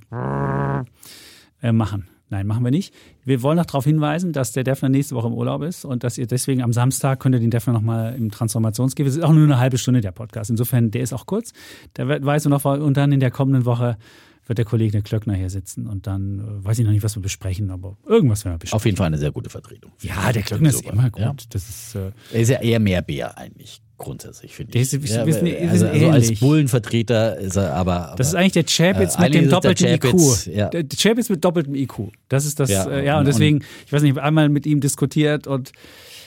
äh, 1.62 1.72
machen. 1.72 2.08
Nein, 2.30 2.46
machen 2.46 2.64
wir 2.64 2.72
nicht. 2.72 2.94
Wir 3.24 3.42
wollen 3.42 3.58
noch 3.58 3.66
darauf 3.66 3.86
hinweisen, 3.86 4.34
dass 4.34 4.52
der 4.52 4.64
Defner 4.64 4.90
nächste 4.90 5.16
Woche 5.16 5.28
im 5.28 5.34
Urlaub 5.34 5.62
ist 5.62 5.86
und 5.86 6.04
dass 6.04 6.18
ihr 6.18 6.28
deswegen 6.28 6.62
am 6.62 6.74
Samstag 6.74 7.20
könnt 7.20 7.36
ihr 7.36 7.40
den 7.40 7.52
Defner 7.52 7.74
nochmal 7.74 8.16
im 8.16 8.32
Transformationsgeber. 8.32 9.08
Es 9.08 9.16
ist 9.16 9.24
auch 9.24 9.32
nur 9.32 9.44
eine 9.44 9.60
halbe 9.60 9.78
Stunde 9.78 10.02
der 10.02 10.12
Podcast. 10.12 10.50
Insofern, 10.50 10.92
der 10.92 11.02
ist 11.02 11.14
auch 11.14 11.26
kurz. 11.26 11.54
Der 11.96 12.08
weiß 12.08 12.46
noch 12.46 12.66
und 12.66 12.98
dann 12.98 13.12
in 13.12 13.20
der 13.20 13.32
kommenden 13.32 13.66
Woche 13.66 13.98
wird 14.46 14.58
der 14.58 14.66
Kollege 14.66 15.02
Klöckner 15.02 15.36
hier 15.36 15.50
sitzen 15.50 15.88
und 15.88 16.08
dann 16.08 16.40
äh, 16.40 16.66
weiß 16.66 16.80
ich 16.80 16.86
noch 16.86 16.92
nicht, 16.92 17.04
was 17.04 17.16
wir 17.16 17.22
besprechen, 17.22 17.70
aber 17.70 17.98
irgendwas 18.06 18.46
werden 18.46 18.56
wir 18.56 18.60
besprechen. 18.60 18.78
Auf 18.78 18.86
jeden 18.86 18.98
Fall 18.98 19.08
eine 19.08 19.18
sehr 19.18 19.32
gute 19.32 19.50
Vertretung. 19.50 19.92
Ja, 20.02 20.32
der 20.32 20.42
Klöckner 20.42 20.70
ist 20.70 20.86
immer 20.86 21.10
gut. 21.10 21.22
Ja. 21.22 21.36
Das 21.50 21.70
ist, 21.70 21.96
äh, 21.96 22.12
er 22.32 22.40
ist 22.40 22.50
ja 22.50 22.62
eher 22.62 22.80
mehr 22.80 23.02
Bär 23.02 23.38
eigentlich 23.38 23.82
grundsätzlich, 23.98 24.56
finde 24.56 24.78
ich. 24.78 24.92
Ja, 24.92 25.26
wir 25.26 25.34
sind, 25.34 25.46
wir 25.46 25.70
also, 25.70 25.88
also 25.88 26.10
als 26.10 26.40
Bullenvertreter 26.40 27.38
ist 27.38 27.56
er 27.56 27.74
aber. 27.74 28.14
Das 28.18 28.28
ist 28.28 28.36
eigentlich 28.36 28.54
der 28.54 28.66
Chapitz 28.66 29.16
äh, 29.16 29.22
mit 29.22 29.34
dem 29.34 29.50
doppelten 29.50 29.88
IQ. 29.88 30.46
Ja. 30.48 30.70
Der 30.70 30.86
Chapitz 30.88 31.30
mit 31.30 31.44
doppeltem 31.44 31.76
IQ. 31.76 32.12
Das 32.30 32.46
ist 32.46 32.60
das, 32.60 32.70
ja, 32.70 32.90
äh, 32.90 33.06
ja 33.06 33.16
und, 33.16 33.22
und 33.22 33.26
deswegen, 33.28 33.64
ich 33.86 33.92
weiß 33.92 34.02
nicht, 34.02 34.12
ich 34.12 34.18
habe 34.18 34.28
einmal 34.28 34.50
mit 34.50 34.66
ihm 34.66 34.80
diskutiert 34.80 35.48
und 35.48 35.72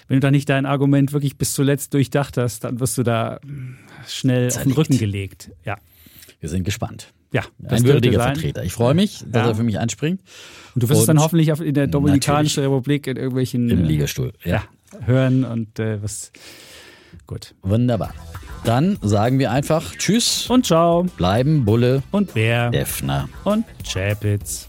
wenn 0.08 0.16
du 0.16 0.20
da 0.20 0.30
nicht 0.32 0.48
dein 0.48 0.66
Argument 0.66 1.12
wirklich 1.12 1.36
bis 1.36 1.52
zuletzt 1.52 1.94
durchdacht 1.94 2.36
hast, 2.36 2.64
dann 2.64 2.80
wirst 2.80 2.98
du 2.98 3.04
da 3.04 3.38
schnell 4.08 4.50
Zerlegt. 4.50 4.56
auf 4.56 4.62
den 4.62 4.72
Rücken 4.72 4.98
gelegt. 4.98 5.50
Ja. 5.64 5.76
Wir 6.40 6.48
sind 6.48 6.64
gespannt. 6.64 7.12
Ja, 7.32 7.42
ein 7.68 7.84
würdiger 7.84 8.20
Vertreter. 8.20 8.64
Ich 8.64 8.72
freue 8.72 8.94
mich, 8.94 9.22
dass 9.30 9.44
ja. 9.44 9.48
er 9.50 9.54
für 9.54 9.62
mich 9.62 9.78
einspringt. 9.78 10.20
Und 10.74 10.82
du 10.82 10.88
wirst 10.88 11.02
es 11.02 11.06
dann 11.06 11.20
hoffentlich 11.20 11.48
in 11.48 11.74
der 11.74 11.86
Dominikanischen 11.86 12.64
Republik 12.64 13.06
in 13.06 13.16
irgendwelchen 13.16 13.70
im 13.70 13.84
Liegestuhl 13.84 14.32
ja. 14.42 14.50
ja 14.50 14.62
hören 15.06 15.44
und 15.44 15.78
äh, 15.78 16.02
was 16.02 16.32
Gut. 17.30 17.54
Wunderbar. 17.62 18.12
Dann 18.64 18.98
sagen 19.02 19.38
wir 19.38 19.52
einfach 19.52 19.94
Tschüss 19.94 20.50
und 20.50 20.66
Ciao. 20.66 21.04
Bleiben 21.16 21.64
Bulle 21.64 22.02
und 22.10 22.34
Bär, 22.34 22.70
Defner 22.70 23.28
und 23.44 23.64
Chapitz. 23.84 24.66